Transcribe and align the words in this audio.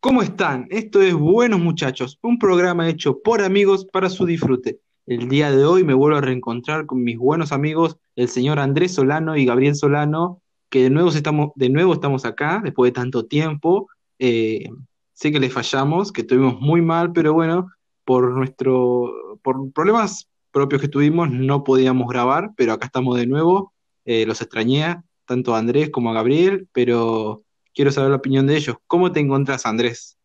¿Cómo 0.00 0.22
están? 0.22 0.68
Esto 0.70 1.02
es 1.02 1.12
Buenos 1.12 1.58
Muchachos, 1.58 2.20
un 2.22 2.38
programa 2.38 2.88
hecho 2.88 3.20
por 3.20 3.42
amigos 3.42 3.84
para 3.84 4.08
su 4.08 4.26
disfrute. 4.26 4.78
El 5.06 5.28
día 5.28 5.50
de 5.50 5.64
hoy 5.64 5.82
me 5.82 5.92
vuelvo 5.92 6.18
a 6.18 6.20
reencontrar 6.20 6.86
con 6.86 7.02
mis 7.02 7.18
buenos 7.18 7.50
amigos, 7.50 7.96
el 8.14 8.28
señor 8.28 8.60
Andrés 8.60 8.94
Solano 8.94 9.36
y 9.36 9.44
Gabriel 9.44 9.74
Solano, 9.74 10.40
que 10.70 10.84
de 10.84 10.90
nuevo 10.90 11.08
estamos, 11.08 11.50
de 11.56 11.68
nuevo 11.68 11.94
estamos 11.94 12.24
acá 12.24 12.60
después 12.62 12.90
de 12.90 12.92
tanto 12.92 13.26
tiempo. 13.26 13.88
Eh, 14.20 14.68
sé 15.14 15.32
que 15.32 15.40
les 15.40 15.52
fallamos, 15.52 16.12
que 16.12 16.20
estuvimos 16.20 16.60
muy 16.60 16.80
mal, 16.80 17.10
pero 17.12 17.32
bueno, 17.32 17.68
por 18.04 18.30
nuestro, 18.36 19.12
por 19.42 19.72
problemas 19.72 20.28
propios 20.52 20.80
que 20.80 20.88
tuvimos 20.88 21.28
no 21.28 21.64
podíamos 21.64 22.06
grabar, 22.08 22.52
pero 22.56 22.72
acá 22.72 22.86
estamos 22.86 23.16
de 23.16 23.26
nuevo. 23.26 23.72
Eh, 24.04 24.26
los 24.26 24.40
extrañé, 24.42 25.02
tanto 25.26 25.56
a 25.56 25.58
Andrés 25.58 25.90
como 25.90 26.10
a 26.10 26.14
Gabriel, 26.14 26.68
pero 26.70 27.42
quiero 27.78 27.92
saber 27.92 28.10
la 28.10 28.16
opinión 28.16 28.44
de 28.44 28.56
ellos. 28.56 28.76
¿Cómo 28.88 29.12
te 29.12 29.20
encuentras, 29.20 29.64
Andrés? 29.64 30.18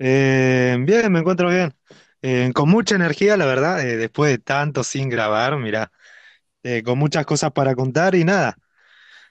Eh, 0.00 0.76
bien, 0.80 1.12
me 1.12 1.20
encuentro 1.20 1.48
bien. 1.48 1.72
Eh, 2.20 2.50
con 2.52 2.68
mucha 2.68 2.96
energía, 2.96 3.36
la 3.36 3.46
verdad, 3.46 3.80
eh, 3.86 3.96
después 3.96 4.32
de 4.32 4.38
tanto 4.38 4.82
sin 4.82 5.08
grabar, 5.08 5.56
mira, 5.56 5.92
con 6.84 6.98
muchas 6.98 7.26
cosas 7.26 7.52
para 7.52 7.76
contar 7.76 8.16
y 8.16 8.24
nada. 8.24 8.56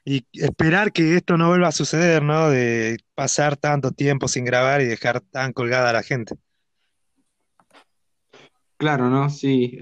Y 0.05 0.26
esperar 0.32 0.94
que 0.94 1.18
esto 1.18 1.36
no 1.36 1.50
vuelva 1.50 1.68
a 1.68 1.74
suceder, 1.74 2.24
¿no? 2.24 2.50
De 2.50 2.98
pasar 3.14 3.58
tanto 3.58 3.91
tiempo 3.91 4.30
sin 4.30 4.46
grabar 4.46 4.80
y 4.80 4.86
dejar 4.86 5.20
tan 5.20 5.52
colgada 5.52 5.90
a 5.90 5.94
la 5.94 6.04
gente. 6.04 6.36
Claro, 8.78 9.10
¿no? 9.10 9.30
Sí, 9.30 9.78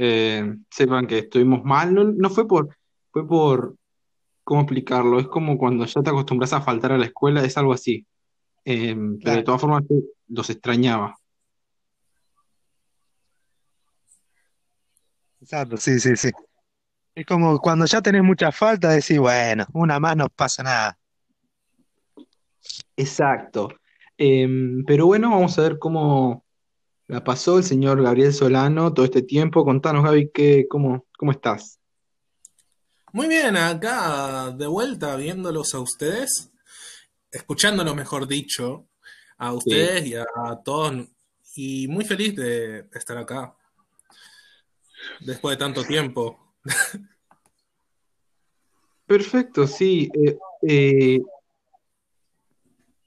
sepan 0.71 1.05
que 1.05 1.19
estuvimos 1.19 1.63
mal, 1.63 1.93
no, 1.93 2.05
no 2.05 2.31
fue 2.31 2.47
por, 2.47 2.75
fue 3.11 3.27
por, 3.27 3.75
¿cómo 4.49 4.61
explicarlo? 4.61 5.19
Es 5.19 5.27
como 5.27 5.59
cuando 5.59 5.85
ya 5.85 6.01
te 6.01 6.09
acostumbras 6.09 6.53
a 6.53 6.61
faltar 6.61 6.91
a 6.91 6.97
la 6.97 7.05
escuela, 7.05 7.45
es 7.45 7.55
algo 7.55 7.71
así. 7.71 8.07
Pero 8.63 9.19
de 9.19 9.43
todas 9.43 9.61
formas 9.61 9.83
los 10.27 10.49
extrañaba. 10.49 11.15
exacto, 15.39 15.77
sí, 15.77 15.99
sí, 15.99 16.15
sí. 16.15 16.31
Es 17.13 17.27
como 17.27 17.59
cuando 17.59 17.85
ya 17.85 18.01
tenés 18.01 18.23
mucha 18.23 18.51
falta, 18.51 18.89
decís, 18.89 19.19
bueno, 19.19 19.67
una 19.71 19.99
más 19.99 20.17
no 20.17 20.27
pasa 20.29 20.63
nada. 20.63 20.97
Exacto. 22.97 23.69
Em, 24.17 24.83
pero 24.83 25.05
bueno, 25.05 25.29
vamos 25.29 25.59
a 25.59 25.61
ver 25.61 25.77
cómo 25.77 26.43
la 27.05 27.23
pasó 27.23 27.59
el 27.59 27.63
señor 27.63 28.01
Gabriel 28.01 28.33
Solano 28.33 28.95
todo 28.95 29.05
este 29.05 29.21
tiempo. 29.21 29.63
Contanos, 29.63 30.03
Gaby, 30.03 30.31
¿qué, 30.33 30.65
cómo, 30.67 31.05
cómo 31.19 31.31
estás? 31.31 31.78
Muy 33.11 33.27
bien, 33.27 33.57
acá 33.57 34.51
de 34.51 34.67
vuelta 34.67 35.15
viéndolos 35.15 35.73
a 35.73 35.79
ustedes, 35.79 36.51
escuchándolos 37.31 37.95
mejor 37.95 38.27
dicho, 38.27 38.85
a 39.37 39.49
Sí. 39.51 39.57
ustedes 39.57 40.05
y 40.05 40.15
a 40.15 40.25
todos, 40.63 41.07
y 41.55 41.87
muy 41.87 42.05
feliz 42.05 42.35
de 42.35 42.87
estar 42.93 43.17
acá 43.17 43.55
después 45.21 45.57
de 45.57 45.65
tanto 45.65 45.83
tiempo. 45.83 46.53
Perfecto, 49.07 49.65
sí. 49.65 50.09
Eh, 50.13 50.37
eh, 50.61 51.19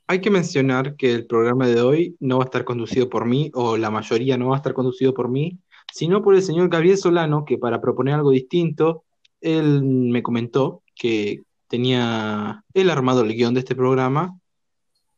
hay 0.08 0.20
que 0.20 0.30
mencionar 0.30 0.96
que 0.96 1.12
el 1.14 1.26
programa 1.26 1.68
de 1.68 1.80
hoy 1.80 2.16
no 2.18 2.38
va 2.38 2.44
a 2.44 2.46
estar 2.46 2.64
conducido 2.64 3.08
por 3.08 3.24
mí, 3.24 3.52
o 3.54 3.76
la 3.76 3.90
mayoría 3.90 4.36
no 4.36 4.48
va 4.48 4.56
a 4.56 4.58
estar 4.58 4.74
conducido 4.74 5.14
por 5.14 5.28
mí, 5.28 5.60
sino 5.92 6.22
por 6.22 6.34
el 6.34 6.42
señor 6.42 6.68
Gabriel 6.70 6.98
Solano, 6.98 7.44
que 7.44 7.56
para 7.56 7.80
proponer 7.80 8.14
algo 8.14 8.32
distinto, 8.32 9.04
él 9.42 9.82
me 9.82 10.22
comentó 10.22 10.82
que 10.94 11.42
tenía 11.68 12.64
él 12.74 12.90
armado 12.90 13.22
el 13.22 13.34
guion 13.34 13.54
de 13.54 13.60
este 13.60 13.74
programa, 13.74 14.38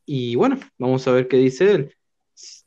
y 0.06 0.34
bueno, 0.34 0.58
vamos 0.78 1.06
a 1.06 1.12
ver 1.12 1.28
qué 1.28 1.36
dice 1.38 1.72
él. 1.72 1.94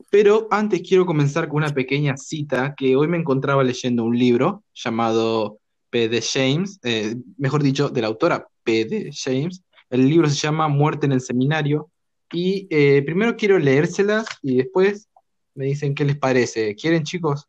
Pero 0.09 0.47
antes 0.49 0.81
quiero 0.81 1.05
comenzar 1.05 1.47
con 1.47 1.57
una 1.57 1.73
pequeña 1.73 2.17
cita 2.17 2.73
que 2.75 2.95
hoy 2.95 3.07
me 3.07 3.17
encontraba 3.17 3.63
leyendo 3.63 4.03
un 4.03 4.17
libro 4.17 4.63
llamado 4.73 5.59
P. 5.89 6.09
de 6.09 6.21
James, 6.21 6.79
eh, 6.83 7.15
mejor 7.37 7.63
dicho, 7.63 7.89
de 7.89 8.01
la 8.01 8.07
autora 8.07 8.47
P. 8.63 8.85
de 8.85 9.11
James. 9.13 9.61
El 9.89 10.09
libro 10.09 10.29
se 10.29 10.35
llama 10.35 10.67
Muerte 10.67 11.05
en 11.05 11.11
el 11.11 11.21
Seminario. 11.21 11.89
Y 12.31 12.67
eh, 12.69 13.03
primero 13.03 13.35
quiero 13.35 13.57
leérselas 13.59 14.25
y 14.41 14.57
después 14.57 15.07
me 15.53 15.65
dicen 15.65 15.95
qué 15.95 16.05
les 16.05 16.17
parece. 16.17 16.75
¿Quieren, 16.75 17.03
chicos? 17.03 17.47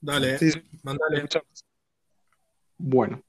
Dale, 0.00 0.38
Sí, 0.38 0.50
mandale. 0.82 1.26
Bueno, 2.78 3.22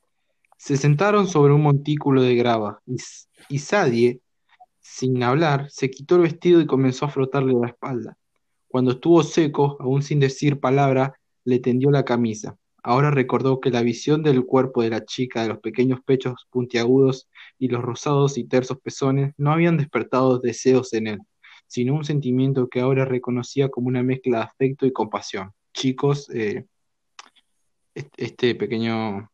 se 0.58 0.76
sentaron 0.76 1.28
sobre 1.28 1.54
un 1.54 1.62
montículo 1.62 2.22
de 2.22 2.36
grava 2.36 2.82
y, 2.86 3.60
Sadie, 3.60 4.22
sin 4.80 5.22
hablar, 5.24 5.70
se 5.70 5.90
quitó 5.90 6.16
el 6.16 6.24
vestido 6.24 6.60
y 6.60 6.66
comenzó 6.66 7.06
a 7.06 7.10
frotarle 7.10 7.54
la 7.54 7.68
espalda. 7.68 8.18
Cuando 8.68 8.92
estuvo 8.92 9.24
seco, 9.24 9.78
aún 9.80 10.02
sin 10.02 10.20
decir 10.20 10.60
palabra, 10.60 11.20
le 11.46 11.60
tendió 11.60 11.92
la 11.92 12.04
camisa. 12.04 12.58
Ahora 12.84 13.12
recordó 13.12 13.60
que 13.60 13.70
la 13.70 13.82
visión 13.82 14.24
del 14.24 14.46
cuerpo 14.46 14.82
de 14.82 14.90
la 14.90 15.06
chica, 15.06 15.42
de 15.44 15.50
los 15.50 15.60
pequeños 15.60 16.00
pechos 16.06 16.48
puntiagudos 16.50 17.28
y 17.58 17.68
los 17.70 17.82
rosados 17.82 18.38
y 18.38 18.46
tersos 18.46 18.80
pezones, 18.82 19.34
no 19.38 19.52
habían 19.52 19.78
despertado 19.78 20.40
deseos 20.40 20.94
en 20.94 21.08
él, 21.08 21.20
sino 21.68 21.96
un 21.96 22.06
sentimiento 22.06 22.68
que 22.68 22.82
ahora 22.82 23.06
reconocía 23.06 23.70
como 23.70 23.88
una 23.88 24.04
mezcla 24.04 24.40
de 24.40 24.44
afecto 24.44 24.86
y 24.86 24.94
compasión. 24.94 25.52
Chicos, 25.74 26.30
eh, 26.30 26.66
este, 27.94 28.24
este 28.24 28.56
pequeño, 28.56 29.30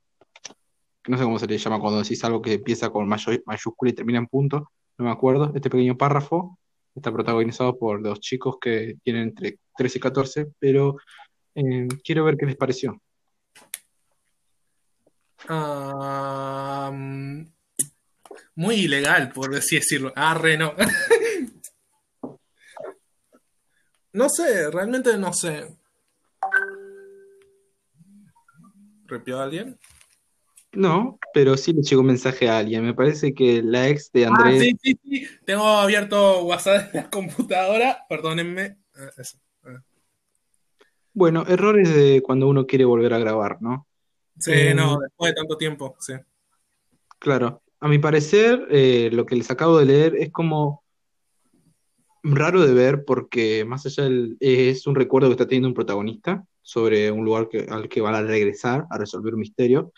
no 1.08 1.18
sé 1.18 1.24
cómo 1.24 1.40
se 1.40 1.48
le 1.48 1.58
llama 1.58 1.80
cuando 1.80 2.02
decís 2.02 2.24
algo 2.24 2.42
que 2.42 2.54
empieza 2.54 2.90
con 2.90 3.08
mayúscula 3.08 3.92
y 3.92 3.94
termina 3.94 4.20
en 4.20 4.28
punto, 4.28 4.72
no 4.98 5.06
me 5.06 5.12
acuerdo, 5.12 5.52
este 5.56 5.70
pequeño 5.70 5.98
párrafo 5.98 6.58
está 6.96 7.12
protagonizado 7.12 7.78
por 7.78 8.02
dos 8.02 8.20
chicos 8.20 8.58
que 8.62 8.96
tienen 9.04 9.24
entre 9.24 9.60
13 9.76 9.98
y 9.98 10.02
14, 10.02 10.48
pero 10.60 10.98
eh, 11.56 11.88
quiero 12.04 12.24
ver 12.24 12.38
qué 12.38 12.46
les 12.46 12.56
pareció. 12.56 13.02
Muy 18.56 18.76
ilegal, 18.76 19.32
por 19.32 19.54
así 19.56 19.76
decirlo. 19.76 20.14
Arre, 20.16 20.58
no. 20.58 20.74
No 24.16 24.30
sé, 24.30 24.70
realmente 24.70 25.18
no 25.18 25.34
sé. 25.34 25.76
¿Repió 29.08 29.40
a 29.40 29.44
alguien? 29.44 29.80
No, 30.74 31.20
pero 31.34 31.56
sí 31.56 31.72
le 31.74 31.82
llegó 31.84 32.02
un 32.02 32.08
mensaje 32.08 32.50
a 32.50 32.58
alguien. 32.58 32.84
Me 32.84 32.94
parece 32.94 33.34
que 33.34 33.62
la 33.64 33.88
ex 33.90 34.12
de 34.12 34.26
Ah, 34.26 34.30
Andrés, 34.30 34.60
sí, 34.62 34.78
sí, 34.82 35.00
sí. 35.04 35.28
Tengo 35.46 35.66
abierto 35.68 36.44
WhatsApp 36.46 36.94
en 36.96 37.02
la 37.04 37.10
computadora. 37.10 38.00
Perdónenme. 38.10 38.78
Ah, 38.96 39.10
eso. 39.18 39.38
Ah. 39.66 39.82
bueno, 41.14 41.46
errores 41.48 41.94
de 41.94 42.22
cuando 42.24 42.48
uno 42.48 42.66
quiere 42.66 42.86
volver 42.86 43.14
a 43.14 43.20
grabar, 43.20 43.62
¿no? 43.62 43.88
Sí, 44.40 44.52
Eh, 44.52 44.74
no, 44.74 44.98
después 45.00 45.32
de 45.32 45.36
tanto 45.36 45.58
tiempo, 45.58 45.96
sí. 46.00 46.14
claro, 47.20 47.62
a 47.80 47.88
mi 47.88 48.00
parecer, 48.00 48.66
eh, 48.72 49.10
lo 49.14 49.26
que 49.26 49.36
les 49.36 49.52
acabo 49.52 49.78
de 49.78 49.86
leer 49.86 50.16
es 50.16 50.32
como 50.32 50.84
raro 52.24 52.66
de 52.66 52.74
ver 52.74 53.04
porque 53.06 53.64
más 53.66 53.86
allá 53.86 54.04
del, 54.06 54.38
es 54.40 54.88
un 54.88 54.96
recuerdo 54.96 55.28
que 55.28 55.34
está 55.34 55.46
teniendo 55.46 55.68
un 55.68 55.74
protagonista 55.76 56.44
sobre 56.62 57.12
un 57.12 57.26
lugar 57.26 57.48
que- 57.50 57.68
al 57.70 57.90
que 57.90 58.02
va 58.02 58.18
a 58.18 58.22
regresar 58.24 58.86
a 58.90 58.98
resolver 58.98 59.34
un 59.34 59.42
misterio. 59.42 59.92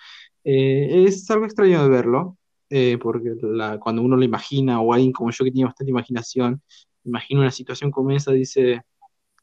Eh, 0.45 1.06
es 1.07 1.29
algo 1.31 1.45
extraño 1.45 1.83
de 1.83 1.89
verlo, 1.89 2.38
eh, 2.69 2.97
porque 3.00 3.33
la- 3.41 3.79
cuando 3.79 4.01
uno 4.03 4.16
lo 4.16 4.23
imagina, 4.23 4.79
o 4.79 4.94
alguien 4.94 5.11
como 5.11 5.31
yo 5.31 5.44
que 5.44 5.51
tiene 5.51 5.66
bastante 5.66 5.89
imaginación, 5.91 6.61
imagina 7.03 7.41
una 7.41 7.51
situación 7.51 7.91
como 7.91 8.11
esa, 8.11 8.31
dice, 8.31 8.84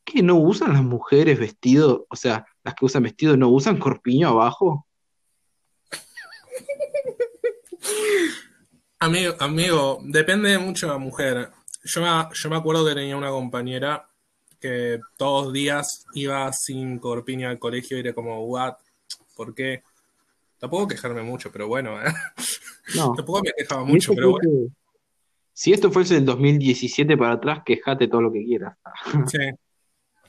¿qué 0.04 0.22
no 0.22 0.36
usan 0.36 0.72
las 0.72 0.82
mujeres 0.84 1.38
vestido? 1.38 2.06
O 2.08 2.16
sea, 2.16 2.46
las 2.64 2.74
que 2.74 2.84
usan 2.84 3.02
vestido 3.02 3.36
no 3.36 3.48
usan 3.48 3.78
corpiño 3.78 4.28
abajo. 4.28 4.86
Amigo, 9.00 9.34
amigo, 9.40 9.98
depende 10.04 10.56
mucho 10.58 10.86
de 10.86 10.92
la 10.92 10.98
mujer. 10.98 11.50
Yo 11.82 12.02
yo 12.32 12.50
me 12.50 12.56
acuerdo 12.56 12.86
que 12.86 12.94
tenía 12.94 13.16
una 13.16 13.30
compañera 13.30 14.08
que 14.60 15.00
todos 15.16 15.46
los 15.46 15.52
días 15.52 16.04
iba 16.14 16.52
sin 16.52 17.00
corpiño 17.00 17.48
al 17.48 17.58
colegio 17.58 17.96
y 17.96 18.00
era 18.00 18.12
como, 18.12 18.44
what? 18.46 18.74
¿Por 19.34 19.56
qué? 19.56 19.82
Tampoco 20.62 20.86
quejarme 20.86 21.22
mucho, 21.22 21.50
pero 21.50 21.66
bueno, 21.66 22.00
¿eh? 22.00 22.04
No. 22.94 23.14
Tampoco 23.16 23.42
me 23.42 23.50
quejaba 23.52 23.84
mucho, 23.84 24.14
pero 24.14 24.30
bueno. 24.30 24.70
si 25.52 25.72
esto 25.72 25.90
fuese 25.90 26.14
del 26.14 26.24
2017 26.24 27.16
para 27.16 27.32
atrás, 27.32 27.62
quejate 27.66 28.06
todo 28.06 28.22
lo 28.22 28.32
que 28.32 28.44
quieras. 28.44 28.76
Sí, 29.26 29.38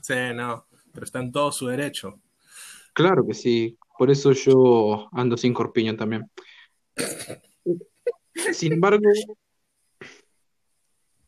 sí, 0.02 0.14
no. 0.34 0.66
Pero 0.92 1.04
está 1.06 1.20
en 1.20 1.32
todo 1.32 1.52
su 1.52 1.68
derecho. 1.68 2.20
Claro 2.94 3.24
que 3.28 3.36
sí, 3.36 3.78
por 3.96 4.10
eso 4.10 4.32
yo 4.32 5.08
ando 5.12 5.38
sin 5.38 5.54
corpiño 5.54 5.96
también. 5.96 6.28
Sin 8.54 8.74
embargo, 8.74 9.04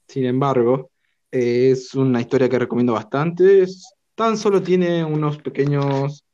sin 0.08 0.26
embargo, 0.26 0.90
eh, 1.32 1.70
es 1.74 1.94
una 1.94 2.22
historia 2.22 2.50
que 2.50 2.58
recomiendo 2.58 2.94
bastante. 2.94 3.62
Es- 3.62 3.94
tan 4.16 4.36
solo 4.36 4.64
tiene 4.64 5.06
unos 5.06 5.38
pequeños 5.38 6.26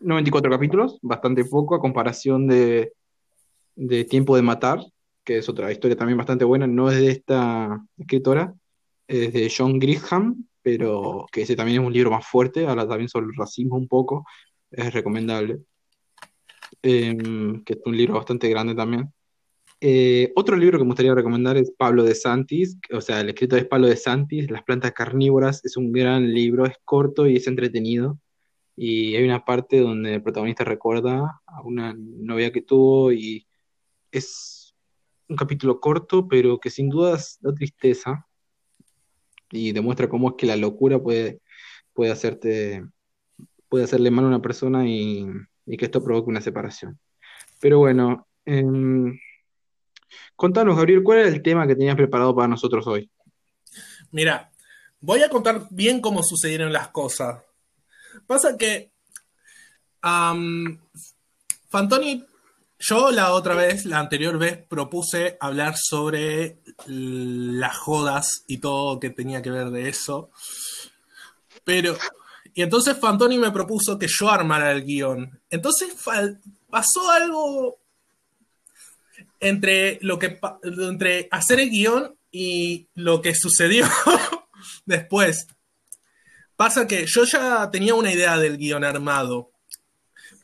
494 0.00 0.50
capítulos, 0.50 0.98
bastante 1.02 1.44
poco 1.44 1.74
a 1.74 1.80
comparación 1.80 2.46
de, 2.46 2.92
de 3.76 4.04
Tiempo 4.04 4.36
de 4.36 4.42
Matar, 4.42 4.80
que 5.24 5.38
es 5.38 5.48
otra 5.48 5.70
historia 5.70 5.96
también 5.96 6.18
bastante 6.18 6.44
buena, 6.44 6.66
no 6.66 6.90
es 6.90 6.98
de 6.98 7.10
esta 7.10 7.84
escritora, 7.98 8.54
es 9.06 9.32
de 9.32 9.52
John 9.54 9.78
Grisham, 9.78 10.46
pero 10.62 11.26
que 11.30 11.42
ese 11.42 11.56
también 11.56 11.80
es 11.80 11.86
un 11.86 11.92
libro 11.92 12.10
más 12.10 12.26
fuerte, 12.26 12.66
habla 12.66 12.88
también 12.88 13.08
sobre 13.08 13.26
el 13.26 13.36
racismo 13.36 13.76
un 13.76 13.88
poco, 13.88 14.24
es 14.70 14.92
recomendable. 14.92 15.60
Em, 16.82 17.62
que 17.64 17.74
es 17.74 17.80
un 17.84 17.96
libro 17.96 18.14
bastante 18.14 18.48
grande 18.48 18.74
también. 18.74 19.12
Eh, 19.80 20.32
otro 20.36 20.56
libro 20.56 20.78
que 20.78 20.84
me 20.84 20.90
gustaría 20.90 21.14
recomendar 21.14 21.56
es 21.56 21.72
Pablo 21.76 22.04
de 22.04 22.14
Santis, 22.14 22.78
o 22.92 23.00
sea, 23.00 23.20
el 23.20 23.30
escrito 23.30 23.56
es 23.56 23.66
Pablo 23.66 23.88
de 23.88 23.96
Santis, 23.96 24.50
Las 24.50 24.62
plantas 24.62 24.92
carnívoras, 24.92 25.64
es 25.64 25.76
un 25.76 25.92
gran 25.92 26.32
libro, 26.32 26.66
es 26.66 26.76
corto 26.84 27.26
y 27.26 27.36
es 27.36 27.46
entretenido. 27.46 28.18
Y 28.82 29.14
hay 29.14 29.24
una 29.24 29.44
parte 29.44 29.78
donde 29.78 30.14
el 30.14 30.22
protagonista 30.22 30.64
recuerda 30.64 31.42
a 31.44 31.60
una 31.60 31.94
novia 31.94 32.50
que 32.50 32.62
tuvo 32.62 33.12
y 33.12 33.46
es 34.10 34.74
un 35.28 35.36
capítulo 35.36 35.80
corto, 35.80 36.26
pero 36.26 36.58
que 36.58 36.70
sin 36.70 36.88
dudas 36.88 37.36
da 37.42 37.52
tristeza 37.52 38.26
y 39.50 39.72
demuestra 39.72 40.08
cómo 40.08 40.30
es 40.30 40.36
que 40.38 40.46
la 40.46 40.56
locura 40.56 40.98
puede, 40.98 41.42
puede 41.92 42.10
hacerte, 42.10 42.82
puede 43.68 43.84
hacerle 43.84 44.10
mal 44.10 44.24
a 44.24 44.28
una 44.28 44.40
persona 44.40 44.88
y, 44.88 45.26
y 45.66 45.76
que 45.76 45.84
esto 45.84 46.02
provoque 46.02 46.30
una 46.30 46.40
separación. 46.40 46.98
Pero 47.60 47.80
bueno, 47.80 48.28
em, 48.46 49.14
contanos, 50.36 50.78
Gabriel, 50.78 51.02
¿cuál 51.02 51.18
era 51.18 51.28
el 51.28 51.42
tema 51.42 51.66
que 51.66 51.76
tenías 51.76 51.96
preparado 51.96 52.34
para 52.34 52.48
nosotros 52.48 52.86
hoy? 52.86 53.10
Mira, 54.10 54.50
voy 55.00 55.22
a 55.22 55.28
contar 55.28 55.66
bien 55.68 56.00
cómo 56.00 56.22
sucedieron 56.22 56.72
las 56.72 56.88
cosas. 56.88 57.44
Pasa 58.26 58.56
que 58.56 58.90
Fantoni, 61.68 62.24
yo 62.78 63.10
la 63.10 63.32
otra 63.32 63.54
vez, 63.54 63.84
la 63.84 63.98
anterior 63.98 64.38
vez, 64.38 64.58
propuse 64.66 65.36
hablar 65.40 65.74
sobre 65.76 66.58
las 66.86 67.76
jodas 67.76 68.44
y 68.46 68.58
todo 68.58 68.98
que 68.98 69.10
tenía 69.10 69.42
que 69.42 69.50
ver 69.50 69.70
de 69.70 69.88
eso. 69.88 70.30
Pero, 71.64 71.96
y 72.54 72.62
entonces 72.62 72.98
Fantoni 72.98 73.38
me 73.38 73.52
propuso 73.52 73.98
que 73.98 74.08
yo 74.08 74.30
armara 74.30 74.72
el 74.72 74.84
guion. 74.84 75.40
Entonces 75.50 75.94
pasó 76.70 77.10
algo 77.10 77.78
entre 79.38 79.98
lo 80.02 80.18
que 80.18 80.38
entre 80.62 81.28
hacer 81.30 81.60
el 81.60 81.70
guion 81.70 82.16
y 82.32 82.88
lo 82.94 83.20
que 83.20 83.34
sucedió 83.34 83.86
después. 84.86 85.46
Pasa 86.60 86.86
que 86.86 87.06
yo 87.06 87.24
ya 87.24 87.70
tenía 87.70 87.94
una 87.94 88.12
idea 88.12 88.36
del 88.36 88.58
guion 88.58 88.84
armado, 88.84 89.50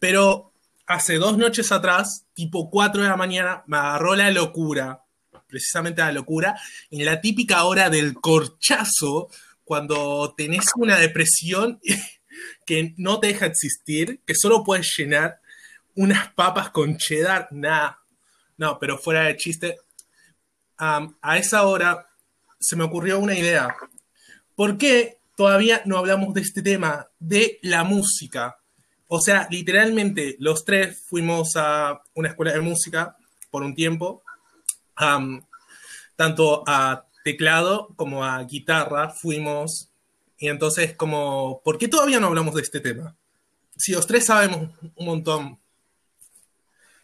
pero 0.01 0.51
hace 0.87 1.17
dos 1.17 1.37
noches 1.37 1.71
atrás, 1.73 2.25
tipo 2.33 2.71
4 2.71 3.03
de 3.03 3.09
la 3.11 3.19
mañana, 3.19 3.65
me 3.67 3.77
agarró 3.77 4.17
la 4.17 4.31
locura, 4.31 5.03
precisamente 5.47 6.01
la 6.01 6.13
locura, 6.13 6.59
en 6.91 7.05
la 7.05 7.21
típica 7.21 7.65
hora 7.65 7.91
del 7.91 8.15
corchazo, 8.15 9.29
cuando 9.63 10.33
tenés 10.35 10.65
una 10.77 10.97
depresión 10.97 11.81
que 12.65 12.95
no 12.97 13.21
te 13.21 13.27
deja 13.27 13.45
existir, 13.45 14.23
que 14.25 14.35
solo 14.35 14.65
puedes 14.65 14.91
llenar 14.97 15.41
unas 15.97 16.33
papas 16.33 16.71
con 16.71 16.97
cheddar, 16.97 17.49
nada. 17.51 18.01
No, 18.57 18.79
pero 18.79 18.97
fuera 18.97 19.25
de 19.25 19.37
chiste, 19.37 19.77
a 20.79 21.37
esa 21.37 21.67
hora 21.67 22.07
se 22.59 22.75
me 22.75 22.85
ocurrió 22.85 23.19
una 23.19 23.35
idea. 23.35 23.77
¿Por 24.55 24.79
qué 24.79 25.16
todavía 25.37 25.83
no 25.85 25.99
hablamos 25.99 26.35
de 26.35 26.41
este 26.41 26.62
tema, 26.62 27.09
de 27.21 27.61
la 27.62 27.85
música. 27.85 28.59
O 29.06 29.21
sea, 29.21 29.47
literalmente 29.50 30.35
los 30.41 30.65
tres 30.65 31.05
fuimos 31.06 31.53
a 31.55 32.03
una 32.15 32.31
escuela 32.31 32.53
de 32.53 32.61
música 32.61 33.17
por 33.50 33.62
un 33.62 33.75
tiempo, 33.75 34.25
tanto 36.17 36.65
a 36.67 37.06
teclado 37.23 37.94
como 37.97 38.25
a 38.25 38.43
guitarra 38.43 39.11
fuimos. 39.11 39.91
Y 40.38 40.49
entonces, 40.49 40.97
como, 40.97 41.61
¿por 41.65 41.79
qué 41.79 41.87
todavía 41.87 42.19
no 42.19 42.27
hablamos 42.27 42.55
de 42.55 42.62
este 42.62 42.81
tema? 42.81 43.15
Si 43.77 43.93
los 43.93 44.06
tres 44.06 44.25
sabemos 44.25 44.71
un 44.97 45.06
montón, 45.06 45.59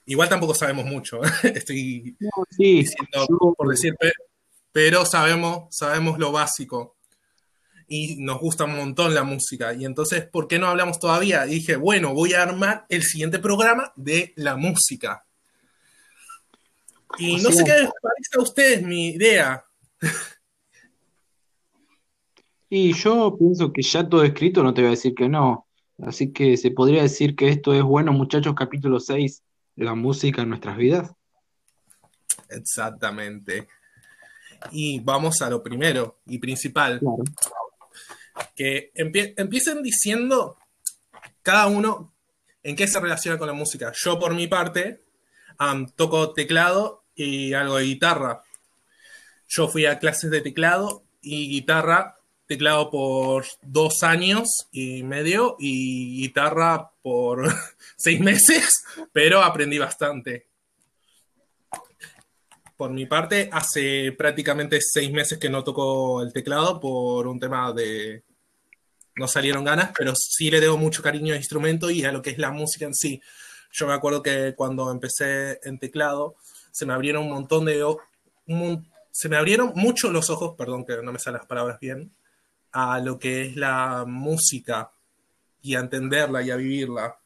igual 0.07 0.29
tampoco 0.29 0.55
sabemos 0.55 0.87
mucho, 0.87 1.21
estoy 1.43 2.17
diciendo 2.59 3.27
por 3.57 3.69
decir, 3.69 3.95
pero 4.73 5.05
sabemos, 5.05 5.67
sabemos 5.71 6.19
lo 6.19 6.33
básico 6.33 6.97
y 7.95 8.17
nos 8.17 8.41
gusta 8.41 8.65
un 8.65 8.75
montón 8.75 9.15
la 9.15 9.23
música. 9.23 9.75
Y 9.75 9.85
entonces, 9.85 10.25
¿por 10.25 10.49
qué 10.49 10.59
no 10.59 10.67
hablamos 10.67 10.99
todavía? 10.99 11.47
Y 11.47 11.57
dije, 11.57 11.77
bueno, 11.77 12.15
voy 12.15 12.33
a 12.33 12.43
armar 12.43 12.87
el 12.89 13.03
siguiente 13.03 13.39
programa 13.39 13.93
de 13.97 14.33
la 14.37 14.57
música. 14.57 15.27
Y 17.19 17.37
no 17.37 17.51
sé 17.51 17.63
qué 17.65 17.73
les 17.73 17.91
parece 17.91 18.39
a 18.39 18.41
ustedes 18.41 18.83
mi 18.83 19.09
idea. 19.09 19.63
Y 22.71 22.95
yo 22.95 23.37
pienso 23.39 23.71
que 23.71 23.83
ya 23.83 24.09
todo 24.09 24.25
escrito, 24.25 24.63
no 24.63 24.73
te 24.73 24.81
voy 24.81 24.89
a 24.89 24.93
decir 24.93 25.15
que 25.15 25.29
no. 25.29 25.67
Así 26.03 26.33
que 26.33 26.57
se 26.57 26.71
podría 26.71 27.03
decir 27.03 27.37
que 27.37 27.51
esto 27.51 27.75
es 27.75 27.83
bueno, 27.83 28.15
muchachos, 28.15 28.55
capítulo 28.55 29.01
6, 29.01 29.43
la 29.77 29.95
música 29.95 30.41
en 30.41 30.49
nuestras 30.49 30.79
vidas. 30.79 31.13
Exactamente. 32.49 33.69
Y 34.71 35.01
vamos 35.01 35.43
a 35.43 35.51
lo 35.51 35.63
primero 35.63 36.21
y 36.25 36.39
principal. 36.39 36.99
Claro 37.01 37.62
que 38.55 38.93
empiecen 38.95 39.83
diciendo 39.83 40.57
cada 41.43 41.67
uno 41.67 42.13
en 42.63 42.77
qué 42.77 42.87
se 42.87 43.01
relaciona 43.01 43.39
con 43.39 43.47
la 43.47 43.53
música. 43.53 43.93
Yo 43.95 44.19
por 44.19 44.35
mi 44.35 44.47
parte 44.47 45.03
toco 45.97 46.33
teclado 46.33 47.05
y 47.15 47.53
algo 47.53 47.77
de 47.77 47.85
guitarra. 47.85 48.43
Yo 49.49 49.69
fui 49.69 49.87
a 49.87 49.99
clases 49.99 50.31
de 50.31 50.41
teclado 50.41 51.05
y 51.21 51.49
guitarra, 51.49 52.19
teclado 52.47 52.91
por 52.91 53.45
dos 53.63 54.03
años 54.03 54.49
y 54.73 55.03
medio 55.03 55.57
y 55.59 56.23
guitarra 56.23 56.91
por 57.03 57.53
seis 57.97 58.21
meses, 58.21 58.85
pero 59.13 59.43
aprendí 59.43 59.79
bastante. 59.79 60.52
Por 62.77 62.91
mi 62.91 63.07
parte, 63.07 63.49
hace 63.53 64.13
prácticamente 64.13 64.79
seis 64.81 65.13
meses 65.13 65.39
que 65.39 65.51
no 65.51 65.63
toco 65.63 66.23
el 66.23 66.33
teclado 66.33 66.81
por 66.81 67.27
un 67.27 67.39
tema 67.39 67.73
de... 67.73 68.25
No 69.15 69.29
salieron 69.29 69.65
ganas, 69.65 69.91
pero 69.97 70.15
sí 70.17 70.51
le 70.51 70.61
debo 70.61 70.79
mucho 70.79 71.03
cariño 71.03 71.35
al 71.35 71.41
instrumento 71.41 71.91
y 71.91 72.05
a 72.05 72.13
lo 72.13 72.23
que 72.23 72.31
es 72.31 72.39
la 72.39 72.51
música 72.51 72.87
en 72.87 72.95
sí. 72.95 73.21
Yo 73.71 73.87
me 73.87 73.93
acuerdo 73.93 74.23
que 74.23 74.55
cuando 74.57 74.91
empecé 74.91 75.61
en 75.65 75.79
teclado, 75.79 76.37
se 76.71 76.87
me 76.87 76.95
abrieron 76.95 77.25
un 77.25 77.33
montón 77.33 77.67
de... 77.67 77.85
se 79.11 79.29
me 79.29 79.37
abrieron 79.37 79.73
mucho 79.75 80.11
los 80.11 80.31
ojos, 80.31 80.55
perdón 80.57 80.85
que 80.87 81.03
no 81.03 81.13
me 81.13 81.19
salen 81.19 81.39
las 81.39 81.47
palabras 81.47 81.79
bien, 81.79 82.11
a 82.73 83.01
lo 83.01 83.19
que 83.19 83.43
es 83.43 83.57
la 83.57 84.05
música 84.07 84.91
y 85.61 85.75
a 85.75 85.81
entenderla 85.81 86.43
y 86.43 86.51
a 86.51 86.57
vivirla. 86.57 87.19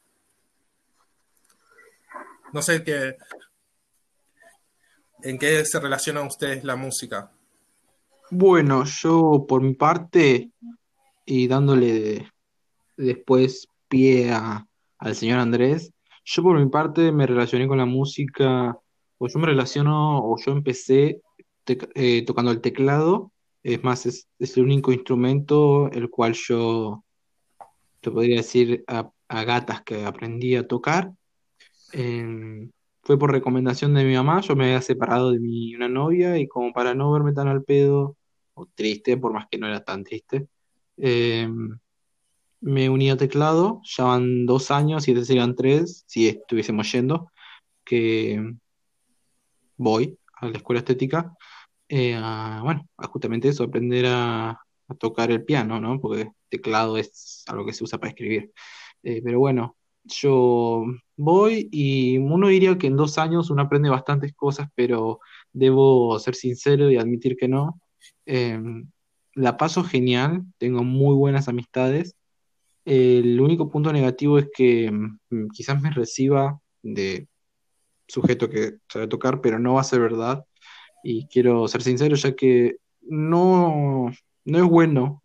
No 2.53 2.61
sé 2.61 2.83
qué, 2.83 3.17
¿En 5.23 5.37
qué 5.37 5.65
se 5.65 5.79
relaciona 5.79 6.21
a 6.21 6.27
ustedes 6.27 6.63
la 6.63 6.75
música? 6.75 7.31
Bueno, 8.29 8.83
yo 8.83 9.45
por 9.47 9.61
mi 9.61 9.73
parte, 9.73 10.51
y 11.25 11.47
dándole 11.47 12.31
después 12.95 13.67
pie 13.87 14.31
al 14.31 15.15
señor 15.15 15.39
Andrés, 15.39 15.91
yo 16.25 16.43
por 16.43 16.59
mi 16.59 16.69
parte 16.69 17.11
me 17.11 17.25
relacioné 17.25 17.67
con 17.67 17.77
la 17.77 17.85
música, 17.85 18.77
o 19.17 19.27
yo 19.27 19.39
me 19.39 19.47
relaciono, 19.47 20.19
o 20.19 20.35
yo 20.37 20.51
empecé 20.51 21.21
eh, 21.65 22.25
tocando 22.25 22.51
el 22.51 22.61
teclado, 22.61 23.31
es 23.63 23.83
más, 23.83 24.05
es, 24.05 24.27
el 24.39 24.63
único 24.63 24.91
instrumento 24.91 25.89
el 25.91 26.09
cual 26.09 26.33
yo, 26.33 27.03
te 28.01 28.11
podría 28.11 28.37
decir, 28.37 28.83
a, 28.87 29.11
gatas 29.29 29.81
que 29.81 30.05
aprendí 30.05 30.55
a 30.55 30.67
tocar. 30.67 31.11
Em, 31.91 32.71
fue 33.07 33.17
por 33.17 33.31
recomendación 33.31 33.93
de 33.93 34.03
mi 34.03 34.15
mamá, 34.15 34.41
yo 34.41 34.55
me 34.57 34.65
había 34.65 34.81
separado 34.81 35.31
de 35.31 35.39
mi 35.39 35.73
una 35.75 35.87
novia 35.87 36.37
y 36.37 36.47
como 36.47 36.73
para 36.73 36.93
no 36.93 37.11
verme 37.13 37.31
tan 37.33 37.47
al 37.47 37.63
pedo, 37.63 38.17
o 38.53 38.65
triste, 38.67 39.17
por 39.17 39.33
más 39.33 39.47
que 39.49 39.57
no 39.57 39.67
era 39.67 39.83
tan 39.83 40.03
triste, 40.03 40.47
em, 40.97 41.79
me 42.61 42.89
uní 42.89 43.09
a 43.09 43.17
teclado, 43.17 43.81
ya 43.85 44.05
van 44.05 44.45
dos 44.45 44.71
años 44.71 45.07
y 45.07 45.13
desde 45.13 45.27
serían 45.27 45.55
tres, 45.55 46.03
si 46.07 46.27
estuviésemos 46.27 46.91
yendo, 46.91 47.31
que 47.85 48.55
voy 49.77 50.19
a 50.41 50.47
la 50.49 50.57
escuela 50.57 50.79
estética, 50.79 51.33
eh, 51.89 52.19
bueno, 52.63 52.87
a 52.97 53.07
justamente 53.07 53.49
eso, 53.49 53.63
aprender 53.63 54.05
a, 54.07 54.49
a, 54.87 54.95
tocar 54.99 55.31
el 55.31 55.45
piano, 55.45 55.79
¿no? 55.79 55.99
Porque 56.01 56.31
teclado 56.49 56.97
es 56.97 57.43
algo 57.47 57.65
que 57.65 57.73
se 57.73 57.83
usa 57.83 57.99
para 57.99 58.09
escribir. 58.09 58.51
Eh, 59.03 59.21
pero 59.23 59.39
bueno, 59.39 59.76
yo 60.07 60.85
voy 61.15 61.69
y 61.71 62.17
uno 62.17 62.47
diría 62.47 62.77
que 62.77 62.87
en 62.87 62.97
dos 62.97 63.17
años 63.17 63.49
uno 63.49 63.63
aprende 63.63 63.89
bastantes 63.89 64.33
cosas, 64.33 64.69
pero 64.75 65.19
debo 65.53 66.17
ser 66.19 66.35
sincero 66.35 66.91
y 66.91 66.97
admitir 66.97 67.37
que 67.37 67.47
no. 67.47 67.79
Em, 68.25 68.89
la 69.33 69.57
paso 69.57 69.83
genial, 69.83 70.43
tengo 70.57 70.83
muy 70.83 71.15
buenas 71.15 71.47
amistades. 71.47 72.15
el 72.85 73.39
único 73.41 73.69
punto 73.69 73.91
negativo 73.93 74.39
es 74.39 74.47
que 74.55 74.91
mm, 74.91 75.49
quizás 75.53 75.81
me 75.81 75.91
reciba 75.91 76.59
de 76.83 77.27
sujeto 78.07 78.49
que 78.49 78.77
sabe 78.89 79.07
tocar, 79.07 79.41
pero 79.41 79.59
no 79.59 79.75
va 79.75 79.81
a 79.81 79.83
ser 79.83 79.99
verdad. 79.99 80.45
Y 81.03 81.27
quiero 81.27 81.67
ser 81.67 81.83
sincero, 81.83 82.15
ya 82.15 82.35
que 82.35 82.77
no, 83.01 84.11
no 84.45 84.57
es 84.57 84.63
bueno 84.63 85.23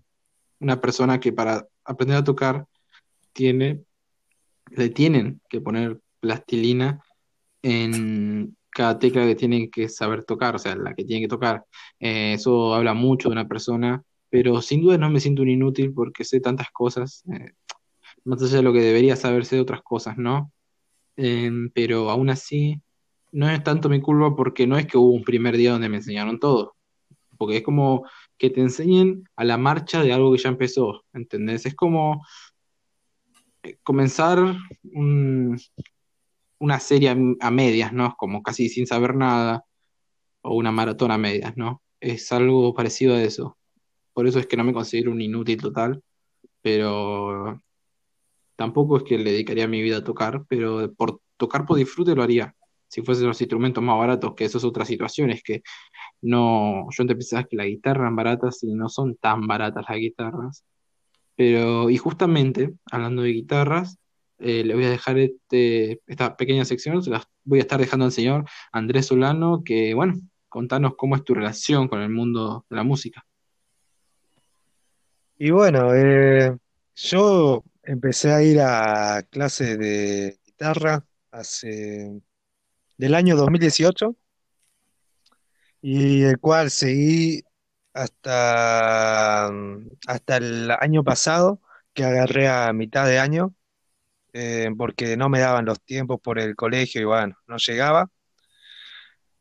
una 0.60 0.80
persona 0.80 1.20
que 1.20 1.32
para 1.32 1.66
aprender 1.84 2.16
a 2.18 2.24
tocar 2.24 2.66
tiene, 3.32 3.84
le 4.70 4.90
tienen 4.90 5.40
que 5.48 5.60
poner 5.60 6.00
plastilina 6.20 7.02
en 7.62 8.56
cada 8.70 8.98
tecla 8.98 9.26
que 9.26 9.34
tiene 9.34 9.70
que 9.70 9.88
saber 9.88 10.24
tocar, 10.24 10.54
o 10.56 10.58
sea, 10.58 10.74
la 10.76 10.94
que 10.94 11.04
tiene 11.04 11.22
que 11.22 11.28
tocar. 11.28 11.64
Eh, 12.00 12.34
eso 12.34 12.74
habla 12.74 12.94
mucho 12.94 13.28
de 13.28 13.34
una 13.34 13.48
persona, 13.48 14.02
pero 14.30 14.62
sin 14.62 14.82
duda 14.82 14.98
no 14.98 15.10
me 15.10 15.20
siento 15.20 15.42
un 15.42 15.50
inútil 15.50 15.92
porque 15.92 16.24
sé 16.24 16.40
tantas 16.40 16.70
cosas, 16.70 17.22
eh, 17.32 17.52
más 18.24 18.42
allá 18.42 18.56
de 18.58 18.62
lo 18.62 18.72
que 18.72 18.80
debería 18.80 19.16
saberse 19.16 19.56
de 19.56 19.62
otras 19.62 19.82
cosas, 19.82 20.16
¿no? 20.16 20.52
Em, 21.16 21.70
pero 21.74 22.10
aún 22.10 22.30
así, 22.30 22.80
no 23.32 23.48
es 23.50 23.62
tanto 23.62 23.88
mi 23.88 24.00
culpa 24.00 24.34
porque 24.36 24.66
no 24.66 24.78
es 24.78 24.86
que 24.86 24.98
hubo 24.98 25.12
un 25.12 25.24
primer 25.24 25.56
día 25.56 25.72
donde 25.72 25.88
me 25.88 25.98
enseñaron 25.98 26.38
todo, 26.38 26.76
porque 27.38 27.58
es 27.58 27.62
como 27.62 28.06
que 28.38 28.50
te 28.50 28.60
enseñen 28.60 29.24
a 29.36 29.44
la 29.44 29.58
marcha 29.58 30.02
de 30.02 30.12
algo 30.12 30.32
que 30.32 30.38
ya 30.38 30.48
empezó, 30.50 31.04
¿entendés? 31.12 31.66
Es 31.66 31.74
como 31.74 32.24
comenzar 33.82 34.38
una 36.58 36.80
serie 36.80 37.10
a, 37.40 37.50
medias, 37.50 37.92
¿no? 37.92 38.14
Como 38.16 38.42
casi 38.42 38.68
sin 38.68 38.86
saber 38.86 39.14
nada, 39.14 39.64
o 40.42 40.54
una 40.56 40.72
maratón 40.72 41.10
a 41.10 41.18
medias, 41.18 41.56
¿no? 41.56 41.82
Es 42.00 42.32
algo 42.32 42.74
parecido 42.74 43.14
a 43.14 43.22
eso. 43.22 43.58
Por 44.12 44.26
eso 44.26 44.38
es 44.38 44.46
que 44.46 44.56
no 44.56 44.64
me 44.64 44.72
considero 44.72 45.12
un 45.12 45.20
inútil 45.20 45.60
total, 45.60 46.02
pero 46.62 47.60
tampoco 48.56 48.98
es 48.98 49.02
que 49.04 49.18
le 49.18 49.32
dedicaría 49.32 49.68
mi 49.68 49.82
vida 49.82 49.98
a 49.98 50.04
tocar, 50.04 50.44
pero 50.48 50.92
por 50.94 51.20
tocar 51.36 51.66
por 51.66 51.76
disfrute 51.76 52.14
lo 52.14 52.22
haría. 52.22 52.54
Si 52.88 53.02
fuesen 53.02 53.26
los 53.26 53.40
instrumentos 53.40 53.82
más 53.82 53.98
baratos, 53.98 54.34
que 54.34 54.44
eso 54.44 54.58
es 54.58 54.64
otra 54.64 54.84
situación, 54.84 55.32
que 55.44 55.62
no, 56.22 56.86
yo 56.90 57.02
antes 57.02 57.16
pensaba 57.16 57.44
que 57.44 57.56
las 57.56 57.66
guitarras 57.66 58.02
eran 58.02 58.16
baratas 58.16 58.62
y 58.62 58.74
no 58.74 58.88
son 58.88 59.16
tan 59.16 59.46
baratas 59.46 59.84
las 59.88 59.98
guitarras. 59.98 60.64
Pero, 61.44 61.90
y 61.90 61.96
justamente, 61.96 62.72
hablando 62.88 63.22
de 63.22 63.30
guitarras, 63.30 63.98
eh, 64.38 64.62
le 64.62 64.76
voy 64.76 64.84
a 64.84 64.90
dejar 64.90 65.18
este, 65.18 66.00
esta 66.06 66.36
pequeña 66.36 66.64
sección, 66.64 67.02
se 67.02 67.10
las 67.10 67.24
voy 67.42 67.58
a 67.58 67.62
estar 67.62 67.80
dejando 67.80 68.04
al 68.04 68.12
señor 68.12 68.44
Andrés 68.70 69.06
Solano, 69.06 69.64
que, 69.64 69.92
bueno, 69.92 70.14
contanos 70.48 70.92
cómo 70.96 71.16
es 71.16 71.24
tu 71.24 71.34
relación 71.34 71.88
con 71.88 72.00
el 72.00 72.10
mundo 72.10 72.64
de 72.70 72.76
la 72.76 72.84
música. 72.84 73.26
Y 75.36 75.50
bueno, 75.50 75.92
eh, 75.96 76.56
yo 76.94 77.64
empecé 77.82 78.30
a 78.30 78.42
ir 78.44 78.60
a 78.60 79.24
clases 79.28 79.76
de 79.80 80.38
guitarra 80.46 81.04
hace 81.32 82.22
del 82.96 83.14
año 83.16 83.34
2018 83.34 84.14
y 85.80 86.22
el 86.22 86.38
cual 86.38 86.70
seguí 86.70 87.42
hasta, 87.94 89.46
hasta 90.06 90.36
el 90.36 90.70
año 90.70 91.04
pasado, 91.04 91.60
que 91.92 92.04
agarré 92.04 92.48
a 92.48 92.72
mitad 92.72 93.06
de 93.06 93.18
año, 93.18 93.54
eh, 94.32 94.70
porque 94.78 95.16
no 95.16 95.28
me 95.28 95.40
daban 95.40 95.66
los 95.66 95.80
tiempos 95.82 96.20
por 96.22 96.38
el 96.38 96.56
colegio 96.56 97.02
y 97.02 97.04
bueno, 97.04 97.36
no 97.46 97.56
llegaba. 97.58 98.08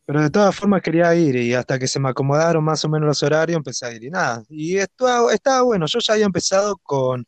Pero 0.05 0.21
de 0.23 0.29
todas 0.29 0.55
formas 0.55 0.81
quería 0.81 1.13
ir 1.15 1.35
y 1.37 1.53
hasta 1.53 1.79
que 1.79 1.87
se 1.87 1.99
me 1.99 2.09
acomodaron 2.09 2.63
más 2.63 2.83
o 2.85 2.89
menos 2.89 3.07
los 3.07 3.23
horarios 3.23 3.57
empecé 3.57 3.85
a 3.85 3.93
ir 3.93 4.03
y 4.03 4.09
nada. 4.09 4.43
Y 4.49 4.77
esto, 4.77 5.31
estaba 5.31 5.61
bueno, 5.63 5.85
yo 5.87 5.99
ya 5.99 6.13
había 6.13 6.25
empezado 6.25 6.77
con 6.83 7.25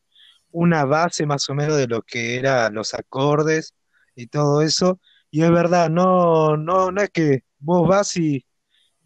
una 0.51 0.85
base 0.85 1.25
más 1.25 1.49
o 1.49 1.55
menos 1.55 1.77
de 1.77 1.87
lo 1.87 2.01
que 2.03 2.37
eran 2.37 2.73
los 2.75 2.93
acordes 2.93 3.73
y 4.15 4.27
todo 4.27 4.61
eso. 4.61 4.99
Y 5.31 5.43
es 5.43 5.51
verdad, 5.51 5.89
no, 5.89 6.57
no, 6.57 6.91
no 6.91 7.01
es 7.01 7.09
que 7.11 7.43
vos 7.59 7.87
vas 7.87 8.17
y 8.17 8.45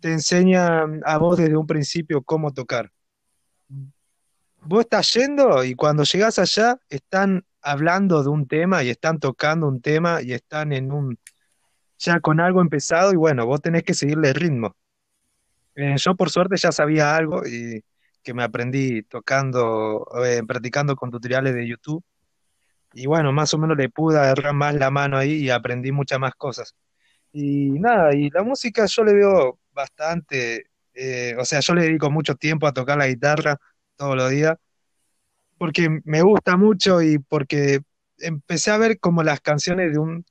te 0.07 0.13
enseñan 0.13 1.01
a 1.03 1.17
vos 1.17 1.37
desde 1.37 1.57
un 1.57 1.67
principio 1.67 2.21
cómo 2.21 2.53
tocar. 2.53 2.89
Vos 4.61 4.79
estás 4.79 5.13
yendo 5.13 5.65
y 5.65 5.75
cuando 5.75 6.03
llegás 6.03 6.39
allá 6.39 6.79
están 6.87 7.43
hablando 7.61 8.23
de 8.23 8.29
un 8.29 8.47
tema 8.47 8.85
y 8.85 8.89
están 8.89 9.19
tocando 9.19 9.67
un 9.67 9.81
tema 9.81 10.21
y 10.21 10.31
están 10.31 10.71
en 10.71 10.93
un 10.93 11.19
ya 11.97 12.21
con 12.21 12.39
algo 12.39 12.61
empezado 12.61 13.11
y 13.11 13.17
bueno, 13.17 13.45
vos 13.45 13.61
tenés 13.61 13.83
que 13.83 13.93
seguirle 13.93 14.29
el 14.29 14.35
ritmo. 14.35 14.77
Eh, 15.75 15.95
yo 15.97 16.15
por 16.15 16.29
suerte 16.29 16.55
ya 16.55 16.71
sabía 16.71 17.13
algo 17.13 17.45
y 17.45 17.83
que 18.23 18.33
me 18.33 18.43
aprendí 18.43 19.03
tocando, 19.03 20.07
eh, 20.23 20.41
practicando 20.47 20.95
con 20.95 21.11
tutoriales 21.11 21.53
de 21.53 21.67
YouTube. 21.67 22.01
Y 22.93 23.07
bueno, 23.07 23.33
más 23.33 23.53
o 23.53 23.57
menos 23.57 23.75
le 23.75 23.89
pude 23.89 24.17
agarrar 24.17 24.53
más 24.53 24.73
la 24.75 24.89
mano 24.89 25.17
ahí 25.17 25.33
y 25.33 25.49
aprendí 25.49 25.91
muchas 25.91 26.17
más 26.17 26.33
cosas. 26.35 26.77
Y 27.33 27.71
nada, 27.71 28.15
y 28.15 28.29
la 28.29 28.43
música 28.43 28.85
yo 28.87 29.03
le 29.03 29.13
veo 29.13 29.59
bastante, 29.77 30.65
eh, 30.96 31.36
o 31.39 31.46
sea, 31.46 31.62
yo 31.62 31.75
le 31.75 31.84
dedico 31.84 32.12
mucho 32.12 32.36
tiempo 32.36 32.67
a 32.67 32.74
tocar 32.74 32.98
la 32.98 33.07
guitarra 33.07 33.57
todos 33.96 34.17
los 34.17 34.31
días, 34.31 34.57
porque 35.57 36.01
me 36.05 36.22
gusta 36.22 36.57
mucho 36.57 37.01
y 37.01 37.19
porque 37.19 37.79
empecé 38.19 38.72
a 38.72 38.77
ver 38.77 39.00
como 39.00 39.24
las 39.24 39.41
canciones 39.41 39.91
de 39.93 40.00
un, 40.00 40.25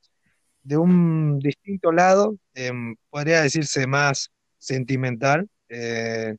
de 0.62 0.76
un 0.78 1.38
distinto 1.40 1.92
lado, 1.92 2.36
em, 2.54 2.96
podría 3.10 3.42
decirse 3.42 3.86
más 3.86 4.30
sentimental, 4.58 5.48
eh, 5.68 6.36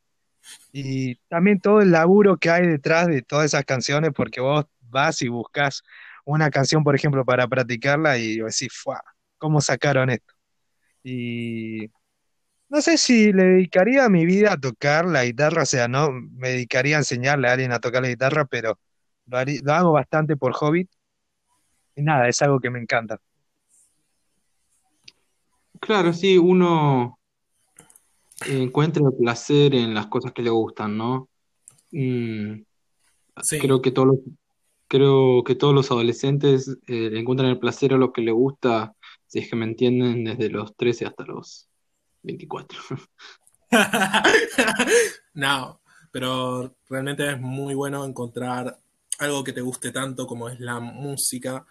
y 0.72 1.16
también 1.30 1.60
todo 1.60 1.82
el 1.82 1.92
laburo 1.92 2.38
que 2.38 2.50
hay 2.52 2.68
detrás 2.68 3.08
de 3.08 3.22
todas 3.24 3.48
esas 3.48 3.66
canciones, 3.66 4.12
porque 4.16 4.42
vos 4.42 4.66
vas 4.82 5.22
y 5.22 5.30
buscas 5.30 5.84
una 6.26 6.50
canción, 6.52 6.84
por 6.84 6.96
ejemplo, 6.96 7.26
para 7.26 7.48
practicarla 7.48 8.18
y 8.18 8.38
decís, 8.40 8.70
¡fua! 8.74 9.02
¿Cómo 9.38 9.62
sacaron 9.62 10.10
esto? 10.10 10.34
Y 11.04 11.90
no 12.70 12.82
sé 12.82 12.98
si 12.98 13.32
le 13.32 13.44
dedicaría 13.44 14.10
mi 14.10 14.26
vida 14.26 14.54
a 14.54 14.58
tocar 14.58 15.06
la 15.06 15.26
guitarra, 15.26 15.64
o 15.64 15.66
sea, 15.66 15.88
no 15.88 16.12
me 16.12 16.50
dedicaría 16.50 16.98
a 16.98 17.00
enseñarle 17.00 17.48
a 17.48 17.54
alguien 17.54 17.72
a 17.72 17.80
tocar 17.80 18.02
la 18.02 18.10
guitarra, 18.10 18.46
pero 18.46 18.80
lo, 19.26 19.38
lo 19.64 19.74
hago 19.74 19.92
bastante 19.94 20.36
por 20.36 20.54
hobby. 20.54 20.88
Y 21.96 22.02
nada, 22.02 22.28
es 22.28 22.42
algo 22.42 22.60
que 22.60 22.70
me 22.70 22.80
encanta. 22.80 23.20
Claro, 25.80 26.12
sí, 26.14 26.38
uno 26.38 27.20
encuentra 28.48 29.04
el 29.06 29.16
placer 29.18 29.76
en 29.76 29.94
las 29.94 30.08
cosas 30.08 30.32
que 30.34 30.42
le 30.42 30.50
gustan, 30.50 30.98
¿no? 30.98 31.30
Mm, 31.92 32.62
Sí, 33.42 33.60
creo 33.60 33.82
que 33.82 33.92
todos 33.92 34.08
los, 34.08 34.18
creo 34.88 35.44
que 35.44 35.56
todos 35.56 35.74
los 35.74 35.92
adolescentes 35.92 36.78
eh, 36.88 37.12
encuentran 37.14 37.50
el 37.50 37.60
placer 37.60 37.94
a 37.94 37.98
lo 37.98 38.12
que 38.12 38.22
les 38.22 38.34
gusta, 38.34 38.96
si 39.28 39.40
es 39.40 39.50
que 39.50 39.56
me 39.56 39.66
entienden, 39.66 40.24
desde 40.24 40.50
los 40.50 40.76
13 40.76 41.06
hasta 41.06 41.26
los 41.26 41.70
24. 42.24 42.80
no, 45.34 45.80
pero 46.12 46.76
realmente 46.90 47.32
es 47.32 47.40
muy 47.40 47.76
bueno 47.76 48.06
encontrar 48.06 48.80
algo 49.20 49.44
que 49.44 49.54
te 49.54 49.62
guste 49.62 49.92
tanto 49.92 50.28
como 50.28 50.50
es 50.50 50.60
la 50.60 50.80
música, 50.80 51.66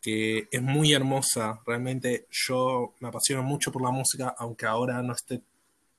que 0.00 0.48
es 0.50 0.62
muy 0.62 0.92
hermosa. 0.92 1.60
Realmente 1.66 2.26
yo 2.30 2.94
me 3.00 3.08
apasiono 3.08 3.42
mucho 3.42 3.70
por 3.70 3.82
la 3.82 3.90
música, 3.90 4.34
aunque 4.38 4.66
ahora 4.66 5.02
no 5.02 5.12
esté 5.12 5.42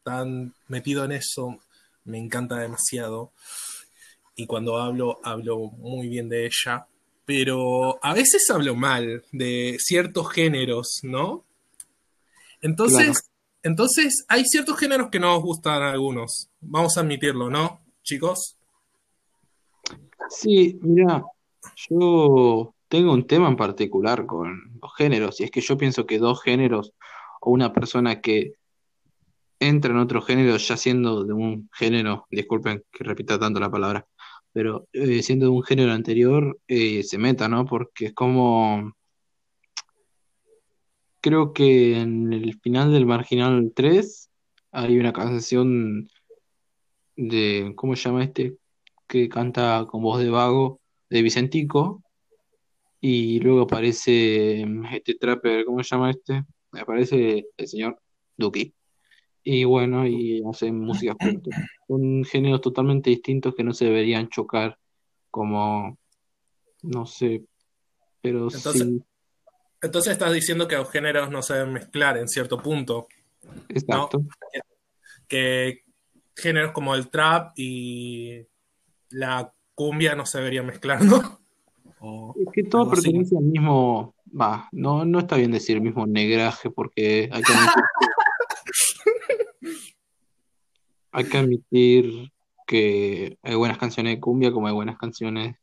tan 0.03 0.53
metido 0.67 1.05
en 1.05 1.13
eso, 1.13 1.59
me 2.05 2.17
encanta 2.17 2.57
demasiado. 2.57 3.31
Y 4.35 4.45
cuando 4.45 4.77
hablo, 4.77 5.19
hablo 5.23 5.57
muy 5.59 6.07
bien 6.07 6.29
de 6.29 6.45
ella. 6.45 6.87
Pero 7.25 8.03
a 8.03 8.13
veces 8.13 8.49
hablo 8.49 8.73
mal 8.75 9.23
de 9.31 9.77
ciertos 9.79 10.31
géneros, 10.31 10.99
¿no? 11.03 11.43
Entonces. 12.61 13.29
Entonces 13.63 14.25
hay 14.27 14.45
ciertos 14.45 14.77
géneros 14.77 15.09
que 15.09 15.19
no 15.19 15.33
nos 15.33 15.43
gustan 15.43 15.81
a 15.81 15.91
algunos. 15.91 16.49
Vamos 16.61 16.97
a 16.97 17.01
admitirlo, 17.01 17.49
¿no, 17.49 17.81
chicos? 18.03 18.57
Sí, 20.29 20.79
mira, 20.81 21.23
yo 21.89 22.73
tengo 22.87 23.13
un 23.13 23.25
tema 23.25 23.47
en 23.47 23.55
particular 23.55 24.25
con 24.25 24.79
los 24.81 24.95
géneros, 24.95 25.39
y 25.39 25.45
es 25.45 25.51
que 25.51 25.61
yo 25.61 25.77
pienso 25.77 26.05
que 26.05 26.19
dos 26.19 26.41
géneros 26.41 26.93
o 27.41 27.51
una 27.51 27.73
persona 27.73 28.21
que 28.21 28.53
entra 29.59 29.91
en 29.91 29.99
otro 29.99 30.21
género 30.21 30.57
ya 30.57 30.77
siendo 30.77 31.25
de 31.25 31.33
un 31.33 31.69
género, 31.73 32.25
disculpen 32.31 32.83
que 32.91 33.03
repita 33.03 33.39
tanto 33.39 33.59
la 33.59 33.71
palabra, 33.71 34.07
pero 34.51 34.87
eh, 34.93 35.21
siendo 35.21 35.45
de 35.47 35.51
un 35.51 35.63
género 35.63 35.91
anterior, 35.91 36.59
eh, 36.67 37.03
se 37.03 37.17
meta, 37.17 37.47
¿no? 37.47 37.65
Porque 37.65 38.07
es 38.07 38.13
como, 38.13 38.93
creo 41.21 41.53
que 41.53 41.99
en 41.99 42.33
el 42.33 42.59
final 42.59 42.91
del 42.91 43.05
Marginal 43.05 43.71
3 43.75 44.29
hay 44.71 44.99
una 44.99 45.13
canción 45.13 46.09
de, 47.15 47.73
¿cómo 47.75 47.95
se 47.95 48.03
llama 48.03 48.23
este? 48.23 48.57
Que 49.07 49.29
canta 49.29 49.85
con 49.89 50.01
voz 50.01 50.19
de 50.21 50.29
vago, 50.29 50.79
de 51.09 51.21
Vicentico, 51.21 52.03
y 53.01 53.39
luego 53.39 53.61
aparece 53.61 54.65
mm, 54.65 54.85
este 54.93 55.15
trapper, 55.15 55.65
¿cómo 55.65 55.83
se 55.83 55.95
llama 55.95 56.11
este? 56.11 56.43
Aparece 56.73 57.47
el 57.57 57.67
señor 57.67 57.99
Duki. 58.37 58.73
Y 59.43 59.63
bueno, 59.63 60.05
y 60.05 60.43
hacen 60.47 60.79
música 60.79 61.15
juntos. 61.19 61.53
Son 61.87 62.23
géneros 62.25 62.61
totalmente 62.61 63.09
distintos 63.09 63.55
que 63.55 63.63
no 63.63 63.73
se 63.73 63.85
deberían 63.85 64.29
chocar 64.29 64.77
como, 65.31 65.97
no 66.83 67.05
sé, 67.05 67.45
pero 68.21 68.49
Entonces, 68.53 68.81
sí, 68.81 69.01
Entonces 69.81 70.11
estás 70.13 70.33
diciendo 70.33 70.67
que 70.67 70.75
los 70.75 70.91
géneros 70.91 71.29
no 71.29 71.41
se 71.41 71.53
deben 71.53 71.73
mezclar 71.73 72.17
en 72.17 72.27
cierto 72.27 72.57
punto. 72.57 73.07
Exacto. 73.69 74.23
Que 75.27 75.83
géneros 76.35 76.71
como 76.71 76.95
el 76.95 77.09
trap 77.09 77.53
y 77.57 78.45
la 79.09 79.53
cumbia 79.75 80.15
no 80.15 80.25
se 80.25 80.39
deberían 80.39 80.65
mezclar, 80.65 81.03
¿no? 81.03 81.39
O 81.99 82.33
Es 82.39 82.47
que 82.53 82.63
todo 82.63 82.91
así. 82.91 83.01
pertenece 83.01 83.37
al 83.37 83.43
mismo, 83.43 84.15
va, 84.29 84.67
no, 84.71 85.05
no 85.05 85.19
está 85.19 85.35
bien 85.35 85.51
decir 85.51 85.81
mismo 85.81 86.05
negraje 86.05 86.69
porque 86.69 87.29
hay 87.31 87.43
que 87.43 87.53
admitir, 87.53 87.83
hay 91.11 91.25
que 91.25 91.37
admitir 91.37 92.31
que 92.65 93.37
hay 93.41 93.55
buenas 93.55 93.77
canciones 93.77 94.15
de 94.15 94.19
cumbia 94.19 94.51
como 94.51 94.67
hay 94.67 94.73
buenas 94.73 94.97
canciones 94.97 95.55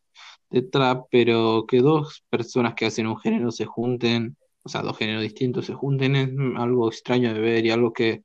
de 0.51 0.63
trap, 0.63 1.07
pero 1.11 1.65
que 1.69 1.81
dos 1.81 2.25
personas 2.31 2.75
que 2.75 2.87
hacen 2.87 3.07
un 3.07 3.19
género 3.19 3.51
se 3.51 3.67
junten, 3.67 4.37
o 4.63 4.69
sea, 4.69 4.83
dos 4.83 4.99
géneros 4.99 5.23
distintos 5.23 5.67
se 5.67 5.75
junten 5.75 6.17
es 6.17 6.33
mm, 6.33 6.57
algo 6.57 6.89
extraño 6.89 7.33
de 7.35 7.41
ver 7.41 7.67
y 7.67 7.71
algo 7.71 7.93
que 7.93 8.25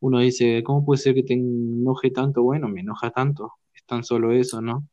uno 0.00 0.20
dice, 0.20 0.62
¿cómo 0.64 0.84
puede 0.84 0.98
ser 1.02 1.14
que 1.14 1.22
te 1.22 1.34
enoje 1.34 2.10
tanto? 2.10 2.42
Bueno, 2.42 2.68
me 2.68 2.80
enoja 2.80 3.10
tanto, 3.10 3.52
es 3.74 3.84
tan 3.86 4.04
solo 4.04 4.32
eso, 4.32 4.60
¿no? 4.62 4.88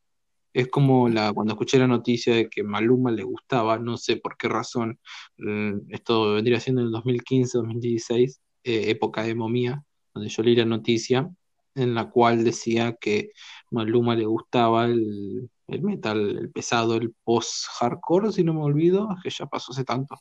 Es 0.52 0.68
como 0.68 1.08
la, 1.08 1.32
cuando 1.32 1.54
escuché 1.54 1.78
la 1.78 1.88
noticia 1.88 2.34
de 2.34 2.48
que 2.48 2.62
Maluma 2.62 3.10
le 3.10 3.24
gustaba, 3.24 3.78
no 3.78 3.96
sé 3.96 4.16
por 4.18 4.36
qué 4.36 4.48
razón, 4.48 5.00
eh, 5.38 5.74
esto 5.90 6.34
vendría 6.34 6.60
siendo 6.60 6.82
en 6.82 6.88
el 6.88 6.92
2015, 6.92 7.58
2016, 7.58 8.40
eh, 8.64 8.90
época 8.90 9.24
de 9.24 9.34
momía, 9.34 9.84
donde 10.14 10.30
yo 10.30 10.42
leí 10.42 10.56
la 10.56 10.64
noticia 10.64 11.30
en 11.74 11.94
la 11.94 12.10
cual 12.10 12.44
decía 12.44 12.96
que 13.00 13.30
Maluma 13.70 14.14
le 14.16 14.26
gustaba 14.26 14.86
el, 14.86 15.50
el 15.68 15.82
metal, 15.82 16.38
el 16.38 16.50
pesado, 16.50 16.96
el 16.96 17.14
post-hardcore, 17.24 18.32
si 18.32 18.44
no 18.44 18.54
me 18.54 18.60
olvido, 18.62 19.08
que 19.22 19.30
ya 19.30 19.46
pasó 19.46 19.72
hace 19.72 19.84
tanto. 19.84 20.16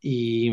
Y 0.00 0.50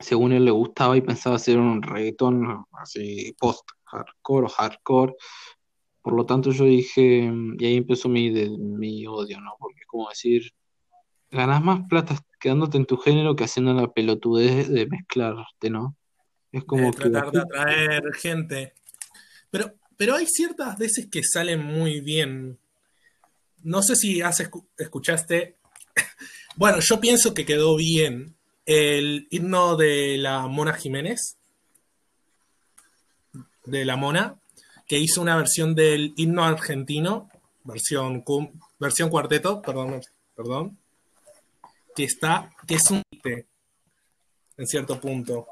según 0.00 0.32
él 0.32 0.44
le 0.44 0.50
gustaba 0.50 0.96
y 0.96 1.00
pensaba 1.00 1.36
hacer 1.36 1.58
un 1.58 1.82
reggaetón 1.82 2.64
así 2.72 3.34
post-hardcore 3.38 4.46
o 4.46 4.48
hardcore. 4.48 5.14
Por 6.02 6.14
lo 6.14 6.24
tanto, 6.24 6.52
yo 6.52 6.64
dije, 6.64 7.30
y 7.58 7.64
ahí 7.64 7.76
empezó 7.76 8.08
mi, 8.08 8.30
de- 8.30 8.48
mi 8.50 9.06
odio, 9.06 9.40
¿no? 9.40 9.52
Porque 9.58 9.80
es 9.80 9.86
como 9.86 10.08
decir, 10.08 10.50
ganas 11.30 11.62
más 11.62 11.86
plata 11.88 12.16
quedándote 12.40 12.78
en 12.78 12.86
tu 12.86 12.96
género 12.96 13.34
que 13.36 13.44
haciendo 13.44 13.74
la 13.74 13.88
pelotudez 13.92 14.68
de 14.68 14.86
mezclarte, 14.86 15.70
¿no? 15.70 15.96
Es 16.52 16.64
como 16.64 16.92
que 16.92 17.10
tratar 17.10 17.30
de 17.32 17.40
atraer 17.40 18.14
gente. 18.14 18.72
Pero, 19.50 19.74
pero 19.96 20.14
hay 20.14 20.26
ciertas 20.26 20.78
veces 20.78 21.08
que 21.10 21.22
salen 21.22 21.62
muy 21.62 22.00
bien. 22.00 22.58
No 23.62 23.82
sé 23.82 23.96
si 23.96 24.20
has 24.20 24.40
escu- 24.40 24.66
escuchaste. 24.76 25.56
Bueno, 26.56 26.78
yo 26.80 26.98
pienso 26.98 27.34
que 27.34 27.46
quedó 27.46 27.76
bien 27.76 28.34
el 28.66 29.28
himno 29.30 29.76
de 29.76 30.18
la 30.18 30.48
Mona 30.48 30.74
Jiménez, 30.74 31.36
de 33.64 33.84
la 33.84 33.96
Mona, 33.96 34.40
que 34.84 34.98
hizo 34.98 35.22
una 35.22 35.36
versión 35.36 35.76
del 35.76 36.14
himno 36.16 36.44
argentino, 36.44 37.30
versión, 37.62 38.22
cuarteto, 39.08 39.62
perdón, 39.62 40.00
perdón, 40.34 40.78
que 41.94 42.02
está, 42.02 42.50
que 42.66 42.74
es 42.74 42.90
un 42.90 43.02
en 43.22 44.66
cierto 44.66 45.00
punto. 45.00 45.46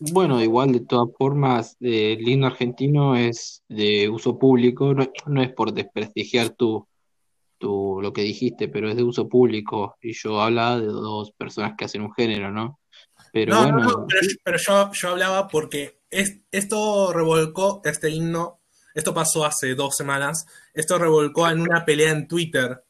Bueno, 0.00 0.42
igual 0.42 0.72
de 0.72 0.80
todas 0.80 1.14
formas, 1.18 1.76
el 1.80 2.26
himno 2.26 2.46
argentino 2.46 3.14
es 3.14 3.62
de 3.68 4.08
uso 4.08 4.38
público, 4.38 4.94
no 4.94 5.42
es 5.42 5.52
por 5.52 5.74
desprestigiar 5.74 6.48
tu, 6.48 6.86
tu, 7.58 8.00
lo 8.00 8.12
que 8.12 8.22
dijiste, 8.22 8.68
pero 8.68 8.88
es 8.88 8.96
de 8.96 9.02
uso 9.02 9.28
público 9.28 9.96
y 10.00 10.12
yo 10.12 10.40
hablaba 10.40 10.80
de 10.80 10.86
dos 10.86 11.32
personas 11.32 11.74
que 11.76 11.84
hacen 11.84 12.02
un 12.02 12.12
género, 12.12 12.50
¿no? 12.50 12.80
Pero 13.32 13.54
No, 13.54 13.66
no, 13.66 13.72
bueno, 13.72 13.88
no, 13.88 14.06
pero, 14.06 14.20
pero 14.44 14.58
yo, 14.58 14.90
yo 14.92 15.08
hablaba 15.10 15.48
porque 15.48 16.00
es, 16.10 16.40
esto 16.50 17.12
revolcó, 17.12 17.80
este 17.84 18.10
himno, 18.10 18.60
esto 18.94 19.12
pasó 19.12 19.44
hace 19.44 19.74
dos 19.74 19.94
semanas, 19.96 20.46
esto 20.72 20.98
revolcó 20.98 21.48
en 21.48 21.60
una 21.60 21.84
pelea 21.84 22.12
en 22.12 22.28
Twitter 22.28 22.84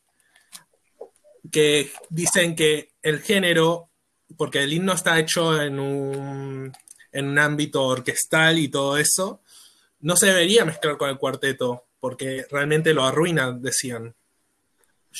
que 1.51 1.91
dicen 2.11 2.55
que 2.55 2.95
el 3.03 3.21
género, 3.21 3.91
porque 4.37 4.63
el 4.63 4.73
himno 4.73 4.93
está 4.93 5.19
hecho 5.19 5.61
en 5.61 5.79
un, 5.79 6.73
en 7.13 7.27
un 7.27 7.39
ámbito 7.39 7.85
orquestal 7.85 8.59
y 8.59 8.69
todo 8.69 8.99
eso, 8.99 9.41
no 10.01 10.17
se 10.17 10.27
debería 10.27 10.65
mezclar 10.65 10.99
con 10.99 11.09
el 11.09 11.19
cuarteto, 11.19 11.87
porque 12.01 12.45
realmente 12.51 12.93
lo 12.93 13.05
arruinan, 13.05 13.63
decían. 13.63 14.15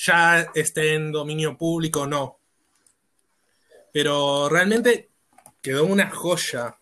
Ya 0.07 0.41
esté 0.55 0.95
en 0.95 1.13
dominio 1.13 1.57
público, 1.57 2.07
no. 2.07 2.39
Pero 3.93 4.49
realmente 4.49 5.11
quedó 5.63 5.85
una 5.87 6.11
joya. 6.11 6.77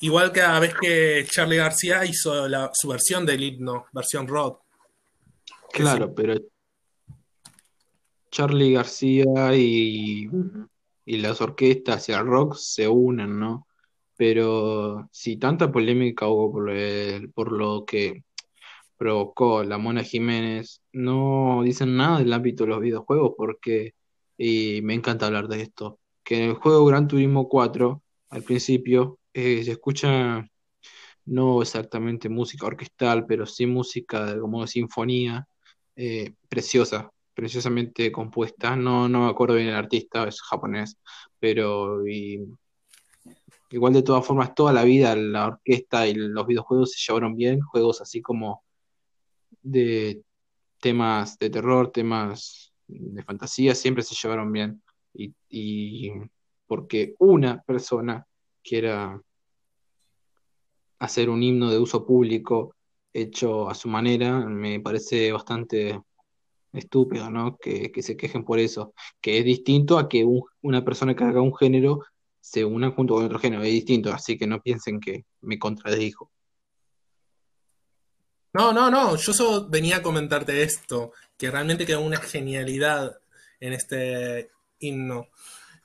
Igual 0.00 0.32
cada 0.32 0.60
vez 0.60 0.74
que 0.78 1.24
Charlie 1.30 1.56
García 1.56 2.04
hizo 2.04 2.46
la- 2.48 2.70
su 2.74 2.88
versión 2.88 3.24
del 3.24 3.42
himno, 3.42 3.86
versión 3.92 4.26
rock. 4.28 4.60
que 5.72 5.82
claro, 5.82 6.14
pero 6.14 6.34
Charlie 8.30 8.72
García 8.72 9.54
y, 9.54 10.28
y 11.04 11.16
las 11.18 11.40
orquestas 11.40 12.08
y 12.08 12.12
el 12.12 12.26
rock 12.26 12.54
se 12.58 12.88
unen, 12.88 13.38
¿no? 13.38 13.66
Pero 14.16 15.08
si 15.12 15.36
tanta 15.36 15.70
polémica 15.70 16.26
hubo 16.28 16.52
por 16.52 16.70
el- 16.70 17.30
por 17.32 17.52
lo 17.52 17.84
que 17.84 18.24
provocó 18.96 19.64
la 19.64 19.78
Mona 19.78 20.02
Jiménez, 20.02 20.82
no 20.92 21.62
dicen 21.64 21.96
nada 21.96 22.18
del 22.18 22.32
ámbito 22.32 22.64
de 22.64 22.70
los 22.70 22.80
videojuegos 22.80 23.34
porque, 23.36 23.94
y 24.38 24.80
me 24.82 24.94
encanta 24.94 25.26
hablar 25.26 25.48
de 25.48 25.62
esto, 25.62 26.00
que 26.24 26.42
en 26.44 26.50
el 26.50 26.54
juego 26.56 26.86
Gran 26.86 27.08
Turismo 27.08 27.48
4, 27.48 28.02
al 28.30 28.42
principio, 28.42 29.18
eh, 29.32 29.62
se 29.64 29.72
escucha 29.72 30.46
no 31.26 31.62
exactamente 31.62 32.28
música 32.28 32.66
orquestal, 32.66 33.26
pero 33.26 33.46
sí 33.46 33.66
música 33.66 34.38
como 34.40 34.62
de 34.62 34.68
sinfonía, 34.68 35.46
eh, 35.96 36.34
preciosa, 36.48 37.10
preciosamente 37.34 38.12
compuesta. 38.12 38.76
No, 38.76 39.08
no 39.08 39.20
me 39.26 39.30
acuerdo 39.30 39.56
bien 39.56 39.68
el 39.68 39.74
artista, 39.74 40.26
es 40.28 40.40
japonés, 40.42 40.98
pero 41.38 42.02
igual 43.70 43.92
de 43.92 44.02
todas 44.02 44.26
formas, 44.26 44.54
toda 44.54 44.72
la 44.72 44.84
vida 44.84 45.14
la 45.16 45.46
orquesta 45.46 46.06
y 46.06 46.14
los 46.14 46.46
videojuegos 46.46 46.92
se 46.92 47.00
llevaron 47.06 47.36
bien, 47.36 47.60
juegos 47.60 48.00
así 48.00 48.22
como 48.22 48.64
de 49.70 50.22
temas 50.80 51.38
de 51.38 51.50
terror, 51.50 51.90
temas 51.92 52.72
de 52.86 53.22
fantasía, 53.22 53.74
siempre 53.74 54.02
se 54.02 54.14
llevaron 54.14 54.52
bien. 54.52 54.82
Y, 55.14 55.34
y 55.48 56.12
porque 56.66 57.14
una 57.18 57.62
persona 57.62 58.26
quiera 58.62 59.20
hacer 60.98 61.28
un 61.30 61.42
himno 61.42 61.70
de 61.70 61.78
uso 61.78 62.06
público 62.06 62.74
hecho 63.12 63.68
a 63.68 63.74
su 63.74 63.88
manera, 63.88 64.40
me 64.46 64.80
parece 64.80 65.32
bastante 65.32 66.00
estúpido, 66.72 67.30
¿no? 67.30 67.56
Que, 67.56 67.90
que 67.90 68.02
se 68.02 68.16
quejen 68.16 68.44
por 68.44 68.58
eso, 68.58 68.92
que 69.20 69.38
es 69.38 69.44
distinto 69.44 69.98
a 69.98 70.08
que 70.08 70.24
un- 70.24 70.42
una 70.62 70.84
persona 70.84 71.14
que 71.16 71.24
haga 71.24 71.40
un 71.40 71.54
género 71.56 72.00
se 72.40 72.64
una 72.64 72.90
junto 72.90 73.14
con 73.14 73.24
otro 73.24 73.38
género, 73.38 73.62
es 73.62 73.72
distinto, 73.72 74.12
así 74.12 74.36
que 74.38 74.46
no 74.46 74.60
piensen 74.60 75.00
que 75.00 75.24
me 75.40 75.58
contradijo. 75.58 76.30
No, 78.56 78.72
no, 78.72 78.90
no, 78.90 79.16
yo 79.16 79.34
solo 79.34 79.68
venía 79.68 79.98
a 79.98 80.02
comentarte 80.02 80.62
esto, 80.62 81.12
que 81.36 81.50
realmente 81.50 81.84
quedó 81.84 82.00
una 82.00 82.16
genialidad 82.16 83.18
en 83.60 83.74
este 83.74 84.50
himno. 84.78 85.28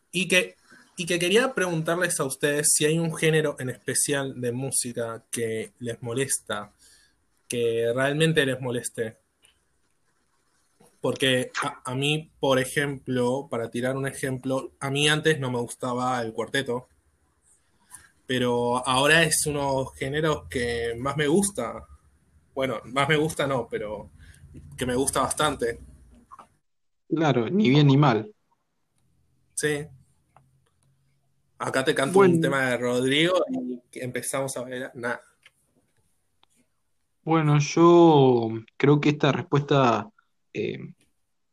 Y 0.09 0.29
que, 0.29 0.55
y 0.95 1.05
que 1.05 1.19
quería 1.19 1.53
preguntarles 1.53 2.17
a 2.21 2.23
ustedes 2.23 2.69
si 2.73 2.85
hay 2.85 2.97
un 2.97 3.13
género 3.13 3.57
en 3.59 3.71
especial 3.71 4.39
de 4.39 4.53
música 4.53 5.25
que 5.29 5.73
les 5.79 6.01
molesta, 6.01 6.71
que 7.49 7.91
realmente 7.93 8.45
les 8.45 8.61
moleste. 8.61 9.17
Porque 11.01 11.51
a, 11.61 11.81
a 11.91 11.93
mí, 11.93 12.31
por 12.39 12.57
ejemplo, 12.57 13.49
para 13.51 13.69
tirar 13.69 13.97
un 13.97 14.07
ejemplo, 14.07 14.71
a 14.79 14.89
mí 14.89 15.09
antes 15.09 15.41
no 15.41 15.51
me 15.51 15.59
gustaba 15.59 16.21
el 16.21 16.31
cuarteto, 16.31 16.87
pero 18.25 18.87
ahora 18.87 19.23
es 19.23 19.45
uno 19.45 19.59
de 19.59 19.83
los 19.83 19.95
géneros 19.95 20.47
que 20.49 20.95
más 20.97 21.17
me 21.17 21.27
gusta. 21.27 21.85
Bueno, 22.53 22.81
más 22.85 23.07
me 23.07 23.15
gusta 23.15 23.47
no, 23.47 23.67
pero 23.69 24.09
que 24.77 24.85
me 24.85 24.95
gusta 24.95 25.21
bastante. 25.21 25.79
Claro, 27.09 27.49
ni 27.49 27.69
bien 27.69 27.87
ni 27.87 27.97
mal. 27.97 28.31
Sí. 29.53 29.85
Acá 31.59 31.83
te 31.83 31.93
canto 31.93 32.15
Bueno. 32.19 32.35
un 32.35 32.41
tema 32.41 32.61
de 32.69 32.77
Rodrigo 32.77 33.33
y 33.51 33.99
empezamos 33.99 34.55
a 34.57 34.63
ver. 34.63 34.91
Nah. 34.95 35.17
Bueno, 37.23 37.59
yo 37.59 38.49
creo 38.77 38.99
que 38.99 39.09
esta 39.09 39.31
respuesta, 39.31 40.09
eh, 40.53 40.79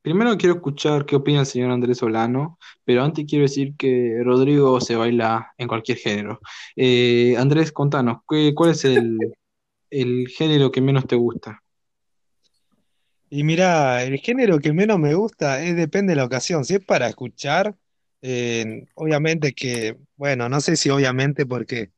primero 0.00 0.36
quiero 0.38 0.54
escuchar 0.54 1.04
qué 1.04 1.16
opina 1.16 1.40
el 1.40 1.46
señor 1.46 1.70
Andrés 1.70 1.98
Solano, 1.98 2.58
pero 2.84 3.02
antes 3.04 3.26
quiero 3.28 3.42
decir 3.42 3.74
que 3.76 4.18
Rodrigo 4.24 4.80
se 4.80 4.96
baila 4.96 5.52
en 5.58 5.68
cualquier 5.68 5.98
género. 5.98 6.40
Eh, 6.74 7.36
Andrés, 7.36 7.70
contanos, 7.70 8.22
¿qué- 8.26 8.54
¿cuál 8.54 8.70
es 8.70 8.84
el, 8.86 9.18
el 9.90 10.28
género 10.28 10.70
que 10.70 10.80
menos 10.80 11.06
te 11.06 11.16
gusta? 11.16 11.62
Y 13.30 13.44
mira, 13.44 14.02
el 14.04 14.18
género 14.18 14.58
que 14.58 14.72
menos 14.72 14.98
me 14.98 15.14
gusta 15.14 15.62
es 15.62 15.76
depende 15.76 16.12
de 16.12 16.16
la 16.16 16.24
ocasión. 16.24 16.64
Si 16.64 16.74
es 16.74 16.84
para 16.84 17.08
escuchar, 17.08 17.74
obviamente 18.94 19.52
que, 19.52 19.98
bueno, 20.16 20.48
no 20.48 20.60
sé 20.60 20.76
si 20.76 20.90
obviamente 20.90 21.46
porque 21.46 21.90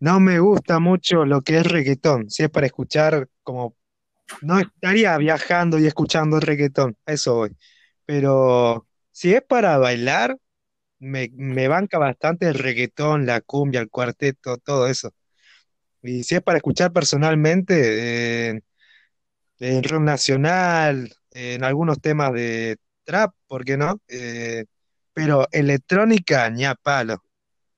no 0.00 0.20
me 0.20 0.38
gusta 0.38 0.78
mucho 0.78 1.24
lo 1.24 1.40
que 1.42 1.58
es 1.58 1.66
reggaetón. 1.66 2.30
Si 2.30 2.44
es 2.44 2.50
para 2.50 2.66
escuchar, 2.66 3.28
como 3.42 3.76
no 4.42 4.58
estaría 4.60 5.16
viajando 5.18 5.78
y 5.78 5.86
escuchando 5.86 6.40
reggaetón, 6.40 6.96
a 7.06 7.12
eso 7.12 7.34
voy. 7.34 7.56
Pero 8.06 8.86
si 9.10 9.34
es 9.34 9.42
para 9.42 9.78
bailar, 9.78 10.38
me, 11.00 11.30
me 11.34 11.68
banca 11.68 11.98
bastante 11.98 12.48
el 12.48 12.54
reggaetón, 12.54 13.26
la 13.26 13.40
cumbia, 13.40 13.80
el 13.80 13.90
cuarteto, 13.90 14.58
todo 14.58 14.86
eso. 14.88 15.12
Y 16.02 16.22
si 16.22 16.36
es 16.36 16.42
para 16.42 16.58
escuchar 16.58 16.92
personalmente, 16.92 18.50
eh, 18.50 18.60
en 19.60 19.82
rock 19.82 20.02
nacional, 20.02 21.12
en 21.32 21.64
algunos 21.64 22.00
temas 22.00 22.32
de 22.32 22.76
trap, 23.04 23.34
¿por 23.46 23.64
qué 23.64 23.76
no? 23.76 24.00
Eh, 24.08 24.64
pero 25.12 25.48
electrónica, 25.50 26.48
ni 26.50 26.64
a 26.64 26.74
palo. 26.74 27.22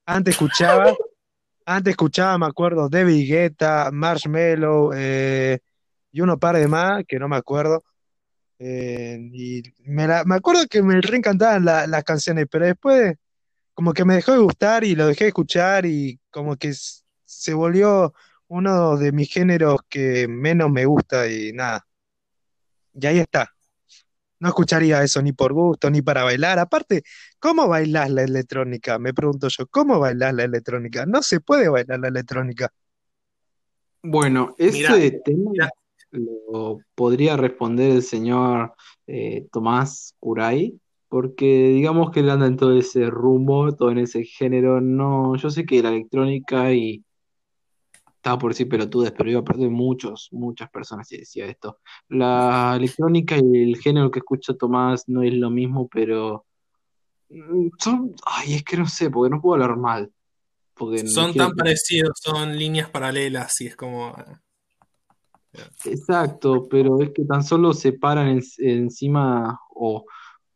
Antes 0.05 0.35
escuchaba, 0.35 0.85
antes 1.65 1.93
escuchaba, 1.93 2.37
me 2.39 2.47
acuerdo, 2.47 2.89
David 2.89 3.27
Guetta, 3.29 3.91
Marshmello, 3.93 4.91
eh, 4.95 5.61
y 6.13 6.21
uno 6.21 6.39
par 6.39 6.57
de 6.57 6.69
más, 6.69 7.05
que 7.07 7.19
no 7.19 7.29
me 7.29 7.37
acuerdo. 7.37 7.85
Eh, 8.59 9.19
y 9.33 9.63
me, 9.85 10.07
la- 10.07 10.25
me 10.25 10.35
acuerdo 10.35 10.67
que 10.69 10.83
me 10.83 11.01
reencantaban 11.01 11.65
la- 11.65 11.87
las 11.87 12.05
canciones, 12.05 12.47
pero 12.51 12.67
después 12.67 13.15
como 13.73 13.95
que 13.95 14.05
me 14.05 14.15
dejó 14.17 14.33
de 14.33 14.39
gustar 14.39 14.85
y 14.85 14.95
lo 14.95 15.07
dejé 15.07 15.25
de 15.25 15.29
escuchar 15.29 15.87
y 15.87 16.21
como 16.31 16.57
que 16.57 16.73
se 17.41 17.55
volvió 17.55 18.13
uno 18.49 18.99
de 18.99 19.13
mis 19.13 19.33
géneros 19.33 19.81
que 19.89 20.29
menos 20.29 20.71
me 20.71 20.85
gusta 20.85 21.27
y 21.27 21.53
nada. 21.55 21.87
Y 22.93 23.07
ahí 23.07 23.19
está. 23.19 23.51
No 24.41 24.49
escucharía 24.49 25.03
eso 25.03 25.23
ni 25.23 25.33
por 25.33 25.55
gusto, 25.55 25.91
ni 25.91 26.03
para 26.03 26.23
bailar. 26.23 26.59
Aparte, 26.59 27.03
¿cómo 27.39 27.67
bailás 27.67 28.11
la 28.11 28.25
electrónica? 28.25 28.99
Me 28.99 29.15
pregunto 29.15 29.49
yo, 29.49 29.67
¿cómo 29.69 29.99
bailás 29.99 30.35
la 30.35 30.45
electrónica? 30.45 31.07
No 31.07 31.23
se 31.23 31.41
puede 31.41 31.69
bailar 31.71 32.01
la 32.01 32.09
electrónica. 32.09 32.71
Bueno, 34.03 34.55
ese 34.59 35.23
tema 35.25 35.51
mira, 35.51 35.71
lo 36.11 36.79
podría 36.95 37.39
responder 37.39 37.93
el 37.93 38.03
señor 38.03 38.75
eh, 39.07 39.47
Tomás 39.51 40.15
Curay, 40.19 40.79
porque 41.09 41.69
digamos 41.69 42.11
que 42.11 42.21
él 42.21 42.29
anda 42.29 42.47
en 42.47 42.57
todo 42.57 42.77
ese 42.79 43.09
rumbo, 43.09 43.75
todo 43.75 43.91
en 43.91 43.99
ese 43.99 44.25
género. 44.25 44.83
No, 44.83 45.37
yo 45.37 45.49
sé 45.49 45.65
que 45.65 45.83
la 45.83 45.89
electrónica 45.89 46.73
y 46.73 47.03
estaba 48.21 48.39
por 48.39 48.51
decir 48.53 48.69
pelotudes, 48.69 49.13
pero 49.13 49.31
iba 49.31 49.41
a 49.41 49.45
perder 49.45 49.71
muchos, 49.71 50.29
muchas 50.31 50.69
personas 50.71 51.09
si 51.09 51.17
decía 51.17 51.47
esto. 51.47 51.79
La 52.09 52.75
electrónica 52.77 53.37
y 53.39 53.63
el 53.71 53.79
género 53.79 54.11
que 54.11 54.19
escucha 54.19 54.53
Tomás 54.53 55.09
no 55.09 55.23
es 55.23 55.33
lo 55.33 55.49
mismo, 55.49 55.89
pero 55.89 56.45
mm, 57.31 57.69
son, 57.79 58.15
ay, 58.27 58.55
es 58.57 58.63
que 58.63 58.77
no 58.77 58.87
sé, 58.87 59.09
porque 59.09 59.35
no 59.35 59.41
puedo 59.41 59.55
hablar 59.55 59.79
mal, 59.79 60.13
porque 60.75 61.07
son 61.07 61.35
tan 61.35 61.53
parecidos, 61.53 62.19
son 62.23 62.59
líneas 62.59 62.91
paralelas 62.91 63.59
y 63.63 63.69
es 63.69 63.77
como... 63.77 64.15
eh, 64.19 65.65
Exacto, 65.87 66.69
pero 66.69 67.01
es 67.01 67.11
que 67.15 67.25
tan 67.25 67.43
solo 67.43 67.73
se 67.73 67.95
paran 67.95 68.29
en- 68.29 68.43
encima 68.59 69.59
o, 69.75 70.05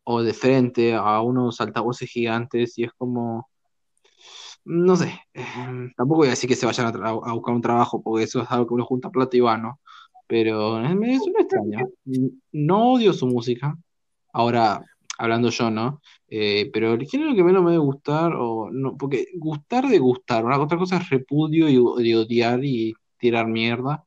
o 0.04 0.22
de 0.22 0.34
frente 0.34 0.94
a 0.94 1.20
unos 1.22 1.60
altavoces 1.62 2.10
gigantes 2.10 2.76
y 2.78 2.84
es 2.84 2.92
como, 2.92 3.48
no 4.64 4.96
sé, 4.96 5.20
eh, 5.34 5.44
tampoco 5.96 6.20
voy 6.20 6.28
a 6.28 6.30
decir 6.30 6.48
que 6.48 6.56
se 6.56 6.66
vayan 6.66 6.86
a, 6.86 7.08
a 7.08 7.32
buscar 7.32 7.54
un 7.54 7.62
trabajo 7.62 8.02
porque 8.02 8.24
eso 8.24 8.42
es 8.42 8.50
algo 8.50 8.66
que 8.66 8.74
uno 8.74 8.84
junta 8.84 9.10
plata 9.10 9.36
y 9.36 9.40
va, 9.40 9.56
¿no? 9.58 9.80
Pero 10.26 10.80
es, 10.80 10.90
es 10.90 11.22
una 11.22 11.40
extraña. 11.40 11.86
No 12.52 12.92
odio 12.92 13.12
su 13.12 13.26
música, 13.26 13.76
ahora 14.32 14.82
hablando 15.18 15.50
yo, 15.50 15.70
¿no? 15.70 16.00
Eh, 16.28 16.70
pero 16.72 16.94
el 16.94 17.06
género 17.06 17.34
que 17.34 17.44
menos 17.44 17.62
me 17.62 17.72
debe 17.72 17.84
gustar, 17.84 18.32
o 18.36 18.70
no, 18.70 18.96
porque 18.96 19.26
gustar 19.34 19.88
de 19.88 19.98
gustar, 19.98 20.44
una 20.44 20.60
otra 20.60 20.78
cosa 20.78 20.96
es 20.96 21.08
repudio 21.10 21.68
y, 21.68 22.14
odiar 22.14 22.64
y 22.64 22.94
tirar 23.18 23.46
mierda, 23.46 24.04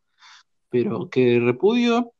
pero 0.69 1.09
que 1.09 1.39
repudio. 1.39 2.11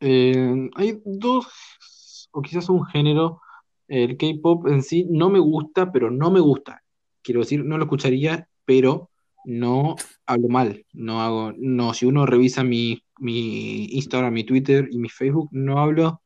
Eh, 0.00 0.70
hay 0.76 1.00
dos, 1.04 2.28
o 2.32 2.42
quizás 2.42 2.68
un 2.68 2.84
género, 2.86 3.40
el 3.88 4.16
K-pop 4.16 4.66
en 4.68 4.82
sí 4.82 5.06
no 5.10 5.30
me 5.30 5.38
gusta, 5.38 5.90
pero 5.90 6.10
no 6.10 6.30
me 6.30 6.40
gusta. 6.40 6.82
Quiero 7.28 7.40
decir, 7.40 7.62
no 7.62 7.76
lo 7.76 7.84
escucharía, 7.84 8.48
pero 8.64 9.10
no 9.44 9.96
hablo 10.24 10.48
mal. 10.48 10.86
No 10.94 11.20
hago, 11.20 11.52
no, 11.58 11.92
si 11.92 12.06
uno 12.06 12.24
revisa 12.24 12.64
mi, 12.64 13.02
mi 13.18 13.84
Instagram, 13.84 14.32
mi 14.32 14.44
Twitter 14.44 14.88
y 14.90 14.96
mi 14.96 15.10
Facebook, 15.10 15.50
no 15.52 15.78
hablo 15.78 16.22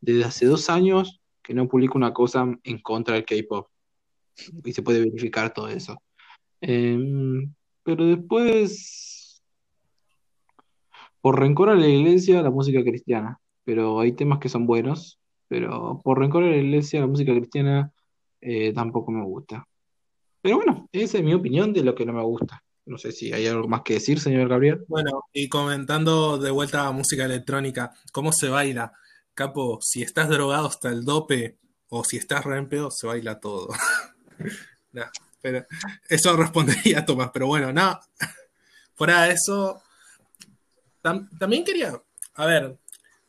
desde 0.00 0.24
hace 0.24 0.46
dos 0.46 0.70
años 0.70 1.20
que 1.42 1.52
no 1.52 1.68
publico 1.68 1.98
una 1.98 2.14
cosa 2.14 2.58
en 2.64 2.78
contra 2.80 3.16
del 3.16 3.26
K-pop. 3.26 3.68
Y 4.64 4.72
se 4.72 4.80
puede 4.80 5.00
verificar 5.00 5.52
todo 5.52 5.68
eso. 5.68 6.00
Em, 6.62 7.52
pero 7.82 8.06
después. 8.06 9.42
Por 11.20 11.38
rencor 11.38 11.68
a 11.68 11.74
la 11.74 11.86
iglesia, 11.86 12.40
la 12.40 12.50
música 12.50 12.82
cristiana. 12.82 13.38
Pero 13.64 14.00
hay 14.00 14.12
temas 14.12 14.38
que 14.38 14.48
son 14.48 14.66
buenos. 14.66 15.20
Pero 15.48 16.00
por 16.02 16.18
rencor 16.18 16.44
a 16.44 16.46
la 16.48 16.56
iglesia, 16.56 17.00
la 17.00 17.08
música 17.08 17.34
cristiana 17.34 17.92
eh, 18.40 18.72
tampoco 18.72 19.12
me 19.12 19.22
gusta. 19.22 19.68
Pero 20.46 20.58
bueno, 20.58 20.88
esa 20.92 21.18
es 21.18 21.24
mi 21.24 21.34
opinión 21.34 21.72
de 21.72 21.82
lo 21.82 21.92
que 21.92 22.06
no 22.06 22.12
me 22.12 22.22
gusta. 22.22 22.62
No 22.84 22.98
sé 22.98 23.10
si 23.10 23.32
hay 23.32 23.48
algo 23.48 23.66
más 23.66 23.82
que 23.82 23.94
decir, 23.94 24.20
señor 24.20 24.48
Gabriel. 24.48 24.84
Bueno, 24.86 25.24
y 25.32 25.48
comentando 25.48 26.38
de 26.38 26.52
vuelta 26.52 26.86
a 26.86 26.92
música 26.92 27.24
electrónica, 27.24 27.92
¿cómo 28.12 28.30
se 28.32 28.48
baila? 28.48 28.92
Capo, 29.34 29.80
si 29.82 30.02
estás 30.02 30.28
drogado 30.28 30.68
hasta 30.68 30.90
el 30.90 31.04
dope 31.04 31.58
o 31.88 32.04
si 32.04 32.16
estás 32.16 32.44
re 32.44 32.64
se 32.92 33.06
baila 33.08 33.40
todo. 33.40 33.70
Eso 36.08 36.36
respondería 36.36 37.04
Tomás, 37.04 37.30
pero 37.32 37.48
bueno, 37.48 37.72
no. 37.72 37.98
Fuera 38.94 39.22
de 39.24 39.32
eso, 39.32 39.82
tam- 41.02 41.28
también 41.40 41.64
quería, 41.64 42.00
a 42.34 42.46
ver, 42.46 42.78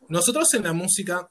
nosotros 0.08 0.54
en 0.54 0.62
la 0.62 0.72
música, 0.72 1.28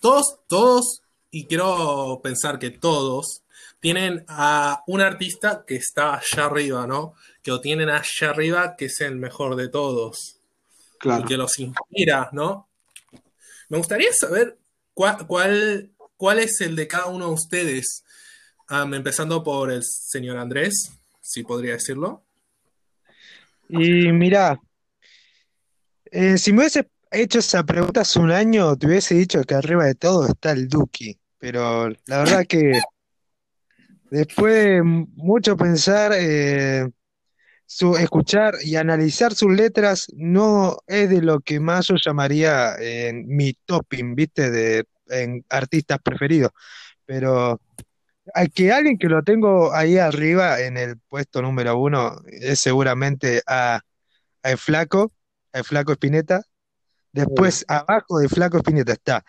todos, 0.00 0.38
todos, 0.48 1.02
y 1.30 1.44
quiero 1.44 2.20
pensar 2.22 2.58
que 2.58 2.70
todos, 2.70 3.42
tienen 3.80 4.24
a 4.28 4.82
un 4.86 5.00
artista 5.00 5.64
que 5.66 5.76
está 5.76 6.14
allá 6.14 6.44
arriba, 6.44 6.86
¿no? 6.86 7.14
Que 7.42 7.50
lo 7.50 7.60
tienen 7.60 7.88
allá 7.88 8.30
arriba, 8.30 8.76
que 8.76 8.86
es 8.86 9.00
el 9.00 9.16
mejor 9.16 9.56
de 9.56 9.68
todos 9.68 10.36
y 10.36 10.98
Claro. 10.98 11.24
que 11.26 11.36
los 11.36 11.58
inspira, 11.58 12.28
¿no? 12.32 12.68
Me 13.70 13.78
gustaría 13.78 14.12
saber 14.12 14.58
cuál, 14.92 15.26
cuál, 15.26 15.90
cuál 16.16 16.38
es 16.40 16.60
el 16.60 16.76
de 16.76 16.86
cada 16.86 17.06
uno 17.06 17.28
de 17.28 17.32
ustedes, 17.32 18.04
empezando 18.68 19.42
por 19.42 19.70
el 19.70 19.82
señor 19.82 20.36
Andrés, 20.36 20.92
si 21.22 21.42
podría 21.42 21.72
decirlo. 21.74 22.22
Y 23.68 24.12
mirá, 24.12 24.60
eh, 26.10 26.36
si 26.36 26.52
me 26.52 26.60
hubiese 26.60 26.88
hecho 27.10 27.38
esa 27.38 27.64
pregunta 27.64 28.02
hace 28.02 28.18
un 28.18 28.30
año, 28.30 28.76
te 28.76 28.86
hubiese 28.86 29.14
dicho 29.14 29.42
que 29.44 29.54
arriba 29.54 29.86
de 29.86 29.94
todo 29.94 30.26
está 30.26 30.52
el 30.52 30.68
Duki. 30.68 31.18
Pero 31.38 31.88
la 31.88 32.18
verdad 32.18 32.46
que 32.46 32.72
después 34.10 34.54
de 34.54 34.82
mucho 34.82 35.56
pensar, 35.56 36.12
eh, 36.14 36.88
su, 37.66 37.96
escuchar 37.96 38.54
y 38.62 38.76
analizar 38.76 39.34
sus 39.34 39.52
letras 39.52 40.08
no 40.16 40.78
es 40.86 41.08
de 41.08 41.22
lo 41.22 41.40
que 41.40 41.60
más 41.60 41.86
yo 41.86 41.94
llamaría 42.04 42.74
en 42.78 43.26
mi 43.28 43.54
topping, 43.64 44.14
¿viste? 44.14 44.50
De 44.50 44.84
en 45.08 45.44
artistas 45.48 45.98
preferidos. 46.02 46.50
Pero 47.06 47.60
hay 48.34 48.48
que 48.48 48.72
alguien 48.72 48.98
que 48.98 49.08
lo 49.08 49.22
tengo 49.22 49.72
ahí 49.72 49.98
arriba 49.98 50.60
en 50.60 50.76
el 50.76 50.98
puesto 51.08 51.42
número 51.42 51.78
uno 51.78 52.16
es 52.26 52.60
seguramente 52.60 53.42
a, 53.46 53.80
a 54.42 54.50
el 54.50 54.58
Flaco, 54.58 55.12
a 55.52 55.58
el 55.58 55.64
Flaco 55.64 55.92
Spinetta. 55.92 56.42
Después, 57.12 57.64
abajo 57.68 58.18
de 58.18 58.28
Flaco 58.28 58.58
Spinetta 58.58 58.92
está 58.92 59.24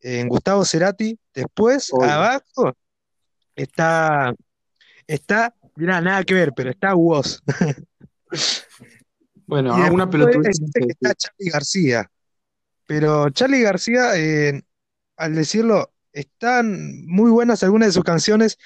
en 0.00 0.28
Gustavo 0.28 0.64
Cerati. 0.64 1.18
Después, 1.32 1.90
abajo 1.94 2.74
está, 3.56 4.34
está, 5.06 5.54
mirá, 5.76 6.00
nada 6.00 6.24
que 6.24 6.34
ver, 6.34 6.52
pero 6.54 6.70
está 6.70 6.94
Woz. 6.94 7.40
Bueno, 9.44 9.74
alguna 9.74 10.08
pelotudez 10.08 10.58
que 10.72 10.86
está 10.88 11.14
Charly 11.14 11.50
García. 11.50 12.10
Pero 12.86 13.28
Charly 13.28 13.60
García, 13.60 14.16
eh, 14.16 14.62
al 15.18 15.34
decirlo, 15.34 15.92
están 16.10 17.04
muy 17.06 17.30
buenas 17.30 17.62
algunas 17.62 17.88
de 17.88 17.92
sus 17.92 18.04
canciones, 18.04 18.58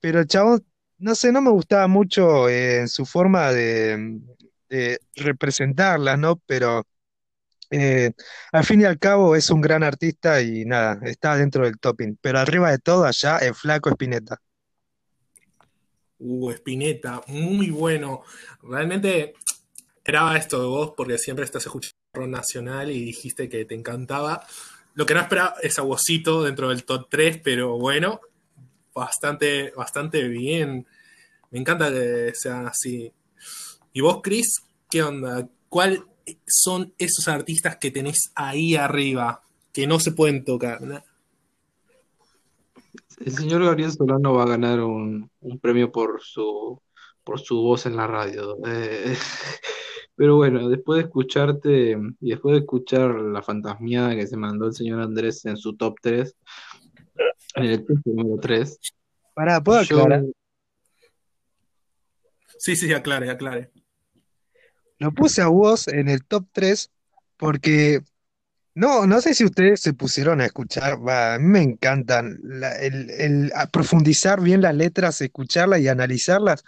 pero 0.00 0.20
el 0.20 0.26
chabón, 0.26 0.64
no 0.96 1.14
sé, 1.14 1.30
no 1.30 1.42
me 1.42 1.50
gustaba 1.50 1.88
mucho 1.88 2.48
eh, 2.48 2.88
su 2.88 3.04
forma 3.04 3.52
de, 3.52 4.20
de 4.70 4.98
representarlas, 5.14 6.18
¿no? 6.18 6.36
Pero 6.46 6.86
eh, 7.70 8.12
al 8.52 8.64
fin 8.64 8.80
y 8.80 8.84
al 8.84 8.98
cabo 8.98 9.36
es 9.36 9.50
un 9.50 9.60
gran 9.60 9.82
artista 9.82 10.40
y 10.42 10.64
nada, 10.64 10.98
está 11.04 11.36
dentro 11.36 11.64
del 11.64 11.78
topping. 11.78 12.18
Pero 12.20 12.38
arriba 12.38 12.70
de 12.70 12.78
todo, 12.78 13.04
allá, 13.04 13.38
el 13.38 13.54
flaco 13.54 13.90
Spinetta. 13.90 14.40
Uh, 16.18 16.50
Spinetta, 16.50 17.22
muy 17.28 17.70
bueno. 17.70 18.22
Realmente 18.62 19.34
graba 20.04 20.36
esto 20.36 20.60
de 20.60 20.66
vos 20.66 20.92
porque 20.96 21.18
siempre 21.18 21.44
estás 21.44 21.64
escuchando 21.66 21.94
nacional 22.26 22.90
y 22.90 23.04
dijiste 23.04 23.48
que 23.48 23.64
te 23.64 23.74
encantaba. 23.74 24.46
Lo 24.94 25.06
que 25.06 25.14
no 25.14 25.20
esperaba 25.20 25.56
es 25.62 25.78
a 25.78 25.82
Vosito 25.82 26.42
dentro 26.44 26.68
del 26.68 26.84
top 26.84 27.08
3, 27.10 27.40
pero 27.42 27.78
bueno, 27.78 28.20
bastante, 28.94 29.72
bastante 29.76 30.22
bien. 30.28 30.86
Me 31.50 31.58
encanta 31.58 31.90
que 31.90 32.32
sea 32.34 32.68
así. 32.68 33.12
¿Y 33.92 34.00
vos, 34.00 34.20
Chris, 34.22 34.62
qué 34.88 35.02
onda? 35.02 35.48
¿Cuáles 35.68 36.00
son 36.46 36.94
esos 36.98 37.28
artistas 37.28 37.76
que 37.76 37.90
tenés 37.90 38.32
ahí 38.34 38.76
arriba 38.76 39.42
que 39.72 39.86
no 39.86 39.98
se 40.00 40.12
pueden 40.12 40.44
tocar? 40.44 40.80
El 43.24 43.32
señor 43.32 43.64
Gabriel 43.64 43.92
Solano 43.92 44.34
va 44.34 44.44
a 44.44 44.48
ganar 44.48 44.80
un, 44.80 45.30
un 45.40 45.58
premio 45.58 45.90
por 45.90 46.20
su, 46.22 46.80
por 47.22 47.40
su 47.40 47.56
voz 47.62 47.86
en 47.86 47.96
la 47.96 48.06
radio. 48.06 48.58
Eh, 48.66 49.16
pero 50.16 50.36
bueno, 50.36 50.68
después 50.68 50.98
de 50.98 51.04
escucharte 51.04 51.98
y 52.20 52.30
después 52.30 52.54
de 52.54 52.60
escuchar 52.60 53.14
la 53.14 53.42
fantasmiada 53.42 54.14
que 54.14 54.26
se 54.26 54.36
mandó 54.36 54.66
el 54.66 54.74
señor 54.74 55.00
Andrés 55.00 55.44
en 55.44 55.56
su 55.56 55.76
top 55.76 55.96
3, 56.00 56.36
en 57.56 57.64
el 57.64 57.84
top 57.84 57.98
número 58.04 58.38
3, 58.40 58.78
Pará, 59.34 59.60
¿puedo 59.60 59.82
yo, 59.82 59.98
aclarar? 59.98 60.24
Sí, 62.56 62.76
sí, 62.76 62.92
aclare, 62.92 63.30
aclare. 63.30 63.72
Lo 65.04 65.12
puse 65.12 65.42
a 65.42 65.48
vos 65.48 65.88
en 65.88 66.08
el 66.08 66.24
top 66.24 66.46
3 66.52 66.90
porque 67.36 68.02
no, 68.74 69.06
no 69.06 69.20
sé 69.20 69.34
si 69.34 69.44
ustedes 69.44 69.80
se 69.80 69.94
pusieron 69.94 70.40
a 70.40 70.46
escuchar, 70.46 71.06
va, 71.06 71.34
a 71.34 71.38
mí 71.38 71.46
me 71.48 71.62
encantan 71.62 72.38
la- 72.44 72.74
el, 72.80 73.10
el- 73.10 73.52
a 73.56 73.66
profundizar 73.68 74.40
bien 74.42 74.62
las 74.62 74.74
letras, 74.74 75.20
escucharlas 75.20 75.80
y 75.80 75.88
analizarlas. 75.88 76.64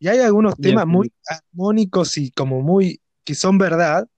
Y 0.00 0.08
hay 0.08 0.20
algunos 0.20 0.56
Bien, 0.56 0.60
temas 0.60 0.86
muy 0.86 1.12
armónicos 1.28 2.18
y 2.18 2.30
como 2.32 2.62
muy, 2.62 3.02
que 3.24 3.34
son 3.36 3.58
verdad, 3.58 4.08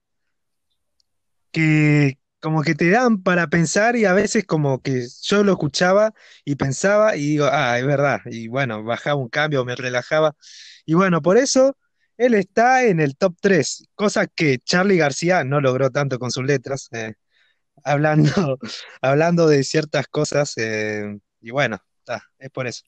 que 1.52 2.18
como 2.40 2.62
que 2.62 2.74
te 2.74 2.90
dan 2.90 3.22
para 3.22 3.46
pensar 3.48 3.96
y 3.96 4.04
a 4.04 4.12
veces 4.12 4.44
como 4.46 4.82
que 4.82 5.06
yo 5.22 5.44
lo 5.44 5.52
escuchaba 5.52 6.12
y 6.44 6.56
pensaba 6.56 7.16
y 7.16 7.20
digo, 7.30 7.46
ah, 7.50 7.78
es 7.78 7.86
verdad. 7.86 8.20
Y 8.26 8.48
bueno, 8.48 8.82
bajaba 8.84 9.16
un 9.16 9.28
cambio, 9.30 9.64
me 9.64 9.74
relajaba. 9.76 10.36
Y 10.84 10.94
bueno, 10.94 11.22
por 11.22 11.38
eso 11.38 11.76
él 12.16 12.34
está 12.34 12.84
en 12.84 13.00
el 13.00 13.16
top 13.16 13.36
3, 13.40 13.88
cosa 13.94 14.26
que 14.26 14.58
Charly 14.58 14.96
García 14.96 15.44
no 15.44 15.60
logró 15.60 15.90
tanto 15.90 16.18
con 16.18 16.30
sus 16.30 16.44
letras, 16.44 16.88
eh, 16.92 17.14
hablando, 17.84 18.58
hablando 19.02 19.48
de 19.48 19.64
ciertas 19.64 20.06
cosas. 20.08 20.54
eh, 20.56 21.18
y 21.40 21.50
bueno, 21.50 21.78
está, 22.00 22.22
es 22.38 22.50
por 22.50 22.66
eso. 22.66 22.84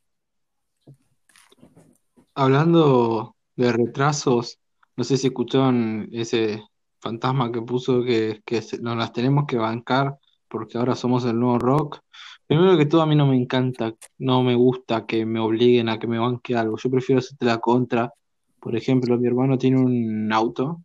hablando 2.37 3.35
de 3.57 3.73
retrasos, 3.73 4.59
no 4.97 5.05
sé 5.05 5.17
si 5.17 5.29
escucharon 5.29 6.09
ese 6.13 6.63
fantasma 7.01 7.51
que 7.51 7.63
puso 7.63 8.05
que, 8.05 8.43
que 8.45 8.63
nos 8.81 8.97
las 8.97 9.13
tenemos 9.13 9.47
que 9.47 9.57
bancar 9.57 10.19
porque 10.49 10.79
ahora 10.79 10.95
somos 10.95 11.25
el 11.25 11.39
nuevo 11.41 11.59
rock. 11.59 12.01
Primero 12.47 12.77
que 12.77 12.87
todo, 12.87 13.03
a 13.03 13.07
mí 13.07 13.17
no 13.17 13.27
me 13.27 13.37
encanta, 13.37 13.95
no 14.19 14.43
me 14.43 14.55
gusta 14.55 15.07
que 15.07 15.27
me 15.27 15.41
obliguen 15.41 15.89
a 15.89 15.99
que 15.99 16.07
me 16.07 16.19
banque 16.19 16.55
algo. 16.55 16.77
Yo 16.77 16.91
prefiero 16.91 17.19
hacerte 17.19 17.47
la 17.47 17.59
contra. 17.59 18.13
Por 18.67 18.75
ejemplo, 18.75 19.17
mi 19.17 19.29
hermano 19.29 19.57
tiene 19.57 19.79
un 19.79 20.33
auto, 20.33 20.83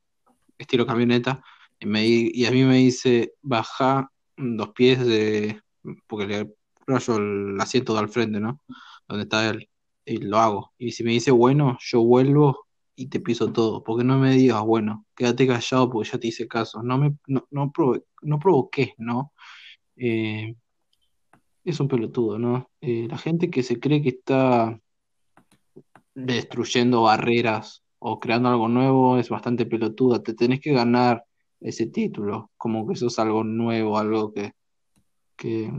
estilo 0.55 0.85
camioneta, 0.85 1.43
y, 1.79 1.87
me, 1.87 2.05
y 2.05 2.45
a 2.45 2.51
mí 2.51 2.63
me 2.63 2.75
dice, 2.77 3.33
baja 3.41 4.11
dos 4.37 4.69
pies 4.69 5.03
de, 5.03 5.59
porque 6.05 6.27
le 6.27 6.53
rayo 6.85 7.17
el 7.17 7.59
asiento 7.59 7.93
de 7.95 7.99
al 8.01 8.09
frente, 8.09 8.39
¿no? 8.39 8.61
Donde 9.07 9.23
está 9.23 9.49
él, 9.49 9.67
y 10.05 10.17
lo 10.17 10.37
hago. 10.37 10.73
Y 10.77 10.91
si 10.91 11.03
me 11.03 11.09
dice, 11.09 11.31
bueno, 11.31 11.79
yo 11.81 12.03
vuelvo 12.03 12.67
y 12.95 13.07
te 13.07 13.19
piso 13.19 13.51
todo, 13.51 13.83
porque 13.83 14.03
no 14.03 14.19
me 14.19 14.33
digas, 14.35 14.61
bueno, 14.61 15.07
quédate 15.15 15.47
callado 15.47 15.89
porque 15.89 16.11
ya 16.11 16.19
te 16.19 16.27
hice 16.27 16.47
caso. 16.47 16.83
No 16.83 16.99
me, 16.99 17.15
no, 17.25 17.47
no, 17.49 17.71
provo- 17.71 18.05
no 18.21 18.37
provoques, 18.37 18.89
¿no? 18.99 19.33
Eh, 19.95 20.53
es 21.63 21.79
un 21.79 21.87
pelotudo, 21.87 22.37
¿no? 22.37 22.69
Eh, 22.79 23.07
la 23.09 23.17
gente 23.17 23.49
que 23.49 23.63
se 23.63 23.79
cree 23.79 24.03
que 24.03 24.09
está 24.09 24.79
destruyendo 26.15 27.03
barreras 27.03 27.83
o 27.99 28.19
creando 28.19 28.49
algo 28.49 28.67
nuevo 28.67 29.17
es 29.17 29.29
bastante 29.29 29.65
pelotuda. 29.65 30.23
Te 30.23 30.33
tenés 30.33 30.59
que 30.61 30.73
ganar 30.73 31.23
ese 31.59 31.87
título, 31.87 32.51
como 32.57 32.87
que 32.87 32.95
sos 32.95 33.19
algo 33.19 33.43
nuevo, 33.43 33.97
algo 33.97 34.33
que, 34.33 34.53
que, 35.35 35.71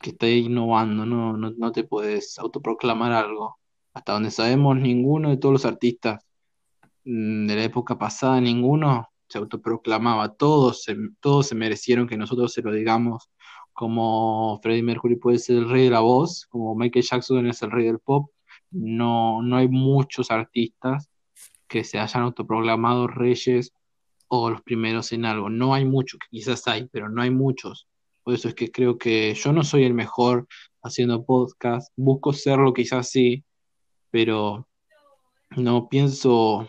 que 0.00 0.10
está 0.10 0.28
innovando, 0.28 1.06
¿no? 1.06 1.36
No, 1.36 1.50
no 1.50 1.72
te 1.72 1.84
puedes 1.84 2.38
autoproclamar 2.38 3.12
algo. 3.12 3.58
Hasta 3.94 4.12
donde 4.14 4.30
sabemos, 4.30 4.76
ninguno 4.76 5.30
de 5.30 5.36
todos 5.36 5.52
los 5.52 5.64
artistas 5.64 6.24
mm, 7.04 7.46
de 7.46 7.56
la 7.56 7.64
época 7.64 7.98
pasada, 7.98 8.40
ninguno 8.40 9.08
se 9.28 9.38
autoproclamaba. 9.38 10.34
Todos 10.34 10.82
se, 10.84 10.96
todos 11.20 11.46
se 11.48 11.54
merecieron 11.54 12.08
que 12.08 12.16
nosotros 12.16 12.52
se 12.52 12.62
lo 12.62 12.72
digamos, 12.72 13.30
como 13.72 14.60
Freddie 14.62 14.82
Mercury 14.82 15.16
puede 15.16 15.38
ser 15.38 15.56
el 15.58 15.70
rey 15.70 15.84
de 15.84 15.90
la 15.90 16.00
voz, 16.00 16.46
como 16.46 16.74
Michael 16.74 17.04
Jackson 17.08 17.46
es 17.46 17.62
el 17.62 17.70
rey 17.70 17.86
del 17.86 18.00
pop. 18.00 18.30
No, 18.72 19.42
no 19.42 19.56
hay 19.56 19.68
muchos 19.68 20.30
artistas 20.30 21.08
que 21.68 21.84
se 21.84 21.98
hayan 21.98 22.22
autoproclamado 22.24 23.06
reyes 23.06 23.72
o 24.28 24.50
los 24.50 24.62
primeros 24.62 25.12
en 25.12 25.24
algo. 25.24 25.50
No 25.50 25.74
hay 25.74 25.84
muchos, 25.84 26.20
quizás 26.30 26.66
hay, 26.66 26.88
pero 26.90 27.08
no 27.08 27.22
hay 27.22 27.30
muchos. 27.30 27.86
Por 28.22 28.34
eso 28.34 28.48
es 28.48 28.54
que 28.54 28.70
creo 28.70 28.98
que 28.98 29.34
yo 29.34 29.52
no 29.52 29.64
soy 29.64 29.84
el 29.84 29.94
mejor 29.94 30.46
haciendo 30.82 31.24
podcast. 31.24 31.92
Busco 31.96 32.32
serlo, 32.32 32.72
quizás 32.72 33.10
sí, 33.10 33.44
pero 34.10 34.68
no 35.56 35.88
pienso 35.88 36.68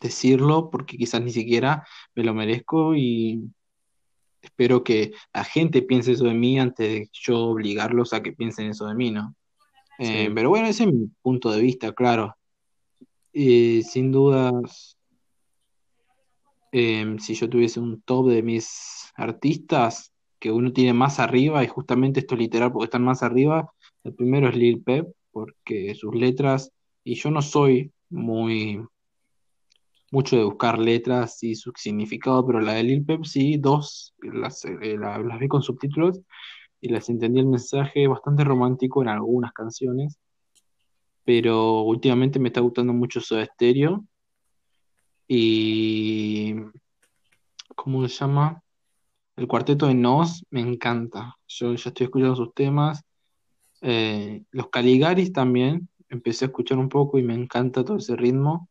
decirlo 0.00 0.70
porque 0.70 0.96
quizás 0.96 1.22
ni 1.22 1.30
siquiera 1.30 1.86
me 2.14 2.24
lo 2.24 2.34
merezco 2.34 2.94
y 2.94 3.42
espero 4.42 4.84
que 4.84 5.12
la 5.32 5.44
gente 5.44 5.82
piense 5.82 6.12
eso 6.12 6.24
de 6.24 6.34
mí 6.34 6.58
antes 6.58 6.88
de 6.88 7.10
yo 7.12 7.46
obligarlos 7.46 8.12
a 8.12 8.22
que 8.22 8.32
piensen 8.32 8.70
eso 8.70 8.86
de 8.86 8.94
mí, 8.94 9.10
¿no? 9.10 9.34
Eh, 9.98 10.26
Sí. 10.26 10.32
pero 10.34 10.48
bueno, 10.50 10.68
ese 10.68 10.84
es 10.84 10.92
mi 10.92 11.08
punto 11.22 11.50
de 11.50 11.60
vista, 11.60 11.92
claro. 11.92 12.34
Y 13.32 13.82
sin 13.82 14.10
dudas, 14.12 14.96
em, 16.72 17.18
si 17.18 17.34
yo 17.34 17.48
tuviese 17.48 17.80
un 17.80 18.00
top 18.02 18.28
de 18.28 18.42
mis 18.42 19.10
artistas 19.16 20.12
que 20.38 20.52
uno 20.52 20.72
tiene 20.72 20.92
más 20.92 21.18
arriba, 21.18 21.64
y 21.64 21.68
justamente 21.68 22.20
esto 22.20 22.34
es 22.34 22.40
literal 22.40 22.72
porque 22.72 22.84
están 22.84 23.02
más 23.04 23.22
arriba, 23.22 23.72
el 24.04 24.14
primero 24.14 24.48
es 24.48 24.56
Lil 24.56 24.82
Pep, 24.82 25.08
porque 25.32 25.94
sus 25.94 26.14
letras, 26.14 26.70
y 27.04 27.14
yo 27.16 27.30
no 27.30 27.42
soy 27.42 27.90
muy 28.10 28.80
mucho 30.10 30.36
de 30.36 30.44
buscar 30.44 30.78
letras 30.78 31.42
y 31.42 31.54
su 31.54 31.70
significado, 31.76 32.46
pero 32.46 32.60
la 32.60 32.72
de 32.74 32.82
Lil 32.82 33.04
Pep 33.04 33.24
sí, 33.24 33.58
dos, 33.58 34.14
las, 34.22 34.64
eh, 34.64 34.96
la- 34.98 35.18
las 35.18 35.38
vi 35.38 35.48
con 35.48 35.62
subtítulos 35.62 36.20
y 36.80 36.88
les 36.88 37.08
entendí 37.08 37.40
el 37.40 37.46
mensaje 37.46 38.06
bastante 38.06 38.44
romántico 38.44 39.02
en 39.02 39.08
algunas 39.08 39.52
canciones, 39.52 40.18
pero 41.24 41.82
últimamente 41.82 42.38
me 42.38 42.48
está 42.48 42.60
gustando 42.60 42.92
mucho 42.92 43.20
Soda 43.20 43.44
Stereo 43.44 44.04
y 45.28 46.54
¿cómo 47.76 48.08
se 48.08 48.14
llama? 48.14 48.62
El 49.36 49.46
cuarteto 49.46 49.86
de 49.86 49.94
Nos 49.94 50.44
me 50.50 50.60
encanta. 50.60 51.36
Yo 51.46 51.74
ya 51.74 51.90
estoy 51.90 52.04
escuchando 52.06 52.34
sus 52.34 52.54
temas. 52.54 53.04
Eh, 53.82 54.42
los 54.50 54.70
Caligaris 54.70 55.32
también. 55.32 55.88
Empecé 56.08 56.46
a 56.46 56.48
escuchar 56.48 56.78
un 56.78 56.88
poco 56.88 57.18
y 57.18 57.22
me 57.22 57.34
encanta 57.34 57.84
todo 57.84 57.98
ese 57.98 58.16
ritmo. 58.16 58.68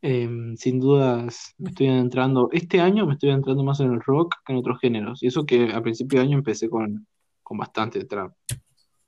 Eh, 0.00 0.28
sin 0.56 0.80
dudas 0.80 1.54
me 1.58 1.70
estoy 1.70 1.88
adentrando. 1.88 2.48
Este 2.52 2.80
año 2.80 3.06
me 3.06 3.12
estoy 3.12 3.30
adentrando 3.30 3.62
más 3.62 3.78
en 3.80 3.92
el 3.92 4.00
rock 4.00 4.34
que 4.44 4.54
en 4.54 4.58
otros 4.58 4.80
géneros. 4.80 5.22
Y 5.22 5.26
eso 5.26 5.44
que 5.44 5.72
a 5.72 5.82
principio 5.82 6.18
de 6.18 6.26
año 6.26 6.38
empecé 6.38 6.68
con, 6.70 7.06
con 7.52 7.58
bastante 7.58 8.04
trap. 8.06 8.32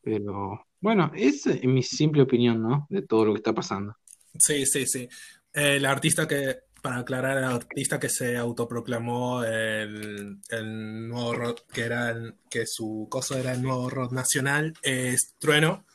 Pero 0.02 0.66
bueno, 0.80 1.10
es 1.14 1.46
mi 1.64 1.82
simple 1.82 2.22
opinión, 2.22 2.62
¿no? 2.62 2.86
De 2.90 3.00
todo 3.00 3.24
lo 3.24 3.32
que 3.32 3.38
está 3.38 3.54
pasando. 3.54 3.96
Sí, 4.38 4.66
sí, 4.66 4.86
sí. 4.86 5.08
El 5.50 5.86
artista 5.86 6.28
que, 6.28 6.58
para 6.82 6.98
aclarar, 6.98 7.38
el 7.38 7.44
artista 7.44 7.98
que 7.98 8.10
se 8.10 8.36
autoproclamó 8.36 9.42
el, 9.44 10.40
el 10.50 11.08
nuevo 11.08 11.32
rock, 11.32 11.62
que 11.72 11.82
era 11.82 12.10
el- 12.10 12.34
que 12.50 12.66
su 12.66 13.06
cosa 13.08 13.38
era 13.38 13.52
el 13.52 13.62
nuevo 13.62 13.88
rock 13.88 14.12
nacional, 14.12 14.74
es 14.82 15.34
Trueno, 15.38 15.86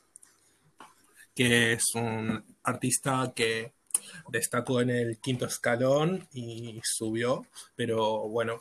que 1.35 1.73
es 1.73 1.93
un 1.93 2.43
artista 2.63 3.31
que 3.35 3.73
destacó 4.31 4.81
en 4.81 4.89
el 4.89 5.19
quinto 5.19 5.45
escalón 5.45 6.27
y 6.33 6.79
subió, 6.83 7.45
pero 7.75 8.27
bueno, 8.27 8.59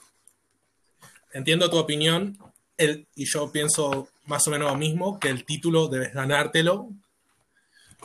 entiendo 1.32 1.70
tu 1.70 1.78
opinión 1.78 2.36
el- 2.78 3.08
y 3.14 3.26
yo 3.26 3.50
pienso 3.52 4.08
más 4.26 4.46
o 4.48 4.50
menos 4.50 4.70
lo 4.72 4.78
mismo, 4.78 5.18
que 5.20 5.28
el 5.30 5.44
título 5.44 5.88
debes 5.88 6.14
ganártelo, 6.14 6.90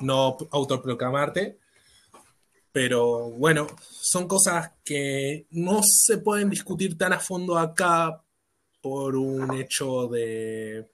no 0.02 0.38
autoproclamarte. 0.52 1.58
Pero 2.72 3.30
bueno, 3.30 3.68
son 3.90 4.28
cosas 4.28 4.72
que 4.84 5.46
no 5.52 5.82
se 5.84 6.18
pueden 6.18 6.50
discutir 6.50 6.98
tan 6.98 7.14
a 7.14 7.20
fondo 7.20 7.58
acá 7.58 8.22
por 8.82 9.16
un 9.16 9.54
hecho 9.60 10.08
de, 10.08 10.88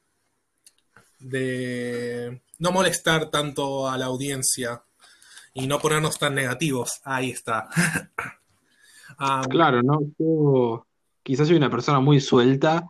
de 1.19 2.41
no 2.59 2.71
molestar 2.71 3.29
tanto 3.29 3.87
a 3.89 3.97
la 3.97 4.05
audiencia 4.05 4.81
y 5.53 5.67
no 5.67 5.79
ponernos 5.79 6.19
tan 6.19 6.35
negativos. 6.35 7.01
Ahí 7.03 7.31
está. 7.31 7.69
Ah, 9.17 9.41
Claro, 9.49 9.81
¿no? 9.83 9.99
Yo 10.17 10.87
quizás 11.23 11.47
soy 11.47 11.57
una 11.57 11.69
persona 11.69 11.99
muy 11.99 12.19
suelta 12.21 12.89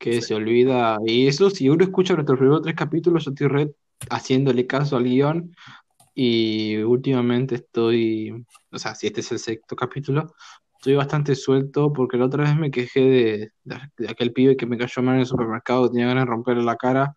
que 0.00 0.14
sí, 0.14 0.22
se 0.22 0.34
olvida. 0.34 0.98
Y 1.06 1.28
eso, 1.28 1.50
si 1.50 1.68
uno 1.70 1.84
escucha 1.84 2.14
nuestros 2.14 2.38
primeros 2.40 2.62
tres 2.62 2.76
capítulos, 2.76 3.26
yo 3.26 3.32
estoy 3.32 3.48
re 3.48 3.72
haciéndole 4.10 4.66
caso 4.66 4.96
al 4.98 5.04
guion. 5.04 5.54
Y 6.14 6.78
últimamente 6.78 7.56
estoy, 7.56 8.32
o 8.72 8.78
sea, 8.78 8.94
si 8.96 9.06
este 9.08 9.20
es 9.22 9.32
el 9.32 9.38
sexto 9.40 9.76
capítulo, 9.76 10.34
estoy 10.78 10.94
bastante 10.96 11.34
suelto 11.36 11.92
porque 11.92 12.18
la 12.18 12.26
otra 12.26 12.44
vez 12.44 12.56
me 12.56 12.70
quejé 12.72 13.00
de, 13.02 13.52
de- 13.64 13.80
de 13.98 14.10
aquel 14.10 14.32
pibe 14.32 14.56
que 14.56 14.66
me 14.66 14.78
cayó 14.78 15.02
mal 15.02 15.14
en 15.16 15.20
el 15.22 15.26
supermercado, 15.26 15.90
tenía 15.90 16.06
ganas 16.08 16.24
de 16.24 16.30
romperle 16.30 16.64
la 16.64 16.76
cara 16.76 17.16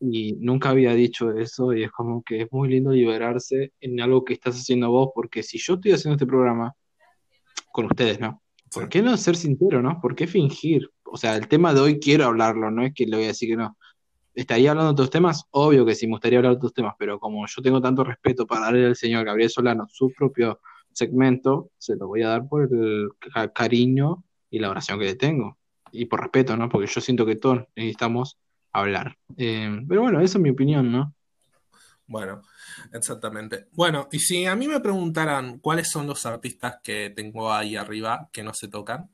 y 0.00 0.34
nunca 0.40 0.70
había 0.70 0.94
dicho 0.94 1.30
eso 1.32 1.72
y 1.74 1.84
es 1.84 1.92
como 1.92 2.22
que 2.24 2.42
es 2.42 2.48
muy 2.52 2.68
lindo 2.68 2.90
liberarse 2.92 3.72
en 3.80 4.00
algo 4.00 4.24
que 4.24 4.34
estás 4.34 4.56
haciendo 4.56 4.90
vos 4.90 5.10
porque 5.14 5.42
si 5.42 5.58
yo 5.58 5.74
estoy 5.74 5.92
haciendo 5.92 6.16
este 6.16 6.26
programa 6.26 6.74
con 7.72 7.86
ustedes, 7.86 8.20
¿no? 8.20 8.42
¿Por 8.72 8.88
qué 8.88 9.02
no 9.02 9.16
ser 9.16 9.36
sincero, 9.36 9.82
¿no? 9.82 10.00
¿Por 10.00 10.14
qué 10.14 10.26
fingir? 10.26 10.90
O 11.12 11.18
sea, 11.18 11.36
el 11.36 11.46
tema 11.46 11.74
de 11.74 11.80
hoy 11.80 12.00
quiero 12.00 12.24
hablarlo, 12.24 12.70
no 12.70 12.82
es 12.82 12.94
que 12.94 13.04
le 13.06 13.16
voy 13.16 13.24
a 13.26 13.28
decir 13.28 13.50
que 13.50 13.56
no. 13.56 13.76
¿Estaría 14.34 14.70
hablando 14.70 14.88
de 14.90 14.94
otros 14.94 15.10
temas? 15.10 15.44
Obvio 15.50 15.84
que 15.84 15.94
sí, 15.94 16.06
me 16.06 16.12
gustaría 16.14 16.38
hablar 16.38 16.52
de 16.52 16.56
otros 16.56 16.72
temas, 16.72 16.94
pero 16.98 17.20
como 17.20 17.46
yo 17.46 17.60
tengo 17.60 17.82
tanto 17.82 18.02
respeto 18.02 18.46
para 18.46 18.62
darle 18.62 18.86
al 18.86 18.96
señor 18.96 19.26
Gabriel 19.26 19.50
Solano 19.50 19.86
su 19.90 20.10
propio 20.10 20.60
segmento, 20.90 21.70
se 21.76 21.96
lo 21.96 22.06
voy 22.06 22.22
a 22.22 22.28
dar 22.28 22.48
por 22.48 22.62
el 22.62 23.10
ca- 23.18 23.52
cariño 23.52 24.24
y 24.48 24.58
la 24.58 24.70
oración 24.70 24.98
que 24.98 25.04
le 25.04 25.14
tengo. 25.16 25.58
Y 25.90 26.06
por 26.06 26.22
respeto, 26.22 26.56
¿no? 26.56 26.70
Porque 26.70 26.86
yo 26.86 27.00
siento 27.02 27.26
que 27.26 27.36
todos 27.36 27.60
necesitamos 27.76 28.38
hablar. 28.72 29.18
Eh, 29.36 29.84
pero 29.86 30.00
bueno, 30.00 30.18
esa 30.20 30.38
es 30.38 30.42
mi 30.42 30.48
opinión, 30.48 30.90
¿no? 30.90 31.14
Bueno, 32.06 32.42
exactamente. 32.92 33.68
Bueno, 33.72 34.08
y 34.10 34.18
si 34.18 34.46
a 34.46 34.56
mí 34.56 34.66
me 34.66 34.80
preguntaran 34.80 35.58
cuáles 35.58 35.90
son 35.90 36.06
los 36.06 36.24
artistas 36.24 36.78
que 36.82 37.10
tengo 37.14 37.52
ahí 37.52 37.76
arriba 37.76 38.30
que 38.32 38.42
no 38.42 38.54
se 38.54 38.68
tocan, 38.68 39.10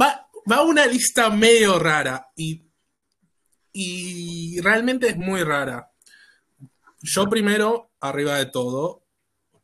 va, 0.00 0.27
va 0.50 0.62
una 0.62 0.86
lista 0.86 1.30
medio 1.30 1.78
rara 1.78 2.30
y, 2.36 2.62
y 3.72 4.60
realmente 4.60 5.08
es 5.08 5.16
muy 5.16 5.42
rara. 5.42 5.90
Yo 7.00 7.28
primero, 7.28 7.92
arriba 8.00 8.36
de 8.36 8.46
todo, 8.46 9.04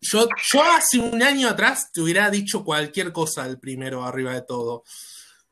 yo, 0.00 0.28
yo 0.52 0.62
hace 0.62 0.98
un 0.98 1.22
año 1.22 1.48
atrás 1.48 1.90
te 1.92 2.00
hubiera 2.00 2.30
dicho 2.30 2.64
cualquier 2.64 3.12
cosa 3.12 3.46
el 3.46 3.58
primero 3.58 4.04
arriba 4.04 4.34
de 4.34 4.42
todo, 4.42 4.84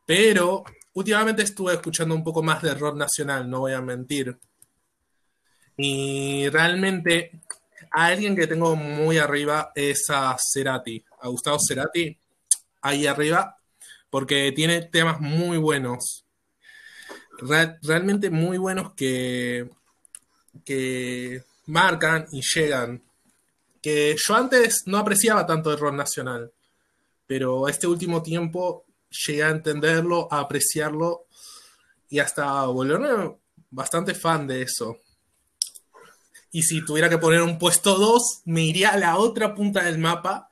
pero 0.05 0.65
últimamente 0.95 1.43
estuve 1.43 1.75
escuchando 1.75 2.15
un 2.15 2.23
poco 2.23 2.43
más 2.43 2.63
de 2.63 2.75
rock 2.75 2.97
nacional, 2.97 3.49
no 3.49 3.61
voy 3.61 3.73
a 3.73 3.81
mentir. 3.81 4.39
Y 5.77 6.49
realmente 6.51 7.41
a 7.91 8.07
alguien 8.07 8.37
que 8.37 8.47
tengo 8.47 8.77
muy 8.77 9.19
arriba 9.19 9.73
es 9.75 10.05
a 10.11 10.37
Cerati, 10.39 11.03
a 11.21 11.29
Gustavo 11.29 11.59
Cerati, 11.67 12.17
ahí 12.83 13.07
arriba, 13.07 13.57
porque 14.13 14.53
tiene 14.53 14.83
temas 14.83 15.21
muy 15.21 15.59
buenos, 15.59 16.27
Real- 17.39 17.79
realmente 17.83 18.31
muy 18.31 18.59
buenos 18.59 18.95
que, 18.95 19.69
que 20.65 21.43
marcan 21.67 22.27
y 22.33 22.41
llegan. 22.55 23.03
Que 23.83 24.17
yo 24.19 24.35
antes 24.37 24.85
no 24.87 24.99
apreciaba 24.99 25.47
tanto 25.47 25.73
el 25.73 25.79
rock 25.79 25.95
nacional, 25.95 26.53
pero 27.27 27.69
este 27.69 27.87
último 27.89 28.23
tiempo 28.23 28.85
llegué 29.27 29.45
a 29.45 29.51
entenderlo, 29.51 30.29
a 30.33 30.41
apreciarlo 30.41 31.27
y 32.11 32.21
hasta 32.21 32.67
volverme 32.67 33.37
bastante 33.71 34.15
fan 34.15 34.47
de 34.47 34.63
eso. 34.63 34.99
Y 36.53 36.63
si 36.63 36.85
tuviera 36.85 37.09
que 37.09 37.19
poner 37.19 37.43
un 37.43 37.59
puesto 37.59 37.97
2, 37.97 38.43
me 38.45 38.63
iría 38.63 38.91
a 38.91 38.99
la 38.99 39.17
otra 39.17 39.55
punta 39.55 39.83
del 39.83 39.99
mapa 39.99 40.51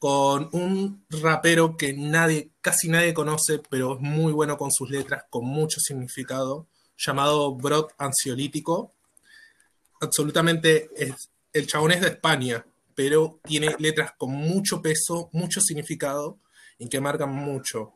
con 0.00 0.48
un 0.52 1.04
rapero 1.10 1.76
que 1.76 1.92
nadie, 1.92 2.52
casi 2.62 2.88
nadie 2.88 3.12
conoce, 3.12 3.60
pero 3.68 3.96
es 3.96 4.00
muy 4.00 4.32
bueno 4.32 4.56
con 4.56 4.72
sus 4.72 4.88
letras, 4.88 5.24
con 5.28 5.44
mucho 5.44 5.78
significado, 5.78 6.66
llamado 6.96 7.54
Brot 7.54 7.92
Ansiolítico. 7.98 8.94
Absolutamente, 10.00 10.88
el 11.52 11.66
chabón 11.66 11.92
es 11.92 12.00
de 12.00 12.08
España, 12.08 12.64
pero 12.94 13.40
tiene 13.44 13.76
letras 13.78 14.12
con 14.16 14.30
mucho 14.30 14.80
peso, 14.80 15.28
mucho 15.34 15.60
significado 15.60 16.38
y 16.78 16.88
que 16.88 16.98
marcan 16.98 17.34
mucho, 17.34 17.92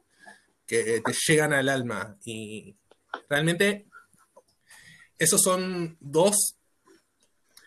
que 0.67 1.01
te 1.01 1.13
llegan 1.27 1.55
al 1.55 1.71
alma. 1.71 2.19
Y 2.27 2.77
realmente, 3.31 3.87
esos 5.19 5.41
son 5.41 5.97
dos 6.01 6.57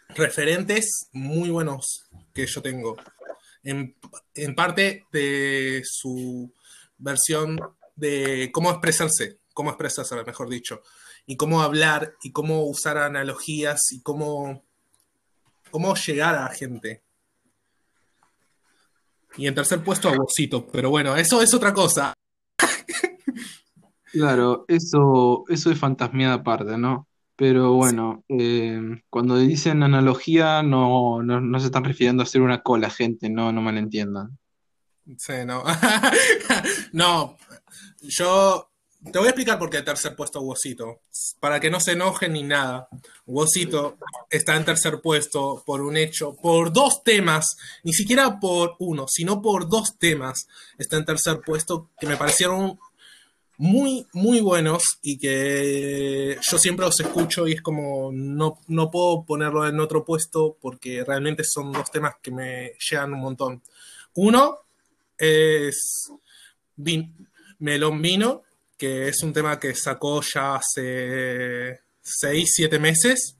referentes 0.10 1.08
muy 1.12 1.50
buenos 1.50 2.08
que 2.36 2.46
yo 2.46 2.62
tengo. 2.62 2.98
En, 3.68 4.56
parte 4.56 5.06
de 5.12 5.82
su 5.84 6.54
versión 6.98 7.60
de 7.98 8.50
cómo 8.54 8.72
expresarse, 8.72 9.40
cómo 9.54 9.72
expresarse, 9.72 10.16
mejor 10.24 10.48
dicho, 10.48 10.82
y 11.26 11.36
cómo 11.36 11.62
hablar, 11.62 12.14
y 12.24 12.32
cómo 12.32 12.64
usar 12.64 12.98
analogías, 12.98 13.92
y 13.92 14.02
cómo, 14.02 14.64
cómo 15.70 15.96
llegar 15.96 16.36
a 16.36 16.48
gente. 16.48 17.04
Y 19.36 19.48
en 19.48 19.56
tercer 19.56 19.84
puesto 19.84 20.08
a 20.08 20.16
Bocito, 20.16 20.66
pero 20.68 20.90
bueno, 20.90 21.18
eso 21.18 21.42
es 21.42 21.54
otra 21.54 21.74
cosa. 21.74 22.14
Claro, 24.10 24.64
eso, 24.70 25.44
eso 25.50 25.70
es 25.70 25.78
fantasmeada 25.78 26.36
aparte, 26.36 26.78
¿no? 26.78 27.08
Pero 27.38 27.74
bueno, 27.74 28.24
eh, 28.30 28.82
cuando 29.12 29.38
dicen 29.38 29.84
analogía 29.84 30.64
no, 30.64 31.22
no, 31.22 31.40
no 31.40 31.60
se 31.60 31.68
están 31.68 31.84
refiriendo 31.84 32.24
a 32.24 32.26
hacer 32.26 32.42
una 32.42 32.64
cola, 32.64 32.90
gente, 32.90 33.30
no, 33.30 33.52
no 33.52 33.62
malentiendan. 33.62 34.38
Sí, 35.18 35.34
no. 35.46 35.64
no, 36.92 37.38
yo 38.02 38.70
te 39.12 39.20
voy 39.20 39.28
a 39.28 39.30
explicar 39.30 39.60
por 39.60 39.70
qué 39.70 39.84
tercer 39.84 40.16
puesto 40.16 40.42
Wosito. 40.42 41.02
Para 41.40 41.60
que 41.60 41.70
no 41.70 41.80
se 41.80 41.92
enojen 41.92 42.34
ni 42.34 42.42
nada. 42.44 42.90
Wosito 43.28 43.98
está 44.30 44.56
en 44.56 44.66
tercer 44.66 45.00
puesto 45.00 45.64
por 45.66 45.82
un 45.82 45.96
hecho, 45.96 46.36
por 46.36 46.74
dos 46.74 47.04
temas, 47.04 47.56
ni 47.84 47.94
siquiera 47.94 48.40
por 48.40 48.76
uno, 48.80 49.06
sino 49.08 49.42
por 49.42 49.70
dos 49.70 49.98
temas. 50.00 50.48
Está 50.78 50.98
en 50.98 51.06
tercer 51.06 51.40
puesto 51.46 51.92
que 52.00 52.08
me 52.08 52.18
parecieron 52.18 52.80
muy, 53.58 54.06
muy 54.14 54.40
buenos 54.40 54.84
y 55.02 55.18
que 55.18 56.38
yo 56.42 56.58
siempre 56.60 56.86
los 56.86 57.00
escucho 57.00 57.48
y 57.48 57.54
es 57.54 57.62
como 57.62 58.12
no, 58.14 58.60
no 58.68 58.92
puedo 58.92 59.24
ponerlo 59.26 59.68
en 59.68 59.80
otro 59.80 60.06
puesto 60.06 60.58
porque 60.62 61.04
realmente 61.04 61.44
son 61.44 61.72
dos 61.72 61.90
temas 61.92 62.16
que 62.22 62.32
me 62.32 62.74
llegan 62.90 63.14
un 63.14 63.22
montón. 63.22 63.64
Uno 64.14 64.60
es 65.18 66.12
Melón 67.60 68.02
Vino, 68.02 68.44
que 68.78 69.08
es 69.08 69.24
un 69.24 69.34
tema 69.34 69.60
que 69.60 69.74
sacó 69.74 70.22
ya 70.22 70.56
hace 70.56 71.80
6, 72.02 72.52
7 72.56 72.80
meses, 72.80 73.38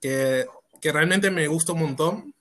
que, 0.00 0.46
que 0.80 0.92
realmente 0.92 1.30
me 1.30 1.46
gusta 1.46 1.72
un 1.72 1.80
montón 1.80 2.34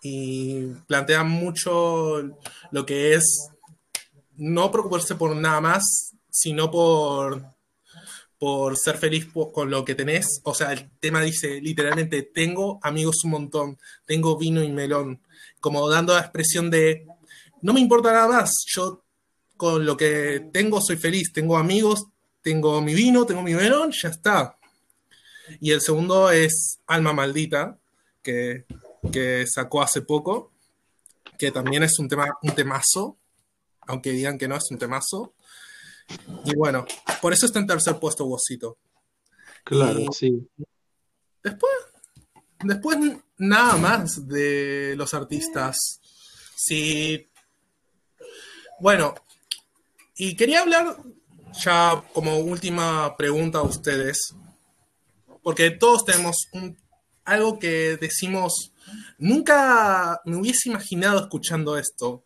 y 0.00 0.66
plantea 0.86 1.24
mucho 1.24 2.22
lo 2.70 2.86
que 2.86 3.14
es 3.14 3.48
no 4.36 4.70
preocuparse 4.70 5.14
por 5.14 5.34
nada 5.36 5.60
más, 5.60 6.14
sino 6.30 6.70
por, 6.70 7.54
por 8.38 8.76
ser 8.76 8.98
feliz 8.98 9.28
con 9.52 9.70
lo 9.70 9.84
que 9.84 9.94
tenés. 9.94 10.40
O 10.44 10.54
sea, 10.54 10.72
el 10.72 10.90
tema 10.98 11.22
dice 11.22 11.60
literalmente, 11.60 12.22
tengo 12.22 12.78
amigos 12.82 13.24
un 13.24 13.30
montón, 13.30 13.78
tengo 14.04 14.36
vino 14.36 14.62
y 14.62 14.70
melón, 14.70 15.22
como 15.60 15.88
dando 15.88 16.14
la 16.14 16.20
expresión 16.20 16.70
de, 16.70 17.06
no 17.62 17.72
me 17.72 17.80
importa 17.80 18.12
nada 18.12 18.28
más, 18.28 18.50
yo 18.66 19.04
con 19.56 19.86
lo 19.86 19.96
que 19.96 20.50
tengo 20.52 20.80
soy 20.80 20.96
feliz, 20.96 21.32
tengo 21.32 21.56
amigos, 21.56 22.04
tengo 22.42 22.82
mi 22.82 22.94
vino, 22.94 23.24
tengo 23.24 23.42
mi 23.42 23.54
melón, 23.54 23.92
ya 23.92 24.08
está. 24.10 24.58
Y 25.60 25.70
el 25.70 25.80
segundo 25.80 26.30
es 26.30 26.80
Alma 26.86 27.12
Maldita, 27.12 27.78
que, 28.22 28.64
que 29.12 29.46
sacó 29.46 29.82
hace 29.82 30.02
poco, 30.02 30.52
que 31.38 31.50
también 31.50 31.82
es 31.82 31.98
un 31.98 32.08
tema, 32.08 32.26
un 32.42 32.54
temazo, 32.54 33.16
aunque 33.86 34.10
digan 34.10 34.38
que 34.38 34.48
no 34.48 34.56
es 34.56 34.64
un 34.70 34.78
temazo. 34.78 35.34
Y 36.44 36.54
bueno, 36.54 36.84
por 37.22 37.32
eso 37.32 37.46
está 37.46 37.58
en 37.58 37.66
tercer 37.66 37.98
puesto 37.98 38.26
Wosito. 38.26 38.76
Claro, 39.64 40.00
Y 40.00 40.08
sí. 40.12 40.48
después, 41.42 41.72
después 42.62 42.98
nada 43.38 43.76
más 43.76 44.26
de 44.28 44.94
los 44.96 45.14
artistas. 45.14 46.00
Sí. 46.56 47.28
Bueno, 48.80 49.14
y 50.16 50.36
quería 50.36 50.60
hablar 50.60 50.96
ya 51.62 52.02
como 52.12 52.38
última 52.38 53.16
pregunta 53.16 53.58
a 53.58 53.62
ustedes, 53.62 54.34
porque 55.42 55.70
todos 55.70 56.04
tenemos 56.04 56.48
un- 56.52 56.76
algo 57.24 57.58
que 57.58 57.96
decimos, 57.96 58.72
nunca 59.18 60.20
me 60.26 60.36
hubiese 60.36 60.68
imaginado 60.68 61.18
escuchando 61.20 61.78
esto 61.78 62.22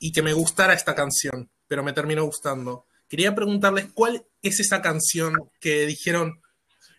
y 0.00 0.10
que 0.10 0.22
me 0.22 0.32
gustara 0.32 0.74
esta 0.74 0.96
canción, 0.96 1.48
pero 1.68 1.84
me 1.84 1.92
terminó 1.92 2.24
gustando. 2.24 2.86
Quería 3.08 3.34
preguntarles 3.34 3.86
cuál 3.94 4.24
es 4.42 4.58
esa 4.58 4.82
canción 4.82 5.34
que 5.60 5.86
dijeron, 5.86 6.40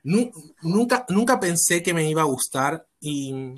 "Nu- 0.03 0.31
nunca, 0.61 1.05
nunca 1.09 1.39
pensé 1.39 1.83
que 1.83 1.93
me 1.93 2.09
iba 2.09 2.21
a 2.21 2.25
gustar 2.25 2.87
y, 3.01 3.53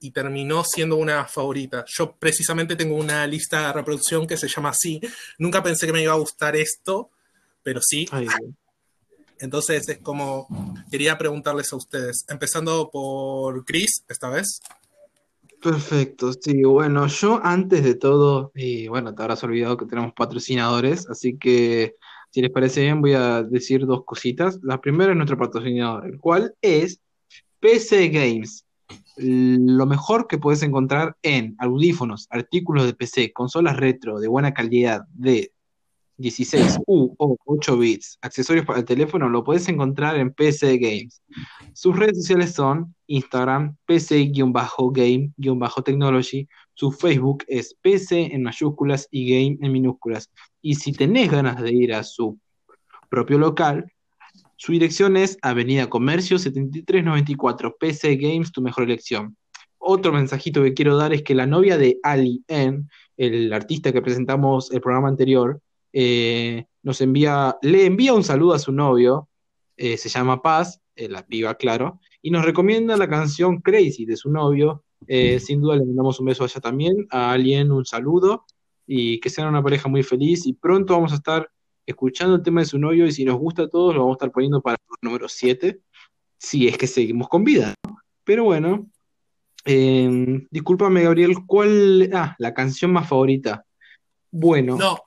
y 0.00 0.10
terminó 0.10 0.64
siendo 0.64 0.96
una 0.96 1.26
favorita. 1.26 1.84
Yo 1.86 2.16
precisamente 2.16 2.76
tengo 2.76 2.96
una 2.96 3.26
lista 3.26 3.66
de 3.68 3.72
reproducción 3.74 4.26
que 4.26 4.36
se 4.36 4.48
llama 4.48 4.70
así. 4.70 5.00
Nunca 5.38 5.62
pensé 5.62 5.86
que 5.86 5.92
me 5.92 6.02
iba 6.02 6.12
a 6.14 6.18
gustar 6.18 6.56
esto, 6.56 7.10
pero 7.62 7.80
sí. 7.82 8.08
Entonces 9.40 9.88
es 9.88 9.98
como, 9.98 10.48
quería 10.90 11.16
preguntarles 11.16 11.72
a 11.72 11.76
ustedes, 11.76 12.24
empezando 12.28 12.90
por 12.90 13.64
Chris, 13.64 14.02
esta 14.08 14.28
vez. 14.28 14.60
Perfecto, 15.60 16.32
sí, 16.32 16.62
bueno, 16.62 17.08
yo 17.08 17.40
antes 17.42 17.82
de 17.82 17.96
todo, 17.96 18.52
y 18.54 18.86
bueno, 18.86 19.12
te 19.12 19.22
habrás 19.22 19.42
olvidado 19.42 19.76
que 19.76 19.86
tenemos 19.86 20.12
patrocinadores, 20.12 21.08
así 21.10 21.36
que 21.36 21.96
si 22.30 22.42
les 22.42 22.50
parece 22.50 22.82
bien 22.82 23.00
voy 23.00 23.14
a 23.14 23.42
decir 23.42 23.84
dos 23.84 24.04
cositas. 24.04 24.60
La 24.62 24.80
primera 24.80 25.10
es 25.10 25.16
nuestro 25.16 25.36
patrocinador, 25.36 26.06
el 26.06 26.18
cual 26.18 26.54
es 26.62 27.00
PC 27.58 28.08
Games. 28.10 28.64
Lo 29.16 29.86
mejor 29.86 30.28
que 30.28 30.38
puedes 30.38 30.62
encontrar 30.62 31.16
en 31.22 31.56
audífonos, 31.58 32.28
artículos 32.30 32.86
de 32.86 32.94
PC, 32.94 33.32
consolas 33.32 33.76
retro 33.76 34.20
de 34.20 34.28
buena 34.28 34.54
calidad 34.54 35.02
de 35.12 35.52
16 36.18 36.80
U 36.86 37.14
o 37.16 37.38
8 37.44 37.78
bits, 37.78 38.18
accesorios 38.20 38.66
para 38.66 38.80
el 38.80 38.84
teléfono, 38.84 39.28
lo 39.28 39.44
puedes 39.44 39.68
encontrar 39.68 40.16
en 40.16 40.32
PC 40.32 40.78
Games. 40.78 41.22
Sus 41.72 41.96
redes 41.96 42.18
sociales 42.18 42.52
son 42.52 42.96
Instagram, 43.06 43.76
PC-game-technology. 43.86 46.48
Su 46.74 46.90
Facebook 46.92 47.44
es 47.46 47.74
PC 47.80 48.34
en 48.34 48.42
mayúsculas 48.42 49.08
y 49.10 49.30
Game 49.30 49.56
en 49.62 49.72
minúsculas. 49.72 50.30
Y 50.60 50.74
si 50.74 50.92
tenés 50.92 51.30
ganas 51.30 51.62
de 51.62 51.72
ir 51.72 51.94
a 51.94 52.02
su 52.02 52.38
propio 53.08 53.38
local, 53.38 53.90
su 54.56 54.72
dirección 54.72 55.16
es 55.16 55.38
Avenida 55.42 55.88
Comercio 55.88 56.36
7394, 56.38 57.76
PC 57.78 58.16
Games, 58.16 58.50
tu 58.50 58.60
mejor 58.60 58.82
elección. 58.84 59.36
Otro 59.78 60.12
mensajito 60.12 60.64
que 60.64 60.74
quiero 60.74 60.96
dar 60.96 61.12
es 61.12 61.22
que 61.22 61.36
la 61.36 61.46
novia 61.46 61.78
de 61.78 62.00
Ali 62.02 62.42
N, 62.48 62.88
el 63.16 63.52
artista 63.52 63.92
que 63.92 64.02
presentamos 64.02 64.72
el 64.72 64.80
programa 64.80 65.06
anterior, 65.08 65.60
eh, 65.92 66.66
nos 66.82 67.00
envía, 67.00 67.56
le 67.62 67.86
envía 67.86 68.12
un 68.14 68.24
saludo 68.24 68.54
a 68.54 68.58
su 68.58 68.72
novio, 68.72 69.28
eh, 69.76 69.96
se 69.96 70.08
llama 70.08 70.42
Paz, 70.42 70.80
eh, 70.96 71.08
la 71.08 71.26
piba, 71.26 71.54
claro, 71.54 72.00
y 72.22 72.30
nos 72.30 72.44
recomienda 72.44 72.96
la 72.96 73.08
canción 73.08 73.60
Crazy 73.60 74.04
de 74.04 74.16
su 74.16 74.30
novio. 74.30 74.84
sin 75.06 75.60
duda 75.60 75.76
le 75.76 75.84
mandamos 75.84 76.18
un 76.18 76.26
beso 76.26 76.44
allá 76.44 76.60
también, 76.60 77.06
a 77.10 77.30
alguien 77.32 77.70
un 77.70 77.84
saludo 77.84 78.44
y 78.86 79.20
que 79.20 79.30
sean 79.30 79.48
una 79.48 79.62
pareja 79.62 79.88
muy 79.88 80.02
feliz 80.02 80.46
y 80.46 80.54
pronto 80.54 80.94
vamos 80.94 81.12
a 81.12 81.16
estar 81.16 81.48
escuchando 81.86 82.34
el 82.34 82.42
tema 82.42 82.60
de 82.60 82.66
su 82.66 82.78
novio 82.78 83.06
y 83.06 83.12
si 83.12 83.24
nos 83.24 83.38
gusta 83.38 83.62
a 83.62 83.68
todos 83.68 83.94
lo 83.94 84.00
vamos 84.00 84.14
a 84.14 84.18
estar 84.18 84.32
poniendo 84.32 84.60
para 84.60 84.74
el 84.76 85.08
número 85.08 85.28
7, 85.28 85.80
si 86.36 86.66
es 86.66 86.76
que 86.76 86.86
seguimos 86.86 87.28
con 87.28 87.44
vida. 87.44 87.74
Pero 88.24 88.44
bueno, 88.44 88.90
discúlpame 89.64 91.02
Gabriel, 91.02 91.36
¿cuál? 91.46 92.10
Ah, 92.12 92.34
la 92.38 92.52
canción 92.52 92.92
más 92.92 93.08
favorita. 93.08 93.64
Bueno. 94.30 94.76
No, 94.76 94.98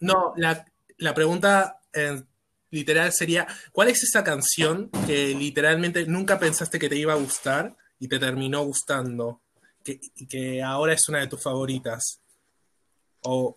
no, 0.00 0.34
la, 0.36 1.14
pregunta 1.14 1.80
eh, 1.92 2.22
literal 2.70 3.12
sería, 3.12 3.46
¿cuál 3.72 3.88
es 3.88 4.02
esa 4.02 4.24
canción 4.24 4.90
que 5.06 5.34
literalmente 5.34 6.06
nunca 6.06 6.38
pensaste 6.38 6.78
que 6.78 6.88
te 6.88 6.96
iba 6.96 7.12
a 7.12 7.16
gustar 7.16 7.76
y 7.98 8.08
te 8.08 8.18
terminó 8.18 8.62
gustando? 8.64 9.40
Que, 9.82 10.00
que 10.28 10.62
ahora 10.62 10.92
es 10.94 11.08
una 11.08 11.20
de 11.20 11.28
tus 11.28 11.42
favoritas. 11.42 12.20
O... 13.22 13.56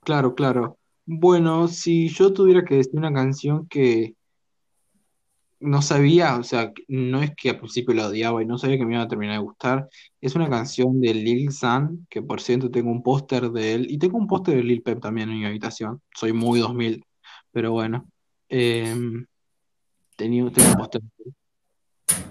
Claro, 0.00 0.34
claro. 0.34 0.78
Bueno, 1.06 1.68
si 1.68 2.08
yo 2.08 2.32
tuviera 2.32 2.64
que 2.64 2.76
decir 2.76 2.96
una 2.96 3.12
canción 3.12 3.66
que, 3.68 4.14
no 5.64 5.82
sabía, 5.82 6.36
o 6.36 6.42
sea, 6.42 6.72
no 6.88 7.22
es 7.22 7.32
que 7.34 7.50
al 7.50 7.58
principio 7.58 7.94
la 7.94 8.08
odiaba 8.08 8.42
y 8.42 8.46
no 8.46 8.58
sabía 8.58 8.78
que 8.78 8.84
me 8.84 8.94
iba 8.94 9.02
a 9.02 9.08
terminar 9.08 9.36
de 9.36 9.42
gustar. 9.42 9.88
Es 10.20 10.34
una 10.34 10.48
canción 10.48 11.00
de 11.00 11.14
Lil 11.14 11.52
San, 11.52 12.06
que 12.10 12.22
por 12.22 12.40
cierto 12.40 12.70
tengo 12.70 12.90
un 12.90 13.02
póster 13.02 13.50
de 13.50 13.74
él, 13.74 13.86
y 13.90 13.98
tengo 13.98 14.18
un 14.18 14.26
póster 14.26 14.56
de 14.56 14.62
Lil 14.62 14.82
Pep 14.82 15.00
también 15.00 15.30
en 15.30 15.38
mi 15.38 15.46
habitación. 15.46 16.02
Soy 16.14 16.32
muy 16.32 16.60
2000, 16.60 17.04
pero 17.50 17.72
bueno. 17.72 18.06
Em, 18.48 19.26
tenía, 20.16 20.50
tengo 20.50 20.68
un 20.70 20.76
póster 20.76 21.00
de 21.02 21.24
él. 21.24 21.34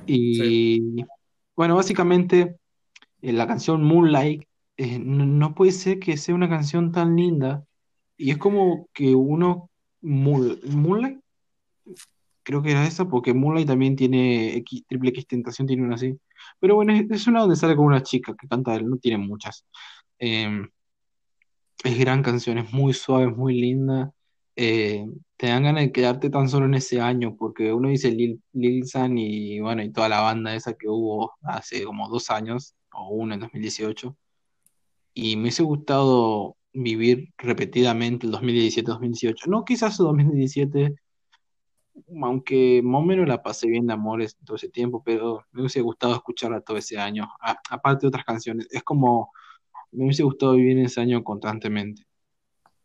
Y 0.06 1.06
bueno, 1.56 1.76
básicamente 1.76 2.58
eh, 3.22 3.34
la 3.34 3.48
canción 3.48 3.84
Moonlight 3.84 4.44
eh, 4.78 5.00
no, 5.00 5.56
puede 5.56 5.72
ser 5.72 6.00
que 6.00 6.18
sea 6.18 6.36
una 6.36 6.50
canción 6.50 6.92
tan 6.92 7.16
linda. 7.16 7.66
Y 8.18 8.32
es 8.32 8.38
como 8.38 8.90
que 8.94 9.16
uno, 9.16 9.72
Moonlight, 10.02 11.23
creo 12.44 12.62
que 12.62 12.72
era 12.72 12.86
esa, 12.86 13.06
porque 13.06 13.34
Moonlight 13.34 13.68
también 13.68 13.96
tiene 13.96 14.56
X, 14.58 14.86
Triple 14.88 15.10
X 15.12 15.28
Tentación, 15.28 15.68
tiene 15.68 15.84
una 15.84 15.96
así. 15.96 16.18
Pero 16.60 16.76
bueno, 16.76 16.94
es, 16.94 17.28
una 17.28 17.42
donde 17.42 17.56
sale 17.56 17.76
con 17.76 17.86
una 17.86 18.04
chica 18.04 18.36
que 18.40 18.48
canta 18.48 18.76
él, 18.76 18.90
no 18.90 18.98
tiene 18.98 19.18
muchas. 19.18 19.66
Em, 20.20 20.70
es 21.84 21.98
gran 22.00 22.24
canción, 22.24 22.58
es 22.58 22.72
muy 22.74 22.94
suave, 22.94 23.26
es 23.32 23.36
muy 23.38 23.60
linda. 23.60 24.12
Eh, 24.56 25.06
te 25.38 25.48
dan 25.48 25.64
ganas 25.64 25.84
de 25.84 25.92
quedarte 25.92 26.30
tan 26.30 26.50
solo 26.50 26.66
en 26.66 26.76
ese 26.76 27.02
año, 27.02 27.36
porque 27.38 27.74
uno 27.74 27.90
dice 27.90 28.12
Lil, 28.12 28.42
Lil 28.54 28.88
San 28.88 29.18
y 29.18 29.60
bueno, 29.60 29.84
y 29.84 29.92
toda 29.92 30.10
la 30.10 30.22
banda 30.22 30.56
esa 30.56 30.74
que 30.74 30.88
hubo 30.88 31.34
hace 31.44 31.84
como 31.84 32.10
dos 32.10 32.30
años, 32.30 32.76
o 32.94 33.10
uno 33.10 33.34
en 33.34 33.42
2018. 33.42 34.16
Y 35.14 35.36
me 35.36 35.44
hubiese 35.44 35.64
gustado 35.64 36.58
vivir 36.74 37.34
repetidamente 37.38 38.28
el 38.28 38.34
2017-2018. 38.34 39.48
No 39.48 39.66
quizás 39.66 40.00
el 40.00 40.06
2017 40.08 40.96
aunque 42.22 42.82
más 42.84 43.02
o 43.02 43.06
menos 43.06 43.28
la 43.28 43.42
pasé 43.42 43.68
bien 43.68 43.88
de 43.88 43.94
amores 43.94 44.38
todo 44.44 44.56
ese 44.56 44.70
tiempo, 44.70 45.04
pero 45.04 45.46
me 45.52 45.62
hubiese 45.62 45.82
gustado 45.82 46.14
escucharla 46.14 46.62
todo 46.62 46.78
ese 46.78 46.98
año, 46.98 47.30
aparte 47.70 48.02
de 48.02 48.08
otras 48.08 48.26
canciones. 48.26 48.68
Es 48.72 48.84
como, 48.84 49.32
me 49.92 50.06
hubiese 50.06 50.24
gustado 50.24 50.54
vivir 50.54 50.78
ese 50.80 51.02
año 51.02 51.24
constantemente. 51.24 52.04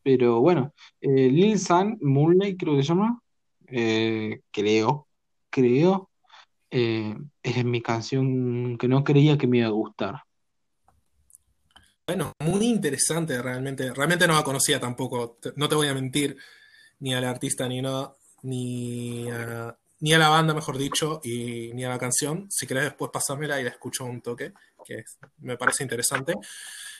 Pero 0.03 0.41
bueno, 0.41 0.73
eh, 1.01 1.29
Lil 1.31 1.59
San, 1.59 1.99
Moonlight 2.01 2.59
creo 2.59 2.77
que 2.77 2.83
se 2.83 2.89
llama, 2.89 3.21
eh, 3.67 4.41
creo, 4.51 5.09
creo, 5.51 6.11
eh, 6.71 7.15
es 7.43 7.65
mi 7.65 7.83
canción 7.83 8.77
que 8.79 8.89
no 8.89 9.05
creía 9.05 9.39
que 9.39 9.47
me 9.47 9.59
iba 9.59 9.69
a 9.69 9.71
gustar. 9.71 10.23
Bueno, 12.07 12.33
muy 12.39 12.67
interesante 12.67 13.41
realmente. 13.43 13.93
Realmente 13.93 14.27
no 14.27 14.35
la 14.35 14.43
conocía 14.43 14.81
tampoco, 14.81 15.39
no 15.57 15.69
te 15.69 15.75
voy 15.75 15.89
a 15.89 15.95
mentir, 15.95 16.39
ni 17.01 17.13
al 17.13 17.25
artista 17.25 17.69
ni 17.69 17.83
nada 17.83 18.18
ni 18.43 19.31
a, 19.31 19.77
ni 20.01 20.13
a 20.13 20.19
la 20.19 20.29
banda, 20.29 20.55
mejor 20.55 20.79
dicho, 20.79 21.21
y 21.25 21.73
ni 21.75 21.85
a 21.85 21.89
la 21.89 21.99
canción. 21.99 22.47
Si 22.51 22.67
querés 22.67 22.85
después 22.85 23.11
pasármela 23.13 23.61
y 23.61 23.65
la 23.65 23.71
escucho 23.71 24.05
un 24.05 24.21
toque, 24.21 24.53
que 24.85 25.05
me 25.39 25.57
parece 25.57 25.83
interesante. 25.83 26.35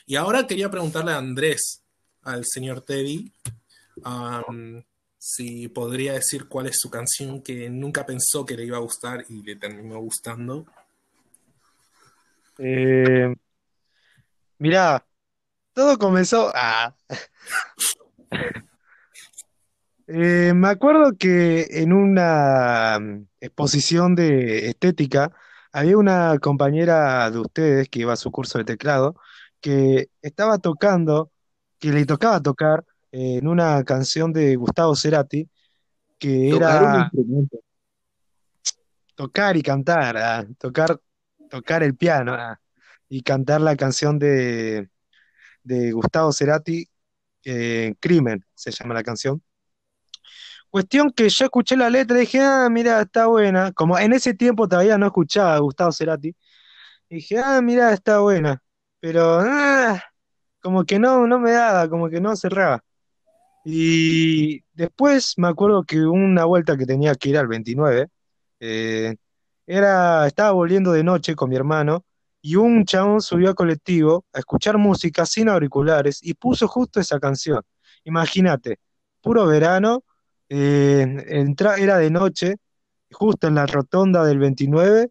Y 0.05 0.15
ahora 0.15 0.45
quería 0.47 0.69
preguntarle 0.69 1.11
a 1.11 1.17
Andrés, 1.17 1.83
al 2.23 2.45
señor 2.45 2.81
Teddy, 2.81 3.31
si 5.17 5.67
podría 5.67 6.13
decir 6.13 6.47
cuál 6.47 6.67
es 6.67 6.77
su 6.79 6.89
canción 6.89 7.41
que 7.41 7.69
nunca 7.69 8.05
pensó 8.05 8.45
que 8.45 8.55
le 8.55 8.65
iba 8.65 8.77
a 8.77 8.81
gustar 8.81 9.25
y 9.29 9.43
le 9.43 9.55
terminó 9.55 9.99
gustando. 9.99 10.65
Eh, 12.57 13.33
mirá, 14.57 15.05
todo 15.73 15.97
comenzó. 15.97 16.51
Ah. 16.55 16.93
Eh, 20.11 20.53
me 20.55 20.69
acuerdo 20.69 21.15
que 21.17 21.67
en 21.69 21.93
una 21.93 22.97
mm, 22.99 23.27
exposición 23.41 24.15
de 24.15 24.67
estética 24.69 25.31
había 25.71 25.97
una 25.97 26.39
compañera 26.39 27.29
de 27.29 27.37
ustedes 27.37 27.89
que 27.89 27.99
iba 27.99 28.13
a 28.13 28.15
su 28.15 28.31
curso 28.31 28.57
de 28.57 28.63
teclado 28.65 29.15
que 29.61 30.09
estaba 30.23 30.57
tocando, 30.57 31.31
que 31.77 31.91
le 31.91 32.07
tocaba 32.07 32.41
tocar 32.41 32.85
en 33.11 33.47
una 33.47 33.83
canción 33.83 34.33
de 34.33 34.55
Gustavo 34.55 34.95
Cerati 34.95 35.47
que 36.17 36.55
era 36.55 37.11
tocar 39.13 39.57
y 39.57 39.61
cantar, 39.61 40.17
ah, 40.17 40.45
tocar, 40.57 40.99
tocar 41.51 41.83
el 41.83 41.95
piano 41.95 42.33
ah, 42.33 42.59
y 43.09 43.21
cantar 43.21 43.61
la 43.61 43.75
canción 43.75 44.17
de, 44.17 44.89
de 45.61 45.91
Gustavo 45.91 46.33
Cerati, 46.33 46.89
eh, 47.43 47.93
Crimen 47.99 48.43
se 48.55 48.71
llama 48.71 48.95
la 48.95 49.03
canción. 49.03 49.43
Cuestión 50.69 51.11
que 51.11 51.29
yo 51.29 51.45
escuché 51.45 51.75
la 51.77 51.89
letra 51.89 52.17
y 52.17 52.21
dije, 52.21 52.41
ah, 52.41 52.67
mira, 52.69 53.01
está 53.01 53.27
buena. 53.27 53.71
Como 53.73 53.97
en 53.97 54.13
ese 54.13 54.33
tiempo 54.33 54.67
todavía 54.67 54.97
no 54.97 55.07
escuchaba 55.07 55.55
a 55.55 55.59
Gustavo 55.59 55.91
Cerati. 55.91 56.35
dije, 57.09 57.39
ah, 57.39 57.61
mira, 57.61 57.93
está 57.93 58.19
buena. 58.19 58.61
Pero, 58.99 59.39
ah, 59.41 60.01
como 60.61 60.85
que 60.85 60.99
no, 60.99 61.27
no 61.27 61.39
me 61.39 61.51
daba, 61.51 61.89
como 61.89 62.09
que 62.09 62.21
no 62.21 62.35
cerraba. 62.35 62.83
Y 63.65 64.61
después 64.73 65.35
me 65.37 65.47
acuerdo 65.47 65.83
que 65.83 66.01
una 66.05 66.45
vuelta 66.45 66.77
que 66.77 66.85
tenía 66.85 67.15
que 67.15 67.29
ir 67.29 67.37
al 67.37 67.47
29, 67.47 68.07
eh, 68.59 69.15
era, 69.67 70.27
estaba 70.27 70.51
volviendo 70.51 70.91
de 70.91 71.03
noche 71.03 71.35
con 71.35 71.49
mi 71.49 71.55
hermano 71.55 72.05
y 72.41 72.55
un 72.55 72.85
chabón 72.85 73.21
subió 73.21 73.49
al 73.49 73.55
colectivo 73.55 74.25
a 74.33 74.39
escuchar 74.39 74.77
música 74.77 75.25
sin 75.25 75.49
auriculares 75.49 76.19
y 76.23 76.33
puso 76.33 76.67
justo 76.67 76.99
esa 76.99 77.19
canción. 77.19 77.61
Imagínate, 78.05 78.79
puro 79.21 79.45
verano, 79.45 80.03
eh, 80.49 81.55
era 81.77 81.97
de 81.97 82.09
noche, 82.09 82.55
justo 83.11 83.47
en 83.47 83.55
la 83.55 83.65
rotonda 83.65 84.25
del 84.25 84.39
29, 84.39 85.09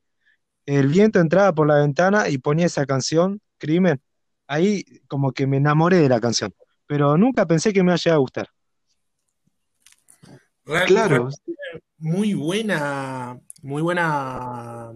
el 0.66 0.88
viento 0.88 1.20
entraba 1.20 1.52
por 1.52 1.66
la 1.66 1.76
ventana 1.76 2.28
y 2.28 2.38
ponía 2.38 2.66
esa 2.66 2.84
canción, 2.84 3.40
Crimen. 3.56 4.02
Ahí 4.46 4.84
como 5.06 5.32
que 5.32 5.46
me 5.46 5.58
enamoré 5.58 5.98
de 5.98 6.08
la 6.08 6.20
canción, 6.20 6.54
pero 6.86 7.16
nunca 7.16 7.46
pensé 7.46 7.72
que 7.72 7.82
me 7.82 7.92
haya 7.92 8.14
a 8.14 8.18
gustar. 8.18 8.48
Claro, 10.86 11.30
muy 11.96 12.34
buena, 12.34 13.40
muy 13.62 13.80
buena, 13.80 14.92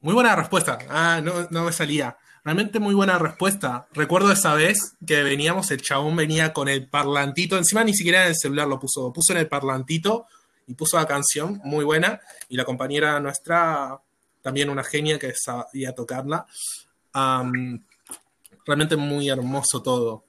muy 0.00 0.14
buena 0.14 0.36
respuesta. 0.36 0.78
Ah, 0.88 1.20
no, 1.22 1.46
no 1.50 1.64
me 1.64 1.72
salía. 1.72 2.16
Realmente 2.46 2.78
muy 2.78 2.94
buena 2.94 3.18
respuesta. 3.18 3.88
Recuerdo 3.92 4.30
esa 4.30 4.54
vez 4.54 4.94
que 5.04 5.24
veníamos, 5.24 5.68
el 5.72 5.82
chabón 5.82 6.14
venía 6.14 6.52
con 6.52 6.68
el 6.68 6.88
parlantito, 6.88 7.58
encima 7.58 7.82
ni 7.82 7.92
siquiera 7.92 8.22
en 8.22 8.28
el 8.28 8.36
celular 8.36 8.68
lo 8.68 8.78
puso, 8.78 9.12
puso 9.12 9.32
en 9.32 9.40
el 9.40 9.48
parlantito 9.48 10.26
y 10.68 10.74
puso 10.74 10.96
la 10.96 11.08
canción, 11.08 11.60
muy 11.64 11.84
buena. 11.84 12.20
Y 12.48 12.56
la 12.56 12.64
compañera 12.64 13.18
nuestra, 13.18 14.00
también 14.42 14.70
una 14.70 14.84
genia 14.84 15.18
que 15.18 15.34
sabía 15.34 15.92
tocarla. 15.92 16.46
Realmente 18.64 18.94
muy 18.96 19.28
hermoso 19.28 19.82
todo. 19.82 20.26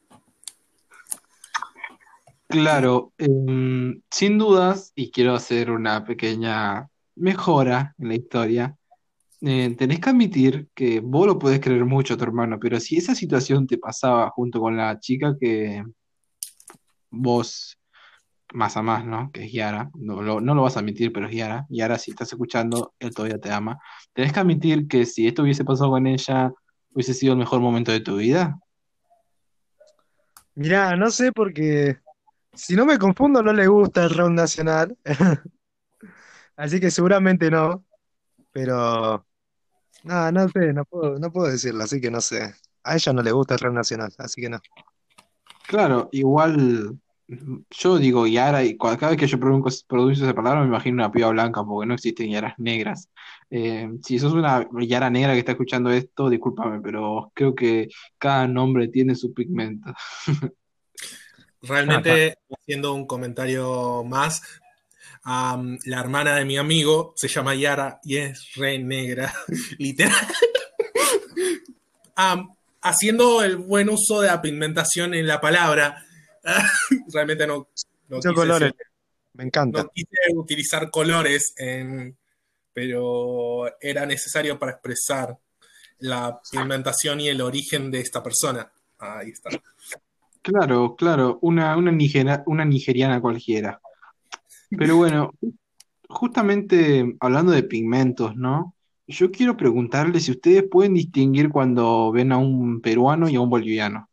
Claro, 2.47 3.13
em, 3.19 4.01
sin 4.09 4.39
dudas, 4.39 4.91
y 4.95 5.11
quiero 5.11 5.35
hacer 5.35 5.69
una 5.69 6.03
pequeña 6.03 6.89
mejora 7.13 7.93
en 7.99 8.07
la 8.07 8.15
historia, 8.15 8.76
eh, 9.41 9.75
tenés 9.77 9.99
que 9.99 10.09
admitir 10.09 10.67
que 10.73 10.99
vos 10.99 11.27
lo 11.27 11.37
podés 11.37 11.59
creer 11.59 11.85
mucho 11.85 12.15
a 12.15 12.17
tu 12.17 12.23
hermano, 12.23 12.57
pero 12.59 12.79
si 12.79 12.97
esa 12.97 13.15
situación 13.15 13.67
te 13.67 13.77
pasaba 13.77 14.29
junto 14.31 14.59
con 14.59 14.77
la 14.77 14.99
chica 14.99 15.35
que 15.39 15.83
vos 17.11 17.77
más 18.53 18.77
amás, 18.77 19.05
¿no? 19.05 19.31
Que 19.31 19.45
es 19.45 19.51
Yara, 19.51 19.89
no 19.95 20.21
lo, 20.21 20.39
no 20.41 20.55
lo 20.55 20.63
vas 20.63 20.77
a 20.77 20.79
admitir, 20.79 21.11
pero 21.11 21.27
es 21.27 21.35
Yara. 21.35 21.65
Yara, 21.69 21.97
si 21.97 22.11
estás 22.11 22.31
escuchando, 22.31 22.93
él 22.99 23.13
todavía 23.13 23.39
te 23.39 23.51
ama. 23.51 23.77
Tenés 24.13 24.33
que 24.33 24.39
admitir 24.39 24.87
que 24.87 25.05
si 25.05 25.27
esto 25.27 25.43
hubiese 25.43 25.65
pasado 25.65 25.91
con 25.91 26.07
ella, 26.07 26.51
hubiese 26.91 27.13
sido 27.13 27.33
el 27.33 27.39
mejor 27.39 27.59
momento 27.59 27.91
de 27.91 27.99
tu 27.99 28.17
vida. 28.17 28.57
Mirá, 30.55 30.95
no 30.95 31.11
sé 31.11 31.31
porque 31.31 31.99
si 32.53 32.75
no 32.75 32.85
me 32.85 32.97
confundo 32.97 33.43
no 33.43 33.53
le 33.53 33.67
gusta 33.67 34.05
el 34.05 34.09
rock 34.09 34.31
nacional, 34.31 34.97
así 36.55 36.79
que 36.79 36.89
seguramente 36.89 37.51
no, 37.51 37.85
pero 38.51 39.26
no, 40.03 40.31
no 40.31 40.49
sé, 40.49 40.73
no 40.73 40.85
puedo, 40.85 41.19
no 41.19 41.31
puedo 41.31 41.47
decirlo, 41.51 41.83
así 41.83 41.99
que 42.01 42.11
no 42.11 42.21
sé. 42.21 42.53
A 42.83 42.95
ella 42.95 43.13
no 43.13 43.21
le 43.21 43.31
gusta 43.31 43.55
el 43.55 43.59
rock 43.59 43.73
nacional, 43.73 44.13
así 44.17 44.41
que 44.41 44.49
no. 44.49 44.59
Claro, 45.67 46.09
igual 46.13 46.97
yo 47.71 47.97
digo 47.97 48.25
Yara 48.25 48.63
y 48.63 48.77
cua- 48.77 48.97
cada 48.97 49.11
vez 49.11 49.19
que 49.19 49.27
yo 49.27 49.37
pronuncio, 49.37 49.85
pronuncio 49.87 50.23
esa 50.23 50.33
palabra 50.33 50.61
me 50.61 50.67
imagino 50.67 50.95
una 50.95 51.11
piba 51.11 51.29
blanca 51.29 51.63
porque 51.65 51.87
no 51.87 51.93
existen 51.95 52.29
Yaras 52.29 52.53
negras. 52.57 53.09
Eh, 53.49 53.89
si 54.01 54.17
sos 54.17 54.33
una 54.33 54.65
Yara 54.81 55.09
negra 55.09 55.33
que 55.33 55.39
está 55.39 55.51
escuchando 55.51 55.89
esto, 55.91 56.29
discúlpame, 56.29 56.79
pero 56.81 57.31
creo 57.33 57.53
que 57.53 57.89
cada 58.17 58.47
nombre 58.47 58.87
tiene 58.87 59.15
su 59.15 59.33
pigmento. 59.33 59.93
Realmente, 61.61 62.37
haciendo 62.49 62.93
un 62.93 63.05
comentario 63.07 64.03
más, 64.05 64.41
la 65.27 65.99
hermana 65.99 66.35
de 66.35 66.45
mi 66.45 66.57
amigo 66.57 67.13
se 67.17 67.27
llama 67.27 67.53
Yara 67.53 67.99
y 68.03 68.15
es 68.17 68.53
re 68.55 68.79
negra, 68.79 69.33
literal. 69.77 70.13
Haciendo 72.81 73.43
el 73.43 73.57
buen 73.57 73.89
uso 73.89 74.21
de 74.21 74.27
la 74.27 74.41
pigmentación 74.41 75.13
en 75.13 75.27
la 75.27 75.41
palabra, 75.41 76.03
realmente 77.13 77.45
no, 77.45 77.67
no 78.07 78.17
quise 78.19 78.33
colores, 78.33 78.69
ser- 78.71 78.87
me 79.33 79.43
encanta. 79.43 79.83
no 79.83 79.89
quise 79.89 80.07
utilizar 80.35 80.89
colores, 80.89 81.53
en- 81.57 82.15
pero 82.73 83.65
era 83.81 84.05
necesario 84.05 84.57
para 84.57 84.73
expresar 84.73 85.37
la 85.99 86.39
pigmentación 86.51 87.19
y 87.19 87.27
el 87.29 87.41
origen 87.41 87.89
de 87.91 87.99
esta 88.01 88.21
persona. 88.23 88.71
Ahí 88.99 89.29
está. 89.31 89.49
Claro, 90.41 90.95
claro, 90.95 91.39
una, 91.41 91.75
una, 91.75 91.91
nigera- 91.91 92.43
una 92.45 92.63
nigeriana 92.63 93.19
cualquiera. 93.19 93.81
Pero 94.69 94.97
bueno, 94.97 95.33
justamente 96.09 97.15
hablando 97.19 97.51
de 97.51 97.63
pigmentos, 97.63 98.35
¿no? 98.35 98.75
Yo 99.07 99.31
quiero 99.31 99.55
preguntarle 99.55 100.19
si 100.19 100.31
ustedes 100.31 100.63
pueden 100.69 100.93
distinguir 100.93 101.49
cuando 101.49 102.11
ven 102.11 102.31
a 102.31 102.37
un 102.37 102.81
peruano 102.81 103.29
y 103.29 103.35
a 103.35 103.41
un 103.41 103.49
boliviano. 103.49 104.09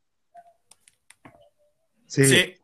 Sí, 2.07 2.25
Sí, 2.25 2.55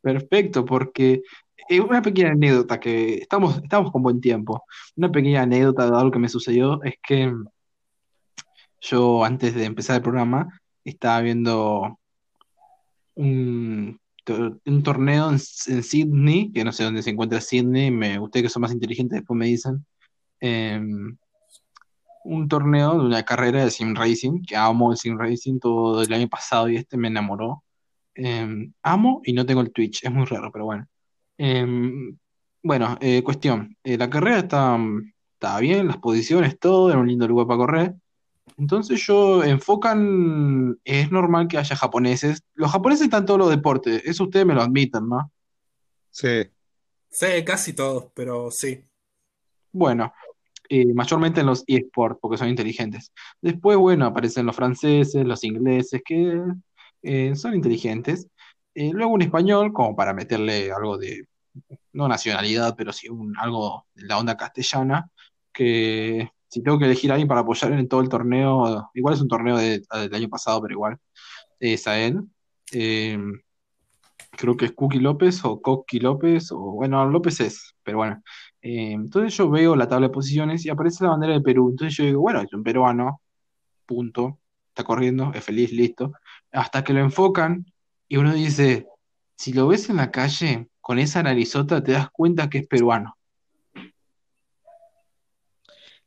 Perfecto, 0.00 0.64
porque 0.64 1.22
eh, 1.68 1.80
una 1.80 2.02
pequeña 2.02 2.30
anécdota 2.30 2.80
que 2.80 3.14
estamos, 3.14 3.58
estamos 3.62 3.92
con 3.92 4.02
buen 4.02 4.20
tiempo. 4.20 4.64
Una 4.96 5.12
pequeña 5.12 5.42
anécdota 5.42 5.88
de 5.90 5.96
algo 5.96 6.10
que 6.10 6.18
me 6.18 6.28
sucedió 6.28 6.82
es 6.82 6.94
que 7.06 7.32
yo 8.80 9.24
antes 9.24 9.54
de 9.54 9.64
empezar 9.64 9.96
el 9.96 10.02
programa 10.02 10.60
estaba 10.84 11.20
viendo 11.20 11.98
un, 13.14 14.00
un 14.30 14.82
torneo 14.82 15.30
en, 15.30 15.38
Sydney, 15.38 16.52
que 16.52 16.64
no 16.64 16.72
sé 16.72 16.84
dónde 16.84 17.02
se 17.02 17.10
encuentra 17.10 17.40
Sydney, 17.40 17.90
me, 17.90 18.18
ustedes 18.18 18.44
que 18.44 18.50
son 18.50 18.62
más 18.62 18.72
inteligentes 18.72 19.18
después 19.18 19.36
me 19.38 19.46
dicen, 19.46 19.84
em, 20.40 21.16
un 22.24 22.48
torneo 22.48 22.98
de 22.98 23.06
una 23.06 23.22
carrera 23.24 23.64
de 23.64 23.70
sim 23.70 23.94
racing, 23.94 24.42
que 24.42 24.56
amo 24.56 24.92
el 24.92 24.98
sim 24.98 25.16
racing 25.18 25.58
todo 25.58 26.02
el 26.02 26.12
año 26.12 26.28
pasado 26.28 26.68
y 26.68 26.76
este 26.76 26.96
me 26.96 27.08
enamoró. 27.08 27.64
Em, 28.14 28.72
amo 28.82 29.22
y 29.24 29.32
no 29.32 29.46
tengo 29.46 29.60
el 29.62 29.72
Twitch, 29.72 30.04
es 30.04 30.12
muy 30.12 30.26
raro, 30.26 30.50
pero 30.52 30.66
bueno. 30.66 30.86
Em, 31.38 32.16
bueno, 32.62 32.98
eh, 33.00 33.22
cuestión, 33.22 33.76
eh, 33.84 33.96
la 33.96 34.10
carrera 34.10 34.38
está, 34.40 34.78
estaba 35.34 35.60
bien, 35.60 35.86
las 35.88 35.98
posiciones, 35.98 36.58
todo, 36.58 36.90
era 36.90 36.98
un 36.98 37.08
lindo 37.08 37.26
lugar 37.28 37.46
para 37.46 37.58
correr. 37.58 37.94
Entonces 38.56 39.04
yo 39.06 39.42
enfocan, 39.44 40.78
es 40.84 41.10
normal 41.10 41.48
que 41.48 41.58
haya 41.58 41.76
japoneses. 41.76 42.42
Los 42.54 42.70
japoneses 42.72 43.04
están 43.04 43.22
en 43.22 43.26
todos 43.26 43.40
los 43.40 43.50
deportes, 43.50 44.02
eso 44.04 44.24
ustedes 44.24 44.46
me 44.46 44.54
lo 44.54 44.62
admiten, 44.62 45.08
¿no? 45.08 45.30
sí. 46.10 46.42
sé 47.10 47.44
casi 47.44 47.72
todos, 47.72 48.08
pero 48.14 48.50
sí. 48.50 48.84
Bueno, 49.72 50.12
eh, 50.68 50.92
mayormente 50.94 51.40
en 51.40 51.46
los 51.46 51.64
eSports, 51.66 52.18
porque 52.20 52.38
son 52.38 52.48
inteligentes. 52.48 53.12
Después, 53.40 53.76
bueno, 53.76 54.06
aparecen 54.06 54.46
los 54.46 54.56
franceses, 54.56 55.24
los 55.24 55.42
ingleses, 55.44 56.00
que 56.04 56.40
eh, 57.02 57.34
son 57.34 57.54
inteligentes. 57.54 58.28
Eh, 58.74 58.90
luego 58.92 59.12
un 59.12 59.22
español, 59.22 59.72
como 59.72 59.96
para 59.96 60.14
meterle 60.14 60.70
algo 60.70 60.96
de, 60.96 61.24
no 61.92 62.08
nacionalidad, 62.08 62.74
pero 62.76 62.92
sí 62.92 63.08
un, 63.08 63.36
algo 63.38 63.86
de 63.94 64.06
la 64.06 64.18
onda 64.18 64.36
castellana, 64.36 65.10
que 65.52 66.30
si 66.50 66.62
tengo 66.62 66.78
que 66.78 66.86
elegir 66.86 67.10
a 67.10 67.14
alguien 67.14 67.28
para 67.28 67.40
apoyar 67.42 67.72
en 67.72 67.88
todo 67.88 68.00
el 68.00 68.08
torneo, 68.08 68.90
igual 68.94 69.14
es 69.14 69.20
un 69.22 69.28
torneo 69.28 69.56
de- 69.56 69.82
del 69.92 70.14
año 70.14 70.28
pasado, 70.28 70.60
pero 70.62 70.74
igual, 70.74 70.98
es 71.60 71.86
a 71.86 71.98
él. 71.98 72.20
Eh, 72.72 73.18
creo 74.32 74.56
que 74.56 74.66
es 74.66 74.72
Cookie 74.72 75.00
López 75.00 75.44
o 75.44 75.60
Coqui 75.60 76.00
López, 76.00 76.50
o 76.52 76.58
bueno, 76.72 77.06
López 77.08 77.40
es, 77.40 77.74
pero 77.82 77.98
bueno. 77.98 78.22
Eh, 78.62 78.92
entonces 78.92 79.36
yo 79.36 79.50
veo 79.50 79.76
la 79.76 79.88
tabla 79.88 80.08
de 80.08 80.12
posiciones 80.12 80.64
y 80.66 80.70
aparece 80.70 81.04
la 81.04 81.10
bandera 81.10 81.34
de 81.34 81.40
Perú. 81.40 81.70
Entonces 81.70 81.96
yo 81.96 82.04
digo, 82.04 82.20
bueno, 82.20 82.40
es 82.40 82.52
un 82.52 82.62
peruano, 82.62 83.20
punto, 83.86 84.38
está 84.68 84.84
corriendo, 84.84 85.32
es 85.34 85.44
feliz, 85.44 85.72
listo. 85.72 86.12
Hasta 86.52 86.84
que 86.84 86.92
lo 86.92 87.00
enfocan 87.00 87.66
y 88.08 88.16
uno 88.16 88.32
dice, 88.34 88.86
si 89.36 89.52
lo 89.52 89.68
ves 89.68 89.88
en 89.90 89.96
la 89.96 90.10
calle 90.10 90.68
con 90.80 90.98
esa 90.98 91.22
narizota, 91.22 91.82
te 91.82 91.92
das 91.92 92.10
cuenta 92.10 92.50
que 92.50 92.58
es 92.58 92.66
peruano. 92.66 93.16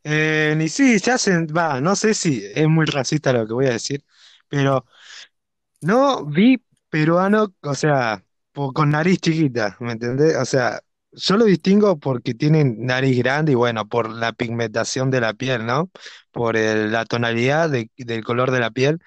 Eh, 0.05 0.53
ni 0.57 0.67
sí, 0.69 0.99
se 0.99 1.11
hacen, 1.11 1.47
va, 1.47 1.79
no 1.81 1.95
sé 1.95 2.13
si 2.13 2.43
es 2.55 2.67
muy 2.67 2.85
racista 2.85 3.31
lo 3.33 3.47
que 3.47 3.53
voy 3.53 3.67
a 3.67 3.71
decir, 3.71 4.03
pero 4.49 4.85
no 5.81 6.25
vi 6.25 6.63
peruano, 6.89 7.53
o 7.61 7.75
sea, 7.75 8.23
con 8.73 8.89
nariz 8.91 9.19
chiquita, 9.19 9.77
¿me 9.79 9.93
entendés? 9.93 10.35
O 10.37 10.45
sea, 10.45 10.81
yo 11.11 11.37
lo 11.37 11.45
distingo 11.45 11.99
porque 11.99 12.33
tienen 12.35 12.85
nariz 12.85 13.17
grande 13.19 13.53
y 13.53 13.55
bueno, 13.55 13.87
por 13.87 14.09
la 14.09 14.33
pigmentación 14.33 15.11
de 15.11 15.21
la 15.21 15.33
piel, 15.33 15.65
¿no? 15.65 15.91
Por 16.31 16.55
la 16.57 17.05
tonalidad 17.05 17.69
de- 17.69 17.89
del 17.97 18.23
color 18.23 18.51
de 18.51 18.59
la 18.59 18.71
piel. 18.71 18.99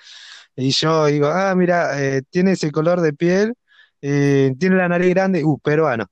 Y 0.56 0.70
yo 0.72 1.06
digo, 1.06 1.28
ah, 1.28 1.54
mira, 1.56 2.02
eh, 2.02 2.22
tiene 2.30 2.52
ese 2.52 2.72
color 2.72 3.00
de 3.02 3.12
piel, 3.14 3.54
eh, 4.02 4.54
tiene 4.58 4.76
la 4.76 4.88
nariz 4.88 5.10
grande, 5.14 5.44
uh, 5.44 5.58
peruano. 5.60 6.06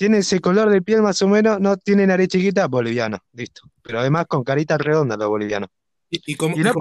Tiene 0.00 0.16
ese 0.16 0.40
color 0.40 0.70
de 0.70 0.80
piel 0.80 1.02
más 1.02 1.20
o 1.20 1.28
menos, 1.28 1.60
no 1.60 1.76
tiene 1.76 2.06
nariz 2.06 2.28
chiquita, 2.28 2.66
boliviano, 2.68 3.18
listo. 3.34 3.70
Pero 3.82 4.00
además 4.00 4.24
con 4.26 4.42
carita 4.42 4.78
redonda 4.78 5.14
los 5.14 5.28
bolivianos. 5.28 5.68
Y, 6.08 6.22
y 6.24 6.36
cómo, 6.36 6.56
Y 6.56 6.60
no 6.60 6.72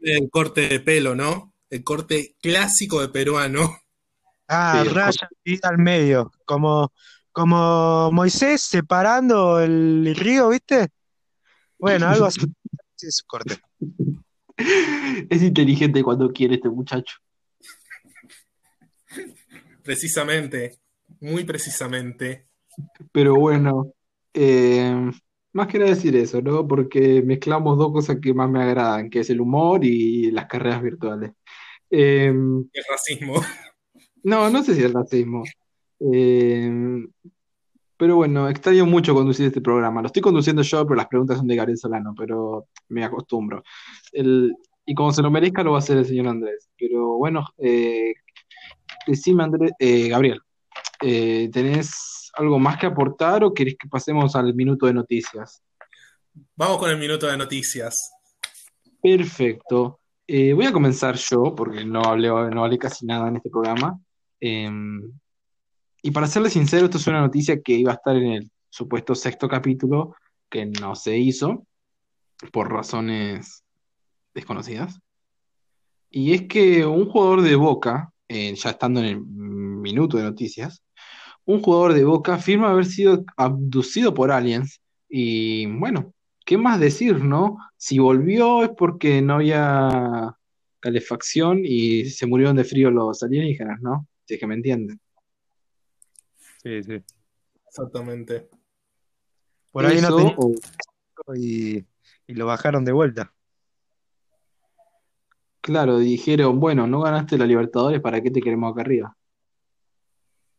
el 0.00 0.30
corte 0.30 0.68
de 0.68 0.78
pelo, 0.78 1.16
¿no? 1.16 1.52
El 1.68 1.82
corte 1.82 2.36
clásico 2.40 3.00
de 3.00 3.08
peruano. 3.08 3.80
Ah, 4.46 4.80
Sí, 4.84 4.90
raya 4.90 5.28
y 5.42 5.58
al 5.60 5.78
medio, 5.78 6.30
como, 6.44 6.92
como 7.32 8.12
Moisés 8.12 8.62
separando 8.62 9.58
el 9.58 10.14
río, 10.14 10.50
¿viste? 10.50 10.86
Bueno, 11.80 12.06
algo 12.06 12.26
así, 12.26 12.42
sí, 12.94 13.08
es 13.08 13.16
su 13.16 13.26
corte. 13.26 13.56
Es 15.28 15.42
inteligente 15.42 16.00
cuando 16.04 16.30
quiere 16.30 16.54
este 16.54 16.68
muchacho. 16.68 17.16
Precisamente, 19.82 20.78
muy 21.18 21.42
precisamente. 21.42 22.51
Pero 23.12 23.36
bueno, 23.36 23.92
eh, 24.34 25.10
Más 25.52 25.68
que 25.68 25.78
decir 25.78 26.16
eso, 26.16 26.40
¿no? 26.40 26.66
Porque 26.66 27.22
mezclamos 27.22 27.76
dos 27.78 27.92
cosas 27.92 28.18
que 28.22 28.32
más 28.32 28.48
me 28.50 28.62
agradan, 28.62 29.10
que 29.10 29.20
es 29.20 29.30
el 29.30 29.40
humor 29.40 29.84
y 29.84 30.30
las 30.30 30.46
carreras 30.46 30.82
virtuales. 30.82 31.32
Eh, 31.90 32.28
El 32.28 32.84
racismo. 32.88 33.34
no, 34.24 34.48
no 34.50 34.62
sé 34.62 34.74
si 34.74 34.82
es 34.82 34.92
racismo. 34.92 35.44
Eh, 36.00 36.70
pero 37.96 38.16
bueno, 38.16 38.48
extraño 38.48 38.86
mucho 38.86 39.14
conducir 39.14 39.46
este 39.46 39.60
programa. 39.60 40.00
Lo 40.00 40.06
estoy 40.06 40.22
conduciendo 40.22 40.62
yo, 40.62 40.84
pero 40.84 40.96
las 40.96 41.06
preguntas 41.06 41.38
son 41.38 41.46
de 41.46 41.56
Gabriel 41.56 41.78
Solano, 41.78 42.14
pero 42.16 42.66
me 42.88 43.04
acostumbro. 43.04 43.62
El, 44.10 44.56
y 44.86 44.94
como 44.94 45.12
se 45.12 45.22
lo 45.22 45.30
merezca, 45.30 45.62
lo 45.62 45.72
va 45.72 45.76
a 45.76 45.80
hacer 45.80 45.98
el 45.98 46.06
señor 46.06 46.28
Andrés. 46.28 46.68
Pero 46.78 47.16
bueno, 47.18 47.46
eh, 47.58 48.14
decime, 49.06 49.44
Andrés, 49.44 49.72
eh, 49.78 50.08
Gabriel, 50.08 50.40
eh, 51.00 51.48
¿tenés 51.52 52.21
algo 52.32 52.58
más 52.58 52.78
que 52.78 52.86
aportar 52.86 53.44
o 53.44 53.52
querés 53.52 53.76
que 53.78 53.88
pasemos 53.88 54.34
al 54.36 54.54
minuto 54.54 54.86
de 54.86 54.94
noticias? 54.94 55.62
Vamos 56.56 56.78
con 56.78 56.90
el 56.90 56.98
minuto 56.98 57.26
de 57.26 57.36
noticias. 57.36 58.12
Perfecto. 59.02 60.00
Eh, 60.26 60.52
voy 60.52 60.66
a 60.66 60.72
comenzar 60.72 61.16
yo, 61.16 61.54
porque 61.54 61.84
no 61.84 62.02
hablé, 62.02 62.28
no 62.28 62.64
hablé 62.64 62.78
casi 62.78 63.04
nada 63.04 63.28
en 63.28 63.36
este 63.36 63.50
programa. 63.50 63.98
Eh, 64.40 64.70
y 66.02 66.10
para 66.10 66.26
serle 66.26 66.50
sincero, 66.50 66.86
esto 66.86 66.98
es 66.98 67.06
una 67.06 67.20
noticia 67.20 67.60
que 67.60 67.74
iba 67.74 67.92
a 67.92 67.94
estar 67.94 68.16
en 68.16 68.32
el 68.32 68.50
supuesto 68.70 69.14
sexto 69.14 69.48
capítulo, 69.48 70.16
que 70.50 70.66
no 70.66 70.96
se 70.96 71.16
hizo 71.16 71.66
por 72.50 72.72
razones 72.72 73.64
desconocidas. 74.34 75.00
Y 76.10 76.34
es 76.34 76.42
que 76.48 76.84
un 76.84 77.08
jugador 77.08 77.42
de 77.42 77.54
Boca, 77.54 78.12
eh, 78.28 78.54
ya 78.54 78.70
estando 78.70 79.00
en 79.00 79.06
el 79.06 79.20
minuto 79.20 80.16
de 80.16 80.24
noticias, 80.24 80.82
un 81.44 81.60
jugador 81.62 81.94
de 81.94 82.04
Boca 82.04 82.34
afirma 82.34 82.70
haber 82.70 82.86
sido 82.86 83.24
abducido 83.36 84.14
por 84.14 84.30
aliens. 84.30 84.80
Y 85.08 85.66
bueno, 85.66 86.14
¿qué 86.44 86.56
más 86.56 86.78
decir, 86.80 87.22
no? 87.22 87.58
Si 87.76 87.98
volvió 87.98 88.62
es 88.62 88.70
porque 88.76 89.20
no 89.22 89.34
había 89.34 90.36
calefacción 90.80 91.60
y 91.64 92.06
se 92.06 92.26
murieron 92.26 92.56
de 92.56 92.64
frío 92.64 92.90
los 92.90 93.22
alienígenas, 93.22 93.80
¿no? 93.80 94.06
Si 94.26 94.34
es 94.34 94.40
que 94.40 94.46
me 94.46 94.54
entienden. 94.54 95.00
Sí, 96.62 96.82
sí. 96.82 97.02
Exactamente. 97.68 98.48
Por 99.72 99.86
ahí 99.86 100.00
no 100.00 100.14
tenía 100.16 100.34
o- 100.36 100.54
y, 101.34 101.76
y 102.26 102.34
lo 102.34 102.46
bajaron 102.46 102.84
de 102.84 102.92
vuelta. 102.92 103.32
claro, 105.60 105.98
dijeron, 105.98 106.58
bueno, 106.58 106.86
no 106.88 107.00
ganaste 107.00 107.38
la 107.38 107.46
Libertadores, 107.46 108.00
¿para 108.00 108.20
qué 108.20 108.30
te 108.30 108.40
queremos 108.40 108.72
acá 108.72 108.80
arriba? 108.82 109.16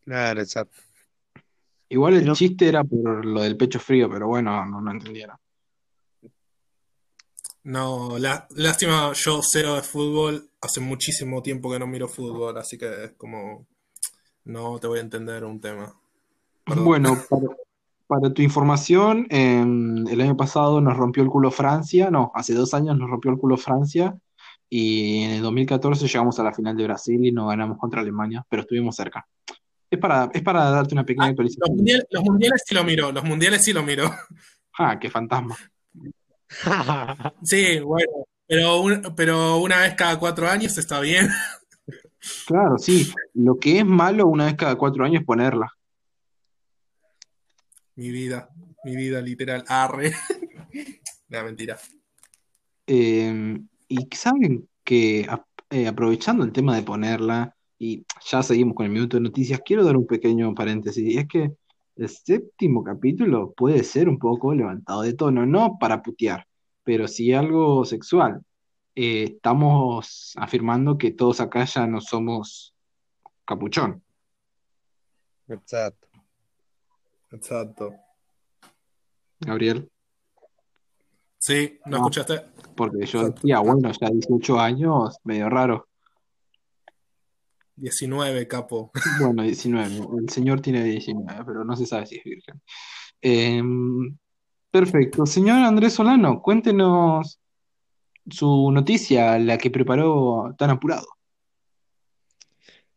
Claro, 0.06 0.42
exacto. 0.42 0.82
Igual 1.90 2.16
el 2.16 2.22
Pero, 2.22 2.34
chiste 2.34 2.68
era 2.68 2.84
por 2.84 3.26
lo 3.26 3.42
del 3.42 3.56
pecho 3.56 3.80
frío, 3.80 4.10
pero 4.10 4.28
bueno, 4.28 4.66
no, 4.66 4.82
no 4.82 4.92
entendieron. 4.92 5.38
No, 7.64 8.18
la- 8.18 8.48
lástima, 8.56 9.14
yo 9.14 9.40
cero 9.42 9.76
de 9.76 9.82
fútbol. 9.84 10.50
Hace 10.62 10.82
muchísimo 10.82 11.42
tiempo 11.42 11.72
que 11.72 11.80
no 11.80 11.88
miro 11.88 12.08
fútbol, 12.08 12.58
así 12.58 12.78
que 12.78 13.06
es 13.06 13.12
como, 13.12 13.66
no 14.46 14.80
te 14.80 14.88
voy 14.88 15.00
a 15.00 15.04
entender 15.04 15.44
un 15.46 15.62
tema. 15.62 15.94
Perdón. 16.66 16.86
Bueno, 16.86 17.18
para, 17.30 17.48
para 18.08 18.34
tu 18.34 18.42
información, 18.42 19.28
em, 19.30 20.08
el 20.08 20.22
año 20.22 20.36
pasado 20.36 20.82
nos 20.82 20.98
rompió 20.98 21.24
el 21.24 21.30
culo 21.30 21.52
Francia, 21.52 22.10
no, 22.10 22.32
hace 22.36 22.54
dos 22.54 22.74
años 22.74 22.98
nos 22.98 23.10
rompió 23.10 23.32
el 23.32 23.38
culo 23.38 23.58
Francia 23.58 24.18
y 24.70 25.24
en 25.24 25.32
el 25.32 25.42
2014 25.42 26.08
llegamos 26.08 26.40
a 26.40 26.44
la 26.44 26.54
final 26.54 26.76
de 26.76 26.84
Brasil 26.86 27.24
y 27.26 27.32
no 27.32 27.48
ganamos 27.48 27.78
contra 27.78 28.02
Alemania, 28.02 28.46
pero 28.50 28.64
estuvimos 28.64 28.96
cerca. 28.96 29.28
Es 29.94 30.00
para, 30.00 30.28
es 30.34 30.42
para 30.42 30.72
darte 30.72 30.96
una 30.96 31.06
pequeña 31.06 31.26
Ah, 31.26 31.30
los 31.30 31.34
actualización. 31.34 31.76
mundiales, 31.76 32.06
los 32.10 32.24
mundiales 32.24 32.64
sí 32.66 32.74
lo 32.74 32.84
miro, 32.84 33.12
los 33.12 33.24
mundiales 33.24 33.64
sí 33.64 33.74
lo 33.74 33.84
miro. 33.84 34.12
Ah, 34.80 34.98
qué 35.00 35.08
fantasma. 35.10 35.56
Sí, 37.44 37.80
bueno, 37.80 38.10
pero, 38.48 38.82
un- 38.82 39.14
pero 39.16 39.58
una 39.58 39.82
vez 39.82 39.94
cada 39.96 40.18
cuatro 40.18 40.48
años 40.50 40.76
está 40.80 41.00
bien. 41.00 41.30
Claro, 42.48 42.80
sí. 42.80 43.12
Lo 43.36 43.60
que 43.60 43.80
es 43.80 43.86
malo 43.86 44.26
una 44.28 44.46
vez 44.46 44.56
cada 44.56 44.76
cuatro 44.76 45.06
años 45.06 45.22
es 45.22 45.26
ponerla. 45.28 45.72
Mi 47.96 48.10
vida, 48.10 48.50
mi 48.84 48.96
vida 48.96 49.22
literal, 49.22 49.64
arre. 49.68 50.14
No, 51.30 51.44
mentira. 51.44 51.78
Eh, 52.88 53.60
y 53.88 54.08
saben 54.16 54.68
que 54.84 55.28
eh, 55.70 55.88
aprovechando 55.88 56.44
el 56.44 56.52
tema 56.52 56.76
de 56.76 56.82
ponerla, 56.84 57.53
y 57.84 58.06
ya 58.26 58.42
seguimos 58.42 58.76
con 58.76 58.86
el 58.86 58.92
minuto 58.94 59.18
de 59.18 59.22
noticias, 59.24 59.62
quiero 59.66 59.84
dar 59.84 59.98
un 59.98 60.08
pequeño 60.08 60.54
paréntesis. 60.56 61.04
Y 61.04 61.18
es 61.18 61.28
que 61.28 61.52
el 61.98 62.08
séptimo 62.10 62.82
capítulo 62.82 63.52
puede 63.52 63.84
ser 63.84 64.08
un 64.08 64.18
poco 64.18 64.54
levantado 64.54 65.02
de 65.02 65.14
tono, 65.14 65.46
no 65.46 65.78
para 65.78 66.02
putear, 66.02 66.48
pero 66.84 67.10
sí 67.10 67.34
algo 67.34 67.84
sexual. 67.84 68.42
Eh, 68.96 69.24
estamos 69.36 70.34
afirmando 70.38 70.98
que 70.98 71.12
todos 71.12 71.42
acá 71.42 71.66
ya 71.66 71.86
no 71.86 72.00
somos 72.00 72.74
capuchón. 73.44 74.02
Exacto. 75.50 76.08
Exacto. 77.32 77.94
Gabriel, 79.42 79.90
Sí, 81.38 81.78
¿no 81.84 81.92
no, 81.92 81.98
escuchaste? 81.98 82.46
porque 82.78 83.06
yo 83.06 83.20
Exacto. 83.20 83.42
decía, 83.42 83.60
bueno, 83.60 83.92
ya 83.92 84.10
18 84.10 84.58
años, 84.62 85.18
medio 85.26 85.50
raro. 85.50 85.90
19, 87.76 88.48
capo. 88.48 88.92
Bueno, 89.20 89.44
19. 89.44 90.00
El 90.20 90.30
señor 90.30 90.62
tiene 90.62 90.84
19, 90.84 91.44
pero 91.46 91.64
no 91.64 91.76
se 91.76 91.86
sabe 91.86 92.06
si 92.06 92.18
es 92.18 92.24
virgen. 92.24 92.62
Em, 93.22 94.18
perfecto. 94.72 95.26
Señor 95.26 95.58
Andrés 95.64 95.94
Solano, 95.94 96.42
cuéntenos 96.42 97.40
su 98.30 98.72
noticia, 98.72 99.38
la 99.40 99.58
que 99.58 99.72
preparó 99.72 100.54
tan 100.58 100.70
apurado. 100.70 101.08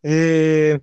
Eh, 0.02 0.78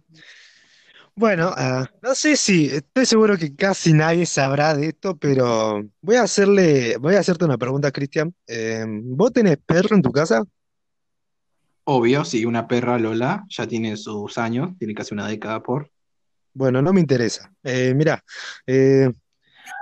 bueno, 1.16 1.52
ah, 1.56 1.86
no 2.02 2.16
sé 2.16 2.36
si, 2.36 2.66
estoy 2.68 3.06
seguro 3.06 3.38
que 3.38 3.56
casi 3.56 3.94
nadie 3.94 4.26
sabrá 4.26 4.76
de 4.76 4.88
esto, 4.88 5.16
pero 5.16 5.84
voy 6.02 6.16
a 6.16 6.24
hacerle, 6.24 6.98
voy 6.98 7.16
a 7.16 7.20
hacerte 7.20 7.46
una 7.46 7.58
pregunta, 7.58 7.92
Cristian. 7.92 8.34
Eh, 8.48 8.84
¿vos 8.88 9.32
tenés 9.32 9.58
perro 9.58 9.96
en 9.96 10.02
tu 10.02 10.12
casa? 10.12 10.44
Obvio, 11.86 12.24
sí, 12.24 12.46
una 12.46 12.68
perra 12.68 12.98
Lola 12.98 13.46
ya 13.50 13.68
tiene 13.68 13.98
sus 13.98 14.38
años, 14.38 14.78
tiene 14.78 14.94
casi 14.94 15.14
una 15.14 15.28
década 15.28 15.62
por. 15.62 15.92
Bueno, 16.54 16.82
no 16.82 16.94
me 16.94 17.00
interesa. 17.02 17.52
Eh, 17.64 17.94
mirá, 17.96 18.24
eh, 18.68 19.12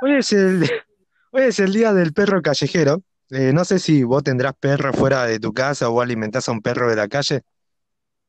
hoy 0.02 0.14
es 0.14 0.34
el, 0.34 0.64
hoy 1.32 1.44
es 1.44 1.60
el 1.60 1.74
día 1.74 1.94
del 1.94 2.14
perro 2.14 2.42
callejero. 2.42 3.04
Eh, 3.30 3.54
no 3.54 3.64
sé 3.64 3.80
si 3.80 4.04
vos 4.04 4.24
tendrás 4.24 4.54
perro 4.60 4.94
fuera 4.94 5.26
de 5.26 5.40
tu 5.40 5.54
casa 5.54 5.90
o 5.90 6.02
alimentás 6.02 6.50
a 6.50 6.52
un 6.52 6.62
perro 6.62 6.90
de 6.90 6.96
la 6.96 7.08
calle. 7.08 7.42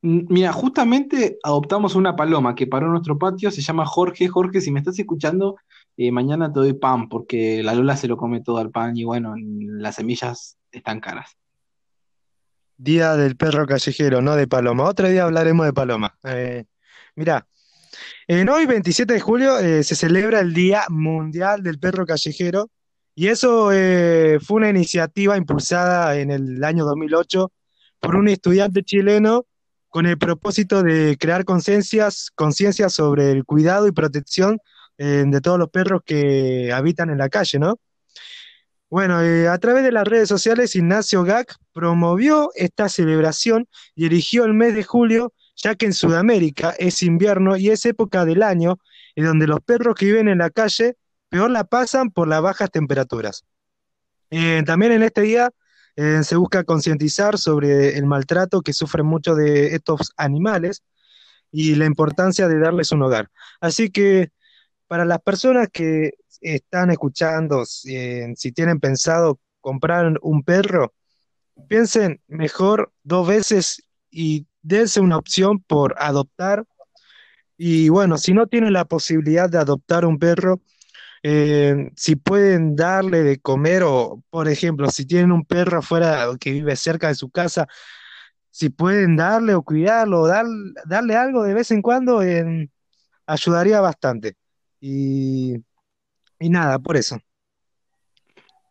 Mm, 0.03 0.27
Mira, 0.29 0.53
justamente 0.53 1.39
adoptamos 1.43 1.95
una 1.95 2.15
paloma 2.17 2.55
que 2.55 2.67
paró 2.67 2.87
en 2.87 2.93
nuestro 2.93 3.19
patio, 3.19 3.51
se 3.51 3.63
llama 3.63 3.87
Jorge. 3.87 4.29
Jorge, 4.29 4.61
si 4.61 4.71
me 4.71 4.81
estás 4.81 4.99
escuchando, 4.99 5.57
eh, 5.97 6.11
mañana 6.13 6.53
te 6.53 6.61
doy 6.61 6.73
pan 6.75 7.09
porque 7.09 7.63
la 7.63 7.75
Lola 7.75 7.97
se 7.97 8.09
lo 8.09 8.17
come 8.17 8.41
todo 8.43 8.59
al 8.59 8.71
pan 8.71 8.97
y 8.97 9.05
bueno, 9.05 9.35
las 9.37 9.97
semillas 9.97 10.59
están 10.71 11.01
caras. 11.01 11.37
Día 12.83 13.17
del 13.17 13.37
perro 13.37 13.67
callejero, 13.67 14.23
no 14.23 14.35
de 14.37 14.49
paloma. 14.49 14.85
Otro 14.85 15.09
día 15.09 15.25
hablaremos 15.25 15.67
de 15.67 15.73
paloma. 15.73 16.19
Eh, 16.25 16.65
mirá, 17.15 17.47
en 18.27 18.49
hoy, 18.49 18.67
27 18.67 19.13
de 19.13 19.21
julio, 19.21 19.59
eh, 19.59 19.85
se 19.85 19.95
celebra 19.95 20.41
el 20.41 20.55
Día 20.55 20.85
Mundial 20.89 21.63
del 21.63 21.79
Perro 21.79 22.07
Callejero 22.07 22.71
y 23.15 23.29
eso 23.29 23.71
eh, 23.73 24.39
fue 24.41 24.59
una 24.59 24.71
iniciativa 24.71 25.37
impulsada 25.37 26.17
en 26.17 26.31
el 26.31 26.65
año 26.65 26.85
2008 26.85 27.53
por 28.01 28.17
un 28.17 28.29
estudiante 28.29 28.83
chileno 28.83 29.47
con 29.89 30.07
el 30.07 30.17
propósito 30.19 30.83
de 30.83 31.17
crear 31.21 31.45
conciencia 31.45 32.11
sobre 32.89 33.31
el 33.31 33.45
cuidado 33.45 33.87
y 33.87 33.93
protección 33.93 34.59
eh, 34.97 35.25
de 35.27 35.41
todos 35.41 35.59
los 35.59 35.69
perros 35.69 36.03
que 36.05 36.73
habitan 36.73 37.11
en 37.11 37.19
la 37.19 37.29
calle, 37.29 37.59
¿no? 37.59 37.79
Bueno, 38.93 39.23
eh, 39.23 39.49
a 39.49 39.57
través 39.57 39.85
de 39.85 39.91
las 39.91 40.07
redes 40.07 40.29
sociales, 40.29 40.77
Ignacio 40.77 41.25
Gac 41.25 41.57
promovió 41.73 42.51
esta 42.55 42.91
celebración 42.91 43.67
y 43.95 44.05
eligió 44.05 44.45
el 44.45 44.53
mes 44.53 44.75
de 44.75 44.85
julio, 44.85 45.33
ya 45.57 45.75
que 45.77 45.87
en 45.87 45.95
Sudamérica 45.95 46.75
es 46.79 47.03
invierno 47.03 47.57
y 47.57 47.71
es 47.71 47.87
época 47.87 48.27
del 48.27 48.43
año 48.43 48.79
en 49.17 49.25
donde 49.25 49.47
los 49.47 49.61
perros 49.61 49.95
que 49.95 50.05
viven 50.05 50.29
en 50.29 50.37
la 50.37 50.51
calle 50.51 50.97
peor 51.31 51.51
la 51.51 51.65
pasan 51.65 52.11
por 52.11 52.29
las 52.29 52.43
bajas 52.43 52.71
temperaturas. 52.71 53.47
Eh, 54.29 54.63
también 54.67 54.93
en 54.93 55.05
este 55.05 55.23
día 55.23 55.51
eh, 55.97 56.21
se 56.23 56.37
busca 56.37 56.63
concientizar 56.63 57.39
sobre 57.39 57.97
el 57.97 58.05
maltrato 58.05 58.61
que 58.61 58.75
sufren 58.75 59.07
muchos 59.07 59.39
de 59.39 59.75
estos 59.75 60.13
animales 60.19 60.83
y 61.51 61.77
la 61.77 61.87
importancia 61.87 62.47
de 62.47 62.59
darles 62.59 62.93
un 62.93 63.01
hogar. 63.01 63.31
Así 63.59 63.89
que 63.89 64.33
para 64.87 65.07
las 65.07 65.21
personas 65.23 65.69
que 65.73 66.11
están 66.43 66.91
escuchando, 66.91 67.65
si, 67.65 67.97
eh, 67.97 68.33
si 68.37 68.53
tienen 68.53 68.81
pensado 68.81 69.41
comprar 69.61 70.15
un 70.23 70.43
perro, 70.43 70.93
piensen 71.69 72.21
mejor 72.29 72.93
dos 73.05 73.29
veces 73.29 73.83
y 74.11 74.47
dense 74.63 75.01
una 75.01 75.19
opción 75.19 75.61
por 75.63 75.95
adoptar. 75.99 76.65
Y 77.57 77.89
bueno, 77.89 78.19
si 78.19 78.33
no 78.33 78.47
tienen 78.47 78.73
la 78.73 78.85
posibilidad 78.87 79.49
de 79.49 79.59
adoptar 79.59 80.05
un 80.05 80.19
perro, 80.19 80.61
eh, 81.23 81.91
si 81.97 82.17
pueden 82.17 82.77
darle 82.77 83.23
de 83.25 83.41
comer 83.41 83.83
o, 83.85 84.23
por 84.31 84.49
ejemplo, 84.49 84.91
si 84.91 85.07
tienen 85.07 85.33
un 85.33 85.45
perro 85.45 85.79
afuera 85.81 86.29
que 86.41 86.53
vive 86.53 86.77
cerca 86.77 87.09
de 87.09 87.17
su 87.17 87.31
casa, 87.31 87.69
si 88.51 88.71
pueden 88.71 89.17
darle 89.17 89.55
o 89.55 89.63
cuidarlo 89.63 90.27
dar- 90.27 90.47
darle 90.87 91.17
algo 91.17 91.45
de 91.45 91.55
vez 91.55 91.71
en 91.73 91.83
cuando, 91.83 92.23
ayudaría 93.27 93.81
bastante. 93.81 94.37
Y, 94.81 95.55
y 96.43 96.51
nada, 96.51 96.79
por 96.79 96.97
eso. 96.97 97.19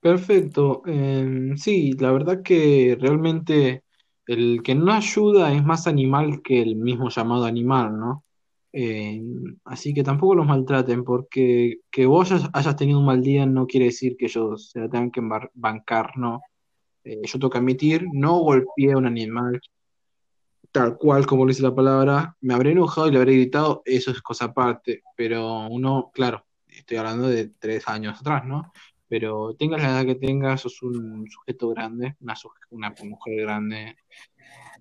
Perfecto. 0.02 0.82
Em, 0.86 1.58
sí, 1.58 1.94
la 1.94 2.12
verdad 2.12 2.42
que 2.44 2.98
realmente 3.00 3.84
el 4.28 4.62
que 4.64 4.76
no 4.76 4.92
ayuda 4.94 5.54
es 5.54 5.64
más 5.64 5.88
animal 5.88 6.42
que 6.42 6.62
el 6.62 6.76
mismo 6.76 7.10
llamado 7.10 7.46
animal, 7.46 7.98
¿no? 8.00 8.26
Em, 8.74 9.58
así 9.66 9.94
que 9.94 10.04
tampoco 10.04 10.36
los 10.36 10.48
maltraten, 10.48 11.04
porque 11.04 11.80
que 11.92 12.06
vos 12.06 12.32
hayas, 12.54 12.76
tenido 12.78 13.00
un 13.00 13.06
mal 13.06 13.22
día 13.22 13.46
no 13.46 13.68
quiere 13.68 13.88
decir 13.88 14.16
que 14.18 14.26
ellos 14.26 14.72
se 14.72 14.80
la 14.80 14.90
tengan 14.90 15.12
que 15.12 15.22
bancar, 15.54 16.18
¿no? 16.18 16.42
Eh, 17.04 17.22
yo 17.24 17.40
tengo 17.40 17.50
que 17.50 17.58
admitir, 17.60 18.08
no 18.14 18.40
golpeé 18.40 18.94
a 18.94 18.98
un 18.98 19.06
animal 19.08 19.62
tal 20.72 20.98
cual 20.98 21.26
como 21.26 21.46
lo 21.46 21.50
dice 21.50 21.64
la 21.64 21.76
palabra, 21.76 22.36
me 22.42 22.54
habré 22.54 22.72
enojado 22.72 23.08
y 23.08 23.12
le 23.12 23.18
habré 23.18 23.34
gritado, 23.34 23.82
eso 23.86 24.12
es 24.12 24.22
cosa 24.22 24.46
aparte, 24.46 25.04
pero 25.16 25.68
uno, 25.68 26.12
claro, 26.14 26.46
estoy 26.92 26.98
hablando 26.98 27.30
de 27.30 27.48
tres 27.48 27.88
años 27.88 28.20
atrás, 28.20 28.44
¿no? 28.46 28.74
Pero 29.08 29.56
tengas 29.56 29.82
la 29.82 29.90
edad 29.92 30.06
que 30.06 30.16
tengas, 30.16 30.60
sos 30.60 30.84
un 30.84 31.26
sujeto 31.30 31.70
grande, 31.70 32.18
una, 32.70 32.94
mujer 33.04 33.42
grande, 33.42 33.96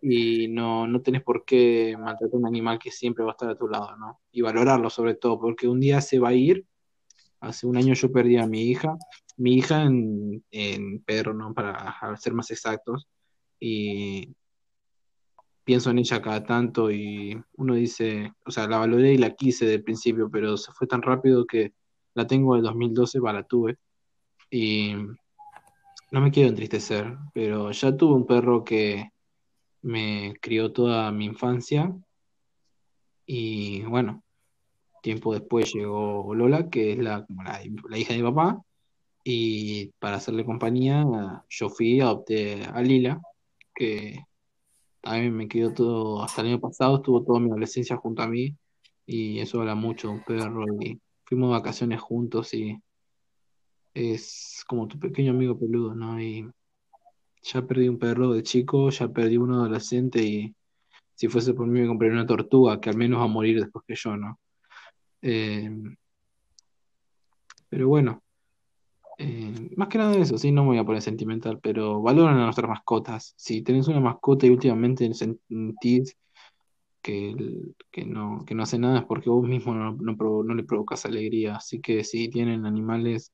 y 0.02 0.48
no, 0.48 0.88
no 0.88 1.02
tenés 1.02 1.22
por 1.22 1.44
qué 1.44 1.96
maltratar 1.96 2.34
a 2.34 2.38
un 2.38 2.46
animal 2.46 2.80
que 2.80 2.90
siempre 2.90 3.24
va 3.24 3.30
a 3.30 3.34
estar 3.34 3.50
a 3.50 3.56
tu 3.56 3.68
lado, 3.68 3.96
¿no? 3.96 4.20
Y 4.32 4.40
valorarlo 4.40 4.90
sobre 4.90 5.14
todo, 5.14 5.38
porque 5.38 5.68
un 5.68 5.78
día 5.78 6.00
se 6.00 6.18
va 6.18 6.30
a 6.30 6.34
ir. 6.34 6.66
Hace 7.38 7.68
un 7.68 7.76
año 7.76 7.94
yo 7.94 8.10
perdí 8.10 8.38
a 8.38 8.46
mi 8.46 8.62
hija, 8.62 8.96
mi 9.36 9.54
hija 9.54 9.82
en, 9.84 10.44
en 10.50 11.00
Pedro, 11.04 11.32
¿no? 11.32 11.54
Para 11.54 12.16
ser 12.16 12.34
más 12.34 12.50
exactos. 12.50 13.06
Y 13.60 14.34
pienso 15.62 15.90
en 15.90 15.98
ella 15.98 16.20
cada 16.20 16.44
tanto 16.44 16.90
y 16.90 17.40
uno 17.56 17.74
dice, 17.74 18.32
o 18.44 18.50
sea, 18.50 18.66
la 18.66 18.78
valoré 18.78 19.14
y 19.14 19.18
la 19.18 19.34
quise 19.36 19.64
del 19.66 19.84
principio, 19.84 20.28
pero 20.28 20.56
se 20.56 20.72
fue 20.72 20.88
tan 20.88 21.02
rápido 21.02 21.46
que 21.46 21.72
la 22.14 22.26
tengo 22.26 22.54
del 22.54 22.64
2012, 22.64 23.20
va, 23.20 23.32
la 23.32 23.44
tuve. 23.44 23.78
Y 24.50 24.94
no 26.10 26.20
me 26.20 26.30
quiero 26.30 26.48
entristecer, 26.48 27.16
pero 27.32 27.70
ya 27.70 27.96
tuve 27.96 28.14
un 28.14 28.26
perro 28.26 28.64
que 28.64 29.10
me 29.82 30.34
crió 30.40 30.72
toda 30.72 31.10
mi 31.12 31.26
infancia. 31.26 31.94
Y 33.26 33.82
bueno, 33.82 34.22
tiempo 35.02 35.32
después 35.32 35.72
llegó 35.72 36.34
Lola, 36.34 36.68
que 36.68 36.92
es 36.92 36.98
la, 36.98 37.26
la, 37.88 37.98
hija 37.98 38.12
de 38.12 38.22
mi 38.22 38.28
papá, 38.30 38.62
y 39.24 39.88
para 39.98 40.16
hacerle 40.16 40.44
compañía 40.44 41.04
yo 41.48 41.68
fui 41.68 41.96
y 41.96 42.00
adopté 42.00 42.64
a 42.64 42.82
Lila, 42.82 43.20
que 43.74 44.24
también 45.00 45.34
me 45.34 45.48
quedó 45.48 45.72
todo, 45.72 46.22
hasta 46.22 46.42
el 46.42 46.48
año 46.48 46.60
pasado 46.60 46.96
estuvo 46.96 47.22
toda 47.22 47.40
mi 47.40 47.50
adolescencia 47.50 47.96
junto 47.96 48.22
a 48.22 48.28
mí. 48.28 48.56
Y 49.06 49.40
eso 49.40 49.60
habla 49.60 49.74
mucho 49.74 50.08
de 50.08 50.14
un 50.14 50.24
perro 50.24 50.66
fuimos 51.30 51.50
de 51.50 51.58
vacaciones 51.58 52.00
juntos 52.00 52.52
y 52.54 52.76
es 53.94 54.64
como 54.66 54.88
tu 54.88 54.98
pequeño 54.98 55.30
amigo 55.30 55.56
peludo, 55.56 55.94
¿no? 55.94 56.20
Y 56.20 56.50
ya 57.42 57.64
perdí 57.64 57.88
un 57.88 58.00
perro 58.00 58.32
de 58.32 58.42
chico, 58.42 58.90
ya 58.90 59.08
perdí 59.08 59.36
uno 59.36 59.60
adolescente 59.60 60.20
y 60.22 60.54
si 61.14 61.28
fuese 61.28 61.54
por 61.54 61.68
mí 61.68 61.80
me 61.80 61.86
compraría 61.86 62.16
una 62.16 62.26
tortuga 62.26 62.80
que 62.80 62.90
al 62.90 62.96
menos 62.96 63.20
va 63.20 63.24
a 63.24 63.28
morir 63.28 63.60
después 63.60 63.84
que 63.86 63.94
yo, 63.94 64.16
¿no? 64.16 64.40
Eh, 65.22 65.70
pero 67.68 67.86
bueno, 67.86 68.24
eh, 69.18 69.70
más 69.76 69.86
que 69.86 69.98
nada 69.98 70.16
eso, 70.16 70.36
sí, 70.36 70.50
no 70.50 70.62
me 70.62 70.70
voy 70.70 70.78
a 70.78 70.84
poner 70.84 71.02
sentimental, 71.02 71.60
pero 71.60 72.02
valoran 72.02 72.38
a 72.38 72.44
nuestras 72.44 72.68
mascotas. 72.68 73.34
Si 73.36 73.62
tenés 73.62 73.86
una 73.86 74.00
mascota 74.00 74.46
y 74.46 74.50
últimamente 74.50 75.12
sentís 75.14 76.16
que, 77.02 77.30
el- 77.30 77.76
que 77.90 78.04
no, 78.04 78.44
que 78.46 78.54
no 78.54 78.62
hace 78.62 78.78
nada 78.78 79.00
es 79.00 79.04
porque 79.04 79.30
vos 79.30 79.46
mismo 79.46 79.74
no, 79.74 79.92
no 79.94 80.16
no 80.44 80.54
le 80.54 80.64
provocas 80.64 81.04
alegría. 81.06 81.56
Así 81.56 81.80
que 81.80 82.04
si 82.04 82.28
tienen 82.28 82.66
animales, 82.66 83.32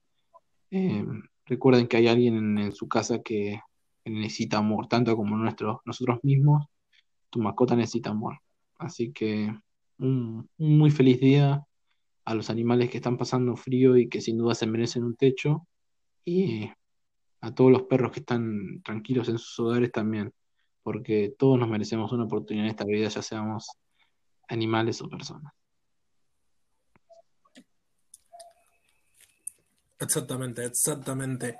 eh, 0.70 1.04
recuerden 1.46 1.88
que 1.88 1.96
hay 1.98 2.08
alguien 2.08 2.58
en, 2.58 2.72
su 2.72 2.88
casa 2.88 3.22
que, 3.22 3.60
necesita 4.04 4.58
amor, 4.58 4.86
tanto 4.88 5.16
como 5.16 5.36
nuestros, 5.36 5.78
nosotros 5.84 6.20
mismos, 6.22 6.66
tu 7.30 7.40
mascota 7.40 7.76
necesita 7.76 8.10
amor. 8.10 8.38
Así 8.78 9.12
que 9.12 9.52
un 9.98 10.48
muy 10.58 10.90
feliz 10.90 11.20
día 11.20 11.66
a 12.24 12.34
los 12.34 12.50
animales 12.50 12.90
que 12.90 12.98
están 12.98 13.16
pasando 13.16 13.56
frío 13.56 13.96
y 13.96 14.08
que 14.08 14.20
sin 14.20 14.38
duda 14.38 14.54
se 14.54 14.66
merecen 14.66 15.04
un 15.04 15.16
techo. 15.16 15.66
Y 16.24 16.70
a 17.40 17.54
todos 17.54 17.72
los 17.72 17.82
perros 17.84 18.12
que 18.12 18.20
están 18.20 18.82
tranquilos 18.82 19.28
en 19.28 19.38
sus 19.38 19.58
hogares 19.60 19.92
también, 19.92 20.32
porque 20.86 21.34
todos 21.36 21.58
nos 21.58 21.68
merecemos 21.68 22.12
una 22.12 22.26
oportunidad 22.26 22.66
en 22.66 22.70
esta 22.70 22.84
vida, 22.84 23.08
ya 23.08 23.20
seamos 23.20 23.66
animales 24.46 25.02
o 25.02 25.08
personas. 25.08 25.52
Exactamente, 29.98 30.64
exactamente. 30.64 31.58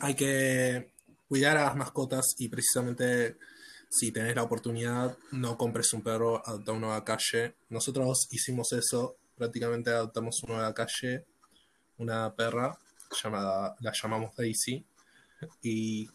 Hay 0.00 0.14
que 0.14 0.92
cuidar 1.28 1.58
a 1.58 1.64
las 1.64 1.76
mascotas 1.76 2.36
y 2.38 2.48
precisamente 2.48 3.36
si 3.90 4.10
tenés 4.12 4.34
la 4.34 4.44
oportunidad, 4.44 5.14
no 5.32 5.58
compres 5.58 5.92
un 5.92 6.00
perro, 6.00 6.40
adopta 6.48 6.72
uno 6.72 6.90
a 6.90 7.00
la 7.00 7.04
calle. 7.04 7.56
Nosotros 7.68 8.28
hicimos 8.30 8.72
eso, 8.72 9.18
prácticamente 9.36 9.90
adoptamos 9.90 10.42
uno 10.42 10.56
a 10.56 10.62
la 10.62 10.72
calle, 10.72 11.26
una 11.98 12.34
perra 12.34 12.74
llamada, 13.22 13.76
la 13.80 13.92
llamamos 13.92 14.34
Daisy, 14.34 14.82
y 15.60 16.08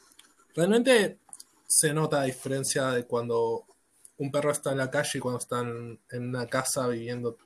realmente 0.56 1.20
se 1.70 1.94
nota 1.94 2.18
la 2.18 2.24
diferencia 2.24 2.90
de 2.90 3.06
cuando 3.06 3.66
un 4.18 4.32
perro 4.32 4.52
está 4.52 4.72
en 4.72 4.80
la 4.80 4.90
calle 4.90 5.12
y 5.16 5.20
cuando 5.20 5.40
está 5.40 5.62
en, 5.62 6.00
en 6.10 6.30
una 6.30 6.48
casa 6.48 6.88
viviendo 6.88 7.38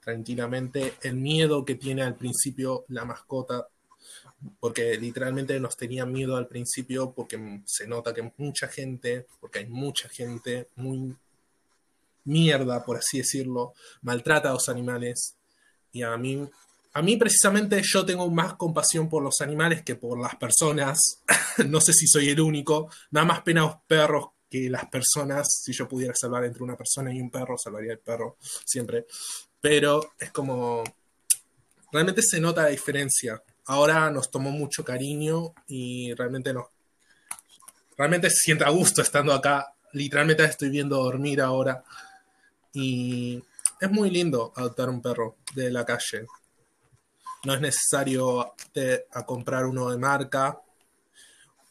tranquilamente, 0.00 0.94
el 1.02 1.14
miedo 1.14 1.64
que 1.64 1.76
tiene 1.76 2.02
al 2.02 2.16
principio 2.16 2.84
la 2.88 3.04
mascota, 3.04 3.68
porque 4.58 4.96
literalmente 4.96 5.58
nos 5.60 5.76
tenía 5.76 6.06
miedo 6.06 6.36
al 6.36 6.48
principio 6.48 7.12
porque 7.12 7.62
se 7.66 7.86
nota 7.86 8.12
que 8.12 8.32
mucha 8.36 8.66
gente, 8.68 9.26
porque 9.40 9.60
hay 9.60 9.66
mucha 9.66 10.08
gente 10.08 10.68
muy 10.74 11.16
mierda, 12.24 12.84
por 12.84 12.96
así 12.96 13.18
decirlo, 13.18 13.74
maltrata 14.02 14.50
a 14.50 14.54
los 14.54 14.68
animales. 14.68 15.36
Y 15.92 16.02
a 16.02 16.16
mí 16.16 16.48
a 16.92 17.02
mí 17.02 17.16
precisamente 17.16 17.80
yo 17.84 18.04
tengo 18.04 18.30
más 18.30 18.54
compasión 18.54 19.08
por 19.08 19.22
los 19.22 19.40
animales 19.40 19.82
que 19.82 19.94
por 19.94 20.18
las 20.18 20.36
personas. 20.36 21.22
no 21.66 21.80
sé 21.80 21.92
si 21.92 22.06
soy 22.06 22.30
el 22.30 22.40
único. 22.40 22.90
Nada 23.10 23.26
más 23.26 23.42
pena 23.42 23.62
a 23.62 23.66
los 23.66 23.76
perros 23.86 24.28
que 24.50 24.70
las 24.70 24.86
personas. 24.86 25.46
Si 25.62 25.72
yo 25.72 25.88
pudiera 25.88 26.14
salvar 26.14 26.44
entre 26.44 26.62
una 26.62 26.76
persona 26.76 27.12
y 27.12 27.20
un 27.20 27.30
perro, 27.30 27.56
salvaría 27.58 27.92
el 27.92 27.98
perro 27.98 28.36
siempre. 28.40 29.06
Pero 29.60 30.12
es 30.18 30.30
como... 30.30 30.82
Realmente 31.92 32.22
se 32.22 32.40
nota 32.40 32.62
la 32.62 32.68
diferencia. 32.68 33.42
Ahora 33.66 34.10
nos 34.10 34.30
tomó 34.30 34.50
mucho 34.50 34.84
cariño 34.84 35.54
y 35.66 36.12
realmente 36.14 36.52
nos... 36.52 36.66
Realmente 37.96 38.30
se 38.30 38.36
siente 38.36 38.64
a 38.64 38.70
gusto 38.70 39.02
estando 39.02 39.32
acá. 39.32 39.74
Literalmente 39.92 40.44
estoy 40.44 40.70
viendo 40.70 40.96
dormir 40.96 41.40
ahora. 41.40 41.82
Y 42.72 43.42
es 43.80 43.90
muy 43.90 44.10
lindo 44.10 44.52
adoptar 44.56 44.88
un 44.88 45.02
perro 45.02 45.36
de 45.54 45.70
la 45.70 45.84
calle. 45.84 46.26
No 47.44 47.54
es 47.54 47.60
necesario 47.60 48.54
a 49.12 49.26
comprar 49.26 49.66
uno 49.66 49.90
de 49.90 49.98
marca, 49.98 50.60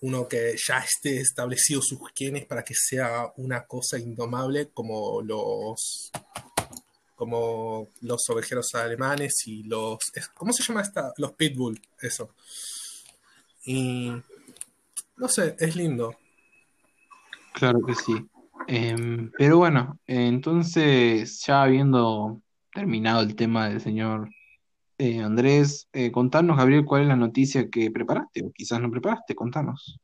uno 0.01 0.27
que 0.27 0.55
ya 0.65 0.79
esté 0.79 1.17
establecido 1.19 1.81
sus 1.81 1.99
genes 2.15 2.45
para 2.45 2.63
que 2.63 2.73
sea 2.75 3.31
una 3.37 3.65
cosa 3.65 3.97
indomable 3.97 4.69
como 4.73 5.21
los 5.21 6.11
como 7.15 7.87
los 8.01 8.29
ovejeros 8.29 8.75
alemanes 8.75 9.47
y 9.47 9.63
los 9.63 9.97
¿cómo 10.35 10.53
se 10.53 10.63
llama 10.63 10.81
esta? 10.81 11.13
los 11.17 11.31
pitbull, 11.33 11.81
eso. 11.99 12.29
Y 13.65 14.11
no 15.17 15.27
sé, 15.27 15.55
es 15.59 15.75
lindo. 15.75 16.15
Claro 17.53 17.81
que 17.81 17.95
sí. 17.95 18.23
Eh, 18.67 19.29
pero 19.37 19.57
bueno, 19.57 19.99
entonces 20.05 21.43
ya 21.45 21.63
habiendo 21.63 22.39
terminado 22.71 23.21
el 23.21 23.35
tema 23.35 23.69
del 23.69 23.81
señor 23.81 24.29
eh, 24.97 25.21
Andrés, 25.21 25.87
eh, 25.93 26.11
contanos, 26.11 26.57
Gabriel, 26.57 26.85
cuál 26.85 27.03
es 27.03 27.07
la 27.07 27.15
noticia 27.15 27.69
que 27.69 27.91
preparaste, 27.91 28.43
o 28.43 28.51
quizás 28.51 28.81
no 28.81 28.89
preparaste, 28.89 29.35
contanos. 29.35 29.99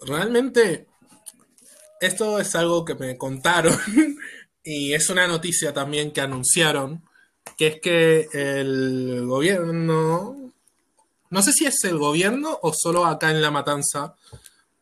Realmente, 0.00 0.86
esto 2.00 2.38
es 2.38 2.54
algo 2.54 2.84
que 2.84 2.94
me 2.94 3.16
contaron 3.16 3.74
y 4.62 4.92
es 4.92 5.08
una 5.08 5.26
noticia 5.26 5.72
también 5.72 6.12
que 6.12 6.20
anunciaron, 6.20 7.02
que 7.56 7.66
es 7.68 7.80
que 7.80 8.28
el 8.32 9.24
gobierno, 9.26 10.52
no 11.30 11.42
sé 11.42 11.52
si 11.52 11.64
es 11.64 11.82
el 11.84 11.96
gobierno 11.96 12.58
o 12.62 12.74
solo 12.74 13.06
acá 13.06 13.30
en 13.30 13.40
La 13.40 13.50
Matanza, 13.50 14.14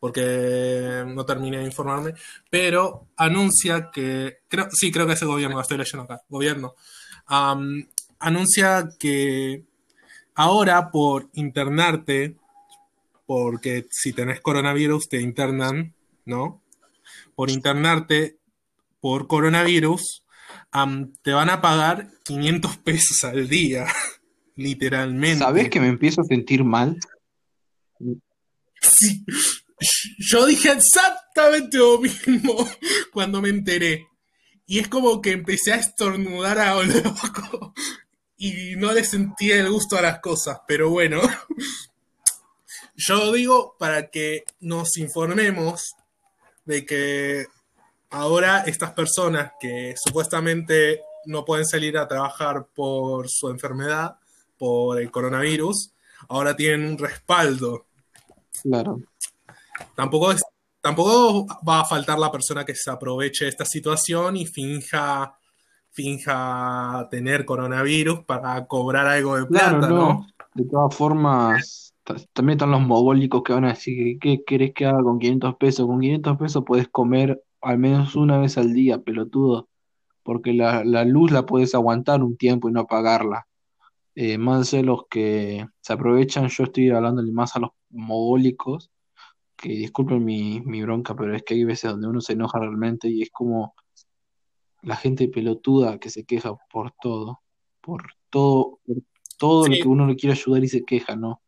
porque 0.00 1.04
no 1.06 1.24
terminé 1.24 1.58
de 1.58 1.64
informarme, 1.64 2.14
pero 2.50 3.06
anuncia 3.16 3.90
que, 3.92 4.38
creo, 4.48 4.68
sí, 4.72 4.90
creo 4.90 5.06
que 5.06 5.12
es 5.12 5.22
el 5.22 5.28
gobierno, 5.28 5.56
lo 5.56 5.62
estoy 5.62 5.78
leyendo 5.78 6.02
acá, 6.02 6.20
gobierno, 6.28 6.74
um, 7.30 7.84
anuncia 8.18 8.88
que 8.98 9.62
ahora 10.34 10.90
por 10.90 11.28
internarte, 11.34 12.36
porque 13.26 13.86
si 13.90 14.12
tenés 14.12 14.40
coronavirus 14.40 15.08
te 15.08 15.20
internan, 15.20 15.94
¿no? 16.24 16.62
Por 17.34 17.50
internarte 17.50 18.36
por 19.00 19.26
coronavirus, 19.26 20.24
te 21.22 21.32
van 21.32 21.50
a 21.50 21.60
pagar 21.60 22.08
500 22.24 22.76
pesos 22.78 23.24
al 23.24 23.48
día, 23.48 23.86
literalmente. 24.56 25.38
¿Sabés 25.38 25.68
que 25.68 25.80
me 25.80 25.88
empiezo 25.88 26.22
a 26.22 26.24
sentir 26.24 26.64
mal? 26.64 26.98
Sí. 28.80 29.24
Yo 30.18 30.46
dije 30.46 30.72
exactamente 30.72 31.76
lo 31.76 31.98
mismo 31.98 32.68
cuando 33.12 33.42
me 33.42 33.50
enteré. 33.50 34.08
Y 34.66 34.78
es 34.78 34.88
como 34.88 35.20
que 35.20 35.32
empecé 35.32 35.72
a 35.72 35.76
estornudar 35.76 36.58
a 36.58 36.74
lo 36.74 36.84
loco 36.84 37.74
y 38.36 38.76
no 38.76 38.92
le 38.92 39.04
sentía 39.04 39.56
el 39.56 39.70
gusto 39.70 39.96
a 39.96 40.02
las 40.02 40.20
cosas, 40.20 40.60
pero 40.66 40.90
bueno. 40.90 41.20
Yo 42.96 43.32
digo 43.32 43.76
para 43.78 44.10
que 44.10 44.44
nos 44.60 44.96
informemos 44.98 45.94
de 46.64 46.86
que 46.86 47.46
ahora 48.10 48.60
estas 48.60 48.92
personas 48.92 49.52
que 49.58 49.94
supuestamente 49.96 51.00
no 51.26 51.44
pueden 51.44 51.66
salir 51.66 51.98
a 51.98 52.06
trabajar 52.06 52.66
por 52.74 53.28
su 53.28 53.48
enfermedad, 53.48 54.16
por 54.56 55.00
el 55.00 55.10
coronavirus, 55.10 55.90
ahora 56.28 56.54
tienen 56.54 56.86
un 56.86 56.98
respaldo. 56.98 57.86
Claro. 58.62 59.00
Tampoco, 59.96 60.32
es, 60.32 60.43
tampoco 60.84 61.46
va 61.68 61.80
a 61.80 61.84
faltar 61.84 62.18
la 62.18 62.30
persona 62.30 62.64
que 62.64 62.74
se 62.76 62.90
aproveche 62.90 63.44
de 63.46 63.50
esta 63.50 63.64
situación 63.64 64.36
y 64.36 64.46
finja, 64.46 65.34
finja 65.90 67.08
tener 67.10 67.44
coronavirus 67.44 68.20
para 68.24 68.66
cobrar 68.66 69.06
algo 69.06 69.36
de 69.36 69.46
Claro, 69.46 69.78
plata, 69.78 69.88
no. 69.92 69.96
¿no? 69.96 70.26
De 70.54 70.64
todas 70.66 70.94
formas, 70.94 71.94
ta- 72.04 72.16
también 72.32 72.56
están 72.58 72.70
los 72.70 72.80
mogólicos 72.82 73.42
que 73.42 73.52
van 73.54 73.64
a 73.64 73.68
decir, 73.70 74.18
¿qué 74.20 74.44
querés 74.46 74.72
que 74.74 74.86
haga 74.86 75.02
con 75.02 75.18
500 75.18 75.56
pesos? 75.56 75.86
Con 75.86 76.00
500 76.00 76.36
pesos 76.38 76.64
puedes 76.66 76.88
comer 76.88 77.42
al 77.60 77.78
menos 77.78 78.14
una 78.14 78.38
vez 78.38 78.58
al 78.58 78.72
día, 78.74 78.98
pelotudo, 78.98 79.68
porque 80.22 80.52
la, 80.52 80.84
la 80.84 81.04
luz 81.04 81.32
la 81.32 81.46
puedes 81.46 81.74
aguantar 81.74 82.22
un 82.22 82.36
tiempo 82.36 82.68
y 82.68 82.72
no 82.72 82.80
apagarla. 82.80 83.46
Eh, 84.16 84.38
más 84.38 84.70
de 84.70 84.82
los 84.84 85.06
que 85.10 85.66
se 85.80 85.92
aprovechan, 85.92 86.48
yo 86.48 86.64
estoy 86.64 86.90
hablándole 86.90 87.32
más 87.32 87.56
a 87.56 87.60
los 87.60 87.70
mogólicos, 87.90 88.90
que 89.56 89.68
disculpen 89.70 90.24
mi, 90.24 90.60
mi 90.60 90.82
bronca, 90.82 91.14
pero 91.14 91.34
es 91.34 91.42
que 91.42 91.54
hay 91.54 91.64
veces 91.64 91.90
donde 91.90 92.08
uno 92.08 92.20
se 92.20 92.34
enoja 92.34 92.58
realmente 92.58 93.08
y 93.08 93.22
es 93.22 93.30
como 93.30 93.74
la 94.82 94.96
gente 94.96 95.28
pelotuda 95.28 95.98
que 95.98 96.10
se 96.10 96.24
queja 96.24 96.54
por 96.70 96.92
todo, 97.00 97.40
por 97.80 98.02
todo, 98.30 98.80
por 98.86 98.96
todo 99.38 99.66
lo 99.66 99.74
que 99.74 99.88
uno 99.88 100.06
le 100.06 100.16
quiere 100.16 100.34
ayudar 100.34 100.62
y 100.62 100.68
se 100.68 100.84
queja, 100.84 101.16
¿no? 101.16 101.40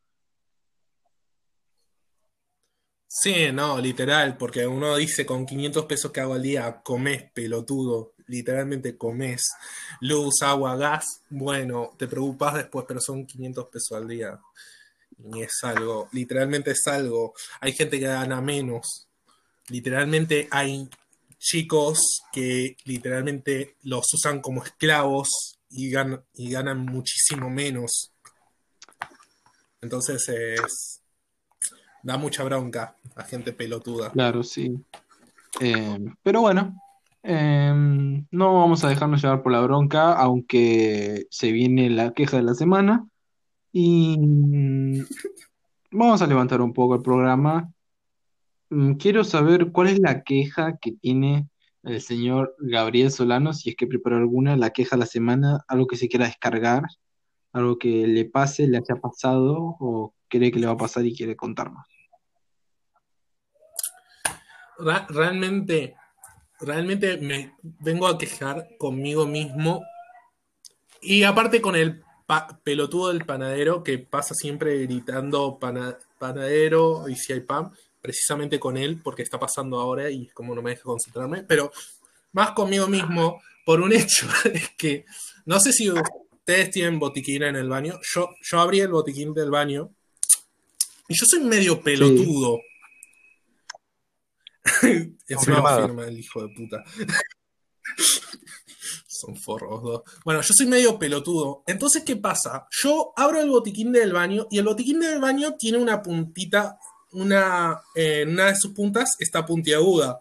Sí, 3.09 3.50
no, 3.52 3.78
literal, 3.80 4.36
porque 4.36 4.66
uno 4.66 4.96
dice 4.96 5.24
con 5.24 5.46
500 5.46 5.86
pesos 5.86 6.12
que 6.12 6.20
hago 6.20 6.34
al 6.34 6.42
día, 6.42 6.82
comés 6.82 7.30
pelotudo, 7.32 8.12
literalmente 8.26 8.98
comés 8.98 9.42
luz, 10.00 10.42
agua, 10.42 10.76
gas, 10.76 11.22
bueno, 11.30 11.92
te 11.96 12.09
preocupas 12.09 12.54
después, 12.54 12.84
pero 12.86 13.00
son 13.00 13.24
500 13.24 13.66
pesos 13.68 13.92
al 13.96 14.09
día. 14.09 14.38
Y 15.18 15.42
es 15.42 15.58
algo, 15.62 16.08
literalmente 16.12 16.72
es 16.72 16.86
algo. 16.86 17.34
Hay 17.60 17.72
gente 17.72 17.98
que 17.98 18.06
gana 18.06 18.40
menos. 18.40 19.08
Literalmente 19.68 20.48
hay 20.50 20.88
chicos 21.38 22.22
que 22.32 22.76
literalmente 22.84 23.76
los 23.82 24.12
usan 24.14 24.40
como 24.40 24.62
esclavos 24.62 25.58
y, 25.70 25.92
y 26.34 26.50
ganan 26.50 26.84
muchísimo 26.84 27.50
menos. 27.50 28.12
Entonces 29.80 30.28
es, 30.28 31.02
da 32.02 32.16
mucha 32.16 32.44
bronca 32.44 32.96
a 33.14 33.24
gente 33.24 33.52
pelotuda. 33.52 34.10
Claro, 34.10 34.42
sí. 34.42 34.76
Eh, 35.60 35.98
pero 36.22 36.40
bueno, 36.40 36.80
eh, 37.22 37.72
no 38.30 38.54
vamos 38.60 38.84
a 38.84 38.88
dejarnos 38.88 39.22
llevar 39.22 39.42
por 39.42 39.52
la 39.52 39.60
bronca, 39.60 40.12
aunque 40.12 41.26
se 41.30 41.50
viene 41.50 41.90
la 41.90 42.12
queja 42.12 42.36
de 42.36 42.42
la 42.44 42.54
semana. 42.54 43.06
Y 43.78 44.16
mm, 44.18 45.04
vamos 45.90 46.22
a 46.22 46.26
levantar 46.26 46.62
un 46.62 46.72
poco 46.72 46.94
el 46.94 47.02
programa. 47.02 47.70
Mm, 48.70 48.94
Quiero 48.94 49.22
saber 49.22 49.70
cuál 49.70 49.88
es 49.88 49.98
la 49.98 50.22
queja 50.22 50.78
que 50.78 50.92
tiene 50.92 51.50
el 51.82 52.00
señor 52.00 52.56
Gabriel 52.58 53.10
Solano, 53.10 53.52
si 53.52 53.68
es 53.68 53.76
que 53.76 53.86
preparó 53.86 54.16
alguna, 54.16 54.56
la 54.56 54.70
queja 54.70 54.96
de 54.96 55.00
la 55.00 55.06
semana, 55.06 55.62
algo 55.68 55.86
que 55.86 55.98
se 55.98 56.08
quiera 56.08 56.24
descargar, 56.24 56.84
algo 57.52 57.78
que 57.78 58.06
le 58.06 58.24
pase, 58.24 58.66
le 58.66 58.78
haya 58.78 58.98
pasado 58.98 59.76
o 59.78 60.14
cree 60.28 60.50
que 60.50 60.58
le 60.58 60.68
va 60.68 60.72
a 60.72 60.78
pasar 60.78 61.04
y 61.04 61.14
quiere 61.14 61.36
contarnos. 61.36 61.84
Realmente, 65.10 65.96
realmente 66.60 67.18
me 67.18 67.54
vengo 67.62 68.06
a 68.06 68.16
quejar 68.16 68.68
conmigo 68.78 69.26
mismo 69.26 69.82
y 71.02 71.24
aparte 71.24 71.60
con 71.60 71.76
el 71.76 72.05
pa- 72.26 72.60
pelotudo 72.62 73.08
del 73.08 73.24
panadero 73.24 73.82
que 73.82 73.98
pasa 73.98 74.34
siempre 74.34 74.78
gritando 74.86 75.58
pana- 75.58 75.96
panadero 76.18 77.08
y 77.08 77.16
si 77.16 77.32
hay 77.32 77.40
pan, 77.40 77.70
precisamente 78.02 78.60
con 78.60 78.76
él 78.76 79.00
porque 79.02 79.22
está 79.22 79.38
pasando 79.38 79.80
ahora 79.80 80.10
y 80.10 80.26
es 80.26 80.32
como 80.34 80.54
no 80.54 80.62
me 80.62 80.70
deja 80.70 80.82
concentrarme, 80.82 81.42
pero 81.42 81.72
más 82.32 82.50
conmigo 82.52 82.86
mismo 82.86 83.40
por 83.64 83.80
un 83.80 83.92
hecho 83.94 84.26
es 84.52 84.70
que 84.76 85.04
no 85.44 85.58
sé 85.60 85.72
si 85.72 85.90
ustedes 85.90 86.70
tienen 86.70 86.98
botiquín 86.98 87.42
en 87.44 87.56
el 87.56 87.68
baño, 87.68 87.98
yo, 88.14 88.30
yo 88.42 88.60
abrí 88.60 88.80
el 88.80 88.88
botiquín 88.88 89.32
del 89.34 89.50
baño 89.50 89.90
y 91.08 91.14
yo 91.14 91.24
soy 91.26 91.40
medio 91.44 91.80
pelotudo. 91.80 92.58
Confirmado. 95.32 95.86
firma 95.86 96.04
el 96.06 96.18
hijo 96.18 96.42
de 96.46 96.54
puta. 96.54 96.84
Son 99.20 99.36
forros 99.36 99.82
dos. 99.82 100.02
Bueno, 100.24 100.40
yo 100.40 100.54
soy 100.54 100.66
medio 100.66 100.98
pelotudo. 100.98 101.62
Entonces, 101.66 102.02
¿qué 102.04 102.16
pasa? 102.16 102.66
Yo 102.70 103.12
abro 103.16 103.40
el 103.40 103.48
botiquín 103.48 103.92
del 103.92 104.12
baño 104.12 104.46
y 104.50 104.58
el 104.58 104.64
botiquín 104.64 105.00
del 105.00 105.20
baño 105.20 105.54
tiene 105.54 105.78
una 105.78 106.02
puntita, 106.02 106.78
una, 107.12 107.80
eh, 107.94 108.22
en 108.22 108.30
una 108.30 108.46
de 108.46 108.56
sus 108.56 108.72
puntas 108.72 109.16
está 109.18 109.46
puntiaguda, 109.46 110.20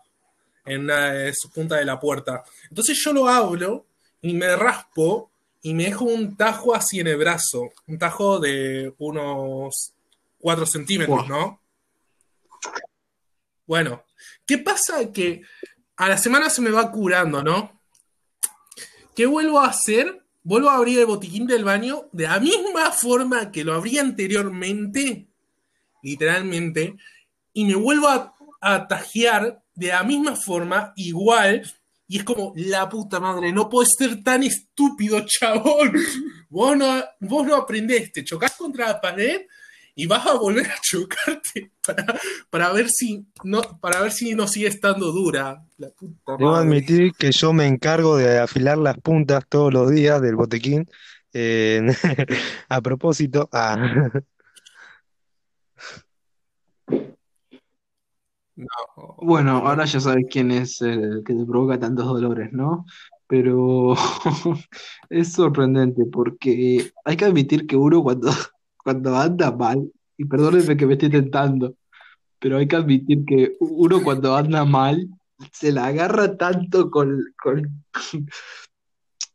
en 0.65 0.81
una 0.81 1.11
de 1.13 1.33
sus 1.33 1.51
puntas 1.51 1.79
de 1.79 1.85
la 1.85 1.99
puerta. 1.99 2.43
Entonces 2.69 2.97
yo 3.03 3.13
lo 3.13 3.27
abro 3.27 3.85
y 4.21 4.33
me 4.33 4.55
raspo 4.55 5.29
y 5.61 5.73
me 5.73 5.85
dejo 5.85 6.05
un 6.05 6.35
tajo 6.37 6.75
así 6.75 6.99
en 6.99 7.07
el 7.07 7.17
brazo, 7.17 7.71
un 7.87 7.97
tajo 7.97 8.39
de 8.39 8.93
unos 8.99 9.93
4 10.39 10.65
centímetros. 10.65 11.27
¿no? 11.27 11.59
Bueno, 13.65 14.03
¿qué 14.45 14.59
pasa? 14.59 15.11
Que 15.11 15.41
a 15.97 16.09
la 16.09 16.17
semana 16.17 16.49
se 16.49 16.61
me 16.61 16.69
va 16.69 16.91
curando, 16.91 17.41
¿no? 17.41 17.74
¿Qué 19.15 19.25
vuelvo 19.25 19.59
a 19.59 19.67
hacer? 19.67 20.21
Vuelvo 20.43 20.69
a 20.69 20.75
abrir 20.75 20.99
el 20.99 21.05
botiquín 21.05 21.47
del 21.47 21.63
baño 21.63 22.09
de 22.11 22.25
la 22.25 22.39
misma 22.39 22.91
forma 22.91 23.51
que 23.51 23.63
lo 23.63 23.73
abrí 23.73 23.97
anteriormente, 23.97 25.27
literalmente, 26.03 26.97
y 27.53 27.65
me 27.65 27.75
vuelvo 27.75 28.07
a, 28.07 28.35
a 28.61 28.87
tajear 28.87 29.63
de 29.73 29.87
la 29.87 30.03
misma 30.03 30.35
forma, 30.35 30.93
igual, 30.97 31.63
y 32.07 32.17
es 32.17 32.23
como, 32.23 32.53
la 32.55 32.87
puta 32.87 33.19
madre, 33.19 33.51
no 33.51 33.69
puedes 33.69 33.93
ser 33.97 34.23
tan 34.23 34.43
estúpido, 34.43 35.21
chabón. 35.25 35.93
Vos 36.49 36.77
no, 36.77 37.03
vos 37.21 37.47
no 37.47 37.55
aprendés, 37.55 38.11
te 38.11 38.23
chocás 38.23 38.55
contra 38.55 38.87
la 38.87 39.01
pared 39.01 39.41
y 39.95 40.07
vas 40.07 40.27
a 40.27 40.33
volver 40.33 40.67
a 40.67 40.75
chocarte 40.81 41.71
para, 41.85 42.05
para 42.49 42.73
ver 42.73 42.89
si 42.89 43.25
no, 43.43 43.61
para 43.79 44.01
ver 44.01 44.11
si 44.11 44.35
no 44.35 44.47
sigue 44.47 44.67
estando 44.67 45.11
dura. 45.11 45.63
La 45.77 45.89
puta 45.89 46.35
Debo 46.37 46.55
admitir 46.55 47.13
que 47.13 47.31
yo 47.31 47.53
me 47.53 47.65
encargo 47.65 48.17
de 48.17 48.39
afilar 48.39 48.77
las 48.77 48.97
puntas 48.99 49.45
todos 49.47 49.73
los 49.73 49.89
días 49.89 50.21
del 50.21 50.35
botequín. 50.35 50.85
Eh, 51.33 51.81
a 52.69 52.81
propósito, 52.81 53.49
ah, 53.51 54.11
No. 58.55 58.67
Bueno, 59.17 59.57
ahora 59.57 59.83
ya 59.83 59.99
sabes 59.99 60.25
quién 60.29 60.49
es 60.51 60.81
el 60.81 61.23
que 61.25 61.33
te 61.33 61.45
provoca 61.45 61.77
tantos 61.77 62.05
dolores, 62.05 62.53
¿no? 62.53 62.85
Pero 63.27 63.95
es 65.09 65.33
sorprendente 65.33 66.05
porque 66.05 66.91
hay 67.03 67.17
que 67.17 67.25
admitir 67.25 67.67
que 67.67 67.75
uno 67.75 68.01
cuando, 68.01 68.31
cuando 68.85 69.15
anda 69.17 69.51
mal, 69.51 69.91
y 70.15 70.25
perdónenme 70.25 70.77
que 70.77 70.85
me 70.85 70.93
estoy 70.93 71.09
tentando, 71.09 71.73
pero 72.39 72.57
hay 72.57 72.67
que 72.67 72.75
admitir 72.75 73.25
que 73.25 73.55
uno 73.59 74.03
cuando 74.03 74.35
anda 74.35 74.63
mal 74.63 75.09
se 75.51 75.71
la 75.71 75.87
agarra 75.87 76.37
tanto 76.37 76.91
con, 76.91 77.19
con... 77.41 77.83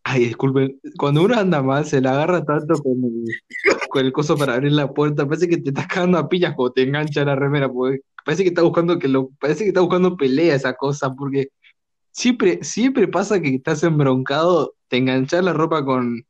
Ay, 0.04 0.26
disculpen, 0.26 0.80
cuando 0.96 1.24
uno 1.24 1.34
anda 1.36 1.62
mal 1.62 1.84
se 1.84 2.00
la 2.00 2.12
agarra 2.12 2.44
tanto 2.44 2.74
con 2.80 2.92
el, 3.04 3.24
con 3.90 4.10
coso 4.12 4.36
para 4.36 4.54
abrir 4.54 4.72
la 4.72 4.92
puerta, 4.94 5.26
parece 5.26 5.48
que 5.48 5.58
te 5.58 5.70
estás 5.70 5.88
cagando 5.88 6.18
a 6.18 6.28
pillas 6.28 6.54
cuando 6.54 6.72
te 6.72 6.82
engancha 6.82 7.24
la 7.24 7.34
remera, 7.34 7.68
parece 8.24 8.44
que 8.44 8.50
está 8.50 8.62
buscando 8.62 9.00
que 9.00 9.08
lo, 9.08 9.30
parece 9.40 9.64
que 9.64 9.70
está 9.70 9.80
buscando 9.80 10.16
pelea 10.16 10.54
esa 10.54 10.74
cosa, 10.74 11.12
porque 11.12 11.48
siempre, 12.12 12.62
siempre 12.62 13.08
pasa 13.08 13.40
que 13.40 13.56
estás 13.56 13.82
embroncado, 13.82 14.74
te 14.86 14.98
enganchas 14.98 15.44
la 15.44 15.52
ropa 15.52 15.84
con, 15.84 16.24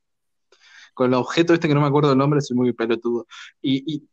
con 1.00 1.06
el 1.08 1.14
objeto 1.14 1.54
este 1.54 1.66
que 1.66 1.72
no 1.74 1.80
me 1.80 1.86
acuerdo 1.86 2.12
el 2.12 2.18
nombre, 2.18 2.42
soy 2.42 2.58
muy 2.58 2.74
pelotudo. 2.74 3.26
Y, 3.62 3.82
y 3.94 4.04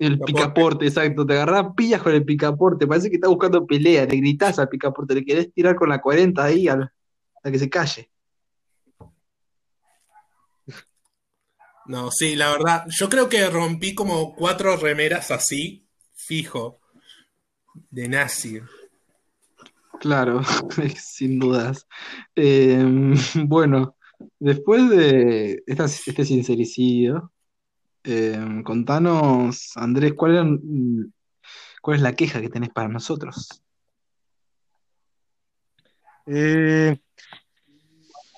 el 0.00 0.18
Picaporte. 0.18 0.84
exacto, 0.84 1.24
te 1.24 1.34
agarrás 1.34 1.66
pillas 1.76 2.02
con 2.02 2.12
el 2.12 2.24
picaporte, 2.24 2.88
parece 2.88 3.08
que 3.08 3.14
estás 3.14 3.30
buscando 3.30 3.64
pelea, 3.64 4.04
le 4.04 4.16
gritás 4.16 4.58
al 4.58 4.68
picaporte, 4.68 5.14
le 5.14 5.24
querés 5.24 5.52
tirar 5.54 5.76
con 5.76 5.88
la 5.90 6.00
40 6.00 6.42
ahí 6.42 6.66
al- 6.66 6.90
a 7.44 7.50
que 7.52 7.58
se 7.58 7.70
calle. 7.70 8.10
No, 11.86 12.10
sí, 12.10 12.34
la 12.34 12.50
verdad, 12.50 12.84
yo 12.88 13.08
creo 13.08 13.28
que 13.28 13.48
rompí 13.48 13.94
como 13.94 14.34
cuatro 14.34 14.76
remeras 14.76 15.30
así, 15.30 15.86
fijo, 16.14 16.80
de 17.90 18.08
nazi. 18.08 18.60
Claro, 20.00 20.42
sin 20.96 21.38
dudas. 21.38 21.86
Eh, 22.34 22.84
bueno, 23.46 23.96
después 24.38 24.88
de 24.90 25.62
este 25.66 26.24
sincericidio, 26.24 27.32
eh, 28.04 28.62
contanos, 28.64 29.72
Andrés, 29.76 30.14
¿cuál 30.14 30.60
es 31.94 32.00
la 32.00 32.14
queja 32.14 32.40
que 32.40 32.48
tenés 32.48 32.70
para 32.70 32.88
nosotros? 32.88 33.62
Eh, 36.26 36.96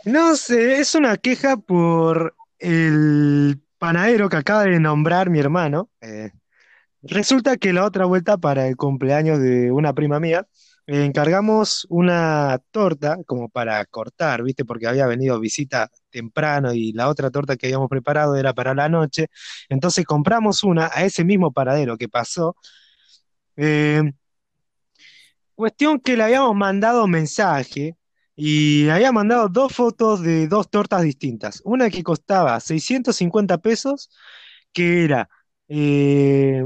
no 0.05 0.37
sé, 0.37 0.81
es 0.81 0.95
una 0.95 1.17
queja 1.17 1.57
por 1.57 2.35
el 2.59 3.61
panadero 3.79 4.29
que 4.29 4.37
acaba 4.37 4.65
de 4.65 4.81
nombrar 4.81 5.31
mi 5.31 5.39
hermano. 5.39 5.91
Eh, 6.01 6.31
resulta 7.03 7.57
que 7.57 7.73
la 7.73 7.85
otra 7.85 8.07
vuelta 8.07 8.37
para 8.39 8.67
el 8.69 8.77
cumpleaños 8.77 9.39
de 9.41 9.71
una 9.71 9.93
prima 9.95 10.21
mía, 10.21 10.47
encargamos 10.87 11.87
una 11.91 12.59
torta 12.71 13.17
como 13.27 13.49
para 13.49 13.85
cortar, 13.87 14.43
¿viste? 14.43 14.65
Porque 14.65 14.87
había 14.87 15.07
venido 15.07 15.41
visita 15.41 15.91
temprano 16.11 16.73
y 16.75 16.93
la 16.93 17.09
otra 17.09 17.31
torta 17.31 17.57
que 17.57 17.67
habíamos 17.67 17.89
preparado 17.89 18.37
era 18.37 18.53
para 18.55 18.75
la 18.75 18.89
noche. 18.89 19.29
Entonces 19.69 20.05
compramos 20.05 20.63
una 20.65 20.91
a 20.93 21.05
ese 21.05 21.25
mismo 21.25 21.53
panadero 21.53 21.97
que 21.97 22.09
pasó. 22.09 22.57
Eh, 23.57 24.03
Cuestión 25.55 26.01
que 26.01 26.17
le 26.17 26.25
habíamos 26.25 26.55
mandado 26.57 27.07
mensaje 27.07 27.97
y 28.37 28.85
le 28.85 28.93
había 28.93 29.13
mandado 29.13 29.49
dos 29.49 29.73
fotos 29.73 30.21
de 30.23 30.49
dos 30.49 30.69
tortas 30.71 31.03
distintas. 31.03 31.61
Una 31.65 31.91
que 31.91 32.03
costaba 32.03 32.59
650 32.61 33.59
pesos, 33.59 34.11
que 34.73 35.05
era 35.05 35.29
eh, 35.69 36.65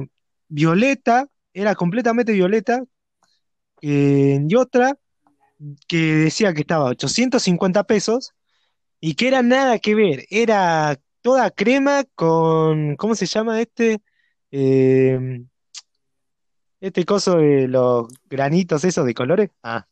violeta, 0.49 1.29
era 1.53 1.75
completamente 1.75 2.33
violeta, 2.33 2.83
eh, 3.83 4.41
y 4.47 4.55
otra 4.57 4.97
que 5.87 5.97
decía 5.99 6.55
que 6.55 6.61
estaba 6.62 6.85
850 6.91 7.85
pesos 7.85 8.33
y 9.01 9.14
que 9.14 9.29
era 9.29 9.43
nada 9.43 9.79
que 9.79 9.95
ver, 9.95 10.24
era 10.31 10.97
toda 11.20 11.51
crema 11.51 12.05
con, 12.14 12.97
¿cómo 12.97 13.14
se 13.14 13.26
llama 13.26 13.61
este? 13.61 14.01
Eh, 14.51 15.43
este 16.81 17.05
coso 17.05 17.37
de 17.39 17.66
los 17.68 18.07
granitos 18.26 18.85
esos 18.85 19.05
de 19.05 19.14
colores. 19.14 19.51
Ah, 19.62 19.87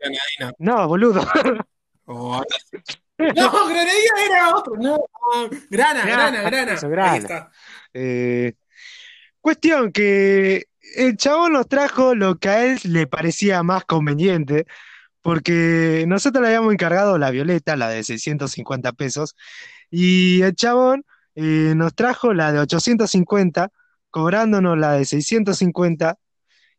Granadina. 0.00 0.54
no, 0.58 0.88
boludo. 0.88 1.22
Oh, 2.06 2.42
no, 3.18 3.66
granadina 3.68 4.24
era 4.26 4.56
otro. 4.56 4.74
No, 4.76 4.98
grana, 5.70 6.04
Grana, 6.04 6.42
grana, 6.42 6.42
grana. 6.42 6.72
eso, 6.74 6.86
Ahí 6.86 6.92
grana. 6.92 7.16
está. 7.16 7.50
Eh, 7.92 8.54
cuestión 9.40 9.92
que 9.92 10.64
el 10.96 11.16
chabón 11.16 11.52
nos 11.54 11.68
trajo 11.68 12.14
lo 12.14 12.36
que 12.38 12.48
a 12.48 12.64
él 12.66 12.78
le 12.84 13.06
parecía 13.06 13.62
más 13.62 13.84
conveniente, 13.84 14.66
porque 15.22 16.04
nosotros 16.08 16.42
le 16.42 16.48
habíamos 16.48 16.72
encargado 16.72 17.18
la 17.18 17.30
violeta, 17.30 17.76
la 17.76 17.88
de 17.88 18.04
650 18.04 18.92
pesos, 18.92 19.36
y 19.90 20.42
el 20.42 20.54
chabón 20.54 21.04
eh, 21.34 21.74
nos 21.76 21.94
trajo 21.94 22.34
la 22.34 22.52
de 22.52 22.60
850, 22.60 23.70
cobrándonos 24.10 24.78
la 24.78 24.92
de 24.92 25.04
650, 25.04 26.16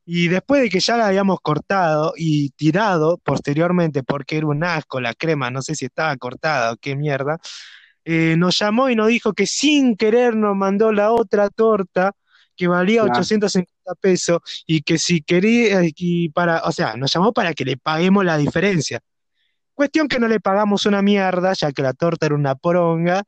y 0.05 0.27
después 0.27 0.61
de 0.61 0.69
que 0.69 0.79
ya 0.79 0.97
la 0.97 1.07
habíamos 1.07 1.39
cortado 1.41 2.13
y 2.15 2.51
tirado 2.51 3.17
posteriormente, 3.23 4.03
porque 4.03 4.37
era 4.37 4.47
un 4.47 4.63
asco 4.63 5.01
la 5.01 5.13
crema, 5.15 5.49
no 5.51 5.61
sé 5.61 5.75
si 5.75 5.85
estaba 5.85 6.15
cortada 6.17 6.73
o 6.73 6.77
qué 6.77 6.95
mierda, 6.95 7.39
eh, 8.05 8.35
nos 8.37 8.59
llamó 8.59 8.89
y 8.89 8.95
nos 8.95 9.07
dijo 9.07 9.33
que 9.33 9.47
sin 9.47 9.97
querer 9.97 10.35
nos 10.35 10.55
mandó 10.55 10.91
la 10.91 11.11
otra 11.11 11.49
torta 11.49 12.13
que 12.55 12.67
valía 12.67 13.01
Claro. 13.01 13.19
850 13.19 13.74
pesos 13.99 14.39
y 14.65 14.81
que 14.81 14.97
si 14.97 15.21
quería, 15.21 15.81
y 15.83 16.29
para, 16.29 16.63
o 16.63 16.71
sea, 16.71 16.95
nos 16.95 17.13
llamó 17.13 17.33
para 17.33 17.53
que 17.53 17.65
le 17.65 17.77
paguemos 17.77 18.25
la 18.25 18.37
diferencia. 18.37 19.01
Cuestión 19.73 20.07
que 20.07 20.19
no 20.19 20.27
le 20.27 20.39
pagamos 20.39 20.85
una 20.85 21.01
mierda, 21.01 21.53
ya 21.53 21.71
que 21.71 21.81
la 21.81 21.93
torta 21.93 22.25
era 22.27 22.35
una 22.35 22.55
poronga 22.55 23.23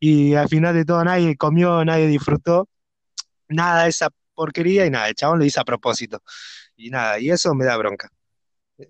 y 0.00 0.34
al 0.34 0.48
final 0.48 0.74
de 0.74 0.84
todo 0.84 1.04
nadie 1.04 1.36
comió, 1.36 1.84
nadie 1.84 2.06
disfrutó, 2.06 2.68
nada 3.48 3.84
de 3.84 3.90
esa 3.90 4.10
porquería 4.34 4.86
y 4.86 4.90
nada, 4.90 5.08
el 5.08 5.14
chabón 5.14 5.40
lo 5.40 5.44
hizo 5.44 5.60
a 5.60 5.64
propósito. 5.64 6.22
Y 6.76 6.90
nada, 6.90 7.18
y 7.18 7.30
eso 7.30 7.54
me 7.54 7.64
da 7.64 7.76
bronca. 7.76 8.10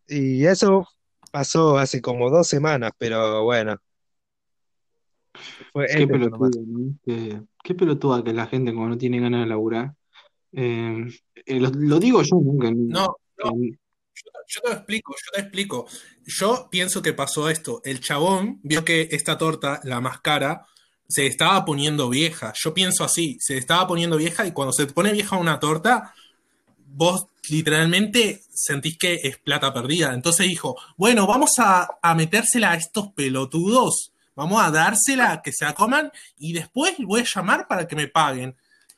Y 0.07 0.45
eso 0.45 0.87
pasó 1.33 1.79
hace 1.79 2.03
como 2.03 2.31
dos 2.31 2.47
semanas, 2.47 2.93
pero 2.99 3.45
bueno. 3.45 3.77
Fue 5.73 5.87
Qué 5.87 6.03
este 6.03 6.07
¿no? 6.07 6.95
Qué, 7.05 7.43
qué 7.62 7.75
pelotuda 7.75 8.23
que 8.23 8.33
la 8.33 8.47
gente 8.47 8.73
cuando 8.73 8.91
no 8.91 8.99
tiene 8.99 9.21
ganas 9.21 9.41
de 9.41 9.47
laburar. 9.47 9.95
Eh, 10.53 11.07
eh, 11.46 11.61
lo, 11.61 11.70
lo 11.70 11.99
digo 11.99 12.22
yo. 12.22 12.38
Que- 12.61 12.72
No, 12.74 13.16
yo, 13.42 13.53
yo 14.49 14.61
te 14.62 14.68
lo 14.68 14.74
explico, 14.74 15.14
yo 15.14 15.32
te 15.34 15.40
explico. 15.42 15.86
Yo 16.26 16.68
pienso 16.70 17.03
que 17.03 17.12
pasó 17.12 17.49
esto. 17.49 17.80
El 17.84 18.01
chabón 18.01 18.61
vio 18.62 18.84
que 18.84 19.09
esta 19.12 19.38
torta, 19.38 19.80
la 19.84 20.01
más 20.01 20.20
cara, 20.20 20.66
se 21.09 21.26
estaba 21.26 21.64
poniendo 21.64 22.09
vieja. 22.09 22.53
Yo 22.55 22.74
pienso 22.74 23.05
así, 23.05 23.38
se 23.40 23.57
estaba 23.57 23.86
poniendo 23.86 24.16
vieja 24.16 24.46
y 24.46 24.53
cuando 24.53 24.72
se 24.72 24.86
te 24.86 24.92
pone 24.92 25.12
vieja 25.12 25.36
una 25.36 25.59
torta, 25.61 26.14
vos 26.86 27.26
literalmente 27.51 28.42
sentís 28.53 28.99
que 28.99 29.14
es 29.22 29.38
plata 29.38 29.72
perdida. 29.72 30.12
Entonces 30.14 30.46
dijo, 30.46 30.76
bueno, 30.96 31.26
vamos 31.26 31.59
a, 31.59 31.88
a 32.03 32.14
metérsela 32.14 32.72
a 32.72 32.74
estos 32.76 33.09
pelotudos, 33.12 34.12
vamos 34.34 34.62
a 34.62 34.70
dársela, 34.70 35.40
que 35.42 35.53
se 35.53 35.64
la 35.64 35.74
coman 35.74 36.11
y 36.38 36.53
después 36.53 36.94
voy 36.99 37.20
a 37.20 37.24
llamar 37.24 37.66
para 37.68 37.86
que 37.86 37.96
me 37.96 38.09
paguen. 38.09 38.57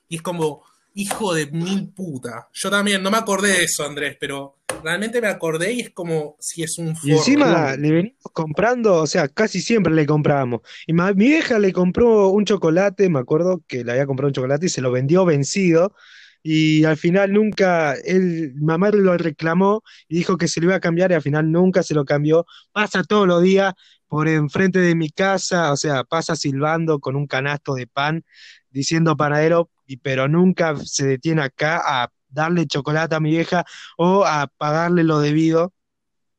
Y 0.08 0.16
es 0.16 0.22
como, 0.22 0.62
hijo 1.00 1.34
de 1.34 1.46
mil 1.50 1.88
puta. 1.92 2.48
Yo 2.52 2.70
también, 2.70 3.02
no 3.02 3.10
me 3.10 3.18
acordé 3.18 3.48
de 3.52 3.64
eso, 3.64 3.84
Andrés, 3.84 4.16
pero 4.20 4.58
realmente 4.82 5.20
me 5.20 5.28
acordé 5.28 5.72
y 5.72 5.80
es 5.80 5.90
como 5.90 6.36
si 6.40 6.62
es 6.62 6.78
un 6.78 6.96
Y 7.02 7.12
forro. 7.12 7.16
encima 7.16 7.76
le 7.76 7.90
venimos 7.92 8.18
comprando, 8.32 8.94
o 8.96 9.06
sea, 9.06 9.28
casi 9.28 9.60
siempre 9.60 9.92
le 9.94 10.06
comprábamos. 10.06 10.60
Y 10.86 10.92
mi 10.92 11.02
vieja 11.14 11.58
le 11.58 11.72
compró 11.72 12.28
un 12.28 12.44
chocolate, 12.44 13.08
me 13.08 13.18
acuerdo 13.20 13.62
que 13.66 13.84
le 13.84 13.92
había 13.92 14.06
comprado 14.06 14.28
un 14.28 14.34
chocolate 14.34 14.66
y 14.66 14.68
se 14.70 14.80
lo 14.80 14.90
vendió 14.92 15.24
vencido. 15.24 15.94
Y 16.42 16.84
al 16.84 16.96
final 16.96 17.32
nunca, 17.32 17.94
él, 17.94 18.54
mamá 18.56 18.90
lo 18.90 19.16
reclamó 19.18 19.82
y 20.08 20.16
dijo 20.16 20.38
que 20.38 20.48
se 20.48 20.60
lo 20.60 20.66
iba 20.66 20.76
a 20.76 20.80
cambiar 20.80 21.10
y 21.10 21.14
al 21.14 21.22
final 21.22 21.50
nunca 21.52 21.82
se 21.82 21.94
lo 21.94 22.04
cambió. 22.06 22.46
Pasa 22.72 23.02
todos 23.04 23.26
los 23.28 23.42
días 23.42 23.74
por 24.08 24.26
enfrente 24.28 24.78
de 24.80 24.94
mi 24.94 25.10
casa, 25.10 25.72
o 25.72 25.76
sea, 25.76 26.02
pasa 26.04 26.36
silbando 26.36 26.98
con 26.98 27.14
un 27.14 27.26
canasto 27.26 27.74
de 27.74 27.86
pan, 27.86 28.24
diciendo 28.70 29.16
panadero, 29.16 29.70
y, 29.90 29.96
pero 29.96 30.28
nunca 30.28 30.76
se 30.76 31.04
detiene 31.04 31.42
acá 31.42 31.82
a 31.84 32.12
darle 32.28 32.66
chocolate 32.66 33.16
a 33.16 33.20
mi 33.20 33.30
vieja 33.30 33.64
o 33.98 34.24
a 34.24 34.46
pagarle 34.46 35.02
lo 35.02 35.18
debido. 35.18 35.72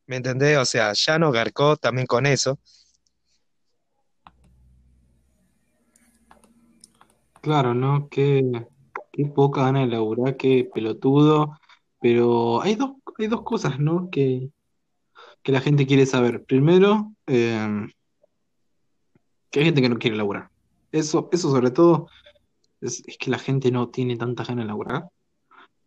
¿Me 0.07 0.15
entendés? 0.15 0.57
O 0.57 0.63
sea, 0.63 0.93
ya 0.93 1.19
nos 1.19 1.33
garcó 1.33 1.75
también 1.75 2.07
con 2.07 2.25
eso. 2.25 2.59
Claro, 7.41 7.73
¿no? 7.73 8.07
Qué, 8.09 8.41
qué 9.11 9.25
poca 9.25 9.63
gana 9.63 9.81
de 9.81 9.87
laburar, 9.87 10.37
qué 10.37 10.69
pelotudo. 10.73 11.59
Pero 11.99 12.61
hay 12.61 12.75
dos, 12.75 12.91
hay 13.19 13.27
dos 13.27 13.41
cosas, 13.41 13.79
¿no? 13.79 14.09
Que, 14.09 14.49
que 15.43 15.51
la 15.51 15.59
gente 15.59 15.85
quiere 15.85 16.05
saber. 16.05 16.45
Primero, 16.45 17.11
eh, 17.27 17.87
que 19.49 19.59
hay 19.59 19.65
gente 19.65 19.81
que 19.81 19.89
no 19.89 19.99
quiere 19.99 20.15
laburar. 20.15 20.49
Eso, 20.93 21.27
eso 21.33 21.51
sobre 21.51 21.71
todo, 21.71 22.07
es, 22.81 23.03
que 23.19 23.31
la 23.31 23.39
gente 23.39 23.71
no 23.71 23.89
tiene 23.89 24.17
tanta 24.17 24.43
ganas 24.43 24.65
de 24.65 24.67
laburar. 24.67 25.09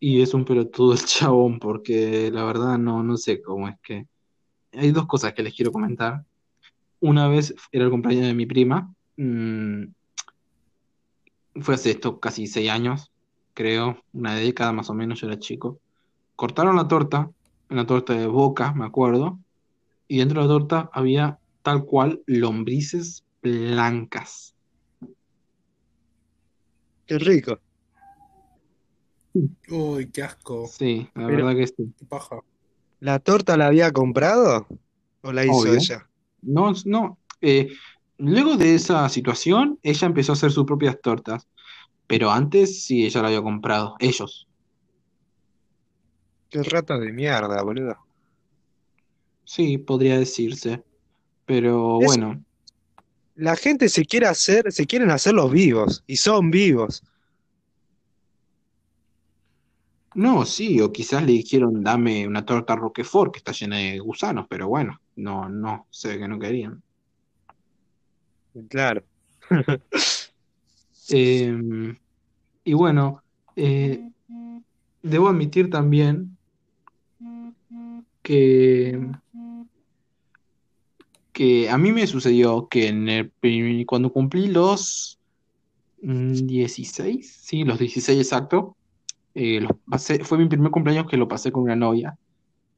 Y 0.01 0.23
es 0.23 0.35
un 0.35 0.45
pelotudo 0.45 0.95
el 0.95 0.99
chabón, 1.05 1.59
porque 1.59 2.31
la 2.31 2.45
verdad 2.45 2.79
no, 2.79 3.03
no 3.03 3.17
sé 3.17 3.43
cómo 3.43 3.69
es 3.69 3.77
que. 3.83 4.07
Hay 4.73 4.91
dos 4.91 5.07
cosas 5.07 5.35
que 5.35 5.43
les 5.43 5.55
quiero 5.55 5.73
comentar. 5.73 6.25
Una 7.01 7.29
vez 7.29 7.55
era 7.71 7.85
el 7.85 7.91
cumpleaños 7.91 8.27
de 8.27 8.35
mi 8.35 8.47
prima. 8.47 8.93
mm, 9.17 9.85
fue 11.61 11.75
hace 11.75 11.91
esto 11.93 12.19
casi 12.19 12.47
seis 12.47 12.71
años, 12.71 13.13
creo, 13.55 14.03
una 14.13 14.35
década 14.35 14.73
más 14.73 14.91
o 14.91 14.95
menos, 14.95 15.21
yo 15.21 15.29
era 15.29 15.39
chico. 15.39 15.79
Cortaron 16.37 16.77
la 16.77 16.89
torta, 16.89 17.31
una 17.71 17.87
torta 17.87 18.15
de 18.15 18.27
boca, 18.27 18.73
me 18.73 18.85
acuerdo, 18.85 19.39
y 20.09 20.19
dentro 20.19 20.43
de 20.43 20.49
la 20.49 20.53
torta 20.53 20.91
había 20.93 21.39
tal 21.63 21.85
cual 21.85 22.23
lombrices 22.27 23.25
blancas. 23.43 24.54
Qué 27.07 27.19
rico. 27.19 27.59
Uy, 29.69 30.11
qué 30.11 30.23
asco, 30.23 30.67
Sí, 30.69 31.09
la 31.15 31.27
Pero- 31.27 31.47
verdad 31.47 31.57
que 31.61 31.67
sí. 31.67 31.93
qué 31.99 32.05
paja. 32.07 32.37
¿La 33.01 33.19
torta 33.19 33.57
la 33.57 33.67
había 33.67 33.91
comprado 33.93 34.67
o 35.23 35.33
la 35.33 35.45
hizo 35.45 35.55
Obvio. 35.57 35.75
ella? 35.75 36.09
No, 36.43 36.73
no, 36.87 37.19
eh, 37.41 37.71
luego 38.19 38.57
de 38.57 38.75
esa 38.75 39.09
situación, 39.09 39.79
ella 39.83 40.07
empezó 40.07 40.33
a 40.33 40.35
hacer 40.35 40.53
sus 40.53 40.65
propias 40.65 41.01
tortas. 41.01 41.49
Pero 42.07 42.31
antes 42.31 42.85
sí, 42.85 43.05
ella 43.07 43.23
la 43.23 43.29
había 43.29 43.43
comprado. 43.43 43.97
Ellos. 43.99 44.47
Qué 46.51 46.63
rata 46.63 46.99
de 46.99 47.13
mierda, 47.13 47.63
boludo. 47.63 47.97
Sí, 49.45 49.79
podría 49.79 50.19
decirse. 50.19 50.83
Pero 51.47 51.99
Es, 52.01 52.07
bueno. 52.07 52.45
La 53.35 53.57
gente 53.57 53.89
se 53.89 54.05
quiere 54.05 54.27
hacer, 54.27 54.73
se 54.73 54.87
quieren 54.87 55.11
hacer 55.11 55.35
los 55.35 55.51
vivos, 55.51 56.05
y 56.07 56.17
son 56.17 56.51
vivos. 56.51 57.03
No, 60.15 60.45
sí, 60.47 60.81
o 60.81 60.93
quizás 60.93 61.25
le 61.25 61.33
dijeron 61.33 61.83
dame 61.83 62.27
una 62.29 62.45
torta 62.45 62.77
Roquefort 62.77 63.33
que 63.33 63.39
está 63.39 63.51
llena 63.53 63.79
de 63.79 63.99
gusanos, 63.99 64.47
pero 64.49 64.69
bueno, 64.69 65.01
no, 65.17 65.49
no, 65.49 65.89
se 65.91 66.09
ve 66.09 66.19
que 66.19 66.29
no 66.29 66.39
querían. 66.39 66.83
Claro. 68.69 69.03
Em, 71.11 71.99
y 72.65 72.73
bueno, 72.73 73.23
eh, 73.57 74.09
debo 75.03 75.29
admitir 75.29 75.69
también 75.69 76.35
que, 78.23 78.99
que 81.35 81.69
a 81.69 81.77
mí 81.77 81.93
me 81.93 82.07
sucedió 82.07 82.69
que 82.69 82.89
en 82.89 83.09
el 83.09 83.33
cuando 83.87 84.13
cumplí 84.13 84.47
los 84.47 85.19
mm, 86.01 86.47
16, 86.47 87.41
sí, 87.43 87.65
los 87.65 87.79
16 87.79 88.19
exacto, 88.19 88.77
eh, 89.35 89.61
los 89.61 89.73
pasé, 89.91 90.25
fue 90.25 90.39
mi 90.39 90.47
primer 90.47 90.71
cumpleaños 90.71 91.07
que 91.11 91.17
lo 91.17 91.27
pasé 91.29 91.51
con 91.51 91.65
una 91.65 91.75
novia, 91.77 92.17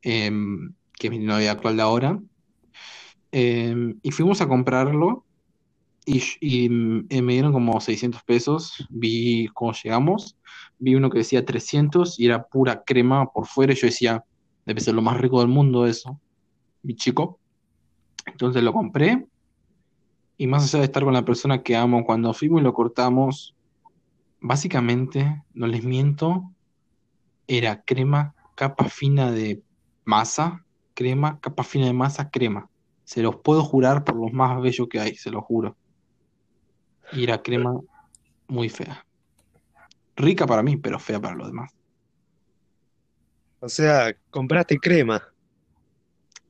em, 0.02 0.72
que 0.94 1.08
es 1.08 1.10
mi 1.10 1.18
novia 1.18 1.52
actual 1.52 1.76
de 1.76 1.82
ahora, 1.82 2.18
em, 3.30 3.98
y 4.02 4.10
fuimos 4.10 4.40
a 4.40 4.48
comprarlo. 4.48 5.24
Y, 6.06 6.22
y, 6.40 6.68
mm, 6.68 7.06
eh, 7.10 7.22
me 7.22 7.32
dieron 7.34 7.52
como 7.52 7.80
600 7.80 8.22
pesos. 8.22 8.86
Vi 8.90 9.48
cómo 9.54 9.72
llegamos. 9.72 10.36
Vi 10.78 10.94
uno 10.94 11.10
que 11.10 11.18
decía 11.18 11.44
300 11.44 12.18
y 12.20 12.26
era 12.26 12.44
pura 12.44 12.84
crema 12.84 13.26
por 13.32 13.46
fuera. 13.46 13.72
Y 13.72 13.76
yo 13.76 13.86
decía, 13.88 14.24
debe 14.64 14.80
ser 14.80 14.94
lo 14.94 15.02
más 15.02 15.18
rico 15.20 15.40
del 15.40 15.48
mundo 15.48 15.86
eso, 15.86 16.20
mi 16.82 16.94
chico. 16.94 17.40
Entonces 18.26 18.62
lo 18.62 18.72
compré. 18.72 19.26
Y 20.36 20.46
más 20.46 20.64
allá 20.64 20.80
de 20.80 20.84
estar 20.84 21.02
con 21.04 21.14
la 21.14 21.24
persona 21.24 21.62
que 21.62 21.76
amo, 21.76 22.04
cuando 22.04 22.34
fuimos 22.34 22.60
y 22.60 22.64
lo 22.64 22.74
cortamos, 22.74 23.54
básicamente, 24.40 25.42
no 25.54 25.66
les 25.66 25.82
miento, 25.82 26.52
era 27.46 27.82
crema, 27.82 28.34
capa 28.54 28.84
fina 28.84 29.30
de 29.30 29.62
masa, 30.04 30.64
crema, 30.94 31.40
capa 31.40 31.62
fina 31.62 31.86
de 31.86 31.92
masa, 31.94 32.30
crema. 32.30 32.68
Se 33.04 33.22
los 33.22 33.36
puedo 33.36 33.62
jurar 33.62 34.04
por 34.04 34.16
los 34.16 34.32
más 34.32 34.60
bellos 34.60 34.88
que 34.88 35.00
hay, 35.00 35.14
se 35.14 35.30
los 35.30 35.44
juro. 35.44 35.76
Y 37.12 37.22
era 37.22 37.42
crema 37.42 37.80
muy 38.48 38.68
fea. 38.68 39.06
Rica 40.16 40.46
para 40.46 40.62
mí, 40.62 40.76
pero 40.76 40.98
fea 40.98 41.20
para 41.20 41.34
los 41.34 41.46
demás. 41.46 41.72
O 43.60 43.68
sea, 43.68 44.14
compraste 44.30 44.78
crema. 44.78 45.22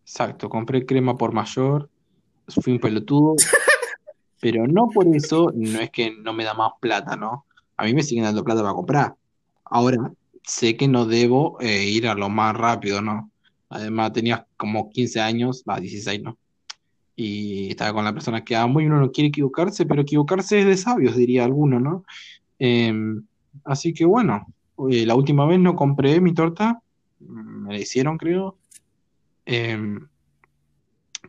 Exacto, 0.06 0.48
compré 0.48 0.86
crema 0.86 1.16
por 1.16 1.32
mayor, 1.32 1.90
fui 2.46 2.74
un 2.74 2.78
pelotudo, 2.78 3.34
pero 4.40 4.68
no 4.68 4.88
por 4.88 5.08
eso, 5.08 5.50
no 5.52 5.80
es 5.80 5.90
que 5.90 6.12
no 6.12 6.32
me 6.32 6.44
da 6.44 6.54
más 6.54 6.74
plata, 6.80 7.16
¿no? 7.16 7.44
A 7.76 7.84
mí 7.84 7.92
me 7.92 8.04
siguen 8.04 8.22
dando 8.22 8.44
plata 8.44 8.62
para 8.62 8.72
comprar. 8.72 9.16
Ahora, 9.64 10.12
sé 10.44 10.76
que 10.76 10.86
no 10.86 11.06
debo 11.06 11.60
eh, 11.60 11.86
ir 11.86 12.06
a 12.06 12.14
lo 12.14 12.28
más 12.28 12.56
rápido, 12.56 13.02
¿no? 13.02 13.32
Además, 13.68 14.12
tenía 14.12 14.46
como 14.56 14.90
15 14.90 15.20
años, 15.20 15.64
va, 15.68 15.80
16, 15.80 16.22
¿no? 16.22 16.38
Y 17.16 17.70
estaba 17.70 17.92
con 17.92 18.04
la 18.04 18.12
persona 18.12 18.44
que 18.44 18.54
amo 18.54 18.80
y 18.80 18.86
uno 18.86 19.00
no 19.00 19.10
quiere 19.10 19.28
equivocarse, 19.28 19.86
pero 19.86 20.02
equivocarse 20.02 20.60
es 20.60 20.66
de 20.66 20.76
sabios, 20.76 21.16
diría 21.16 21.44
alguno, 21.44 21.80
¿no? 21.80 22.04
Em, 22.60 23.24
así 23.64 23.92
que 23.92 24.04
bueno, 24.04 24.46
eh, 24.88 25.04
la 25.04 25.16
última 25.16 25.46
vez 25.46 25.58
no 25.58 25.74
compré 25.74 26.20
mi 26.20 26.32
torta, 26.32 26.80
me 27.18 27.72
la 27.72 27.80
hicieron, 27.80 28.18
creo. 28.18 28.56
Em, 29.46 30.06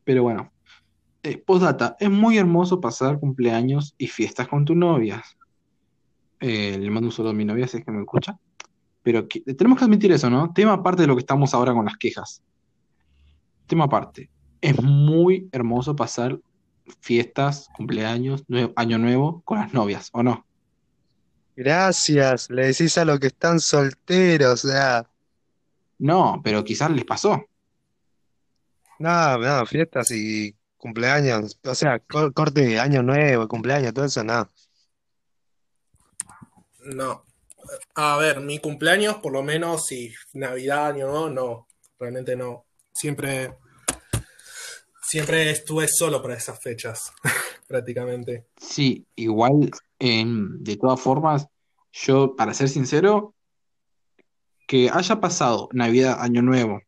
pero 0.04 0.24
bueno, 0.24 0.52
eh, 1.24 1.38
postdata, 1.38 1.96
es 2.00 2.10
muy 2.10 2.38
hermoso 2.38 2.82
pasar 2.82 3.20
cumpleaños 3.20 3.94
y 3.98 4.08
fiestas 4.08 4.48
con 4.48 4.66
tu 4.66 4.76
novia. 4.76 5.24
Eh, 6.40 6.78
le 6.80 6.90
mando 6.90 7.08
un 7.08 7.12
saludo 7.12 7.32
a 7.32 7.36
mi 7.36 7.46
novia 7.46 7.68
si 7.68 7.78
es 7.78 7.86
que 7.86 7.92
me 7.92 8.00
escucha. 8.02 8.38
Pero 9.04 9.28
que- 9.28 9.42
tenemos 9.42 9.78
que 9.80 9.86
admitir 9.86 10.12
eso, 10.12 10.30
¿no? 10.30 10.52
Tema 10.54 10.74
aparte 10.74 11.04
de 11.04 11.08
lo 11.08 11.16
que 11.16 11.22
estamos 11.22 11.54
ahora 11.54 11.74
con 11.74 11.86
las 11.86 11.98
quejas. 11.98 12.42
Tema 13.68 13.86
aparte. 13.86 14.30
Es 14.62 14.82
muy 14.82 15.48
hermoso 15.52 15.96
pasar 15.96 16.40
fiestas, 17.02 17.70
cumpleaños, 17.76 18.46
nue- 18.48 18.72
año 18.76 18.98
nuevo 18.98 19.42
con 19.46 19.60
las 19.60 19.74
novias, 19.74 20.10
¿o 20.14 20.24
no? 20.24 20.46
Gracias, 21.56 22.50
le 22.50 22.68
decís 22.68 22.98
a 22.98 23.06
los 23.06 23.20
que 23.20 23.28
están 23.28 23.60
solteros, 23.60 24.66
o 24.66 24.68
sea, 24.70 25.10
No, 26.00 26.40
pero 26.44 26.64
quizás 26.64 26.92
les 26.92 27.04
pasó. 27.06 27.44
No, 29.00 29.38
no, 29.38 29.66
fiestas 29.66 30.12
y 30.12 30.56
cumpleaños, 30.78 31.60
o 31.64 31.76
sea, 31.76 32.00
co- 32.00 32.32
corte 32.32 32.62
de 32.62 32.80
año 32.80 33.02
nuevo, 33.04 33.48
cumpleaños, 33.48 33.94
todo 33.94 34.06
eso, 34.06 34.24
no. 34.24 34.50
No. 36.82 37.24
A 37.96 38.18
ver, 38.18 38.40
mi 38.40 38.60
cumpleaños, 38.60 39.16
por 39.18 39.34
lo 39.34 39.44
menos, 39.44 39.88
si 39.88 40.14
Navidad, 40.34 40.88
Año 40.92 41.08
Nuevo, 41.08 41.30
no. 41.30 41.68
Realmente 42.00 42.36
no. 42.36 42.66
Siempre, 42.94 43.58
siempre 45.02 45.50
estuve 45.52 45.88
solo 45.88 46.22
para 46.22 46.36
esas 46.36 46.62
fechas, 46.62 47.12
prácticamente. 47.68 48.48
Sí, 48.56 49.06
igual, 49.16 49.72
em, 50.00 50.60
de 50.64 50.78
todas 50.78 51.02
formas, 51.02 51.48
yo, 51.92 52.36
para 52.36 52.54
ser 52.54 52.70
sincero, 52.70 53.34
que 54.68 54.90
haya 54.90 55.20
pasado 55.20 55.70
Navidad, 55.74 56.18
Año 56.22 56.42
Nuevo 56.42 56.82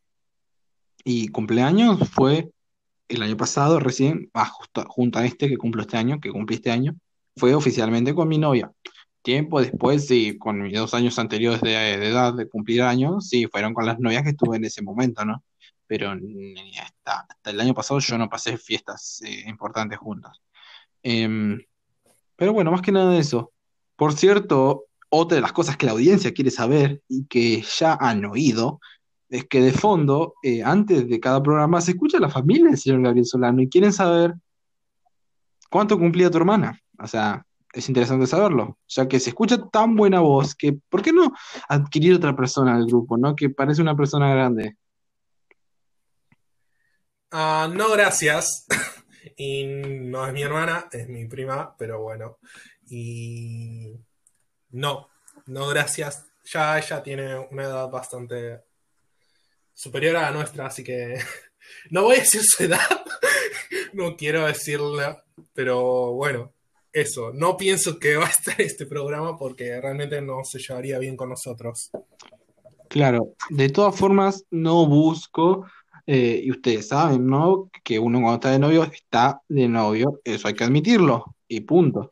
y 1.04 1.30
cumpleaños 1.30 2.00
fue 2.10 2.50
el 3.08 3.24
año 3.24 3.38
pasado, 3.38 3.80
recién, 3.80 4.30
ah, 4.34 4.52
junto 4.88 5.20
a 5.20 5.26
este 5.26 5.50
que 5.50 5.58
cumplo 5.58 5.82
este 5.82 5.98
año, 5.98 6.20
que 6.20 6.32
cumplí 6.32 6.56
este 6.56 6.72
año, 6.72 6.96
fue 7.36 7.56
oficialmente 7.56 8.14
con 8.14 8.28
mi 8.28 8.38
novia. 8.38 8.72
Tiempo 9.22 9.60
después, 9.60 10.08
sí, 10.08 10.38
con 10.38 10.62
mis 10.62 10.74
dos 10.74 10.94
años 10.94 11.18
anteriores 11.20 11.62
de, 11.62 12.08
edad 12.08 12.34
de 12.34 12.48
cumplir 12.48 12.84
años, 12.84 13.28
sí, 13.28 13.48
fueron 13.48 13.74
con 13.74 13.86
las 13.86 14.00
novias 14.00 14.24
que 14.24 14.30
estuve 14.30 14.58
en 14.58 14.66
ese 14.66 14.82
momento, 14.82 15.26
¿no? 15.26 15.44
Pero 15.88 16.12
hasta 16.12 17.50
el 17.50 17.60
año 17.60 17.74
pasado 17.74 18.00
yo 18.00 18.18
no 18.18 18.30
pasé 18.30 18.58
fiestas 18.58 19.22
eh, 19.26 19.46
importantes 19.48 19.98
juntas. 19.98 20.40
Em, 21.04 21.60
pero 22.36 22.54
bueno, 22.54 22.72
más 22.72 22.82
que 22.82 22.92
nada 22.92 23.12
de 23.12 23.20
eso. 23.20 23.52
Por 23.96 24.14
cierto, 24.14 24.86
otra 25.10 25.36
de 25.36 25.42
las 25.42 25.52
cosas 25.54 25.78
que 25.78 25.88
la 25.88 25.94
audiencia 25.94 26.34
quiere 26.34 26.52
saber 26.52 27.02
y 27.08 27.26
que 27.26 27.64
ya 27.78 27.98
han 28.00 28.24
oído 28.26 28.80
es 29.30 29.48
que 29.48 29.62
de 29.62 29.72
fondo, 29.72 30.34
eh, 30.44 30.64
antes 30.64 31.08
de 31.08 31.20
cada 31.20 31.42
programa, 31.42 31.82
se 31.82 31.92
escucha 31.92 32.20
la 32.20 32.30
familia 32.30 32.70
del 32.70 32.78
señor 32.78 33.02
Gabriel 33.04 33.26
Solano 33.26 33.62
y 33.62 33.70
quieren 33.70 33.94
saber 33.94 34.34
cuánto 35.70 35.98
cumplía 35.98 36.32
tu 36.32 36.38
hermana. 36.38 36.82
O 36.98 37.08
sea, 37.08 37.46
es 37.72 37.88
interesante 37.88 38.26
saberlo, 38.26 38.78
ya 38.88 39.08
que 39.08 39.20
se 39.20 39.30
escucha 39.30 39.58
tan 39.70 39.96
buena 39.96 40.20
voz 40.20 40.56
que, 40.56 40.74
¿por 40.90 41.04
qué 41.04 41.14
no 41.14 41.32
adquirir 41.68 42.16
otra 42.16 42.36
persona 42.36 42.76
al 42.76 42.88
grupo, 42.88 43.18
¿no? 43.18 43.36
Que 43.36 43.50
parece 43.50 43.82
una 43.82 43.96
persona 43.96 44.34
grande. 44.34 44.78
Ah, 47.32 47.70
no, 47.72 47.92
gracias. 47.92 48.66
Y 49.36 49.64
no 49.64 50.26
es 50.28 50.34
mi 50.34 50.42
hermana, 50.42 50.88
es 50.92 51.08
mi 51.08 51.26
prima, 51.26 51.74
pero 51.78 52.02
bueno. 52.02 52.40
Y 52.90 53.94
no, 54.72 55.08
no, 55.46 55.68
gracias. 55.68 56.26
Ya 56.44 56.78
ella 56.78 57.02
tiene 57.04 57.38
una 57.38 57.64
edad 57.64 57.90
bastante 57.90 58.64
superior 59.80 60.18
a 60.18 60.24
la 60.24 60.32
nuestra, 60.32 60.66
así 60.66 60.84
que 60.84 61.16
no 61.90 62.04
voy 62.04 62.18
a 62.18 62.20
decir 62.20 62.42
su 62.44 62.64
edad, 62.64 62.80
no 63.94 64.18
quiero 64.18 64.46
decirla, 64.46 65.24
pero 65.54 66.12
bueno, 66.12 66.52
eso. 66.92 67.32
No 67.34 67.56
pienso 67.56 67.98
que 67.98 68.18
va 68.18 68.26
a 68.26 68.30
estar 68.30 68.60
este 68.60 68.86
programa 68.86 69.38
porque 69.38 69.80
realmente 69.80 70.22
no 70.22 70.44
se 70.44 70.60
llevaría 70.60 71.00
bien 71.00 71.16
con 71.16 71.30
nosotros. 71.30 71.92
Claro, 72.90 73.36
de 73.52 73.70
todas 73.70 73.96
formas, 73.96 74.46
no 74.52 74.86
busco, 74.86 75.66
eh, 76.06 76.42
y 76.44 76.52
ustedes 76.52 76.90
saben, 76.90 77.26
¿no? 77.28 77.70
Que 77.82 78.00
uno 78.00 78.20
cuando 78.20 78.36
está 78.36 78.52
de 78.52 78.60
novio 78.60 78.84
está 78.84 79.42
de 79.48 79.70
novio, 79.70 80.20
eso 80.26 80.50
hay 80.50 80.56
que 80.56 80.64
admitirlo, 80.66 81.38
y 81.48 81.62
punto. 81.62 82.10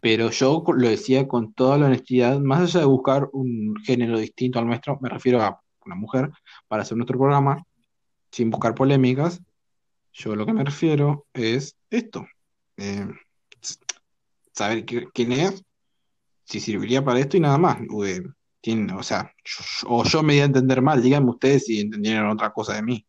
Pero 0.00 0.30
yo 0.30 0.64
lo 0.66 0.88
decía 0.88 1.28
con 1.28 1.52
toda 1.54 1.78
la 1.78 1.86
honestidad, 1.86 2.40
más 2.40 2.62
allá 2.62 2.80
de 2.80 2.86
buscar 2.86 3.28
un 3.32 3.76
género 3.84 4.18
distinto 4.18 4.58
al 4.58 4.66
nuestro, 4.66 4.98
me 5.00 5.10
refiero 5.10 5.40
a 5.42 5.60
una 5.86 5.94
mujer 5.94 6.30
para 6.68 6.82
hacer 6.82 6.96
nuestro 6.96 7.18
programa, 7.18 7.62
sin 8.30 8.50
buscar 8.50 8.74
polémicas, 8.74 9.40
yo 10.12 10.36
lo 10.36 10.46
que 10.46 10.52
me 10.52 10.64
refiero 10.64 11.26
es 11.32 11.76
esto, 11.90 12.26
eh, 12.76 13.06
saber 14.52 14.84
qui- 14.84 15.08
quién 15.12 15.32
es, 15.32 15.62
si 16.44 16.60
serviría 16.60 17.04
para 17.04 17.20
esto 17.20 17.36
y 17.36 17.40
nada 17.40 17.58
más. 17.58 17.78
Eh, 18.06 18.22
o 18.96 19.02
sea, 19.02 19.32
yo- 19.44 19.64
yo- 19.82 19.88
o 19.88 20.04
yo 20.04 20.22
me 20.22 20.34
di 20.34 20.40
a 20.40 20.44
entender 20.44 20.80
mal, 20.80 21.02
díganme 21.02 21.30
ustedes 21.30 21.66
si 21.66 21.80
entendieron 21.80 22.30
otra 22.30 22.52
cosa 22.52 22.74
de 22.74 22.82
mí. 22.82 23.06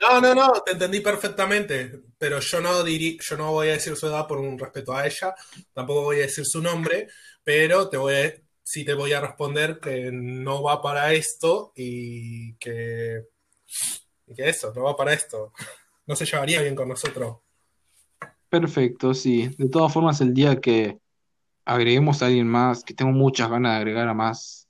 No, 0.00 0.20
no, 0.20 0.34
no, 0.34 0.52
te 0.66 0.72
entendí 0.72 1.00
perfectamente, 1.00 2.02
pero 2.18 2.40
yo 2.40 2.60
no 2.60 2.82
dirí, 2.82 3.16
yo 3.22 3.36
no 3.36 3.52
voy 3.52 3.68
a 3.68 3.72
decir 3.72 3.96
su 3.96 4.06
edad 4.06 4.26
por 4.26 4.38
un 4.38 4.58
respeto 4.58 4.92
a 4.92 5.06
ella, 5.06 5.34
tampoco 5.72 6.02
voy 6.02 6.16
a 6.16 6.22
decir 6.22 6.44
su 6.44 6.60
nombre, 6.60 7.06
pero 7.42 7.88
te 7.88 7.96
voy 7.96 8.14
a, 8.14 8.34
sí 8.64 8.84
te 8.84 8.94
voy 8.94 9.12
a 9.12 9.20
responder 9.20 9.78
que 9.78 10.10
no 10.10 10.62
va 10.62 10.80
para 10.82 11.12
esto 11.12 11.72
y 11.76 12.54
que, 12.54 13.26
que 14.34 14.48
eso, 14.48 14.72
no 14.74 14.84
va 14.84 14.96
para 14.96 15.12
esto. 15.12 15.52
No 16.06 16.16
se 16.16 16.24
llevaría 16.24 16.62
bien 16.62 16.74
con 16.74 16.88
nosotros. 16.88 17.38
Perfecto, 18.48 19.14
sí. 19.14 19.48
De 19.58 19.68
todas 19.68 19.92
formas, 19.92 20.20
el 20.20 20.32
día 20.32 20.60
que 20.60 20.98
agreguemos 21.64 22.22
a 22.22 22.26
alguien 22.26 22.48
más, 22.48 22.84
que 22.84 22.94
tengo 22.94 23.12
muchas 23.12 23.50
ganas 23.50 23.72
de 23.72 23.78
agregar 23.78 24.08
a 24.08 24.14
más 24.14 24.68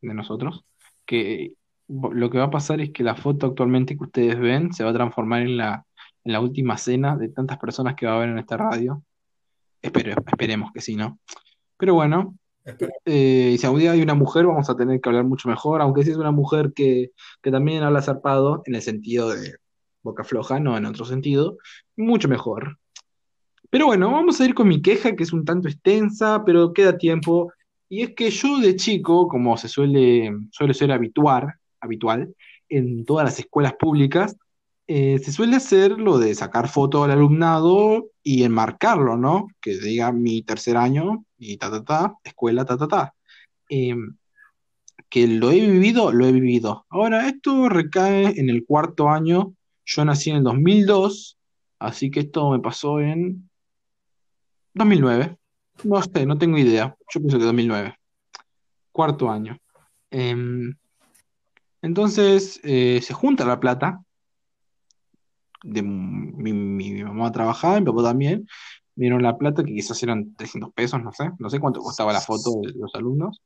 de 0.00 0.14
nosotros, 0.14 0.64
que 1.06 1.54
lo 1.88 2.30
que 2.30 2.38
va 2.38 2.44
a 2.44 2.50
pasar 2.50 2.80
es 2.80 2.90
que 2.90 3.02
la 3.02 3.14
foto 3.14 3.46
actualmente 3.46 3.96
que 3.96 4.04
ustedes 4.04 4.38
ven 4.38 4.72
se 4.72 4.84
va 4.84 4.90
a 4.90 4.94
transformar 4.94 5.42
en 5.42 5.56
la, 5.56 5.84
en 6.24 6.32
la 6.32 6.40
última 6.40 6.76
cena 6.76 7.16
de 7.16 7.28
tantas 7.28 7.58
personas 7.58 7.94
que 7.94 8.06
va 8.06 8.12
a 8.12 8.16
haber 8.16 8.30
en 8.30 8.38
esta 8.38 8.56
radio. 8.56 9.02
Esperemos 9.80 10.72
que 10.72 10.80
sí, 10.80 10.96
¿no? 10.96 11.18
Pero 11.76 11.94
bueno, 11.94 12.37
Eh, 13.04 13.56
si 13.58 13.66
algún 13.66 13.80
día 13.80 13.92
hay 13.92 14.02
una 14.02 14.14
mujer, 14.14 14.46
vamos 14.46 14.68
a 14.68 14.76
tener 14.76 15.00
que 15.00 15.08
hablar 15.08 15.24
mucho 15.24 15.48
mejor, 15.48 15.80
aunque 15.80 16.04
si 16.04 16.10
es 16.10 16.16
una 16.16 16.30
mujer 16.30 16.72
que, 16.74 17.12
que 17.42 17.50
también 17.50 17.82
habla 17.82 18.02
zarpado, 18.02 18.62
en 18.66 18.74
el 18.74 18.82
sentido 18.82 19.30
de 19.30 19.54
boca 20.02 20.24
floja, 20.24 20.60
no 20.60 20.76
en 20.76 20.86
otro 20.86 21.04
sentido, 21.04 21.56
mucho 21.96 22.28
mejor. 22.28 22.78
Pero 23.70 23.86
bueno, 23.86 24.10
vamos 24.10 24.40
a 24.40 24.44
ir 24.44 24.54
con 24.54 24.68
mi 24.68 24.80
queja, 24.80 25.14
que 25.14 25.22
es 25.22 25.32
un 25.32 25.44
tanto 25.44 25.68
extensa, 25.68 26.42
pero 26.44 26.72
queda 26.72 26.96
tiempo. 26.96 27.52
Y 27.88 28.02
es 28.02 28.14
que 28.14 28.30
yo 28.30 28.58
de 28.58 28.76
chico, 28.76 29.28
como 29.28 29.56
se 29.56 29.68
suele, 29.68 30.30
suele 30.50 30.74
ser 30.74 30.92
habitual, 30.92 31.54
habitual 31.80 32.34
en 32.68 33.04
todas 33.04 33.24
las 33.24 33.38
escuelas 33.38 33.74
públicas, 33.74 34.36
eh, 34.86 35.18
se 35.18 35.32
suele 35.32 35.56
hacer 35.56 35.92
lo 35.92 36.18
de 36.18 36.34
sacar 36.34 36.68
foto 36.68 37.04
al 37.04 37.10
alumnado 37.10 38.06
y 38.22 38.44
enmarcarlo, 38.44 39.18
¿no? 39.18 39.48
Que 39.60 39.78
diga 39.78 40.12
mi 40.12 40.42
tercer 40.42 40.78
año 40.78 41.24
y 41.38 41.56
ta, 41.56 41.70
ta, 41.70 41.84
ta, 41.84 42.14
escuela, 42.24 42.64
ta, 42.64 42.76
ta, 42.76 42.88
ta. 42.88 43.14
Eh, 43.70 43.94
que 45.08 45.26
lo 45.26 45.50
he 45.50 45.60
vivido, 45.60 46.12
lo 46.12 46.26
he 46.26 46.32
vivido. 46.32 46.84
Ahora, 46.90 47.28
esto 47.28 47.68
recae 47.68 48.38
en 48.38 48.50
el 48.50 48.64
cuarto 48.66 49.08
año. 49.08 49.54
Yo 49.86 50.04
nací 50.04 50.30
en 50.30 50.36
el 50.36 50.42
2002, 50.44 51.38
así 51.78 52.10
que 52.10 52.20
esto 52.20 52.50
me 52.50 52.60
pasó 52.60 53.00
en 53.00 53.48
2009. 54.74 55.36
No 55.84 56.02
sé, 56.02 56.26
no 56.26 56.36
tengo 56.36 56.58
idea. 56.58 56.94
Yo 57.14 57.20
pienso 57.20 57.38
que 57.38 57.44
2009. 57.44 57.94
Cuarto 58.92 59.30
año. 59.30 59.56
Em, 60.10 60.74
entonces 61.82 62.60
eh, 62.64 63.00
se 63.02 63.14
junta 63.14 63.44
la 63.44 63.60
plata. 63.60 64.00
De, 65.62 65.82
mi- 65.82 66.52
mi 66.52 67.02
mamá 67.04 67.32
trabajaba, 67.32 67.78
mi 67.80 67.86
papá 67.86 68.02
también. 68.02 68.46
Vieron 68.98 69.22
la 69.22 69.38
plata, 69.38 69.62
que 69.62 69.72
quizás 69.72 70.02
eran 70.02 70.34
300 70.34 70.72
pesos, 70.72 71.00
no 71.00 71.12
sé. 71.12 71.30
No 71.38 71.48
sé 71.48 71.60
cuánto 71.60 71.80
costaba 71.80 72.12
la 72.12 72.20
foto 72.20 72.60
de 72.62 72.72
los 72.74 72.92
alumnos. 72.96 73.40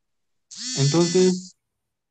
Entonces 0.78 1.58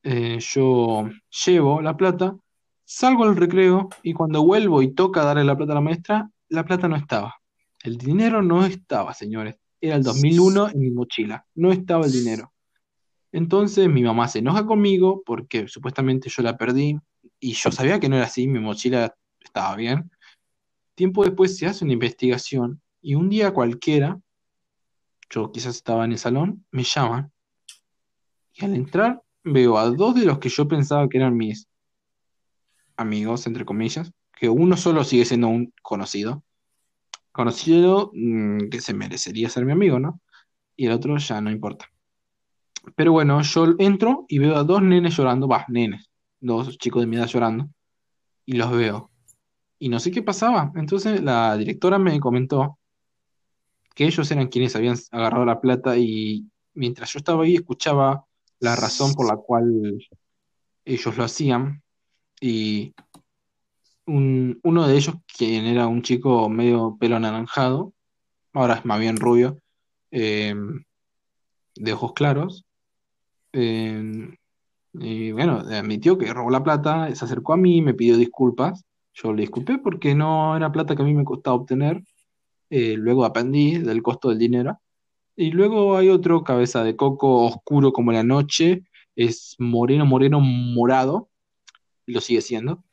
eh, 0.04 0.38
yo 0.40 1.10
llevo 1.46 1.82
la 1.82 1.98
plata, 1.98 2.38
salgo 2.86 3.24
al 3.24 3.36
recreo 3.36 3.90
y 4.04 4.14
cuando 4.14 4.44
vuelvo 4.44 4.84
y 4.84 4.94
toca 4.94 5.24
darle 5.24 5.44
la 5.44 5.58
plata 5.58 5.72
a 5.72 5.76
la 5.76 5.82
maestra, 5.82 6.30
la 6.50 6.64
plata 6.66 6.88
no 6.88 6.96
estaba. 6.96 7.34
El 7.84 7.98
dinero 7.98 8.44
no 8.44 8.64
estaba, 8.64 9.16
señores. 9.16 9.56
Era 9.80 9.96
el 9.96 10.04
2001 10.04 10.70
en 10.70 10.80
mi 10.80 10.92
mochila. 10.92 11.44
No 11.56 11.72
estaba 11.72 12.06
el 12.06 12.12
dinero. 12.12 12.54
Entonces 13.32 13.90
mi 13.90 14.04
mamá 14.04 14.28
se 14.28 14.38
enoja 14.38 14.68
conmigo 14.68 15.24
porque 15.26 15.68
supuestamente 15.68 16.30
yo 16.30 16.44
la 16.44 16.58
perdí 16.58 16.96
y 17.40 17.54
yo 17.54 17.72
sabía 17.72 18.00
que 18.00 18.08
no 18.08 18.18
era 18.18 18.26
así, 18.26 18.48
mi 18.48 18.60
mochila 18.60 19.16
estaba 19.40 19.76
bien. 19.76 20.12
Tiempo 20.94 21.24
después 21.24 21.58
se 21.58 21.66
hace 21.66 21.84
una 21.86 21.94
investigación 21.94 22.84
y 23.02 23.16
un 23.16 23.30
día 23.30 23.54
cualquiera, 23.54 24.20
yo 25.30 25.52
quizás 25.52 25.76
estaba 25.76 26.06
en 26.06 26.12
el 26.12 26.18
salón, 26.18 26.66
me 26.72 26.84
llaman 26.84 27.32
y 28.54 28.66
al 28.66 28.76
entrar 28.76 29.22
veo 29.44 29.78
a 29.78 29.90
dos 29.90 30.16
de 30.16 30.26
los 30.26 30.40
que 30.40 30.50
yo 30.50 30.68
pensaba 30.68 31.08
que 31.10 31.18
eran 31.18 31.36
mis 31.36 31.68
amigos, 32.98 33.48
entre 33.48 33.66
comillas, 33.66 34.12
que 34.38 34.50
uno 34.50 34.78
solo 34.78 35.04
sigue 35.04 35.26
siendo 35.26 35.48
un 35.48 35.74
conocido, 35.82 36.44
conocido 37.32 38.12
mm, 38.14 38.70
que 38.70 38.82
se 38.82 38.94
merecería 38.94 39.50
ser 39.50 39.66
mi 39.66 39.72
amigo, 39.72 40.00
¿no? 40.00 40.22
Y 40.76 40.88
el 40.88 40.94
otro 40.94 41.18
ya 41.18 41.42
no 41.42 41.52
importa. 41.52 41.90
Pero 42.96 43.12
bueno, 43.12 43.42
yo 43.42 43.76
entro 43.80 44.26
y 44.28 44.40
veo 44.40 44.56
a 44.56 44.64
dos 44.64 44.82
nenes 44.82 45.16
llorando, 45.16 45.48
va, 45.48 45.66
nenes, 45.68 46.10
dos 46.40 46.78
chicos 46.78 47.02
de 47.02 47.08
mi 47.08 47.18
edad 47.18 47.28
llorando, 47.28 47.70
y 48.46 48.54
los 48.54 48.72
veo. 48.72 49.12
Y 49.80 49.90
no 49.90 50.00
sé 50.00 50.12
qué 50.12 50.22
pasaba. 50.22 50.72
Entonces 50.76 51.22
la 51.22 51.58
directora 51.58 51.98
me 51.98 52.20
comentó 52.20 52.80
que 53.94 54.06
ellos 54.06 54.30
eran 54.32 54.48
quienes 54.48 54.76
habían 54.76 54.98
agarrado 55.12 55.46
la 55.46 55.60
plata 55.62 55.98
y 55.98 56.46
mientras 56.74 57.12
yo 57.14 57.18
estaba 57.20 57.44
ahí 57.44 57.56
escuchaba 57.56 58.26
la 58.60 58.76
razón 58.76 59.14
por 59.14 59.28
la 59.28 59.36
cual 59.38 59.98
ellos 60.86 61.18
lo 61.18 61.24
hacían 61.24 61.82
y 62.40 62.94
un- 64.06 64.60
uno 64.64 64.88
de 64.88 64.96
ellos, 64.98 65.16
quien 65.38 65.66
era 65.66 65.88
un 65.88 66.02
chico 66.02 66.50
medio 66.50 66.98
pelo 67.00 67.16
anaranjado, 67.18 67.94
ahora 68.54 68.76
es 68.76 68.86
más 68.86 69.00
bien 69.00 69.18
rubio, 69.18 69.58
eh, 70.12 70.56
de 71.76 71.94
ojos 71.94 72.14
claros, 72.14 72.66
eh, 73.54 74.30
y 74.94 75.32
bueno, 75.32 75.60
admitió 75.60 76.18
que 76.18 76.34
robó 76.34 76.50
la 76.50 76.64
plata, 76.64 77.14
se 77.16 77.24
acercó 77.26 77.54
a 77.54 77.58
mí, 77.58 77.82
me 77.82 77.94
pidió 77.94 78.18
disculpas, 78.18 78.84
yo 79.14 79.34
le 79.34 79.42
disculpé 79.42 79.78
porque 79.78 80.16
no 80.16 80.56
era 80.56 80.72
plata 80.72 80.96
que 80.96 81.02
a 81.02 81.06
mí 81.06 81.14
me 81.14 81.24
costaba 81.24 81.56
obtener, 81.56 82.04
eh, 82.72 82.96
luego 82.98 83.26
aprendí 83.26 83.78
del 83.80 84.02
costo 84.02 84.30
del 84.30 84.40
dinero. 84.40 84.82
Y 85.36 85.52
luego 85.52 85.98
hay 85.98 86.10
otro, 86.10 86.44
cabeza 86.44 86.84
de 86.84 86.96
coco, 86.96 87.46
oscuro 87.46 87.94
como 87.94 88.12
la 88.12 88.24
noche, 88.24 88.84
es 89.16 89.56
moreno, 89.60 90.06
moreno, 90.06 90.40
morado, 90.40 91.30
lo 92.08 92.22
sigue 92.22 92.42
siendo, 92.42 92.84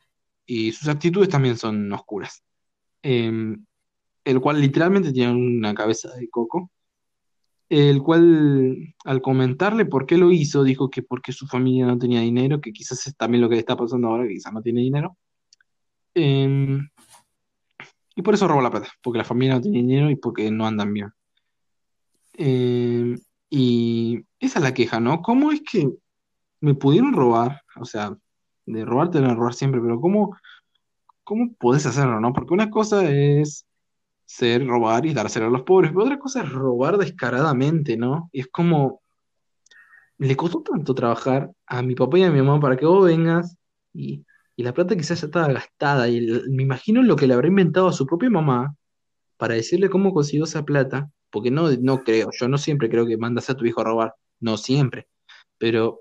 y 0.47 0.73
sus 0.73 0.89
actitudes 0.89 1.29
también 1.29 1.57
son 1.57 1.93
oscuras. 1.93 2.43
Em, 3.03 3.65
el 4.25 4.41
cual 4.41 4.61
literalmente 4.61 5.13
tiene 5.13 5.33
una 5.33 5.75
cabeza 5.75 6.15
de 6.17 6.29
coco, 6.29 6.71
el 7.69 8.03
cual 8.03 8.95
al 9.05 9.23
comentarle 9.23 9.85
por 9.87 10.07
qué 10.07 10.17
lo 10.17 10.33
hizo, 10.33 10.65
dijo 10.65 10.91
que 10.91 11.03
porque 11.03 11.33
su 11.33 11.47
familia 11.47 11.87
no 11.87 11.99
tenía 11.99 12.21
dinero, 12.21 12.61
que 12.61 12.73
quizás 12.73 13.07
es 13.07 13.17
también 13.17 13.43
lo 13.43 13.49
que 13.49 13.59
está 13.59 13.77
pasando 13.77 14.09
ahora, 14.09 14.27
que 14.27 14.35
quizás 14.35 14.53
no 14.53 14.63
tiene 14.63 14.81
dinero. 14.81 15.17
Em, 16.15 16.89
y 18.19 18.23
por 18.23 18.35
eso 18.35 18.49
robó 18.49 18.61
la 18.61 18.71
plata, 18.73 18.89
porque 19.01 19.19
la 19.19 19.25
familia 19.25 19.55
no 19.55 19.61
tiene 19.61 19.79
dinero 19.79 20.11
y 20.11 20.17
porque 20.17 20.51
no 20.51 20.67
andan 20.67 20.93
bien. 20.93 21.13
Em, 22.33 23.17
y 23.49 24.25
esa 24.41 24.59
es 24.59 24.65
la 24.65 24.75
queja, 24.75 24.99
¿no? 24.99 25.23
¿Cómo 25.23 25.53
es 25.53 25.63
que 25.63 25.89
me 26.61 26.75
pudieron 26.75 27.13
robar? 27.13 27.63
O 27.77 27.85
sea, 27.85 28.17
de 28.67 28.85
robar 28.85 29.13
te 29.13 29.21
van 29.21 29.37
robar 29.37 29.55
siempre, 29.55 29.81
pero 29.81 30.01
¿cómo, 30.01 30.37
cómo 31.23 31.53
podés 31.61 31.87
hacerlo, 31.87 32.19
no? 32.19 32.33
Porque 32.33 32.55
una 32.55 32.71
cosa 32.71 33.09
es 33.09 33.65
ser, 34.25 34.67
robar 34.67 35.07
y 35.07 35.15
dárselo 35.15 35.47
a 35.47 35.51
los 35.51 35.63
pobres, 35.63 35.93
pero 35.93 36.03
otra 36.03 36.19
cosa 36.19 36.43
es 36.43 36.51
robar 36.51 36.99
descaradamente, 36.99 37.97
¿no? 37.97 38.31
Y 38.33 38.41
es 38.41 38.49
como, 38.49 39.01
le 40.19 40.35
costó 40.37 40.63
tanto 40.63 40.93
trabajar 40.93 41.53
a 41.69 41.83
mi 41.83 41.95
papá 41.95 42.19
y 42.19 42.25
a 42.25 42.33
mi 42.33 42.43
mamá 42.43 42.59
para 42.59 42.77
que 42.77 42.85
vos 42.85 43.05
vengas 43.05 43.57
y, 43.95 44.25
y 44.59 44.65
la 44.65 44.75
plata 44.75 44.97
quizás 44.97 45.21
ya 45.21 45.29
estaba 45.29 45.53
gastada 45.53 46.09
y 46.09 46.21
me 46.51 46.65
imagino 46.65 47.01
lo 47.05 47.15
que 47.15 47.29
le 47.29 47.35
habrá 47.35 47.47
inventado 47.47 47.87
a 47.87 47.93
su 47.93 48.07
propia 48.07 48.29
mamá 48.29 48.75
para 49.37 49.55
decirle 49.55 49.89
cómo 49.89 50.13
consiguió 50.13 50.45
esa 50.47 50.65
plata, 50.65 51.09
porque 51.31 51.53
no, 51.53 51.71
no 51.81 52.03
creo, 52.03 52.31
yo 52.37 52.49
no 52.49 52.59
siempre 52.59 52.91
creo 52.91 53.07
que 53.07 53.17
mandas 53.17 53.49
a 53.51 53.55
tu 53.55 53.65
hijo 53.67 53.83
a 53.83 53.85
robar, 53.85 54.15
no 54.41 54.57
siempre, 54.57 55.07
pero 55.59 56.01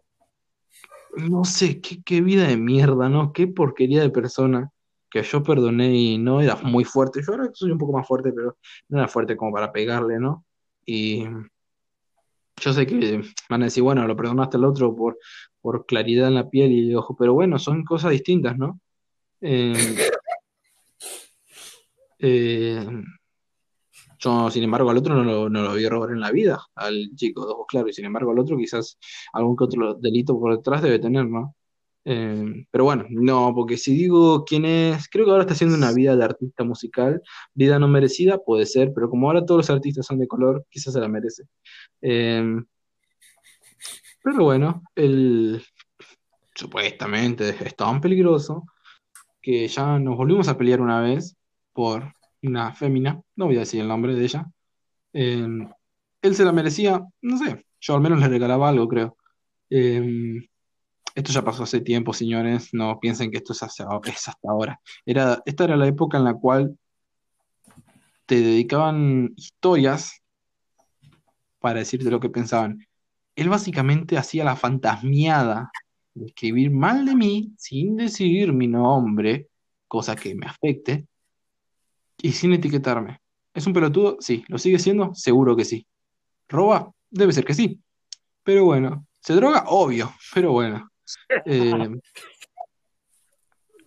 no 1.17 1.45
sé, 1.45 1.79
qué, 1.81 2.01
qué 2.01 2.21
vida 2.21 2.47
de 2.47 2.57
mierda, 2.57 3.09
¿no? 3.09 3.31
Qué 3.31 3.45
porquería 3.45 4.01
de 4.01 4.09
persona 4.09 4.71
que 5.11 5.21
yo 5.21 5.43
perdoné 5.43 5.95
y 5.95 6.17
no 6.17 6.41
era 6.41 6.55
muy 6.55 6.83
fuerte. 6.83 7.21
Yo 7.21 7.33
ahora 7.33 7.51
soy 7.53 7.69
un 7.69 7.77
poco 7.77 7.93
más 7.93 8.07
fuerte, 8.07 8.33
pero 8.33 8.57
no 8.89 8.97
era 8.97 9.07
fuerte 9.07 9.37
como 9.37 9.53
para 9.53 9.71
pegarle, 9.71 10.19
¿no? 10.19 10.45
Y 10.83 11.25
yo 12.59 12.73
sé 12.73 12.87
que 12.87 13.21
van 13.49 13.61
a 13.61 13.65
decir, 13.65 13.83
bueno, 13.83 14.07
lo 14.07 14.15
perdonaste 14.15 14.57
al 14.57 14.65
otro 14.65 14.95
por, 14.95 15.19
por 15.67 15.85
claridad 15.85 16.29
en 16.29 16.35
la 16.35 16.49
piel 16.49 16.71
y 16.71 16.95
ojo, 16.95 17.13
pero 17.17 17.33
bueno, 17.33 17.59
son 17.59 17.83
cosas 17.83 18.11
distintas, 18.11 18.57
¿no? 18.57 18.79
Eh, 19.41 19.73
eh, 22.19 22.87
sin 24.49 24.63
embargo, 24.63 24.89
al 24.89 24.97
otro 24.97 25.13
no 25.13 25.25
lo, 25.25 25.49
no 25.49 25.63
lo 25.63 25.73
vi 25.73 25.85
robar 25.89 26.11
en 26.11 26.21
la 26.21 26.31
vida, 26.31 26.63
al 26.73 27.09
chico 27.15 27.45
de 27.45 27.51
ojos 27.51 27.65
claros, 27.67 27.89
y 27.89 27.93
sin 27.95 28.05
embargo, 28.05 28.31
al 28.31 28.39
otro 28.39 28.55
quizás 28.55 28.97
algún 29.33 29.57
otro 29.59 29.95
delito 29.95 30.39
por 30.39 30.55
detrás 30.55 30.81
debe 30.81 30.99
tener, 30.99 31.25
¿no? 31.25 31.53
Eh, 32.05 32.65
pero 32.71 32.85
bueno, 32.85 33.05
no, 33.09 33.51
porque 33.53 33.75
si 33.75 33.93
digo 33.93 34.45
quién 34.45 34.63
es, 34.63 35.09
creo 35.09 35.25
que 35.25 35.31
ahora 35.31 35.43
está 35.43 35.53
haciendo 35.53 35.75
una 35.75 35.91
vida 35.91 36.15
de 36.15 36.23
artista 36.23 36.63
musical, 36.63 37.21
vida 37.53 37.77
no 37.77 37.89
merecida, 37.89 38.37
puede 38.37 38.65
ser, 38.65 38.93
pero 38.95 39.09
como 39.09 39.27
ahora 39.27 39.45
todos 39.45 39.67
los 39.67 39.69
artistas 39.69 40.05
son 40.05 40.19
de 40.19 40.29
color, 40.29 40.65
quizás 40.69 40.93
se 40.93 41.01
la 41.01 41.09
merece. 41.09 41.43
Eh, 42.01 42.41
pero 44.29 44.43
bueno, 44.43 44.83
él 44.93 45.63
supuestamente 46.53 47.55
es 47.63 47.75
tan 47.77 48.01
peligroso 48.01 48.65
que 49.41 49.65
ya 49.69 49.97
nos 49.99 50.17
volvimos 50.17 50.49
a 50.49 50.57
pelear 50.57 50.81
una 50.81 50.99
vez 50.99 51.37
por 51.71 52.13
una 52.43 52.73
fémina, 52.73 53.21
no 53.37 53.45
voy 53.45 53.55
a 53.55 53.59
decir 53.59 53.79
el 53.79 53.87
nombre 53.87 54.15
de 54.15 54.23
ella. 54.25 54.45
Eh, 55.13 55.47
él 56.21 56.35
se 56.35 56.43
la 56.43 56.51
merecía, 56.51 57.01
no 57.21 57.37
sé, 57.37 57.65
yo 57.79 57.95
al 57.95 58.01
menos 58.01 58.19
le 58.19 58.27
regalaba 58.27 58.67
algo, 58.67 58.89
creo. 58.89 59.15
Eh, 59.69 60.45
esto 61.15 61.31
ya 61.31 61.41
pasó 61.41 61.63
hace 61.63 61.79
tiempo, 61.79 62.11
señores, 62.11 62.73
no 62.73 62.99
piensen 62.99 63.31
que 63.31 63.37
esto 63.37 63.53
es, 63.53 63.61
es 63.61 64.27
hasta 64.27 64.49
ahora. 64.49 64.81
Era, 65.05 65.41
esta 65.45 65.63
era 65.63 65.77
la 65.77 65.87
época 65.87 66.17
en 66.17 66.25
la 66.25 66.33
cual 66.33 66.77
te 68.25 68.41
dedicaban 68.41 69.31
historias 69.37 70.21
para 71.59 71.79
decirte 71.79 72.11
lo 72.11 72.19
que 72.19 72.29
pensaban. 72.29 72.86
Él 73.37 73.49
básicamente 73.49 74.17
hacía 74.17 74.43
la 74.43 74.55
fantasmiada 74.55 75.71
de 76.15 76.25
escribir 76.25 76.71
mal 76.71 77.05
de 77.05 77.15
mí 77.15 77.53
sin 77.55 77.95
decir 77.95 78.51
mi 78.51 78.67
nombre, 78.67 79.47
cosa 79.87 80.15
que 80.15 80.33
me 80.33 80.47
afecte, 80.47 81.05
y 82.19 82.31
sin 82.31 82.53
etiquetarme. 82.53 83.21
¿Es 83.53 83.67
un 83.67 83.73
pelotudo? 83.73 84.17
Sí. 84.19 84.43
¿Lo 84.47 84.57
sigue 84.57 84.79
siendo? 84.79 85.13
Seguro 85.13 85.55
que 85.55 85.65
sí. 85.65 85.85
¿Roba? 86.49 86.91
Debe 87.11 87.31
ser 87.31 87.45
que 87.45 87.53
sí. 87.53 87.79
Pero 88.43 88.65
bueno. 88.65 89.05
¿Se 89.19 89.33
droga? 89.33 89.65
Obvio. 89.67 90.11
Pero 90.33 90.51
bueno. 90.51 90.89
Eh, 91.45 91.89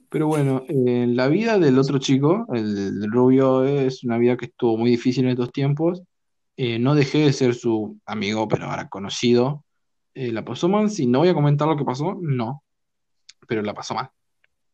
pero 0.08 0.26
bueno, 0.28 0.64
la 0.68 1.28
vida 1.28 1.58
del 1.58 1.78
otro 1.78 1.98
chico, 1.98 2.46
el, 2.52 3.10
rubio, 3.10 3.64
es 3.64 4.04
una 4.04 4.18
vida 4.18 4.36
que 4.36 4.46
estuvo 4.46 4.76
muy 4.76 4.90
difícil 4.90 5.24
en 5.24 5.30
estos 5.30 5.52
tiempos. 5.52 6.02
Eh, 6.62 6.78
no 6.78 6.94
dejé 6.94 7.20
de 7.20 7.32
ser 7.32 7.54
su 7.54 7.98
amigo, 8.04 8.46
pero 8.46 8.66
ahora 8.66 8.90
conocido. 8.90 9.64
Eh, 10.12 10.30
la 10.30 10.44
pasó 10.44 10.68
mal, 10.68 10.90
si 10.90 11.06
no 11.06 11.20
voy 11.20 11.28
a 11.28 11.34
comentar 11.34 11.66
lo 11.66 11.74
que 11.74 11.86
pasó, 11.86 12.18
no, 12.20 12.64
pero 13.48 13.62
la 13.62 13.72
pasó 13.72 13.94
mal. 13.94 14.10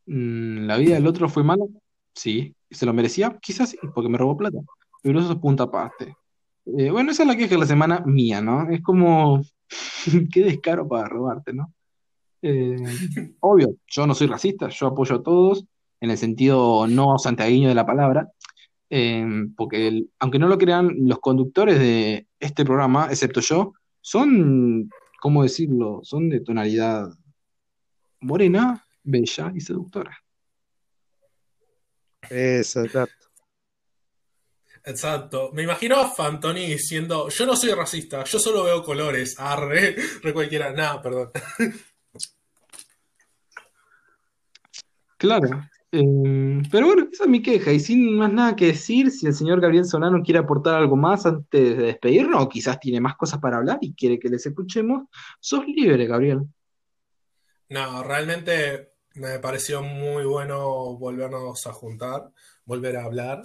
Mm, 0.06 0.66
¿la 0.66 0.78
vida 0.78 0.94
del 0.96 1.06
otro 1.06 1.28
fue 1.28 1.44
mala? 1.44 1.64
Sí. 2.12 2.56
¿Se 2.72 2.86
lo 2.86 2.92
merecía? 2.92 3.38
Quizás 3.40 3.70
sí, 3.70 3.78
porque 3.94 4.08
me 4.08 4.18
robó 4.18 4.36
plata. 4.36 4.58
Pero 5.00 5.20
eso 5.20 5.30
es 5.30 5.38
punto 5.38 5.62
aparte. 5.62 6.16
Eh, 6.76 6.90
bueno, 6.90 7.12
esa 7.12 7.22
es 7.22 7.28
la 7.28 7.36
queja 7.36 7.54
de 7.54 7.60
la 7.60 7.66
semana 7.66 8.00
mía, 8.04 8.40
¿no? 8.40 8.68
Es 8.68 8.82
como, 8.82 9.40
qué 10.32 10.42
descaro 10.42 10.88
para 10.88 11.08
robarte, 11.08 11.52
¿no? 11.52 11.72
Obvio, 13.38 13.76
yo 13.86 14.08
no 14.08 14.14
soy 14.16 14.26
racista, 14.26 14.70
yo 14.70 14.88
apoyo 14.88 15.14
a 15.14 15.22
todos 15.22 15.64
en 16.00 16.10
el 16.10 16.18
sentido 16.18 16.86
no 16.88 17.16
santiagueño 17.18 17.68
de 17.68 17.74
la 17.76 17.86
palabra, 17.86 18.28
eh, 18.90 19.26
porque 19.56 19.88
el- 19.88 20.10
aunque 20.18 20.38
no 20.38 20.48
lo 20.48 20.58
crean, 20.58 20.94
los 21.00 21.18
conductores 21.20 21.78
de 21.78 22.26
este 22.40 22.64
programa, 22.64 23.08
excepto 23.10 23.40
yo, 23.40 23.72
son, 24.00 24.90
¿cómo 25.20 25.42
decirlo? 25.42 26.00
Son 26.02 26.28
de 26.28 26.40
tonalidad 26.40 27.08
morena, 28.20 28.86
bella 29.02 29.52
y 29.54 29.60
seductora. 29.60 30.16
Eso, 32.30 32.82
exacto. 32.84 33.26
Exacto. 34.84 35.50
Me 35.52 35.64
imagino 35.64 35.96
a 35.96 36.08
Fantoni 36.08 36.64
diciendo, 36.66 37.28
yo 37.28 37.44
no 37.44 37.56
soy 37.56 37.70
racista, 37.72 38.22
yo 38.24 38.38
solo 38.38 38.62
veo 38.64 38.84
colores. 38.84 39.34
Arre, 39.38 39.96
re 40.22 40.32
cualquiera. 40.32 40.72
Nada, 40.72 41.02
perdón. 41.02 41.30
Claro. 45.18 45.48
Eh, 45.92 46.62
pero 46.70 46.86
bueno, 46.86 47.08
esa 47.12 47.24
es 47.24 47.30
mi 47.30 47.42
queja. 47.42 47.72
Y 47.72 47.80
sin 47.80 48.16
más 48.16 48.32
nada 48.32 48.56
que 48.56 48.66
decir, 48.66 49.10
si 49.10 49.26
el 49.26 49.34
señor 49.34 49.60
Gabriel 49.60 49.84
Solano 49.84 50.22
quiere 50.22 50.40
aportar 50.40 50.74
algo 50.74 50.96
más 50.96 51.26
antes 51.26 51.76
de 51.76 51.84
despedirnos, 51.84 52.42
o 52.42 52.48
quizás 52.48 52.78
tiene 52.80 53.00
más 53.00 53.16
cosas 53.16 53.40
para 53.40 53.58
hablar 53.58 53.78
y 53.80 53.94
quiere 53.94 54.18
que 54.18 54.28
les 54.28 54.44
escuchemos, 54.46 55.08
sos 55.40 55.66
libre, 55.66 56.06
Gabriel. 56.06 56.42
No, 57.68 58.02
realmente 58.02 58.92
me 59.14 59.38
pareció 59.38 59.82
muy 59.82 60.24
bueno 60.24 60.94
volvernos 60.96 61.66
a 61.66 61.72
juntar, 61.72 62.30
volver 62.64 62.96
a 62.96 63.04
hablar, 63.04 63.42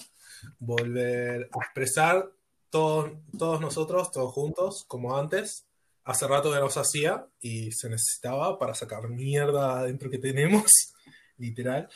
volver 0.59 1.49
a 1.51 1.57
expresar 1.63 2.31
todos, 2.69 3.11
todos 3.37 3.61
nosotros, 3.61 4.11
todos 4.11 4.33
juntos, 4.33 4.85
como 4.87 5.17
antes. 5.17 5.65
Hace 6.03 6.27
rato 6.27 6.51
que 6.51 6.59
no 6.59 6.69
se 6.69 6.79
hacía 6.79 7.27
y 7.39 7.71
se 7.71 7.89
necesitaba 7.89 8.57
para 8.57 8.73
sacar 8.73 9.07
mierda 9.07 9.79
adentro 9.79 10.09
que 10.09 10.17
tenemos, 10.17 10.93
literal. 11.37 11.87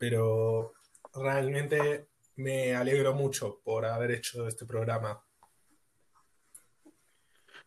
Pero 0.00 0.72
realmente 1.14 2.08
me 2.36 2.74
alegro 2.74 3.14
mucho 3.14 3.60
por 3.62 3.84
haber 3.84 4.12
hecho 4.12 4.48
este 4.48 4.64
programa. 4.64 5.22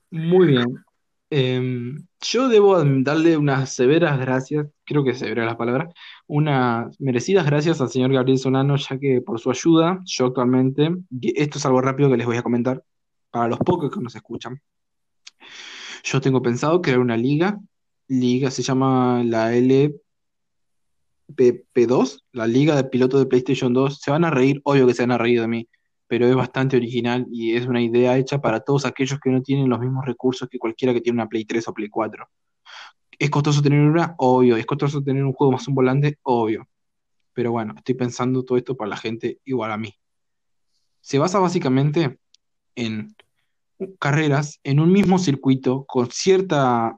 Muy 0.09 0.47
bien. 0.47 0.83
Eh, 1.29 1.93
yo 2.21 2.47
debo 2.47 2.83
darle 2.83 3.37
unas 3.37 3.73
severas 3.73 4.19
gracias, 4.19 4.67
creo 4.83 5.03
que 5.03 5.13
severa 5.13 5.45
la 5.45 5.57
palabra, 5.57 5.89
unas 6.27 6.99
merecidas 6.99 7.45
gracias 7.45 7.81
al 7.81 7.89
señor 7.89 8.13
Gabriel 8.13 8.37
Solano, 8.37 8.75
ya 8.77 8.99
que 8.99 9.21
por 9.21 9.39
su 9.39 9.49
ayuda, 9.49 9.99
yo 10.05 10.27
actualmente, 10.27 10.91
esto 11.21 11.57
es 11.57 11.65
algo 11.65 11.81
rápido 11.81 12.09
que 12.09 12.17
les 12.17 12.25
voy 12.25 12.37
a 12.37 12.43
comentar, 12.43 12.83
para 13.31 13.47
los 13.47 13.59
pocos 13.59 13.91
que 13.91 13.99
nos 13.99 14.15
escuchan. 14.15 14.59
Yo 16.03 16.21
tengo 16.21 16.41
pensado 16.41 16.81
crear 16.81 16.99
una 16.99 17.17
liga, 17.17 17.59
liga 18.07 18.51
se 18.51 18.61
llama 18.61 19.23
la 19.23 19.55
LPP2, 21.29 22.23
la 22.31 22.47
Liga 22.47 22.75
de 22.75 22.83
Pilotos 22.85 23.19
de 23.19 23.25
PlayStation 23.25 23.73
2. 23.73 23.99
Se 23.99 24.11
van 24.11 24.25
a 24.25 24.29
reír, 24.29 24.61
obvio 24.63 24.87
que 24.87 24.93
se 24.93 25.03
van 25.03 25.11
a 25.11 25.17
reír 25.17 25.41
de 25.41 25.47
mí, 25.47 25.69
pero 26.07 26.27
es 26.27 26.35
bastante 26.35 26.77
original 26.77 27.25
y 27.31 27.55
es 27.55 27.65
una 27.65 27.81
idea 27.81 28.17
hecha 28.17 28.39
para 28.39 28.59
todos 28.59 28.85
aquellos 28.85 29.19
que 29.19 29.29
no 29.29 29.41
tienen 29.41 29.69
los 29.69 29.79
mismos 29.79 30.05
recursos 30.05 30.47
que 30.49 30.59
cualquiera 30.59 30.93
que 30.93 31.01
tiene 31.01 31.17
una 31.17 31.27
Play 31.27 31.45
3 31.45 31.67
o 31.67 31.73
Play 31.73 31.89
4. 31.89 32.27
¿Es 33.19 33.29
costoso 33.29 33.61
tener 33.61 33.79
una? 33.79 34.15
Obvio. 34.17 34.57
¿Es 34.57 34.65
costoso 34.65 35.01
tener 35.01 35.23
un 35.23 35.33
juego 35.33 35.53
más 35.53 35.67
un 35.67 35.75
volante? 35.75 36.19
Obvio. 36.23 36.67
Pero 37.33 37.51
bueno, 37.51 37.73
estoy 37.77 37.95
pensando 37.95 38.43
todo 38.43 38.57
esto 38.57 38.75
para 38.75 38.89
la 38.89 38.97
gente 38.97 39.39
igual 39.45 39.71
a 39.71 39.77
mí. 39.77 39.93
Se 41.01 41.19
basa 41.19 41.39
básicamente 41.39 42.19
en 42.75 43.15
carreras 43.99 44.59
en 44.63 44.79
un 44.79 44.91
mismo 44.91 45.19
circuito 45.19 45.85
con 45.85 46.11
cierta, 46.11 46.97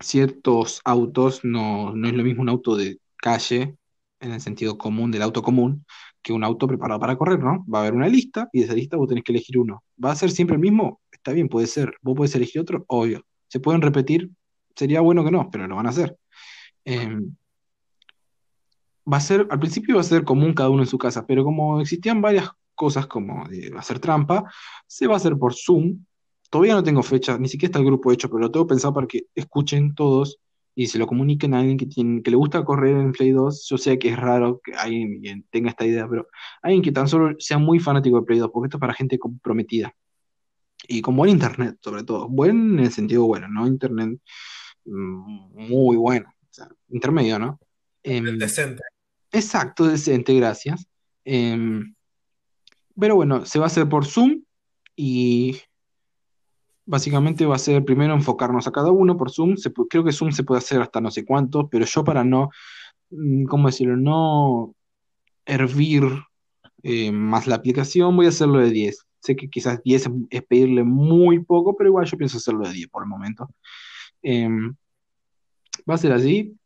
ciertos 0.00 0.80
autos, 0.84 1.44
no, 1.44 1.94
no 1.94 2.08
es 2.08 2.14
lo 2.14 2.24
mismo 2.24 2.42
un 2.42 2.48
auto 2.48 2.76
de 2.76 3.01
calle, 3.22 3.76
en 4.20 4.32
el 4.32 4.40
sentido 4.40 4.76
común 4.76 5.10
del 5.10 5.22
auto 5.22 5.42
común, 5.42 5.86
que 6.20 6.32
un 6.32 6.44
auto 6.44 6.66
preparado 6.66 7.00
para 7.00 7.16
correr, 7.16 7.38
¿no? 7.40 7.64
Va 7.72 7.78
a 7.78 7.82
haber 7.82 7.94
una 7.94 8.08
lista 8.08 8.48
y 8.52 8.60
de 8.60 8.64
esa 8.66 8.74
lista 8.74 8.96
vos 8.96 9.08
tenés 9.08 9.24
que 9.24 9.32
elegir 9.32 9.58
uno. 9.58 9.82
¿Va 10.02 10.10
a 10.10 10.16
ser 10.16 10.30
siempre 10.30 10.56
el 10.56 10.60
mismo? 10.60 11.00
Está 11.10 11.32
bien, 11.32 11.48
puede 11.48 11.66
ser. 11.66 11.94
¿Vos 12.02 12.16
podés 12.16 12.34
elegir 12.34 12.60
otro? 12.60 12.84
Obvio. 12.88 13.24
¿Se 13.48 13.60
pueden 13.60 13.80
repetir? 13.80 14.30
Sería 14.76 15.00
bueno 15.00 15.24
que 15.24 15.30
no, 15.30 15.50
pero 15.50 15.66
lo 15.66 15.76
van 15.76 15.86
a 15.86 15.90
hacer. 15.90 16.16
Eh, 16.84 17.18
va 19.10 19.16
a 19.16 19.20
ser, 19.20 19.46
al 19.50 19.58
principio 19.58 19.96
va 19.96 20.00
a 20.00 20.04
ser 20.04 20.24
común 20.24 20.54
cada 20.54 20.70
uno 20.70 20.82
en 20.82 20.88
su 20.88 20.98
casa, 20.98 21.26
pero 21.26 21.44
como 21.44 21.80
existían 21.80 22.20
varias 22.20 22.50
cosas 22.74 23.06
como 23.06 23.44
hacer 23.78 23.98
trampa, 23.98 24.44
se 24.86 25.06
va 25.06 25.14
a 25.14 25.16
hacer 25.18 25.36
por 25.36 25.54
Zoom. 25.54 26.04
Todavía 26.50 26.74
no 26.74 26.82
tengo 26.82 27.02
fecha, 27.02 27.38
ni 27.38 27.48
siquiera 27.48 27.70
está 27.70 27.78
el 27.78 27.86
grupo 27.86 28.12
hecho, 28.12 28.28
pero 28.28 28.40
lo 28.40 28.50
tengo 28.50 28.66
pensado 28.66 28.92
para 28.94 29.06
que 29.06 29.26
escuchen 29.34 29.94
todos 29.94 30.38
y 30.74 30.86
se 30.86 30.98
lo 30.98 31.06
comuniquen 31.06 31.54
a 31.54 31.60
alguien 31.60 31.76
que, 31.76 31.86
tiene, 31.86 32.22
que 32.22 32.30
le 32.30 32.36
gusta 32.36 32.64
correr 32.64 32.96
en 32.96 33.12
Play 33.12 33.30
2. 33.30 33.66
Yo 33.68 33.78
sé 33.78 33.98
que 33.98 34.08
es 34.10 34.16
raro 34.16 34.60
que 34.64 34.72
alguien 34.74 35.46
tenga 35.50 35.70
esta 35.70 35.84
idea, 35.84 36.08
pero 36.08 36.28
alguien 36.62 36.82
que 36.82 36.92
tan 36.92 37.08
solo 37.08 37.34
sea 37.38 37.58
muy 37.58 37.78
fanático 37.78 38.20
de 38.20 38.26
Play 38.26 38.38
2, 38.38 38.50
porque 38.52 38.66
esto 38.68 38.78
es 38.78 38.80
para 38.80 38.94
gente 38.94 39.18
comprometida. 39.18 39.94
Y 40.88 41.02
con 41.02 41.16
buen 41.16 41.30
internet, 41.30 41.76
sobre 41.80 42.04
todo. 42.04 42.28
Buen 42.28 42.78
en 42.78 42.86
el 42.86 42.92
sentido 42.92 43.24
bueno, 43.26 43.48
¿no? 43.48 43.66
Internet 43.66 44.18
mm, 44.84 45.68
muy 45.68 45.96
bueno. 45.96 46.28
O 46.28 46.54
sea, 46.54 46.68
intermedio, 46.88 47.38
¿no? 47.38 47.60
Em, 48.02 48.38
Decente. 48.38 48.82
Exacto, 49.30 49.86
decente, 49.86 50.34
gracias. 50.34 50.86
Em, 51.24 51.94
pero 52.98 53.16
bueno, 53.16 53.46
se 53.46 53.58
va 53.58 53.66
a 53.66 53.68
hacer 53.68 53.88
por 53.88 54.04
Zoom 54.04 54.42
y 54.96 55.58
básicamente 56.84 57.46
va 57.46 57.56
a 57.56 57.58
ser 57.58 57.84
primero 57.84 58.14
enfocarnos 58.14 58.66
a 58.66 58.72
cada 58.72 58.90
uno 58.90 59.16
por 59.16 59.30
Zoom. 59.30 59.54
Creo 59.88 60.04
que 60.04 60.12
Zoom 60.12 60.32
se 60.32 60.44
puede 60.44 60.58
hacer 60.58 60.80
hasta 60.80 61.00
no 61.00 61.10
sé 61.10 61.24
cuánto, 61.24 61.68
pero 61.68 61.84
yo 61.84 62.04
para 62.04 62.24
no, 62.24 62.50
mm, 63.10 63.44
¿cómo 63.44 63.68
decirlo? 63.68 63.96
No 63.96 64.74
hervir 65.46 66.04
eh, 66.82 67.12
más 67.12 67.46
la 67.46 67.56
aplicación, 67.56 68.16
voy 68.16 68.26
a 68.26 68.30
hacerlo 68.30 68.58
de 68.58 68.70
10. 68.70 69.06
Sé 69.20 69.36
que 69.36 69.48
quizás 69.48 69.82
10 69.82 70.06
es, 70.06 70.12
es 70.30 70.42
pedirle 70.44 70.84
muy 70.84 71.40
poco, 71.44 71.76
pero 71.76 71.90
igual 71.90 72.06
yo 72.06 72.18
pienso 72.18 72.38
hacerlo 72.38 72.66
de 72.66 72.72
10 72.72 72.88
por 72.88 73.04
el 73.04 73.08
momento. 73.08 73.48
Em, 74.22 74.74
va 75.88 75.94
a 75.94 75.98
ser 75.98 76.12
así. 76.12 76.56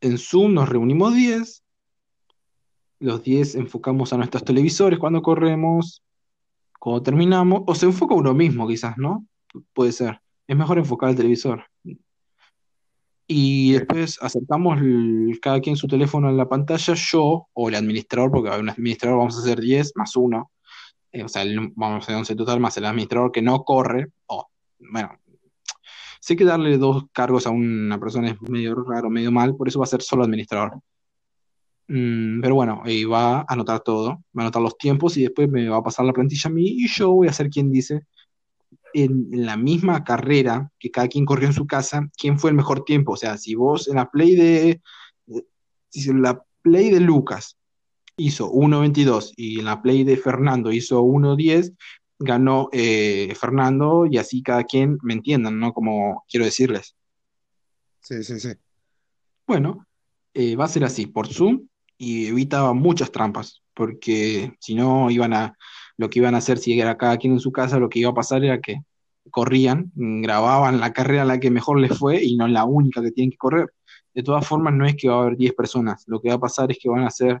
En 0.00 0.18
Zoom 0.18 0.54
nos 0.54 0.68
reunimos 0.68 1.14
10. 1.14 1.62
Los 3.00 3.22
10 3.22 3.54
enfocamos 3.56 4.12
a 4.12 4.16
nuestros 4.16 4.44
televisores 4.44 4.98
cuando 4.98 5.22
corremos, 5.22 6.02
cuando 6.78 7.02
terminamos, 7.02 7.62
o 7.66 7.74
se 7.74 7.86
enfoca 7.86 8.14
uno 8.14 8.34
mismo 8.34 8.68
quizás, 8.68 8.96
¿no? 8.98 9.26
Puede 9.72 9.92
ser. 9.92 10.20
Es 10.46 10.56
mejor 10.56 10.78
enfocar 10.78 11.10
al 11.10 11.16
televisor. 11.16 11.64
Y 13.26 13.72
después 13.72 14.18
acercamos 14.20 14.80
el- 14.80 15.38
cada 15.40 15.60
quien 15.60 15.76
su 15.76 15.88
teléfono 15.88 16.28
en 16.28 16.36
la 16.36 16.48
pantalla, 16.48 16.94
yo 16.94 17.48
o 17.52 17.68
el 17.68 17.74
administrador, 17.74 18.30
porque 18.30 18.48
haber 18.50 18.60
un 18.60 18.68
administrador, 18.70 19.18
vamos 19.18 19.36
a 19.36 19.40
hacer 19.40 19.60
10 19.60 19.92
más 19.96 20.14
1, 20.16 20.50
o 21.24 21.28
sea, 21.28 21.42
el- 21.42 21.72
vamos 21.74 21.96
a 21.96 22.04
hacer 22.04 22.16
11 22.16 22.34
total, 22.36 22.60
más 22.60 22.76
el 22.76 22.84
administrador 22.84 23.32
que 23.32 23.40
no 23.40 23.64
corre, 23.64 24.08
o, 24.26 24.48
bueno, 24.78 25.10
sé 26.20 26.36
que 26.36 26.44
darle 26.44 26.76
dos 26.76 27.04
cargos 27.12 27.46
a 27.46 27.50
una 27.50 27.98
persona 27.98 28.28
es 28.28 28.40
medio 28.42 28.74
raro, 28.74 29.08
medio 29.08 29.32
mal, 29.32 29.56
por 29.56 29.68
eso 29.68 29.78
va 29.78 29.84
a 29.84 29.88
ser 29.88 30.02
solo 30.02 30.24
administrador. 30.24 30.80
Mm, 31.88 32.40
pero 32.40 32.54
bueno, 32.54 32.82
y 32.86 33.04
va 33.04 33.40
a 33.40 33.46
anotar 33.48 33.80
todo, 33.80 34.08
va 34.36 34.42
a 34.42 34.42
anotar 34.42 34.62
los 34.62 34.76
tiempos 34.76 35.16
y 35.16 35.22
después 35.22 35.50
me 35.50 35.68
va 35.68 35.76
a 35.78 35.82
pasar 35.82 36.06
la 36.06 36.12
plantilla 36.14 36.48
a 36.48 36.52
mí 36.52 36.64
y 36.66 36.88
yo 36.88 37.10
voy 37.12 37.28
a 37.28 37.32
ser 37.32 37.48
quien 37.50 37.70
dice 37.70 38.06
en, 38.94 39.28
en 39.32 39.46
la 39.46 39.56
misma 39.56 40.04
carrera 40.04 40.70
que 40.78 40.90
cada 40.90 41.08
quien 41.08 41.26
corrió 41.26 41.48
en 41.48 41.54
su 41.54 41.66
casa, 41.66 42.08
quién 42.16 42.38
fue 42.38 42.50
el 42.50 42.56
mejor 42.56 42.84
tiempo. 42.84 43.12
O 43.12 43.16
sea, 43.16 43.36
si 43.36 43.54
vos 43.54 43.88
en 43.88 43.96
la 43.96 44.10
play 44.10 44.34
de, 44.34 44.70
eh, 44.70 45.44
si 45.90 46.08
en 46.08 46.22
la 46.22 46.42
play 46.62 46.90
de 46.90 47.00
Lucas 47.00 47.56
hizo 48.16 48.50
1.22 48.50 49.32
y 49.36 49.58
en 49.58 49.66
la 49.66 49.82
play 49.82 50.04
de 50.04 50.16
Fernando 50.16 50.72
hizo 50.72 51.02
1.10, 51.02 51.74
ganó 52.18 52.68
eh, 52.72 53.34
Fernando 53.38 54.06
y 54.06 54.18
así 54.18 54.42
cada 54.42 54.64
quien 54.64 54.98
me 55.02 55.14
entiendan, 55.14 55.58
¿no? 55.58 55.72
Como 55.72 56.24
quiero 56.28 56.46
decirles. 56.46 56.96
Sí, 58.00 58.22
sí, 58.22 58.38
sí. 58.38 58.50
Bueno, 59.46 59.86
eh, 60.32 60.56
va 60.56 60.64
a 60.64 60.68
ser 60.68 60.84
así, 60.84 61.06
por 61.06 61.28
Zoom 61.28 61.68
y 61.98 62.26
evitaba 62.26 62.72
muchas 62.72 63.10
trampas, 63.10 63.62
porque 63.74 64.54
si 64.60 64.74
no 64.74 65.10
iban 65.10 65.32
a, 65.32 65.56
lo 65.96 66.10
que 66.10 66.18
iban 66.18 66.34
a 66.34 66.38
hacer 66.38 66.58
si 66.58 66.78
era 66.78 66.96
cada 66.96 67.16
quien 67.16 67.34
en 67.34 67.40
su 67.40 67.52
casa, 67.52 67.78
lo 67.78 67.88
que 67.88 68.00
iba 68.00 68.10
a 68.10 68.14
pasar 68.14 68.44
era 68.44 68.60
que 68.60 68.82
corrían, 69.30 69.90
grababan 69.94 70.80
la 70.80 70.92
carrera 70.92 71.24
la 71.24 71.40
que 71.40 71.50
mejor 71.50 71.80
les 71.80 71.96
fue 71.96 72.22
y 72.22 72.36
no 72.36 72.46
la 72.48 72.64
única 72.64 73.02
que 73.02 73.10
tienen 73.10 73.30
que 73.30 73.36
correr. 73.36 73.72
De 74.12 74.22
todas 74.22 74.46
formas, 74.46 74.74
no 74.74 74.86
es 74.86 74.96
que 74.96 75.08
va 75.08 75.16
a 75.16 75.22
haber 75.22 75.36
10 75.36 75.54
personas, 75.54 76.04
lo 76.06 76.20
que 76.20 76.28
va 76.28 76.34
a 76.34 76.40
pasar 76.40 76.70
es 76.70 76.78
que 76.80 76.88
van 76.88 77.04
a 77.04 77.10
ser 77.10 77.40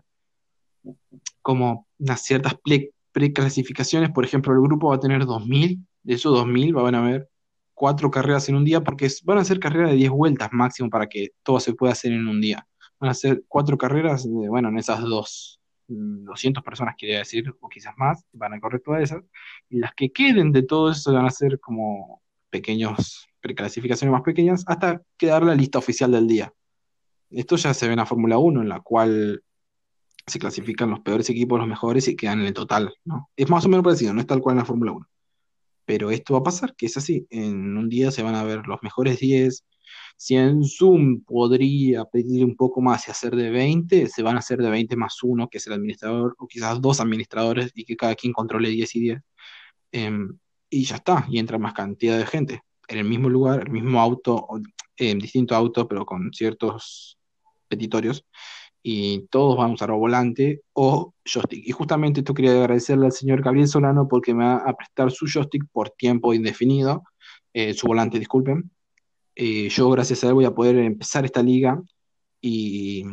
como 1.42 1.86
unas 1.98 2.22
ciertas 2.22 2.54
preclasificaciones, 3.12 4.10
por 4.10 4.24
ejemplo, 4.24 4.52
el 4.52 4.60
grupo 4.60 4.88
va 4.88 4.96
a 4.96 5.00
tener 5.00 5.22
2.000, 5.22 5.84
de 6.02 6.14
esos 6.14 6.36
2.000 6.36 6.72
van 6.74 6.94
a 6.94 6.98
haber 6.98 7.28
cuatro 7.74 8.10
carreras 8.10 8.48
en 8.48 8.56
un 8.56 8.64
día, 8.64 8.82
porque 8.82 9.08
van 9.24 9.38
a 9.38 9.44
ser 9.44 9.58
carreras 9.58 9.90
de 9.90 9.96
10 9.96 10.10
vueltas 10.10 10.48
máximo 10.52 10.90
para 10.90 11.06
que 11.06 11.30
todo 11.42 11.60
se 11.60 11.74
pueda 11.74 11.92
hacer 11.92 12.12
en 12.12 12.28
un 12.28 12.40
día. 12.40 12.66
Van 12.98 13.10
a 13.10 13.14
ser 13.14 13.44
cuatro 13.48 13.76
carreras, 13.76 14.24
de, 14.24 14.48
bueno, 14.48 14.68
en 14.68 14.78
esas 14.78 15.00
dos, 15.00 15.60
200 15.88 16.62
personas 16.62 16.94
quería 16.96 17.18
decir, 17.18 17.54
o 17.60 17.68
quizás 17.68 17.94
más, 17.96 18.24
van 18.32 18.54
a 18.54 18.60
correr 18.60 18.80
todas 18.80 19.02
esas, 19.02 19.22
y 19.68 19.78
las 19.78 19.94
que 19.94 20.10
queden 20.10 20.52
de 20.52 20.62
todo 20.62 20.90
eso 20.90 21.12
van 21.12 21.26
a 21.26 21.30
ser 21.30 21.60
como 21.60 22.22
pequeños 22.50 23.26
preclasificaciones 23.40 24.12
más 24.12 24.22
pequeñas, 24.22 24.64
hasta 24.66 25.02
quedar 25.18 25.42
la 25.42 25.54
lista 25.54 25.78
oficial 25.78 26.12
del 26.12 26.26
día. 26.26 26.52
Esto 27.30 27.56
ya 27.56 27.74
se 27.74 27.86
ve 27.86 27.92
en 27.92 27.98
la 27.98 28.06
Fórmula 28.06 28.38
Uno 28.38 28.62
en 28.62 28.68
la 28.68 28.80
cual 28.80 29.42
se 30.26 30.38
clasifican 30.38 30.90
los 30.90 31.00
peores 31.00 31.28
equipos, 31.28 31.58
los 31.58 31.68
mejores 31.68 32.08
y 32.08 32.16
quedan 32.16 32.40
en 32.40 32.46
el 32.46 32.54
total, 32.54 32.94
¿no? 33.04 33.28
Es 33.36 33.50
más 33.50 33.66
o 33.66 33.68
menos 33.68 33.84
parecido, 33.84 34.14
no 34.14 34.20
es 34.20 34.26
tal 34.26 34.40
cual 34.40 34.54
en 34.54 34.60
la 34.60 34.64
Fórmula 34.64 34.92
Uno 34.92 35.06
Pero 35.84 36.10
esto 36.10 36.34
va 36.34 36.40
a 36.40 36.44
pasar, 36.44 36.74
que 36.74 36.86
es 36.86 36.96
así. 36.96 37.26
En 37.28 37.76
un 37.76 37.88
día 37.88 38.10
se 38.10 38.22
van 38.22 38.34
a 38.34 38.44
ver 38.44 38.66
los 38.66 38.82
mejores 38.82 39.18
10. 39.20 39.64
Si 40.16 40.36
en 40.36 40.64
Zoom 40.64 41.22
podría 41.24 42.04
pedir 42.04 42.44
un 42.44 42.56
poco 42.56 42.80
más 42.80 43.08
y 43.08 43.10
hacer 43.10 43.36
de 43.36 43.50
20, 43.50 44.08
se 44.08 44.22
van 44.22 44.36
a 44.36 44.40
hacer 44.40 44.58
de 44.62 44.70
20 44.70 44.96
más 44.96 45.22
uno, 45.22 45.48
que 45.48 45.58
es 45.58 45.66
el 45.66 45.74
administrador, 45.74 46.34
o 46.38 46.46
quizás 46.46 46.80
dos 46.80 47.00
administradores, 47.00 47.70
y 47.74 47.84
que 47.84 47.96
cada 47.96 48.14
quien 48.14 48.32
controle 48.32 48.68
10 48.70 48.94
y 48.96 49.00
10. 49.00 49.20
Em, 49.92 50.38
y 50.70 50.84
ya 50.84 50.96
está, 50.96 51.26
y 51.30 51.38
entra 51.38 51.58
más 51.58 51.74
cantidad 51.74 52.18
de 52.18 52.26
gente. 52.26 52.62
En 52.88 52.98
el 52.98 53.04
mismo 53.04 53.28
lugar, 53.28 53.60
el 53.66 53.70
mismo 53.72 54.00
auto, 54.00 54.46
en 54.96 55.18
distinto 55.18 55.54
auto, 55.54 55.88
pero 55.88 56.04
con 56.06 56.32
ciertos 56.32 57.18
petitorios 57.68 58.24
y 58.86 59.26
todos 59.28 59.56
van 59.56 59.70
a 59.70 59.74
usar 59.74 59.90
o 59.90 59.98
volante 59.98 60.62
o 60.74 61.14
joystick. 61.24 61.66
Y 61.66 61.72
justamente 61.72 62.20
esto 62.20 62.34
quería 62.34 62.52
agradecerle 62.52 63.06
al 63.06 63.12
señor 63.12 63.42
Gabriel 63.42 63.66
Solano 63.66 64.06
porque 64.06 64.34
me 64.34 64.44
va 64.44 64.56
a 64.56 64.76
prestar 64.76 65.10
su 65.10 65.26
joystick 65.26 65.64
por 65.72 65.90
tiempo 65.90 66.34
indefinido, 66.34 67.02
eh, 67.54 67.72
su 67.72 67.86
volante, 67.86 68.18
disculpen. 68.18 68.70
Eh, 69.36 69.68
yo 69.68 69.90
gracias 69.90 70.22
a 70.22 70.28
él 70.28 70.34
voy 70.34 70.44
a 70.44 70.54
poder 70.54 70.76
empezar 70.76 71.24
esta 71.24 71.42
liga 71.42 71.82
y 72.40 73.04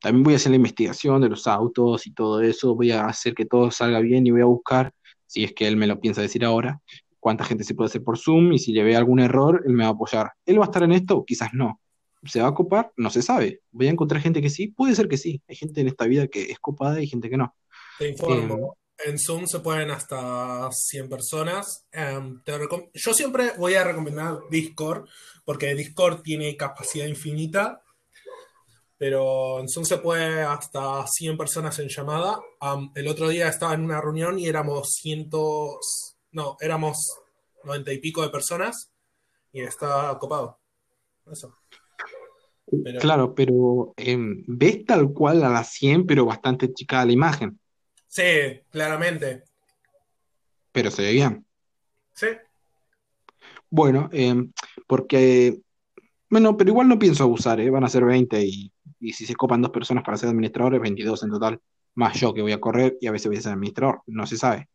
también 0.00 0.22
voy 0.22 0.34
a 0.34 0.36
hacer 0.36 0.50
la 0.50 0.56
investigación 0.56 1.20
de 1.22 1.28
los 1.28 1.46
autos 1.46 2.06
y 2.06 2.12
todo 2.12 2.40
eso, 2.40 2.74
voy 2.74 2.90
a 2.90 3.06
hacer 3.06 3.34
que 3.34 3.46
todo 3.46 3.70
salga 3.70 4.00
bien 4.00 4.26
y 4.26 4.32
voy 4.32 4.42
a 4.42 4.46
buscar, 4.46 4.92
si 5.26 5.44
es 5.44 5.52
que 5.52 5.66
él 5.68 5.76
me 5.76 5.86
lo 5.86 6.00
piensa 6.00 6.20
decir 6.20 6.44
ahora, 6.44 6.80
cuánta 7.20 7.44
gente 7.44 7.62
se 7.62 7.74
puede 7.74 7.86
hacer 7.86 8.02
por 8.02 8.18
Zoom 8.18 8.52
y 8.52 8.58
si 8.58 8.72
le 8.72 8.82
ve 8.82 8.96
algún 8.96 9.20
error, 9.20 9.62
él 9.64 9.72
me 9.72 9.84
va 9.84 9.90
a 9.90 9.92
apoyar. 9.92 10.32
¿Él 10.44 10.58
va 10.58 10.64
a 10.64 10.66
estar 10.66 10.82
en 10.82 10.92
esto? 10.92 11.24
Quizás 11.24 11.50
no. 11.54 11.80
¿Se 12.24 12.40
va 12.40 12.48
a 12.48 12.54
copar? 12.54 12.92
No 12.96 13.10
se 13.10 13.22
sabe. 13.22 13.60
¿Voy 13.70 13.86
a 13.86 13.90
encontrar 13.90 14.20
gente 14.20 14.42
que 14.42 14.50
sí? 14.50 14.68
Puede 14.68 14.94
ser 14.94 15.08
que 15.08 15.16
sí. 15.16 15.40
Hay 15.48 15.54
gente 15.56 15.80
en 15.80 15.88
esta 15.88 16.06
vida 16.06 16.26
que 16.26 16.50
es 16.50 16.58
copada 16.58 17.00
y 17.00 17.06
gente 17.06 17.30
que 17.30 17.36
no. 17.36 17.54
Te 17.98 18.08
informo. 18.08 18.76
En 19.04 19.18
Zoom 19.18 19.46
se 19.46 19.60
pueden 19.60 19.90
hasta 19.90 20.70
100 20.70 21.08
personas. 21.08 21.86
Em, 21.90 22.42
te 22.42 22.52
yo 22.94 23.14
siempre 23.14 23.52
voy 23.58 23.74
a 23.74 23.84
recomendar 23.84 24.38
Discord, 24.50 25.08
porque 25.44 25.74
Discord 25.74 26.22
tiene 26.22 26.56
capacidad 26.56 27.06
infinita, 27.06 27.82
pero 28.96 29.60
en 29.60 29.68
Zoom 29.68 29.84
se 29.84 29.98
puede 29.98 30.42
hasta 30.42 31.06
100 31.06 31.36
personas 31.36 31.78
en 31.78 31.88
llamada. 31.88 32.40
Am, 32.60 32.92
el 32.94 33.08
otro 33.08 33.28
día 33.28 33.48
estaba 33.48 33.74
en 33.74 33.84
una 33.84 34.00
reunión 34.00 34.38
y 34.38 34.46
éramos 34.46 34.90
cientos, 34.90 36.16
no, 36.30 36.56
éramos 36.60 36.96
90 37.64 37.92
y 37.92 37.98
pico 37.98 38.22
de 38.22 38.28
personas 38.28 38.92
y 39.52 39.62
estaba 39.62 40.18
copado. 40.18 40.58
Pero 42.84 43.00
claro, 43.00 43.34
pero 43.34 43.92
em, 43.96 44.44
ves 44.46 44.84
tal 44.86 45.12
cual 45.12 45.42
a 45.42 45.50
las 45.50 45.72
100, 45.72 46.06
pero 46.06 46.24
bastante 46.24 46.72
chica 46.72 47.04
la 47.04 47.12
imagen. 47.12 47.58
Sí, 48.12 48.60
claramente. 48.70 49.42
Pero 50.70 50.90
se 50.90 51.02
ve 51.02 51.12
bien. 51.12 51.46
Sí. 52.12 52.26
Bueno, 53.70 54.10
em, 54.12 54.52
porque, 54.86 55.58
bueno, 56.28 56.56
pero 56.58 56.70
igual 56.70 56.88
no 56.88 56.98
pienso 56.98 57.24
abusar, 57.24 57.58
¿eh? 57.58 57.70
Van 57.70 57.84
a 57.84 57.88
ser 57.88 58.04
20 58.04 58.44
y, 58.44 58.70
y 59.00 59.12
si 59.14 59.24
se 59.24 59.34
copan 59.34 59.62
dos 59.62 59.70
personas 59.70 60.04
para 60.04 60.18
ser 60.18 60.28
administradores, 60.28 60.80
22 60.80 61.22
en 61.22 61.30
total. 61.30 61.60
Más 61.94 62.20
yo 62.20 62.34
que 62.34 62.42
voy 62.42 62.52
a 62.52 62.60
correr 62.60 62.98
y 63.00 63.06
a 63.06 63.12
veces 63.12 63.28
voy 63.28 63.38
a 63.38 63.40
ser 63.40 63.52
administrador. 63.52 64.02
No 64.06 64.26
se 64.26 64.36
sabe. 64.36 64.68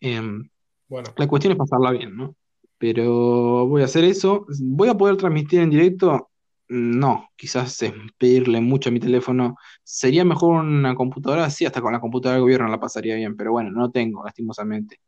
Em, 0.00 0.48
Bueno, 0.88 1.12
La 1.16 1.26
cuestión 1.26 1.52
es 1.52 1.58
pasarla 1.58 1.90
bien, 1.90 2.16
¿no? 2.16 2.36
Pero 2.78 3.66
voy 3.66 3.82
a 3.82 3.86
hacer 3.86 4.04
eso. 4.04 4.46
¿Voy 4.60 4.88
a 4.88 4.94
poder 4.94 5.16
transmitir 5.16 5.60
en 5.60 5.70
directo? 5.70 6.30
No, 6.68 7.28
quizás 7.36 7.80
es 7.82 7.92
pedirle 8.18 8.60
mucho 8.60 8.88
a 8.88 8.92
mi 8.92 8.98
teléfono. 8.98 9.56
¿Sería 9.84 10.24
mejor 10.24 10.64
una 10.64 10.96
computadora? 10.96 11.48
Sí, 11.48 11.64
hasta 11.64 11.80
con 11.80 11.92
la 11.92 12.00
computadora 12.00 12.34
del 12.36 12.42
gobierno 12.42 12.68
la 12.68 12.80
pasaría 12.80 13.14
bien, 13.14 13.36
pero 13.36 13.52
bueno, 13.52 13.70
no 13.70 13.90
tengo, 13.92 14.24
lastimosamente. 14.24 15.00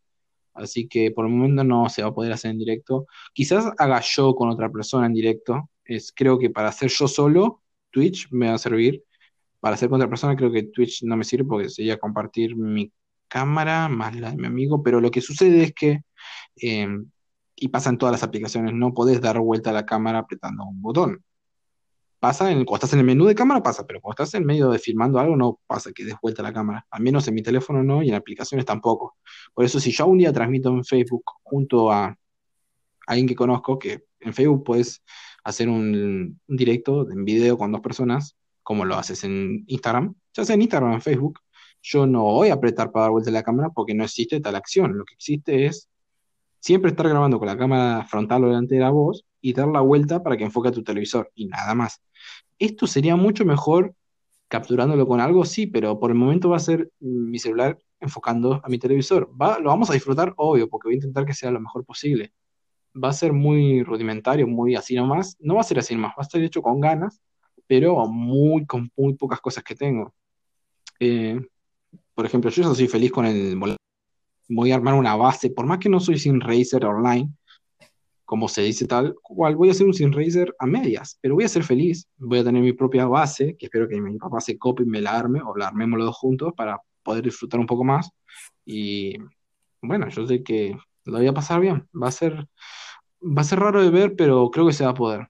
Así 0.55 0.89
que 0.89 1.11
por 1.13 1.27
el 1.27 1.33
momento 1.33 1.65
no 1.65 1.89
se 1.89 2.03
va 2.03 2.09
a 2.09 2.15
poder 2.15 2.33
hacer 2.33 2.53
en 2.53 2.59
directo. 2.59 3.07
Quizás 3.35 3.73
haga 3.79 4.01
yo 4.03 4.35
con 4.37 4.51
otra 4.51 4.71
persona 4.71 5.07
en 5.07 5.15
directo. 5.15 5.71
Es, 5.85 6.13
creo 6.15 6.39
que 6.39 6.51
para 6.51 6.69
hacer 6.69 6.91
yo 6.91 7.09
solo, 7.09 7.63
Twitch 7.91 8.29
me 8.33 8.49
va 8.49 8.55
a 8.55 8.59
servir. 8.59 9.05
Para 9.61 9.75
hacer 9.77 9.89
con 9.89 9.97
otra 9.97 10.09
persona, 10.11 10.37
creo 10.37 10.53
que 10.53 10.65
Twitch 10.65 11.03
no 11.05 11.17
me 11.17 11.25
sirve 11.25 11.47
porque 11.49 11.69
sería 11.71 11.99
compartir 11.99 12.57
mi 12.57 12.93
cámara 13.29 13.89
más 13.89 14.17
la 14.17 14.31
de 14.33 14.37
mi 14.39 14.47
amigo. 14.47 14.83
Pero 14.83 15.01
lo 15.01 15.11
que 15.11 15.21
sucede 15.23 15.65
es 15.65 15.75
que 15.75 16.03
eh, 16.63 16.89
y 17.57 17.69
pasa 17.69 17.91
en 17.91 17.99
todas 17.99 18.13
las 18.13 18.23
aplicaciones, 18.23 18.75
no 18.75 18.95
podés 18.95 19.21
dar 19.21 19.39
vuelta 19.41 19.71
a 19.71 19.73
la 19.73 19.87
cámara 19.87 20.21
apretando 20.21 20.65
un 20.65 20.81
botón. 20.83 21.25
Pasa 22.19 22.51
en, 22.51 22.65
cuando 22.65 22.86
estás 22.86 22.93
en 22.95 23.01
el 23.01 23.07
menú 23.07 23.27
de 23.27 23.35
cámara, 23.35 23.62
pasa, 23.62 23.86
pero 23.86 24.01
cuando 24.01 24.23
estás 24.23 24.35
en 24.40 24.47
medio 24.47 24.70
de 24.70 24.78
filmando 24.78 25.19
algo, 25.19 25.36
no 25.36 25.61
pasa 25.66 25.93
que 25.93 26.05
des 26.05 26.16
vuelta 26.20 26.43
la 26.43 26.53
cámara. 26.53 26.86
Al 26.90 27.03
menos 27.03 27.28
en 27.28 27.35
mi 27.35 27.43
teléfono 27.43 27.82
no 27.85 28.03
y 28.03 28.09
en 28.09 28.15
aplicaciones 28.15 28.66
tampoco. 28.66 29.16
Por 29.55 29.65
eso, 29.65 29.78
si 29.78 29.93
yo 29.93 30.07
un 30.07 30.19
día 30.19 30.32
transmito 30.32 30.70
en 30.70 30.85
Facebook 30.85 31.24
junto 31.43 31.93
a 31.93 32.16
alguien 33.07 33.28
que 33.28 33.35
conozco, 33.36 33.78
que 33.78 34.05
en 34.20 34.35
Facebook 34.35 34.65
puedes 34.65 35.03
hacer 35.45 35.69
un, 35.69 36.40
un 36.47 36.57
directo 36.57 37.09
en 37.11 37.24
video 37.24 37.57
con 37.57 37.70
dos 37.70 37.81
personas, 37.81 38.36
como 38.62 38.85
lo 38.85 38.97
haces 38.97 39.24
en 39.24 39.65
Instagram, 39.66 40.15
ya 40.35 40.45
sea 40.45 40.55
en 40.55 40.62
Instagram 40.62 40.90
o 40.90 40.95
en 40.95 41.01
Facebook, 41.01 41.40
yo 41.82 42.07
no 42.07 42.23
voy 42.24 42.49
a 42.49 42.55
apretar 42.55 42.90
para 42.90 43.05
dar 43.05 43.12
vuelta 43.12 43.31
la 43.31 43.43
cámara 43.43 43.70
porque 43.70 43.95
no 43.95 44.05
existe 44.05 44.40
tal 44.40 44.57
acción. 44.57 44.97
Lo 44.99 45.05
que 45.05 45.15
existe 45.15 45.66
es 45.66 45.89
siempre 46.61 46.91
estar 46.91 47.09
grabando 47.09 47.39
con 47.39 47.47
la 47.49 47.57
cámara 47.57 48.05
frontal 48.05 48.45
o 48.45 48.49
delantera 48.49 48.89
a 48.89 48.91
vos 48.91 49.25
y 49.41 49.53
dar 49.53 49.69
la 49.69 49.81
vuelta 49.81 50.23
para 50.23 50.37
que 50.37 50.45
enfoque 50.45 50.69
a 50.69 50.73
tu 50.73 50.83
televisor 50.83 51.31
y 51.35 51.47
nada 51.47 51.75
más. 51.75 52.03
Esto 52.59 52.87
sería 52.87 53.17
mucho 53.17 53.45
mejor 53.45 53.95
capturándolo 54.49 55.07
con 55.07 55.21
algo, 55.21 55.45
sí, 55.45 55.67
pero 55.67 55.99
por 56.01 56.11
el 56.11 56.17
momento 56.17 56.49
va 56.49 56.57
a 56.57 56.61
ser 56.61 56.91
mi 57.01 57.39
celular 57.39 57.79
enfocando 58.01 58.61
a 58.65 58.69
mi 58.69 58.79
televisor. 58.79 59.31
Va, 59.41 59.59
lo 59.59 59.69
vamos 59.69 59.91
a 59.91 59.93
disfrutar, 59.93 60.33
obvio, 60.37 60.69
porque 60.69 60.89
voy 60.89 60.95
a 60.95 60.97
intentar 60.97 61.27
que 61.27 61.35
sea 61.35 61.51
lo 61.51 61.61
mejor 61.61 61.85
posible. 61.85 62.33
Va 63.03 63.11
a 63.11 63.13
ser 63.13 63.33
muy 63.33 63.83
rudimentario, 63.83 64.47
muy 64.47 64.75
así 64.75 64.95
nomás. 64.95 65.37
No 65.39 65.57
va 65.57 65.61
a 65.61 65.65
ser 65.65 65.79
así 65.79 65.95
nomás, 65.95 66.13
va 66.13 66.23
a 66.23 66.23
estar 66.23 66.41
hecho 66.43 66.63
con 66.63 66.81
ganas, 66.81 67.21
pero 67.67 68.07
muy, 68.07 68.67
con 68.67 68.91
muy 68.97 69.15
pocas 69.15 69.41
cosas 69.41 69.63
que 69.63 69.75
tengo. 69.75 70.15
Eh, 70.99 71.41
por 72.15 72.27
ejemplo, 72.27 72.51
yo 72.51 72.63
ya 72.63 72.75
soy 72.75 72.89
feliz 72.89 73.13
con 73.13 73.27
el 73.27 73.57
voy 74.49 74.73
a 74.73 74.77
armar 74.77 74.95
una 74.95 75.15
base, 75.15 75.51
por 75.51 75.66
más 75.66 75.79
que 75.79 75.89
no 75.89 76.01
soy 76.01 76.19
sin 76.19 76.41
racer 76.41 76.85
online, 76.85 77.31
como 78.25 78.49
se 78.49 78.62
dice 78.62 78.87
tal 78.87 79.15
cual, 79.23 79.57
voy 79.57 79.69
a 79.69 79.73
hacer 79.73 79.87
un 79.87 79.95
sin 79.95 80.12
racer 80.12 80.55
a 80.59 80.66
medias, 80.66 81.19
pero 81.20 81.35
voy 81.35 81.45
a 81.45 81.49
ser 81.49 81.65
feliz, 81.65 82.07
voy 82.19 82.41
a 82.41 82.45
tener 82.45 82.62
mi 82.62 82.73
propia 82.73 83.07
base, 83.07 83.57
que 83.57 83.66
espero 83.66 83.89
que 83.89 84.01
mi 84.01 84.19
papá 84.19 84.41
se 84.41 84.59
copie 84.59 84.85
y 84.85 84.89
me 84.89 85.01
la 85.01 85.16
arme, 85.16 85.41
o 85.41 85.57
la 85.57 85.69
armemos 85.69 85.99
los 85.99 86.07
dos 86.09 86.16
juntos 86.16 86.53
para 86.57 86.79
poder 87.03 87.25
disfrutar 87.25 87.59
un 87.61 87.66
poco 87.66 87.85
más, 87.85 88.11
y 88.65 89.16
bueno, 89.81 90.09
yo 90.09 90.27
sé 90.27 90.43
que 90.43 90.77
lo 91.05 91.19
voy 91.19 91.27
a 91.27 91.33
pasar 91.33 91.61
bien, 91.61 91.89
va 92.01 92.09
a 92.09 92.12
ser, 92.12 92.47
va 93.23 93.41
a 93.43 93.45
ser 93.45 93.61
raro 93.61 93.83
de 93.83 93.91
ver, 93.91 94.15
pero 94.15 94.51
creo 94.51 94.66
que 94.66 94.73
se 94.75 94.85
va 94.85 94.91
a 94.91 94.95
poder, 94.95 95.29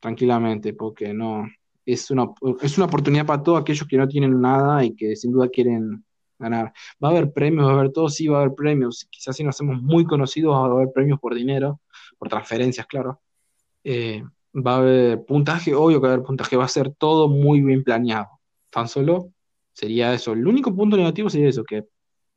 tranquilamente, 0.00 0.74
porque 0.74 1.14
no, 1.14 1.46
es 1.86 2.10
una, 2.10 2.28
es 2.62 2.76
una 2.76 2.86
oportunidad 2.86 3.26
para 3.26 3.42
todos 3.42 3.60
aquellos 3.60 3.86
que 3.86 3.96
no 3.96 4.08
tienen 4.08 4.40
nada 4.40 4.84
y 4.84 4.94
que 4.94 5.16
sin 5.16 5.32
duda 5.32 5.48
quieren 5.48 6.04
ganar. 6.40 6.72
¿Va 7.02 7.08
a 7.08 7.10
haber 7.12 7.32
premios? 7.32 7.66
¿Va 7.66 7.70
a 7.72 7.74
haber 7.74 7.92
todo? 7.92 8.08
Sí, 8.08 8.26
va 8.28 8.38
a 8.38 8.42
haber 8.42 8.54
premios. 8.54 9.06
Quizás 9.10 9.36
si 9.36 9.44
nos 9.44 9.56
hacemos 9.56 9.80
muy 9.82 10.04
conocidos, 10.04 10.54
va 10.54 10.62
a 10.62 10.66
haber 10.66 10.92
premios 10.92 11.20
por 11.20 11.34
dinero, 11.34 11.80
por 12.18 12.28
transferencias, 12.28 12.86
claro. 12.86 13.20
Eh, 13.84 14.24
va 14.54 14.74
a 14.74 14.78
haber 14.78 15.24
puntaje, 15.24 15.74
obvio 15.74 16.00
que 16.00 16.06
va 16.06 16.12
a 16.12 16.14
haber 16.14 16.26
puntaje, 16.26 16.56
va 16.56 16.64
a 16.64 16.68
ser 16.68 16.94
todo 16.94 17.28
muy 17.28 17.60
bien 17.60 17.84
planeado. 17.84 18.40
Tan 18.70 18.88
solo 18.88 19.32
sería 19.72 20.12
eso. 20.14 20.32
El 20.32 20.46
único 20.46 20.74
punto 20.74 20.96
negativo 20.96 21.30
sería 21.30 21.48
eso, 21.48 21.64
que, 21.64 21.84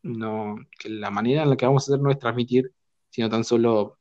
no, 0.03 0.55
que 0.79 0.89
la 0.89 1.11
manera 1.11 1.43
en 1.43 1.49
la 1.49 1.57
que 1.57 1.65
vamos 1.65 1.89
a 1.89 1.93
hacer 1.93 2.01
no 2.01 2.11
es 2.11 2.19
transmitir, 2.19 2.71
sino 3.09 3.29
tan 3.29 3.43
solo 3.43 3.97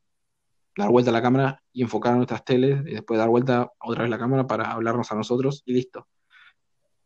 dar 0.76 0.90
vuelta 0.90 1.10
a 1.10 1.12
la 1.12 1.22
cámara 1.22 1.62
y 1.72 1.82
enfocar 1.82 2.14
a 2.14 2.16
nuestras 2.16 2.44
teles 2.44 2.80
y 2.86 2.94
después 2.94 3.18
dar 3.18 3.28
vuelta 3.28 3.70
otra 3.80 4.02
vez 4.02 4.10
la 4.10 4.18
cámara 4.18 4.46
para 4.46 4.72
hablarnos 4.72 5.10
a 5.12 5.14
nosotros 5.16 5.62
y 5.66 5.74
listo. 5.74 6.08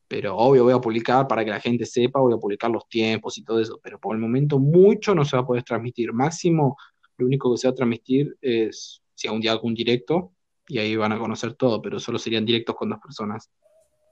Pero 0.08 0.36
obvio 0.36 0.64
voy 0.64 0.72
a 0.72 0.80
publicar 0.80 1.26
para 1.26 1.44
que 1.44 1.50
la 1.50 1.60
gente 1.60 1.84
sepa, 1.84 2.20
voy 2.20 2.34
a 2.34 2.36
publicar 2.36 2.70
los 2.70 2.88
tiempos 2.88 3.38
y 3.38 3.42
todo 3.42 3.60
eso, 3.60 3.80
pero 3.82 3.98
por 3.98 4.14
el 4.14 4.22
momento 4.22 4.58
mucho 4.58 5.14
no 5.14 5.24
se 5.24 5.36
va 5.36 5.42
a 5.42 5.46
poder 5.46 5.64
transmitir. 5.64 6.12
Máximo, 6.12 6.76
lo 7.18 7.26
único 7.26 7.52
que 7.52 7.58
se 7.58 7.66
va 7.68 7.72
a 7.72 7.74
transmitir 7.74 8.36
es 8.40 9.02
si 9.14 9.28
un 9.28 9.40
día 9.40 9.52
hago 9.52 9.68
directo 9.70 10.32
y 10.68 10.78
ahí 10.78 10.94
van 10.96 11.12
a 11.12 11.18
conocer 11.18 11.54
todo, 11.54 11.80
pero 11.82 11.98
solo 11.98 12.18
serían 12.18 12.44
directos 12.44 12.76
con 12.76 12.90
dos 12.90 12.98
personas. 13.00 13.50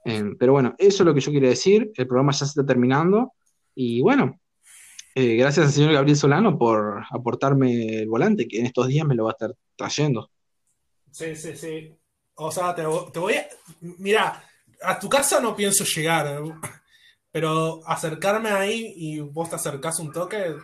Eh, 0.05 0.35
pero 0.37 0.53
bueno, 0.53 0.75
eso 0.77 1.03
es 1.03 1.05
lo 1.05 1.13
que 1.13 1.21
yo 1.21 1.31
quería 1.31 1.49
decir. 1.49 1.91
El 1.95 2.07
programa 2.07 2.31
ya 2.31 2.39
se 2.39 2.45
está 2.45 2.65
terminando 2.65 3.33
y 3.73 4.01
bueno, 4.01 4.39
eh, 5.15 5.35
gracias 5.35 5.67
al 5.67 5.71
señor 5.71 5.93
Gabriel 5.93 6.17
Solano 6.17 6.57
por 6.57 7.03
aportarme 7.09 7.99
el 7.99 8.07
volante, 8.09 8.47
que 8.47 8.59
en 8.59 8.65
estos 8.65 8.87
días 8.87 9.07
me 9.07 9.15
lo 9.15 9.25
va 9.25 9.31
a 9.31 9.33
estar 9.33 9.55
trayendo. 9.75 10.29
Sí, 11.11 11.35
sí, 11.35 11.55
sí. 11.55 11.95
O 12.35 12.51
sea, 12.51 12.75
te, 12.75 12.83
te 13.13 13.19
voy 13.19 13.33
a... 13.35 13.47
Mira, 13.79 14.43
a 14.87 14.99
tu 14.99 15.09
casa 15.09 15.39
no 15.39 15.55
pienso 15.55 15.83
llegar, 15.83 16.41
pero 17.31 17.81
acercarme 17.87 18.49
ahí 18.49 18.93
y 18.95 19.19
vos 19.19 19.49
te 19.49 19.55
acercás 19.55 19.99
un 19.99 20.11
toque, 20.11 20.55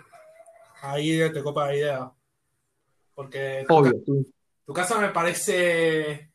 ahí 0.81 1.17
te 1.31 1.41
copa 1.43 1.67
la 1.67 1.75
idea. 1.75 2.11
Porque 3.13 3.65
tu, 3.67 3.73
Obvio, 3.75 3.91
ca- 3.91 3.99
sí. 4.05 4.33
tu 4.65 4.73
casa 4.73 4.97
me 4.99 5.09
parece. 5.09 6.31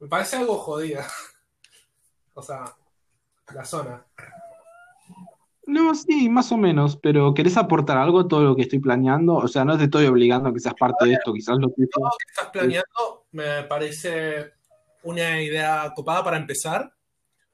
Me 0.00 0.08
parece 0.08 0.36
algo 0.36 0.56
jodida. 0.58 1.06
O 2.34 2.42
sea, 2.42 2.64
la 3.52 3.64
zona. 3.64 4.06
No, 5.66 5.92
sí, 5.94 6.28
más 6.28 6.52
o 6.52 6.56
menos, 6.56 6.96
pero 6.96 7.34
¿querés 7.34 7.56
aportar 7.56 7.98
algo 7.98 8.20
a 8.20 8.28
todo 8.28 8.42
lo 8.44 8.54
que 8.54 8.62
estoy 8.62 8.78
planeando? 8.78 9.34
O 9.34 9.48
sea, 9.48 9.64
no 9.64 9.76
te 9.76 9.84
estoy 9.84 10.06
obligando 10.06 10.48
a 10.48 10.52
que 10.54 10.60
seas 10.60 10.74
parte 10.78 11.04
de 11.06 11.14
esto, 11.14 11.32
quizás 11.32 11.58
lo 11.58 11.68
que 11.68 11.86
Todo 11.90 12.04
lo 12.04 12.10
que 12.10 12.30
estás 12.30 12.50
planeando 12.50 13.26
me 13.32 13.64
parece 13.64 14.52
una 15.02 15.40
idea 15.42 15.92
copada 15.94 16.24
para 16.24 16.36
empezar. 16.36 16.92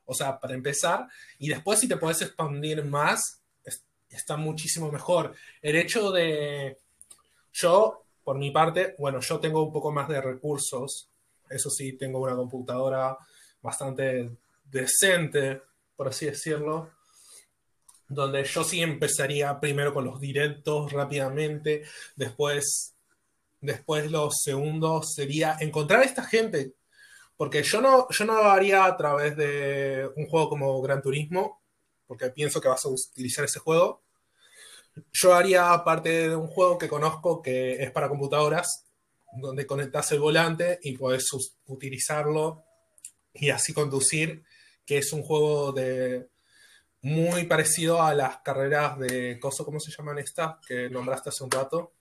O 0.07 0.15
sea, 0.15 0.39
para 0.39 0.55
empezar. 0.55 1.09
Y 1.39 1.49
después, 1.49 1.81
si 1.81 1.89
te 1.89 1.97
puedes 1.97 2.21
expandir 2.23 2.85
más, 2.85 3.43
es- 3.65 3.85
está 4.11 4.37
muchísimo 4.37 4.91
mejor. 4.93 5.35
El 5.63 5.77
hecho 5.77 6.11
de. 6.13 6.79
Yo, 7.53 8.05
por 8.25 8.37
mi 8.39 8.51
parte, 8.51 8.95
bueno, 8.99 9.21
yo 9.21 9.41
tengo 9.41 9.63
un 9.65 9.73
poco 9.73 9.93
más 9.93 10.09
de 10.09 10.21
recursos. 10.21 11.09
Eso 11.49 11.71
sí, 11.71 11.93
tengo 11.95 12.21
una 12.21 12.37
computadora 12.37 13.17
bastante 13.63 14.31
decente, 14.65 15.63
por 15.97 16.09
así 16.09 16.27
decirlo. 16.27 16.91
Donde 18.09 18.45
yo 18.45 18.65
sí 18.65 18.83
empezaría 18.83 19.59
primero 19.61 19.95
con 19.95 20.05
los 20.05 20.21
directos 20.21 20.93
rápidamente. 20.93 21.85
Después 22.17 22.91
Después 23.65 24.11
los 24.11 24.43
segundos 24.43 25.15
sería 25.15 25.57
encontrar 25.59 26.01
a 26.03 26.05
esta 26.05 26.23
gente. 26.23 26.75
Porque 27.37 27.63
yo 27.63 27.81
no, 27.81 28.07
yo 28.11 28.25
no 28.25 28.35
lo 28.35 28.45
haría 28.45 28.85
a 28.85 28.97
través 28.97 29.37
de 29.37 30.09
un 30.17 30.27
juego 30.27 30.49
como 30.49 30.81
Gran 30.83 31.03
Turismo, 31.03 31.63
porque 32.07 32.31
pienso 32.31 32.61
que 32.61 32.69
vas 32.69 32.85
a 32.85 32.89
utilizar 32.89 33.45
ese 33.45 33.59
juego. 33.59 34.03
Yo 35.13 35.35
haría 35.35 35.83
parte 35.85 36.29
de 36.29 36.37
un 36.37 36.47
juego 36.47 36.79
que 36.79 36.89
conozco 36.89 37.43
que 37.43 37.83
es 37.83 37.91
para 37.91 38.09
computadoras, 38.09 38.87
donde 39.33 39.67
conectas 39.67 40.13
el 40.13 40.21
volante 40.21 40.79
y 40.83 40.97
puedes 40.97 41.29
utilizarlo 41.67 42.65
y 43.33 43.51
así 43.51 43.73
conducir, 43.73 44.45
que 44.87 44.99
es 44.99 45.13
un 45.13 45.23
juego 45.23 45.73
de 45.73 46.29
muy 47.03 47.45
parecido 47.45 48.01
a 48.03 48.15
las 48.15 48.39
carreras 48.39 48.99
de 48.99 49.39
coso, 49.39 49.65
¿cómo 49.65 49.79
se 49.79 49.91
llaman 49.91 50.19
estas? 50.19 50.57
Que 50.67 50.89
nombraste 50.89 51.29
hace 51.29 51.45
un 51.45 51.51
rato. 51.51 51.95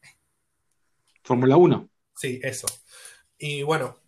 Fórmula 1.23 1.57
1. 1.57 1.89
Sí, 2.15 2.39
eso. 2.41 2.67
Y 3.37 3.63
bueno, 3.63 4.02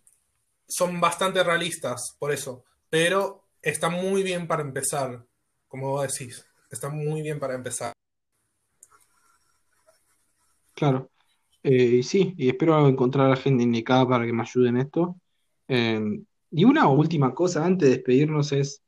son 0.68 1.00
bastante 1.00 1.42
realistas, 1.42 2.16
por 2.18 2.32
eso. 2.32 2.64
Pero 2.90 3.44
está 3.62 3.88
muy 3.88 4.22
bien 4.22 4.46
para 4.46 4.62
empezar, 4.62 5.24
como 5.68 5.90
vos 5.90 6.06
decís. 6.06 6.44
Está 6.70 6.88
muy 6.88 7.22
bien 7.22 7.38
para 7.38 7.54
empezar. 7.54 7.92
Claro. 10.74 11.10
Eh, 11.62 11.96
y 11.98 12.02
sí, 12.02 12.34
y 12.36 12.48
espero 12.48 12.86
encontrar 12.88 13.26
a 13.26 13.30
la 13.30 13.36
gente 13.36 13.64
indicada 13.64 14.06
para 14.08 14.26
que 14.26 14.32
me 14.32 14.42
ayude 14.42 14.68
en 14.68 14.76
esto. 14.76 15.16
Eh, 15.68 16.00
y 16.50 16.64
una 16.64 16.88
última 16.88 17.34
cosa 17.34 17.64
antes 17.64 17.88
de 17.88 17.96
despedirnos 17.96 18.52
es, 18.52 18.82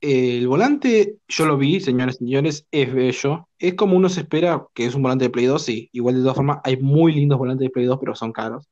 eh, 0.00 0.38
el 0.38 0.48
volante, 0.48 1.18
yo 1.28 1.46
lo 1.46 1.58
vi, 1.58 1.78
señores 1.80 2.16
y 2.16 2.18
señores, 2.18 2.66
es 2.70 2.92
bello. 2.92 3.48
Es 3.58 3.74
como 3.74 3.96
uno 3.96 4.08
se 4.08 4.20
espera 4.22 4.66
que 4.74 4.86
es 4.86 4.94
un 4.94 5.02
volante 5.02 5.24
de 5.26 5.30
Play 5.30 5.46
2, 5.46 5.62
sí. 5.62 5.90
Igual 5.92 6.16
de 6.16 6.22
todas 6.22 6.36
formas, 6.36 6.58
hay 6.64 6.76
muy 6.78 7.12
lindos 7.12 7.38
volantes 7.38 7.66
de 7.66 7.70
Play 7.70 7.86
2, 7.86 7.98
pero 8.00 8.14
son 8.14 8.32
caros. 8.32 8.66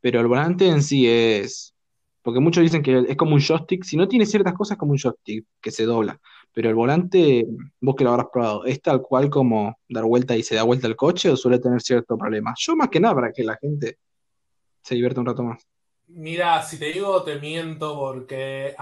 Pero 0.00 0.20
el 0.20 0.26
volante 0.26 0.68
en 0.68 0.82
sí 0.82 1.08
es, 1.08 1.74
porque 2.22 2.40
muchos 2.40 2.62
dicen 2.62 2.82
que 2.82 3.06
es 3.08 3.16
como 3.16 3.34
un 3.34 3.40
joystick, 3.40 3.84
si 3.84 3.96
no 3.96 4.08
tiene 4.08 4.26
ciertas 4.26 4.54
cosas 4.54 4.72
es 4.72 4.78
como 4.78 4.92
un 4.92 4.98
joystick 4.98 5.44
que 5.60 5.70
se 5.70 5.84
dobla. 5.84 6.20
Pero 6.52 6.68
el 6.68 6.74
volante, 6.74 7.46
vos 7.80 7.94
que 7.94 8.04
lo 8.04 8.10
habrás 8.10 8.28
probado, 8.32 8.64
¿es 8.64 8.80
tal 8.82 9.02
cual 9.02 9.30
como 9.30 9.78
dar 9.88 10.04
vuelta 10.04 10.36
y 10.36 10.42
se 10.42 10.54
da 10.54 10.62
vuelta 10.62 10.86
el 10.86 10.96
coche 10.96 11.30
o 11.30 11.36
suele 11.36 11.58
tener 11.58 11.80
cierto 11.80 12.16
problema? 12.16 12.54
Yo 12.58 12.74
más 12.74 12.88
que 12.88 13.00
nada 13.00 13.14
para 13.14 13.32
que 13.32 13.44
la 13.44 13.56
gente 13.56 13.98
se 14.82 14.94
divierta 14.94 15.20
un 15.20 15.26
rato 15.26 15.42
más. 15.42 15.66
Mira, 16.08 16.62
si 16.62 16.78
te 16.78 16.86
digo, 16.86 17.22
te 17.22 17.38
miento 17.38 17.94
porque, 17.94 18.74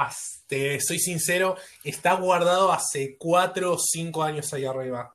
te 0.46 0.80
soy 0.80 0.98
sincero, 1.00 1.56
está 1.82 2.14
guardado 2.14 2.72
hace 2.72 3.16
4 3.18 3.72
o 3.72 3.78
5 3.78 4.22
años 4.22 4.52
ahí 4.52 4.64
arriba. 4.64 5.12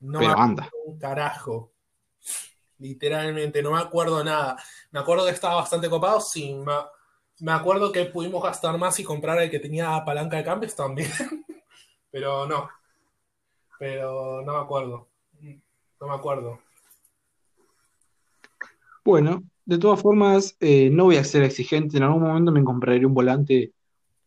No 0.00 0.18
Pero 0.18 0.36
anda. 0.36 0.68
un 0.86 0.98
carajo. 0.98 1.72
Literalmente, 2.80 3.62
no 3.62 3.72
me 3.72 3.78
acuerdo 3.78 4.24
nada. 4.24 4.56
Me 4.90 5.00
acuerdo 5.00 5.26
que 5.26 5.32
estaba 5.32 5.56
bastante 5.56 5.88
copado, 5.88 6.20
sí. 6.20 6.54
Me, 6.54 6.72
me 7.40 7.52
acuerdo 7.52 7.92
que 7.92 8.06
pudimos 8.06 8.42
gastar 8.42 8.76
más 8.78 8.98
y 8.98 9.04
comprar 9.04 9.40
el 9.40 9.50
que 9.50 9.60
tenía 9.60 10.02
palanca 10.04 10.38
de 10.38 10.44
cambios 10.44 10.74
también. 10.74 11.10
Pero 12.10 12.46
no. 12.46 12.68
Pero 13.78 14.42
no 14.42 14.52
me 14.54 14.58
acuerdo. 14.58 15.08
No 16.00 16.08
me 16.08 16.14
acuerdo. 16.14 16.58
Bueno, 19.04 19.42
de 19.66 19.78
todas 19.78 20.00
formas, 20.00 20.56
eh, 20.60 20.88
no 20.90 21.04
voy 21.04 21.16
a 21.16 21.24
ser 21.24 21.42
exigente. 21.42 21.98
En 21.98 22.02
algún 22.02 22.22
momento 22.22 22.50
me 22.50 22.64
compraré 22.64 23.04
un 23.04 23.14
volante 23.14 23.72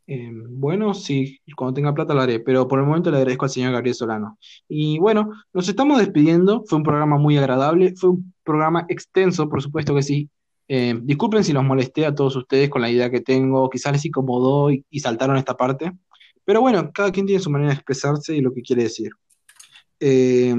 eh, 0.06 0.32
bueno, 0.34 0.94
sí, 0.94 1.40
cuando 1.56 1.74
tenga 1.74 1.94
plata 1.94 2.14
lo 2.14 2.22
haré, 2.22 2.40
pero 2.40 2.68
por 2.68 2.80
el 2.80 2.86
momento 2.86 3.10
le 3.10 3.18
agradezco 3.18 3.46
al 3.46 3.52
señor 3.52 3.72
Gabriel 3.72 3.96
Solano. 3.96 4.38
Y 4.68 5.00
bueno, 5.00 5.32
nos 5.54 5.70
estamos 5.70 6.00
despidiendo. 6.00 6.64
Fue 6.68 6.78
un 6.78 6.84
programa 6.84 7.18
muy 7.18 7.38
agradable, 7.38 7.94
fue 7.96 8.12
un 8.12 8.34
programa 8.44 8.86
extenso, 8.90 9.48
por 9.50 9.62
supuesto 9.62 9.96
que 9.96 10.04
sí. 10.04 10.30
Eh, 10.68 10.98
disculpen 11.04 11.44
si 11.44 11.54
los 11.54 11.64
molesté 11.64 12.06
a 12.06 12.16
todos 12.16 12.36
ustedes 12.36 12.70
con 12.70 12.82
la 12.82 12.90
idea 12.90 13.10
que 13.10 13.22
tengo, 13.22 13.70
quizás 13.70 13.94
les 13.94 14.06
incomodó 14.06 14.72
y, 14.72 14.84
saltaron 15.00 15.38
esta 15.38 15.56
parte. 15.56 15.92
Pero 16.46 16.62
bueno, 16.62 16.92
cada 16.94 17.12
quien 17.12 17.26
tiene 17.26 17.42
su 17.42 17.50
manera 17.50 17.70
de 17.70 17.76
expresarse 17.76 18.36
y 18.36 18.42
lo 18.42 18.54
que 18.54 18.62
quiere 18.62 18.84
decir. 18.84 19.12
Eh, 20.00 20.56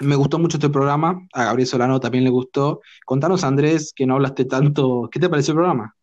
me 0.00 0.16
gustó 0.16 0.38
mucho 0.38 0.58
este 0.58 0.68
programa, 0.68 1.26
a 1.32 1.44
Gabriel 1.44 1.66
Solano 1.66 2.00
también 2.00 2.24
le 2.24 2.30
gustó. 2.30 2.80
Contanos, 3.06 3.44
Andrés, 3.44 3.92
que 3.96 4.06
no 4.06 4.14
hablaste 4.14 4.44
tanto, 4.44 5.08
¿qué 5.10 5.18
te 5.18 5.28
pareció 5.30 5.52
el 5.52 5.56
programa? 5.56 5.95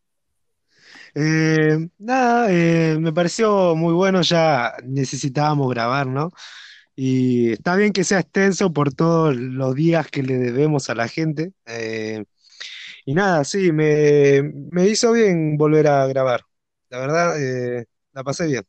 Eh, 1.16 1.78
nada, 2.00 2.48
eh, 2.52 2.98
me 3.00 3.14
pareció 3.14 3.76
muy 3.76 3.94
bueno, 3.94 4.22
ya 4.24 4.74
necesitábamos 4.84 5.70
grabar, 5.74 6.08
¿no? 6.08 6.32
Y 6.96 7.54
está 7.54 7.76
bien 7.76 7.94
que 7.94 8.04
sea 8.04 8.20
extenso 8.22 8.74
por 8.74 8.94
todos 8.94 9.36
los 9.36 9.76
días 9.76 10.08
que 10.10 10.24
le 10.24 10.38
debemos 10.38 10.90
a 10.90 10.96
la 10.96 11.08
gente. 11.08 11.54
eh, 11.68 12.24
y 13.06 13.14
nada, 13.16 13.44
sí, 13.46 13.72
me, 13.74 14.44
me 14.72 14.88
hizo 14.88 15.12
bien 15.14 15.58
volver 15.58 15.88
a 15.88 16.08
grabar. 16.08 16.42
La 16.90 17.00
verdad, 17.00 17.36
la 18.14 18.24
pasé 18.24 18.48
bien. 18.48 18.64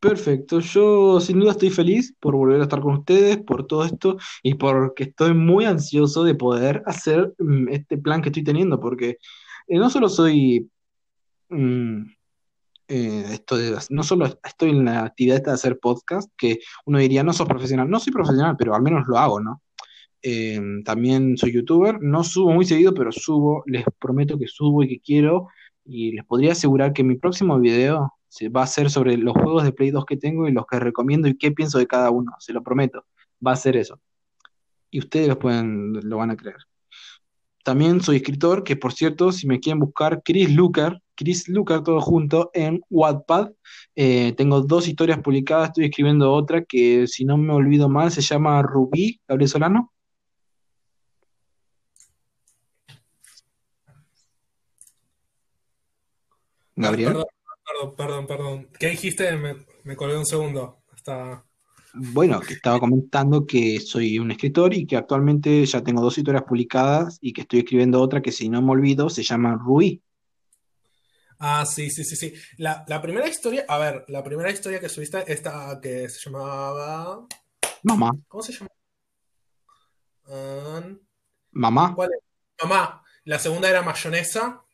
Perfecto, 0.00 0.60
yo 0.60 1.18
sin 1.20 1.40
duda 1.40 1.52
estoy 1.52 1.70
feliz 1.70 2.14
por 2.20 2.34
volver 2.36 2.60
a 2.60 2.64
estar 2.64 2.80
con 2.82 2.94
ustedes, 2.98 3.38
por 3.38 3.66
todo 3.66 3.84
esto 3.86 4.18
y 4.42 4.54
porque 4.54 5.04
estoy 5.04 5.32
muy 5.32 5.64
ansioso 5.64 6.24
de 6.24 6.34
poder 6.34 6.82
hacer 6.86 7.32
mm, 7.38 7.68
este 7.70 7.96
plan 7.96 8.20
que 8.20 8.28
estoy 8.28 8.44
teniendo, 8.44 8.78
porque 8.80 9.16
eh, 9.66 9.78
no 9.78 9.90
solo 9.90 10.08
soy, 10.08 10.70
mm, 11.50 12.02
eh, 12.88 13.24
esto 13.32 13.56
de- 13.56 13.78
no 13.90 14.02
solo 14.02 14.26
estoy 14.44 14.70
en 14.70 14.84
la 14.84 15.04
actividad 15.04 15.42
de 15.42 15.50
hacer 15.52 15.78
podcast, 15.78 16.30
que 16.36 16.58
uno 16.86 16.98
diría, 16.98 17.22
no 17.22 17.32
sos 17.32 17.48
profesional, 17.48 17.88
no 17.90 18.00
soy 18.00 18.12
profesional, 18.12 18.56
pero 18.58 18.74
al 18.74 18.82
menos 18.82 19.06
lo 19.08 19.18
hago, 19.18 19.40
¿no? 19.40 19.62
Eh, 20.22 20.60
también 20.84 21.36
soy 21.36 21.52
youtuber, 21.52 21.98
no 22.02 22.24
subo 22.24 22.52
muy 22.52 22.64
seguido, 22.64 22.94
pero 22.94 23.12
subo, 23.12 23.62
les 23.66 23.84
prometo 23.98 24.38
que 24.38 24.48
subo 24.48 24.82
y 24.82 24.88
que 24.88 25.00
quiero 25.00 25.48
Y 25.86 26.12
les 26.12 26.24
podría 26.24 26.52
asegurar 26.52 26.92
que 26.94 27.04
mi 27.04 27.16
próximo 27.16 27.58
video 27.60 28.14
se 28.28 28.48
va 28.48 28.62
a 28.62 28.66
ser 28.66 28.90
sobre 28.90 29.18
los 29.18 29.34
juegos 29.34 29.64
de 29.64 29.72
Play 29.72 29.90
2 29.90 30.06
que 30.06 30.16
tengo 30.16 30.48
y 30.48 30.52
los 30.52 30.66
que 30.66 30.78
recomiendo 30.80 31.28
y 31.28 31.36
qué 31.36 31.52
pienso 31.52 31.78
de 31.78 31.86
cada 31.86 32.10
uno, 32.10 32.32
se 32.38 32.52
lo 32.54 32.62
prometo. 32.62 33.04
Va 33.46 33.52
a 33.52 33.56
ser 33.56 33.76
eso. 33.76 34.00
Y 34.90 35.00
ustedes 35.00 35.28
lo 35.28 35.38
pueden, 35.38 35.92
lo 36.08 36.16
van 36.18 36.30
a 36.30 36.36
creer. 36.36 36.56
También 37.64 38.02
soy 38.02 38.16
escritor, 38.16 38.62
que 38.62 38.76
por 38.76 38.92
cierto, 38.92 39.32
si 39.32 39.46
me 39.46 39.58
quieren 39.58 39.80
buscar, 39.80 40.22
Chris 40.22 40.52
Lucar, 40.54 41.00
Chris 41.16 41.48
Lucar 41.48 41.82
todo 41.82 41.98
junto 42.00 42.50
en 42.52 42.82
Wattpad. 42.90 43.52
Eh, 43.96 44.34
tengo 44.36 44.60
dos 44.60 44.86
historias 44.86 45.18
publicadas, 45.20 45.68
estoy 45.68 45.86
escribiendo 45.86 46.30
otra 46.30 46.62
que, 46.64 47.06
si 47.06 47.24
no 47.24 47.38
me 47.38 47.54
olvido 47.54 47.88
mal, 47.88 48.10
se 48.12 48.20
llama 48.20 48.60
Rubí, 48.62 49.18
Gabriel 49.26 49.48
Solano. 49.48 49.92
Gabriel. 56.76 57.12
Perdón, 57.12 57.26
perdón, 57.64 57.96
perdón, 57.96 58.26
perdón. 58.26 58.68
¿Qué 58.78 58.88
dijiste? 58.88 59.34
Me, 59.38 59.56
me 59.84 59.96
colgué 59.96 60.18
un 60.18 60.26
segundo. 60.26 60.82
Está... 60.94 61.42
Bueno, 61.96 62.40
que 62.40 62.54
estaba 62.54 62.80
comentando 62.80 63.46
que 63.46 63.78
soy 63.78 64.18
un 64.18 64.32
escritor 64.32 64.74
y 64.74 64.84
que 64.84 64.96
actualmente 64.96 65.64
ya 65.64 65.82
tengo 65.82 66.02
dos 66.02 66.18
historias 66.18 66.42
publicadas 66.42 67.18
y 67.20 67.32
que 67.32 67.42
estoy 67.42 67.60
escribiendo 67.60 68.00
otra 68.00 68.20
que 68.20 68.32
si 68.32 68.48
no 68.48 68.60
me 68.60 68.72
olvido 68.72 69.08
se 69.08 69.22
llama 69.22 69.56
Rui. 69.56 70.02
Ah, 71.38 71.64
sí, 71.64 71.90
sí, 71.90 72.04
sí, 72.04 72.16
sí. 72.16 72.34
La, 72.56 72.84
la 72.88 73.00
primera 73.00 73.28
historia, 73.28 73.64
a 73.68 73.78
ver, 73.78 74.04
la 74.08 74.24
primera 74.24 74.50
historia 74.50 74.80
que 74.80 74.88
subiste, 74.88 75.30
esta 75.32 75.78
que 75.80 76.08
se 76.08 76.18
llamaba... 76.28 77.26
Mamá. 77.84 78.10
¿Cómo 78.26 78.42
se 78.42 78.52
llama? 78.52 78.70
Um, 80.26 80.98
Mamá. 81.52 81.94
¿Cuál 81.94 82.10
es? 82.12 82.20
Mamá. 82.62 83.04
La 83.24 83.38
segunda 83.38 83.68
era 83.68 83.82
mayonesa. 83.82 84.64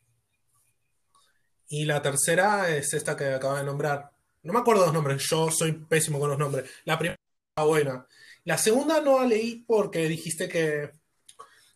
Y 1.67 1.85
la 1.85 2.01
tercera 2.01 2.69
es 2.69 2.93
esta 2.93 3.15
que 3.15 3.33
acabo 3.33 3.57
de 3.57 3.63
nombrar. 3.63 4.10
No 4.43 4.53
me 4.53 4.59
acuerdo 4.59 4.85
los 4.85 4.93
nombres, 4.93 5.23
yo 5.29 5.51
soy 5.51 5.73
pésimo 5.73 6.19
con 6.19 6.29
los 6.29 6.39
nombres. 6.39 6.69
La 6.85 6.97
primera 6.97 7.17
buena. 7.57 8.05
La 8.43 8.57
segunda 8.57 9.01
no 9.01 9.19
la 9.19 9.27
leí 9.27 9.63
porque 9.67 10.07
dijiste 10.07 10.49
que, 10.49 10.91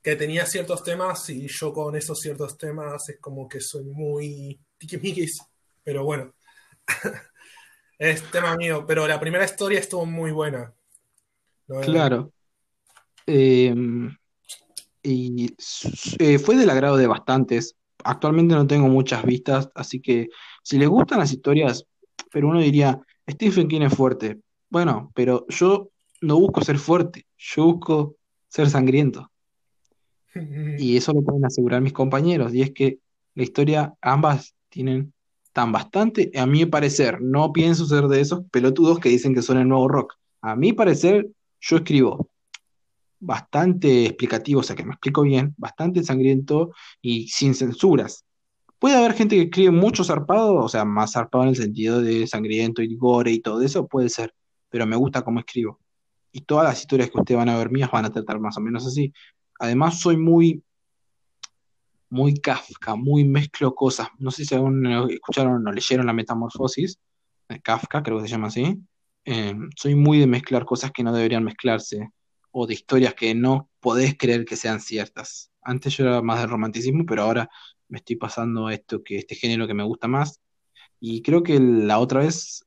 que 0.02 0.16
tenía 0.16 0.46
ciertos 0.46 0.84
temas 0.84 1.30
y 1.30 1.48
yo 1.48 1.72
con 1.72 1.96
esos 1.96 2.20
ciertos 2.20 2.58
temas 2.58 3.08
es 3.10 3.20
como 3.20 3.48
que 3.48 3.62
soy 3.62 3.86
muy 3.86 4.60
tiquismiquis. 4.78 5.40
Pero 5.84 6.04
bueno, 6.04 6.34
es 8.00 8.24
tema 8.32 8.56
mío. 8.56 8.86
Pero 8.88 9.08
la 9.08 9.20
primera 9.20 9.46
historia 9.46 9.80
estuvo 9.80 10.06
muy 10.06 10.32
buena. 10.32 10.74
Claro. 11.84 12.32
Eh, 13.28 13.74
y 15.06 15.56
eh, 16.20 16.40
fue 16.40 16.56
del 16.56 16.70
agrado 16.70 16.98
de 16.98 17.08
bastantes. 17.08 17.76
Actualmente 18.04 18.56
no 18.56 18.68
tengo 18.68 18.88
muchas 18.88 19.24
vistas, 19.24 19.70
así 19.76 20.00
que 20.00 20.30
si 20.64 20.78
les 20.78 20.88
gustan 20.90 21.20
las 21.20 21.32
historias, 21.32 21.86
pero 22.36 22.50
uno 22.50 22.60
diría, 22.60 23.00
Stephen 23.32 23.70
King 23.70 23.84
es 23.84 23.94
fuerte. 23.94 24.42
Bueno, 24.70 25.10
pero 25.16 25.46
yo 25.48 25.92
no 26.20 26.38
busco 26.38 26.60
ser 26.60 26.78
fuerte, 26.78 27.26
yo 27.38 27.64
busco 27.64 28.18
ser 28.50 28.70
sangriento. 28.70 29.32
Y 30.78 30.98
eso 30.98 31.14
lo 31.14 31.22
pueden 31.22 31.46
asegurar 31.46 31.80
mis 31.80 31.94
compañeros. 31.94 32.54
Y 32.54 32.62
es 32.62 32.72
que 32.72 33.00
la 33.36 33.44
historia, 33.44 33.94
ambas 34.02 34.54
tienen 34.68 35.14
tan 35.54 35.72
bastante, 35.72 36.30
a 36.36 36.46
mi 36.46 36.66
parecer, 36.66 37.22
no 37.22 37.54
pienso 37.54 37.86
ser 37.86 38.10
de 38.10 38.20
esos 38.20 38.42
pelotudos 38.52 39.00
que 39.00 39.08
dicen 39.08 39.34
que 39.34 39.42
son 39.42 39.58
el 39.58 39.70
nuevo 39.70 39.88
rock. 39.88 40.16
A 40.42 40.58
mi 40.58 40.74
parecer, 40.74 41.30
yo 41.62 41.78
escribo 41.78 42.30
bastante 43.18 44.08
explicativo, 44.08 44.60
o 44.60 44.64
sea 44.64 44.76
que 44.76 44.84
me 44.84 44.92
explico 44.92 45.22
bien, 45.22 45.54
bastante 45.56 46.04
sangriento 46.04 46.74
y 47.02 47.30
sin 47.30 47.56
censuras. 47.56 48.26
Puede 48.80 48.96
haber 48.98 49.14
gente 49.14 49.36
que 49.36 49.44
escribe 49.44 49.72
mucho 49.72 50.04
zarpado, 50.04 50.56
o 50.56 50.70
sea, 50.70 50.86
más 50.86 51.14
zarpado 51.14 51.44
en 51.46 51.50
el 51.52 51.56
sentido 51.56 52.02
de 52.02 52.28
sangriento 52.28 52.82
y 52.82 52.96
gore 52.96 53.32
y 53.32 53.40
todo 53.40 53.62
eso, 53.62 53.88
puede 53.88 54.10
ser, 54.10 54.34
pero 54.70 54.86
me 54.86 54.96
gusta 54.96 55.24
cómo 55.24 55.40
escribo. 55.40 55.80
Y 56.32 56.42
todas 56.42 56.66
las 56.66 56.80
historias 56.80 57.10
que 57.10 57.20
ustedes 57.20 57.38
van 57.38 57.50
a 57.50 57.58
ver 57.58 57.72
mías 57.72 57.90
van 57.92 58.06
a 58.06 58.12
tratar 58.12 58.40
más 58.40 58.58
o 58.58 58.62
menos 58.62 58.86
así. 58.86 59.14
Además, 59.60 60.00
soy 60.00 60.18
muy, 60.18 60.64
muy 62.10 62.36
Kafka, 62.36 62.96
muy 62.96 63.24
mezclo 63.24 63.74
cosas. 63.74 64.10
No 64.20 64.32
sé 64.32 64.46
si 64.46 64.56
aún 64.56 64.86
escucharon 65.10 65.66
o 65.66 65.72
leyeron 65.72 66.06
La 66.06 66.14
Metamorfosis 66.14 67.00
de 67.48 67.62
Kafka, 67.62 68.04
creo 68.04 68.18
que 68.18 68.24
se 68.24 68.30
llama 68.30 68.48
así. 68.48 68.78
Eh, 69.24 69.56
soy 69.76 69.96
muy 69.96 70.20
de 70.20 70.28
mezclar 70.28 70.66
cosas 70.66 70.92
que 70.92 71.04
no 71.04 71.14
deberían 71.14 71.44
mezclarse 71.44 72.10
o 72.52 72.68
de 72.68 72.74
historias 72.74 73.14
que 73.16 73.34
no 73.36 73.70
podés 73.80 74.18
creer 74.18 74.46
que 74.46 74.56
sean 74.56 74.80
ciertas. 74.80 75.52
Antes 75.62 75.98
yo 75.98 76.06
era 76.06 76.22
más 76.22 76.40
de 76.40 76.48
romanticismo, 76.48 77.06
pero 77.06 77.24
ahora 77.24 77.50
me 77.90 77.98
estoy 78.00 78.16
pasando 78.16 78.70
esto 78.70 79.04
que 79.04 79.18
este 79.18 79.36
género 79.36 79.68
que 79.68 79.74
me 79.74 79.84
gusta 79.84 80.08
más. 80.08 80.40
Y 81.00 81.22
creo 81.22 81.44
que 81.44 81.60
la 81.60 82.00
otra 82.00 82.22
vez 82.22 82.64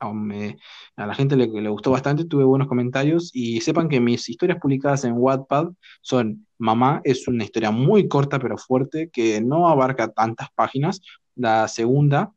a, 0.00 0.12
me- 0.12 0.58
a 0.96 1.06
la 1.06 1.14
gente 1.14 1.36
le, 1.36 1.46
le 1.46 1.68
gustó 1.68 1.90
bastante, 1.90 2.24
tuve 2.24 2.44
buenos 2.44 2.68
comentarios 2.68 3.30
y 3.32 3.60
sepan 3.60 3.88
que 3.88 4.00
mis 4.00 4.28
historias 4.28 4.58
publicadas 4.60 5.04
en 5.04 5.14
Wattpad 5.16 5.68
son 6.02 6.46
Mamá, 6.58 7.00
es 7.04 7.28
una 7.28 7.44
historia 7.44 7.70
muy 7.70 8.08
corta 8.08 8.38
pero 8.38 8.56
fuerte 8.56 9.10
que 9.10 9.40
no 9.40 9.68
abarca 9.68 10.08
tantas 10.08 10.48
páginas. 10.54 11.00
La 11.34 11.68
segunda 11.68 12.32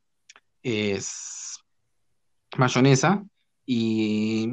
es 0.61 1.57
Mayonesa 2.57 3.23
y 3.65 4.49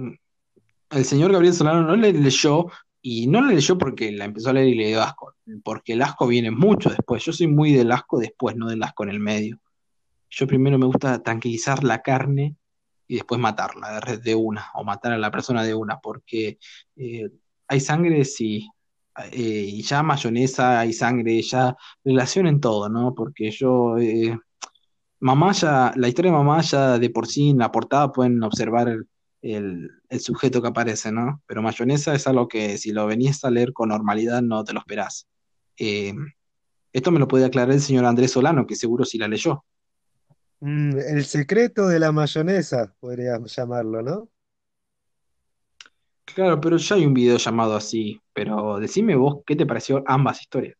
el 0.91 1.05
señor 1.05 1.33
Gabriel 1.33 1.55
Solano 1.55 1.83
no 1.83 1.97
le 1.97 2.12
leyó 2.12 2.66
y 3.09 3.28
no 3.28 3.41
la 3.41 3.53
leyó 3.53 3.78
porque 3.78 4.11
la 4.11 4.24
empezó 4.24 4.51
a 4.51 4.55
leer 4.55 4.66
y 4.66 4.74
le 4.74 4.89
dio 4.89 5.01
asco, 5.01 5.33
porque 5.62 5.93
el 5.93 6.03
asco 6.03 6.27
viene 6.27 6.51
mucho 6.51 6.91
después. 6.91 7.24
Yo 7.24 7.33
soy 7.33 7.47
muy 7.47 7.73
del 7.73 7.93
asco 7.93 8.19
después, 8.19 8.57
no 8.57 8.66
del 8.69 8.83
asco 8.83 9.05
en 9.05 9.11
el 9.11 9.20
medio. 9.20 9.61
Yo 10.28 10.49
primero 10.49 10.77
me 10.77 10.87
gusta 10.87 11.23
tranquilizar 11.23 11.85
la 11.85 12.03
carne 12.03 12.57
y 13.07 13.15
después 13.15 13.41
matarla 13.41 14.01
de 14.01 14.35
una, 14.35 14.73
o 14.74 14.83
matar 14.83 15.12
a 15.12 15.19
la 15.19 15.31
persona 15.31 15.62
de 15.62 15.73
una, 15.73 16.01
porque 16.01 16.59
eh, 16.97 17.31
hay 17.69 17.78
sangre, 17.78 18.24
sí, 18.24 18.69
eh, 19.31 19.66
y 19.69 19.83
ya 19.83 20.03
mayonesa, 20.03 20.81
hay 20.81 20.93
sangre, 20.93 21.41
ya 21.43 21.77
relación 22.03 22.49
en 22.49 22.61
todo, 22.61 22.89
¿no? 22.89 23.15
Porque 23.15 23.53
yo, 23.53 23.99
eh, 23.99 24.37
mamá 25.20 25.53
ya, 25.53 25.93
la 25.95 26.09
historia 26.09 26.33
de 26.33 26.39
mamá 26.39 26.61
ya 26.62 26.99
de 26.99 27.11
por 27.11 27.28
sí 27.28 27.51
en 27.51 27.59
la 27.59 27.70
portada 27.70 28.11
pueden 28.11 28.43
observar 28.43 28.89
el, 28.89 29.07
el- 29.55 29.90
el 30.09 30.20
sujeto 30.20 30.60
que 30.62 30.68
aparece, 30.68 31.12
¿no? 31.12 31.43
Pero 31.47 31.62
mayonesa 31.62 32.14
es 32.14 32.27
algo 32.27 32.48
que 32.48 32.78
si 32.78 32.93
lo 32.93 33.06
venís 33.06 33.44
a 33.44 33.51
leer 33.51 33.73
con 33.73 33.89
normalidad 33.90 34.43
no 34.43 34.64
te 34.64 34.73
lo 34.73 34.81
esperás. 34.81 35.27
Eh, 35.78 36.14
esto 36.93 37.10
me 37.10 37.18
lo 37.18 37.28
puede 37.28 37.44
aclarar 37.44 37.73
el 37.74 37.81
señor 37.81 38.05
Andrés 38.06 38.32
Solano, 38.32 38.66
que 38.66 38.77
seguro 38.77 39.05
sí 39.05 39.18
la 39.18 39.28
leyó. 39.28 39.64
Mm, 40.60 40.98
el 40.98 41.24
secreto 41.24 41.86
de 41.89 41.98
la 41.98 42.12
mayonesa, 42.12 42.94
podríamos 43.01 43.55
llamarlo, 43.55 44.02
¿no? 44.02 44.31
Claro, 46.24 46.60
pero 46.60 46.77
ya 46.77 46.97
hay 46.97 47.06
un 47.06 47.14
video 47.14 47.39
llamado 47.39 47.77
así, 47.77 48.20
pero 48.32 48.78
decime 48.78 49.14
vos, 49.16 49.43
¿qué 49.47 49.56
te 49.56 49.64
pareció 49.66 50.02
ambas 50.06 50.40
historias? 50.43 50.77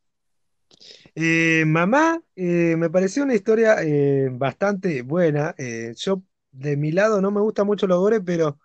Eh, 1.14 1.64
Mamá, 1.66 2.20
eh, 2.34 2.74
me 2.76 2.90
pareció 2.90 3.22
una 3.22 3.34
historia 3.34 3.76
eh, 3.82 4.28
bastante 4.32 5.02
buena. 5.02 5.55
Yo, 5.97 6.22
de 6.59 6.77
mi 6.77 6.93
lado, 6.93 7.20
no 7.20 7.31
me 7.31 7.41
gusta 7.41 7.65
mucho 7.65 7.87
los 7.87 7.99
gore, 7.99 8.20
pero 8.20 8.59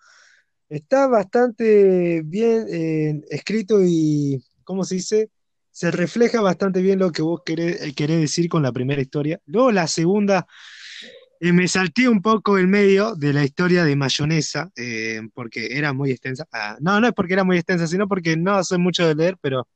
está 0.70 1.08
bastante 1.08 2.22
bien 2.24 2.66
eh, 2.70 3.22
escrito 3.30 3.80
y, 3.84 4.44
¿cómo 4.64 4.84
se 4.84 4.96
dice? 4.96 5.30
Se 5.70 5.92
refleja 5.92 6.42
bastante 6.42 6.82
bien 6.82 7.00
lo 7.00 7.12
que 7.12 7.22
vos 7.22 7.42
querés, 7.46 7.82
eh, 7.82 7.94
querés 7.94 8.22
decir 8.22 8.50
con 8.50 8.64
la 8.64 8.72
primera 8.72 9.02
historia. 9.02 9.40
Luego, 9.46 9.72
la 9.72 9.88
segunda, 9.88 10.48
eh, 11.40 11.52
me 11.52 11.68
salté 11.68 12.08
un 12.08 12.22
poco 12.22 12.58
el 12.58 12.68
medio 12.68 13.16
de 13.16 13.34
la 13.34 13.44
historia 13.44 13.84
de 13.84 13.96
Mayonesa, 13.96 14.72
porque 15.34 15.78
era 15.78 15.92
muy 15.92 16.12
extensa. 16.12 16.48
Ah, 16.52 16.78
no, 16.80 17.00
no 17.02 17.08
es 17.08 17.14
porque 17.14 17.34
era 17.34 17.44
muy 17.44 17.58
extensa, 17.58 17.88
sino 17.88 18.08
porque 18.08 18.38
no 18.38 18.64
soy 18.64 18.78
mucho 18.78 19.08
de 19.08 19.16
leer, 19.16 19.38
pero. 19.42 19.68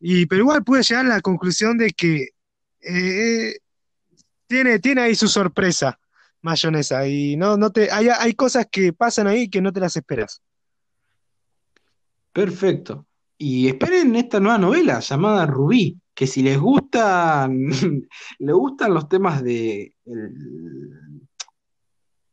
Y, 0.00 0.26
pero 0.26 0.42
igual 0.42 0.62
pude 0.64 0.82
llegar 0.82 1.06
a 1.06 1.08
la 1.08 1.20
conclusión 1.20 1.76
de 1.78 1.90
que 1.90 2.28
tiene, 4.46 4.78
tiene 4.78 5.00
ahí 5.02 5.14
su 5.14 5.28
sorpresa, 5.28 5.98
mayonesa, 6.42 7.06
y 7.06 7.36
no, 7.36 7.56
no 7.56 7.70
te, 7.70 7.90
hay, 7.90 8.08
hay 8.08 8.34
cosas 8.34 8.66
que 8.70 8.92
pasan 8.92 9.26
ahí 9.26 9.48
que 9.48 9.60
no 9.60 9.72
te 9.72 9.80
las 9.80 9.96
esperas. 9.96 10.42
Perfecto. 12.32 13.06
Y 13.36 13.68
esperen 13.68 14.16
esta 14.16 14.40
nueva 14.40 14.58
novela 14.58 15.00
llamada 15.00 15.46
Rubí, 15.46 16.00
que 16.14 16.26
si 16.26 16.42
les 16.42 16.58
gustan, 16.58 17.68
les 18.38 18.54
gustan 18.54 18.94
los 18.94 19.08
temas 19.08 19.42
de... 19.42 19.94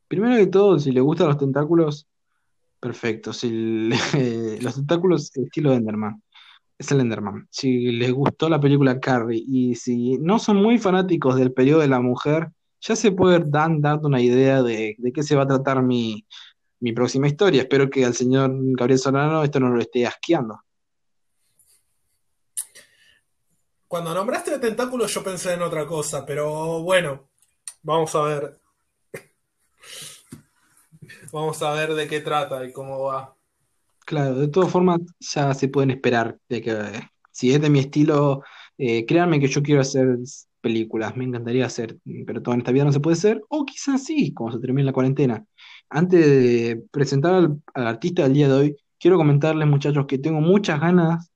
Primero 0.08 0.36
que 0.38 0.48
todo, 0.48 0.80
si 0.80 0.92
les 0.92 1.04
gustan 1.04 1.28
los 1.28 1.38
tentáculos, 1.38 2.08
perfecto. 2.80 3.34
Si 3.34 3.90
los 4.62 4.76
tentáculos 4.76 5.36
estilo 5.36 5.74
Enderman, 5.74 6.24
es 6.78 6.92
el 6.92 7.02
Enderman. 7.02 7.48
Si 7.52 7.92
les 7.92 8.12
gustó 8.12 8.50
la 8.50 8.60
película 8.60 9.00
Carrie 9.00 9.44
y 9.46 9.76
si 9.76 10.18
no 10.18 10.40
son 10.40 10.58
muy 10.58 10.78
fanáticos 10.78 11.36
del 11.36 11.54
periodo 11.54 11.82
de 11.82 11.88
la 11.88 12.00
mujer, 12.00 12.52
ya 12.88 12.96
se 12.96 13.12
puede 13.12 13.40
dar 13.40 13.72
dando 13.80 14.08
una 14.08 14.22
idea 14.22 14.62
de, 14.62 14.96
de 14.98 15.12
qué 15.12 15.24
se 15.24 15.36
va 15.36 15.44
a 15.44 15.48
tratar 15.48 15.82
mi, 15.82 16.26
mi 16.80 16.94
próxima 16.94 17.28
historia. 17.28 17.64
Espero 17.64 17.90
que 17.90 18.06
al 18.06 18.14
señor 18.14 18.52
Gabriel 18.54 19.00
Solano 19.00 19.44
esto 19.44 19.60
no 19.60 19.70
lo 19.70 19.82
esté 19.82 20.06
asqueando. 20.06 20.62
Cuando 23.88 24.14
nombraste 24.14 24.60
tentáculos 24.60 25.12
yo 25.14 25.24
pensé 25.24 25.54
en 25.54 25.64
otra 25.64 25.88
cosa, 25.88 26.26
pero 26.26 26.84
bueno, 26.84 27.30
vamos 27.82 28.14
a 28.16 28.22
ver. 28.22 28.60
Vamos 31.32 31.62
a 31.62 31.74
ver 31.74 31.94
de 31.94 32.08
qué 32.08 32.22
trata 32.22 32.66
y 32.66 32.72
cómo 32.72 33.04
va. 33.04 33.36
Claro, 34.06 34.36
de 34.36 34.48
todas 34.48 34.72
formas 34.72 35.02
ya 35.20 35.54
se 35.54 35.68
pueden 35.68 35.92
esperar 35.92 36.38
de 36.48 36.62
que 36.62 37.10
si 37.32 37.54
es 37.54 37.60
de 37.60 37.70
mi 37.70 37.80
estilo, 37.80 38.44
eh, 38.78 39.06
créanme 39.06 39.40
que 39.40 39.48
yo 39.48 39.62
quiero 39.62 39.82
hacer 39.82 40.18
películas, 40.66 41.16
me 41.16 41.26
encantaría 41.26 41.68
hacer, 41.68 42.00
pero 42.26 42.42
todo 42.42 42.56
en 42.56 42.62
esta 42.62 42.72
vida 42.72 42.86
no 42.86 42.92
se 42.92 43.00
puede 43.00 43.14
hacer, 43.14 43.40
o 43.50 43.68
quizás 43.68 44.04
sí, 44.04 44.34
como 44.34 44.52
se 44.52 44.58
termine 44.58 44.84
la 44.84 44.94
cuarentena. 44.94 45.46
Antes 45.90 46.26
de 46.26 46.84
presentar 46.90 47.36
al, 47.36 47.62
artista 47.76 48.24
del 48.24 48.34
día 48.34 48.48
de 48.48 48.54
hoy, 48.56 48.76
quiero 49.00 49.18
comentarles, 49.18 49.68
muchachos, 49.68 50.08
que 50.08 50.18
tengo 50.18 50.42
muchas 50.42 50.82
ganas 50.82 51.30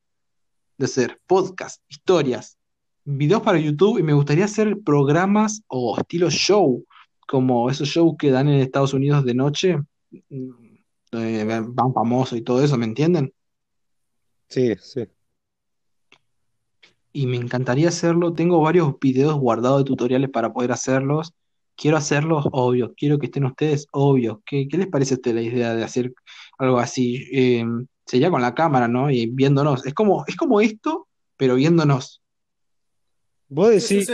de 0.80 0.86
hacer 0.86 1.22
podcasts, 1.28 1.84
historias, 1.88 2.58
videos 3.06 3.44
para 3.44 3.60
YouTube 3.60 4.00
y 4.00 4.04
me 4.04 4.14
gustaría 4.14 4.46
hacer 4.46 4.80
programas 4.84 5.62
o 5.68 5.96
estilo 6.00 6.32
show, 6.32 6.84
como 7.28 7.70
esos 7.70 7.88
shows 7.88 8.16
que 8.18 8.32
dan 8.32 8.50
en 8.50 8.62
Estados 8.62 8.96
Unidos 8.96 9.24
de 9.26 9.36
noche, 9.36 9.78
mm, 10.10 10.50
donde 11.12 11.46
van 11.46 11.94
famosos 11.94 12.36
y 12.36 12.42
todo 12.42 12.64
eso, 12.64 12.80
¿me 12.80 12.86
entienden? 12.86 13.32
Sí, 14.48 14.76
sí. 14.82 15.08
Y 17.20 17.28
me 17.28 17.36
encantaría 17.36 17.90
hacerlo. 17.90 18.32
Tengo 18.32 18.62
varios 18.62 18.98
videos 18.98 19.36
guardados 19.38 19.80
de 19.80 19.84
tutoriales 19.84 20.30
para 20.30 20.54
poder 20.54 20.72
hacerlos. 20.72 21.34
Quiero 21.76 21.98
hacerlos 21.98 22.46
obvios, 22.54 22.92
quiero 22.96 23.20
que 23.20 23.26
estén 23.26 23.44
ustedes 23.44 23.88
obvios. 23.92 24.38
¿Qué, 24.46 24.70
qué 24.70 24.78
les 24.78 24.88
parece 24.88 25.16
a 25.16 25.18
ustedes 25.18 25.36
la 25.36 25.42
idea 25.42 25.76
de 25.76 25.84
hacer 25.84 26.14
algo 26.58 26.80
así? 26.80 27.28
Eh, 27.34 27.66
sería 28.06 28.32
con 28.32 28.42
la 28.42 28.56
cámara, 28.56 28.88
¿no? 28.88 29.12
Y 29.12 29.26
viéndonos. 29.26 29.86
Es 29.86 29.94
como, 29.94 30.24
es 30.28 30.38
como 30.38 30.62
esto, 30.62 31.10
pero 31.36 31.56
viéndonos. 31.56 32.22
Vos 33.50 33.70
Sí, 33.74 33.82
sí, 33.82 33.96
decís, 33.96 34.08
sí. 34.08 34.14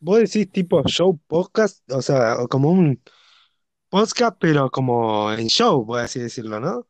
vos 0.00 0.18
decís 0.18 0.50
tipo 0.50 0.82
show 0.86 1.20
podcast, 1.28 1.88
o 1.92 2.02
sea, 2.02 2.42
o 2.42 2.48
como 2.48 2.72
un 2.72 3.00
podcast, 3.90 4.36
pero 4.40 4.72
como 4.72 5.32
en 5.32 5.46
show, 5.46 5.86
por 5.86 6.00
así 6.00 6.18
decirlo, 6.18 6.58
¿no? 6.58 6.87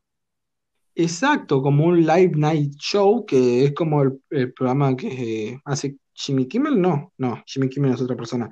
Exacto, 1.01 1.62
como 1.62 1.85
un 1.85 2.05
live 2.05 2.33
night 2.35 2.75
show, 2.75 3.25
que 3.25 3.66
es 3.66 3.73
como 3.73 4.03
el, 4.03 4.20
el 4.31 4.53
programa 4.53 4.97
que 4.97 5.07
eh, 5.53 5.61
hace 5.65 5.97
Jimmy 6.12 6.49
Kimmel. 6.49 6.81
No, 6.81 7.12
no, 7.19 7.41
Jimmy 7.47 7.69
Kimmel 7.69 7.93
es 7.93 8.01
otra 8.01 8.16
persona. 8.16 8.51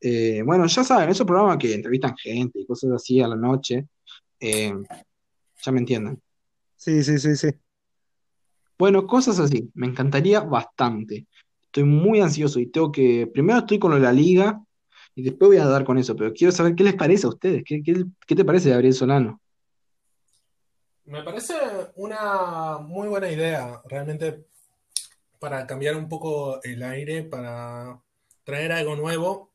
Eh, 0.00 0.40
bueno, 0.42 0.66
ya 0.66 0.84
saben, 0.84 1.10
esos 1.10 1.26
programas 1.26 1.58
que 1.58 1.74
entrevistan 1.74 2.16
gente 2.16 2.60
y 2.60 2.64
cosas 2.64 2.92
así 2.92 3.20
a 3.20 3.28
la 3.28 3.36
noche. 3.36 3.88
eh, 4.40 4.72
ya 5.62 5.72
me 5.72 5.80
entienden. 5.80 6.18
Sí, 6.76 7.04
sí, 7.04 7.18
sí, 7.18 7.36
sí. 7.36 7.48
Bueno, 8.78 9.06
cosas 9.06 9.38
así, 9.38 9.70
me 9.74 9.86
encantaría 9.86 10.40
bastante. 10.40 11.26
Estoy 11.66 11.84
muy 11.84 12.20
ansioso 12.22 12.58
y 12.58 12.68
tengo 12.68 12.90
que, 12.90 13.26
primero 13.26 13.58
estoy 13.58 13.78
con 13.78 13.90
lo 13.90 13.98
de 13.98 14.02
la 14.04 14.14
liga 14.14 14.64
y 15.14 15.24
después 15.24 15.50
voy 15.50 15.58
a 15.58 15.66
dar 15.66 15.84
con 15.84 15.98
eso, 15.98 16.16
pero 16.16 16.32
quiero 16.32 16.52
saber 16.52 16.74
qué 16.74 16.84
les 16.84 16.94
parece 16.94 17.26
a 17.26 17.30
ustedes, 17.30 17.62
qué, 17.66 17.82
qué, 17.82 18.02
qué 18.26 18.34
te 18.34 18.46
parece, 18.46 18.70
Gabriel 18.70 18.94
Solano. 18.94 19.41
Me 21.04 21.22
parece 21.22 21.54
una 21.96 22.78
muy 22.78 23.08
buena 23.08 23.30
idea, 23.30 23.82
realmente, 23.86 24.46
para 25.38 25.66
cambiar 25.66 25.96
un 25.96 26.08
poco 26.08 26.62
el 26.62 26.82
aire, 26.82 27.24
para 27.24 28.00
traer 28.44 28.72
algo 28.72 28.94
nuevo. 28.94 29.52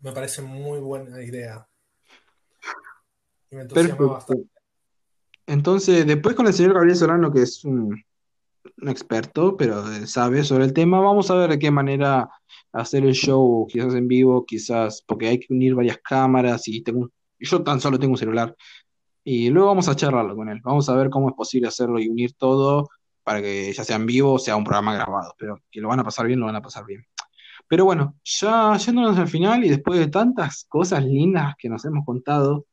Me 0.00 0.12
parece 0.12 0.40
muy 0.42 0.78
buena 0.80 1.22
idea. 1.22 1.68
Y 3.50 3.56
me 3.56 3.62
entusiasma 3.62 3.96
Perfecto. 3.96 4.12
bastante. 4.14 4.50
Entonces, 5.46 6.06
después 6.06 6.34
con 6.34 6.46
el 6.46 6.54
señor 6.54 6.74
Gabriel 6.74 6.96
Solano, 6.96 7.32
que 7.32 7.42
es 7.42 7.64
un, 7.64 8.02
un 8.82 8.88
experto, 8.88 9.56
pero 9.56 9.84
sabe 10.06 10.42
sobre 10.42 10.64
el 10.64 10.72
tema, 10.72 11.00
vamos 11.00 11.30
a 11.30 11.36
ver 11.36 11.50
de 11.50 11.58
qué 11.58 11.70
manera 11.70 12.28
hacer 12.72 13.04
el 13.04 13.12
show, 13.14 13.66
quizás 13.70 13.94
en 13.94 14.08
vivo, 14.08 14.44
quizás, 14.44 15.02
porque 15.06 15.28
hay 15.28 15.38
que 15.38 15.52
unir 15.52 15.74
varias 15.74 15.98
cámaras 15.98 16.66
y 16.66 16.82
tengo, 16.82 17.00
un- 17.00 17.12
yo 17.38 17.62
tan 17.62 17.80
solo 17.80 17.98
tengo 17.98 18.12
un 18.14 18.18
celular. 18.18 18.56
Y 19.28 19.50
luego 19.50 19.66
vamos 19.66 19.88
a 19.88 19.96
charlarlo 19.96 20.36
con 20.36 20.48
él. 20.48 20.60
Vamos 20.62 20.88
a 20.88 20.94
ver 20.94 21.10
cómo 21.10 21.28
es 21.28 21.34
posible 21.34 21.66
hacerlo 21.66 21.98
y 21.98 22.08
unir 22.08 22.34
todo 22.34 22.88
para 23.24 23.42
que 23.42 23.72
ya 23.72 23.82
sea 23.82 23.96
en 23.96 24.06
vivo 24.06 24.34
o 24.34 24.38
sea 24.38 24.54
un 24.54 24.62
programa 24.62 24.94
grabado. 24.94 25.34
Pero 25.36 25.60
que 25.68 25.80
lo 25.80 25.88
van 25.88 25.98
a 25.98 26.04
pasar 26.04 26.28
bien, 26.28 26.38
lo 26.38 26.46
van 26.46 26.54
a 26.54 26.62
pasar 26.62 26.86
bien. 26.86 27.04
Pero 27.66 27.84
bueno, 27.84 28.14
ya 28.22 28.76
yéndonos 28.76 29.18
al 29.18 29.26
final 29.26 29.64
y 29.64 29.68
después 29.68 29.98
de 29.98 30.06
tantas 30.06 30.64
cosas 30.68 31.04
lindas 31.04 31.56
que 31.58 31.68
nos 31.68 31.84
hemos 31.84 32.04
contado, 32.04 32.66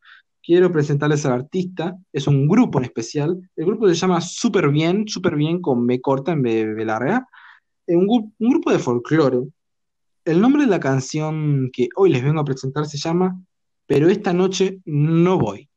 quiero 0.44 0.72
presentarles 0.72 1.26
al 1.26 1.34
artista. 1.34 1.98
Es 2.12 2.28
un 2.28 2.48
grupo 2.48 2.78
en 2.78 2.86
especial. 2.86 3.50
El 3.56 3.66
grupo 3.66 3.88
se 3.88 3.96
llama 3.96 4.22
Super 4.22 4.70
Bien, 4.70 5.08
Super 5.08 5.36
Bien 5.36 5.60
con 5.60 5.88
B 5.88 6.02
corta 6.02 6.34
en 6.34 6.44
de 6.44 6.72
B 6.72 6.86
larga. 6.86 7.28
Un, 7.88 8.32
un 8.38 8.50
grupo 8.52 8.72
de 8.72 8.78
folclore. 8.78 9.40
El 10.24 10.40
nombre 10.40 10.66
de 10.66 10.70
la 10.70 10.80
canción 10.80 11.72
que 11.74 11.90
hoy 11.96 12.12
les 12.12 12.24
vengo 12.24 12.42
a 12.42 12.46
presentar 12.46 12.86
se 12.86 13.00
llama 13.00 13.42
Pero 13.88 14.08
esta 14.08 14.34
noche 14.34 14.82
no 14.86 15.40
voy. 15.40 15.68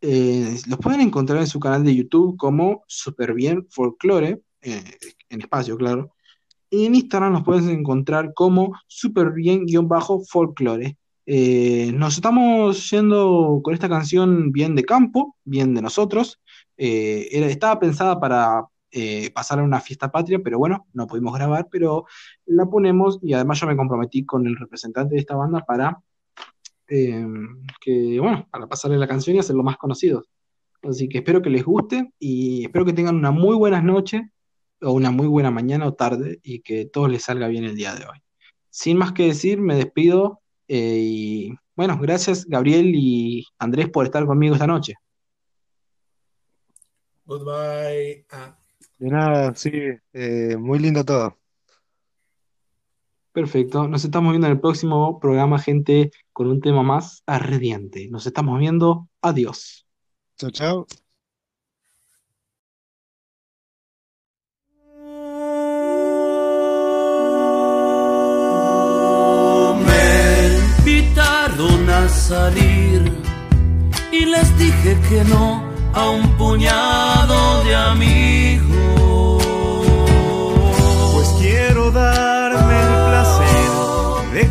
Eh, 0.00 0.56
los 0.68 0.78
pueden 0.78 1.00
encontrar 1.00 1.40
en 1.40 1.46
su 1.46 1.58
canal 1.58 1.84
de 1.84 1.94
YouTube 1.94 2.36
como 2.36 2.84
Superbién 2.86 3.66
Folklore, 3.70 4.42
eh, 4.62 4.84
en 5.28 5.40
espacio, 5.40 5.76
claro. 5.76 6.12
Y 6.70 6.86
en 6.86 6.94
Instagram 6.94 7.32
los 7.32 7.44
pueden 7.44 7.70
encontrar 7.70 8.34
como 8.34 8.74
superbién-folklore. 8.88 10.96
Eh, 11.26 11.92
nos 11.92 12.14
estamos 12.14 12.90
yendo 12.90 13.60
con 13.62 13.74
esta 13.74 13.88
canción 13.88 14.52
bien 14.52 14.74
de 14.74 14.84
campo, 14.84 15.36
bien 15.44 15.74
de 15.74 15.82
nosotros. 15.82 16.40
Eh, 16.76 17.28
estaba 17.32 17.78
pensada 17.78 18.20
para 18.20 18.64
eh, 18.90 19.30
pasar 19.32 19.58
a 19.58 19.64
una 19.64 19.80
fiesta 19.80 20.10
patria, 20.10 20.40
pero 20.42 20.58
bueno, 20.58 20.86
no 20.92 21.06
pudimos 21.06 21.34
grabar, 21.34 21.68
pero 21.70 22.06
la 22.46 22.66
ponemos 22.66 23.18
y 23.22 23.32
además 23.32 23.60
yo 23.60 23.66
me 23.66 23.76
comprometí 23.76 24.24
con 24.24 24.46
el 24.46 24.56
representante 24.56 25.14
de 25.14 25.20
esta 25.20 25.36
banda 25.36 25.64
para 25.64 26.00
eh, 26.88 27.26
que, 27.80 28.18
bueno, 28.20 28.46
para 28.50 28.66
pasarle 28.66 28.98
la 28.98 29.08
canción 29.08 29.36
y 29.36 29.38
hacerlo 29.40 29.62
más 29.62 29.76
conocidos. 29.76 30.28
Así 30.82 31.08
que 31.08 31.18
espero 31.18 31.42
que 31.42 31.50
les 31.50 31.64
guste 31.64 32.12
y 32.18 32.64
espero 32.64 32.84
que 32.84 32.92
tengan 32.92 33.16
una 33.16 33.30
muy 33.30 33.56
buenas 33.56 33.82
noches 33.82 34.22
o 34.80 34.92
una 34.92 35.10
muy 35.10 35.26
buena 35.26 35.50
mañana 35.50 35.86
o 35.86 35.94
tarde 35.94 36.38
y 36.42 36.60
que 36.60 36.86
todo 36.86 37.08
les 37.08 37.24
salga 37.24 37.48
bien 37.48 37.64
el 37.64 37.76
día 37.76 37.94
de 37.94 38.04
hoy. 38.06 38.18
Sin 38.70 38.98
más 38.98 39.12
que 39.12 39.26
decir, 39.26 39.60
me 39.60 39.74
despido 39.74 40.42
eh, 40.68 40.98
y 41.00 41.54
bueno, 41.74 41.98
gracias 42.00 42.44
Gabriel 42.46 42.92
y 42.94 43.46
Andrés 43.58 43.88
por 43.88 44.04
estar 44.04 44.24
conmigo 44.26 44.54
esta 44.54 44.66
noche. 44.66 44.94
Goodbye. 47.24 48.24
Ah, 48.30 48.56
De 48.98 49.10
nada, 49.10 49.54
sí, 49.54 49.72
eh, 50.12 50.56
muy 50.56 50.78
lindo 50.78 51.04
todo. 51.04 51.36
Perfecto, 53.36 53.86
nos 53.86 54.02
estamos 54.02 54.32
viendo 54.32 54.46
en 54.46 54.54
el 54.54 54.60
próximo 54.60 55.20
programa, 55.20 55.58
gente, 55.58 56.10
con 56.32 56.46
un 56.46 56.62
tema 56.62 56.82
más 56.82 57.22
ardiente. 57.26 58.08
Nos 58.10 58.26
estamos 58.26 58.58
viendo. 58.58 59.10
Adiós. 59.20 59.86
Chao, 60.38 60.50
chao. 60.50 60.86
Me 69.84 70.58
invitaron 70.78 71.90
a 71.90 72.08
salir 72.08 73.12
y 74.12 74.24
les 74.24 74.58
dije 74.58 74.96
que 75.10 75.24
no 75.24 75.62
a 75.92 76.08
un 76.08 76.38
puñado 76.38 77.64
de 77.64 77.74
amigos. 77.76 78.95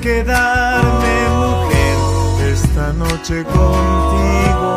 Quedarme 0.06 1.15
mujer 1.41 1.98
esta 2.53 2.94
noche 2.94 3.44
contigo. 3.44 4.68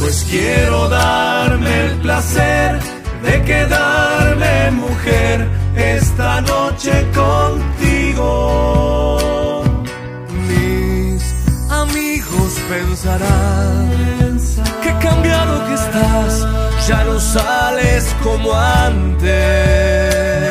Pues 0.00 0.16
quiero 0.30 0.78
darme 0.90 1.86
el 1.86 1.92
placer 2.04 2.78
de 3.22 3.42
quedarme 3.50 4.70
mujer 4.72 5.48
esta 5.74 6.42
noche 6.42 6.92
contigo. 7.22 8.26
Mis 10.48 11.22
amigos 11.70 12.50
pensarán 12.68 14.38
que 14.82 14.90
cambiado 15.06 15.54
que 15.66 15.74
estás, 15.74 16.46
ya 16.86 17.02
no 17.04 17.18
sales 17.18 18.14
como 18.22 18.52
antes. 18.54 20.41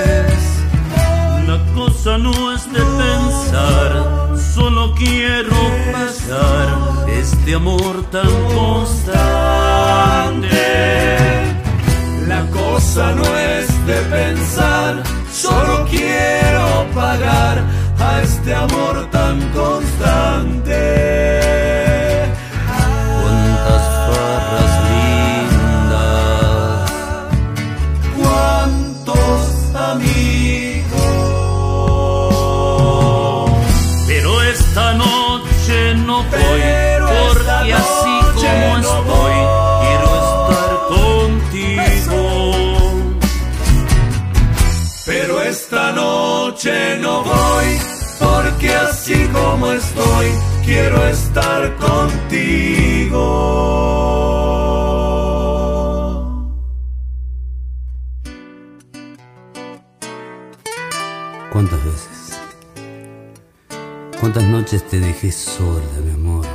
La 2.04 2.06
cosa 2.06 2.18
no 2.18 2.52
es 2.52 2.66
de 2.74 2.80
pensar, 2.80 4.36
solo 4.56 4.92
quiero 4.96 5.56
pasar 5.92 7.08
este 7.08 7.54
amor 7.54 8.04
tan 8.10 8.28
constante. 8.56 10.50
La 12.28 12.44
cosa 12.50 13.12
no 13.12 13.38
es 13.38 13.86
de 13.86 14.02
pensar, 14.18 15.04
solo 15.32 15.86
quiero 15.92 16.88
pagar 16.96 17.64
a 18.00 18.22
este 18.24 18.56
amor 18.56 19.08
tan 19.12 19.40
constante. 19.50 20.74
Cuántas 23.22 23.91
no 46.70 47.24
voy, 47.24 47.80
porque 48.20 48.70
así 48.70 49.28
como 49.30 49.72
estoy, 49.72 50.28
quiero 50.64 51.08
estar 51.08 51.76
contigo. 51.78 53.18
¿Cuántas 61.52 61.84
veces? 61.84 62.40
¿Cuántas 64.20 64.44
noches 64.44 64.88
te 64.88 65.00
dejé 65.00 65.32
sola, 65.32 65.82
mi 66.06 66.12
amor? 66.12 66.46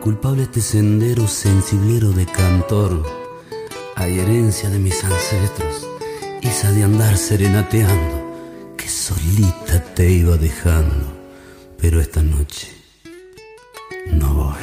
Culpable 0.00 0.44
este 0.44 0.62
sendero 0.62 1.28
sensiblero 1.28 2.10
de 2.10 2.24
cantor, 2.26 3.04
hay 3.96 4.18
herencia 4.18 4.70
de 4.70 4.78
mis 4.78 5.04
ancestros, 5.04 5.91
esa 6.48 6.70
de 6.72 6.82
andar 6.84 7.16
serenateando, 7.16 8.74
que 8.76 8.88
solita 8.88 9.80
te 9.94 10.10
iba 10.10 10.36
dejando, 10.36 11.06
pero 11.80 12.00
esta 12.00 12.22
noche 12.22 12.68
no 14.12 14.34
voy. 14.34 14.54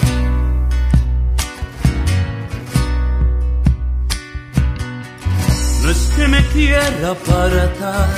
No 5.82 5.90
es 5.90 6.12
que 6.16 6.28
me 6.28 6.46
quiera 6.48 7.12
apartar 7.12 8.10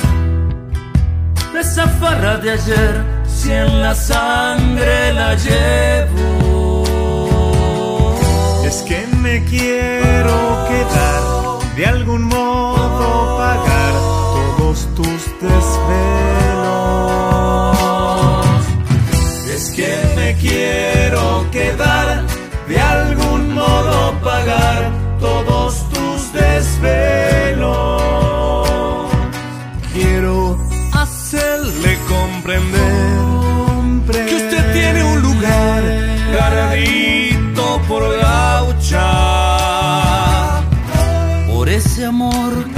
de 1.52 1.60
esa 1.60 1.86
farra 1.86 2.38
de 2.38 2.50
ayer, 2.50 3.04
si 3.26 3.52
en 3.52 3.80
la 3.80 3.94
sangre 3.94 5.12
la 5.12 5.34
llevo. 5.36 6.84
Es 8.66 8.82
que 8.82 9.06
me 9.18 9.44
quiero 9.44 10.66
quedar, 10.68 11.22
de 11.76 11.86
algún 11.86 12.24
modo 12.24 12.71
pagar 13.36 13.94
todos 14.36 14.78
tus 14.96 15.20
desvelos. 15.40 16.16
Es 19.54 19.70
que 19.76 19.92
me 20.16 20.34
quiero 20.36 21.46
quedar, 21.50 22.24
de 22.68 22.80
algún 22.80 23.54
modo 23.54 24.12
pagar 24.22 24.90
todos 25.20 25.88
tus 25.90 26.32
desvelos. 26.32 27.21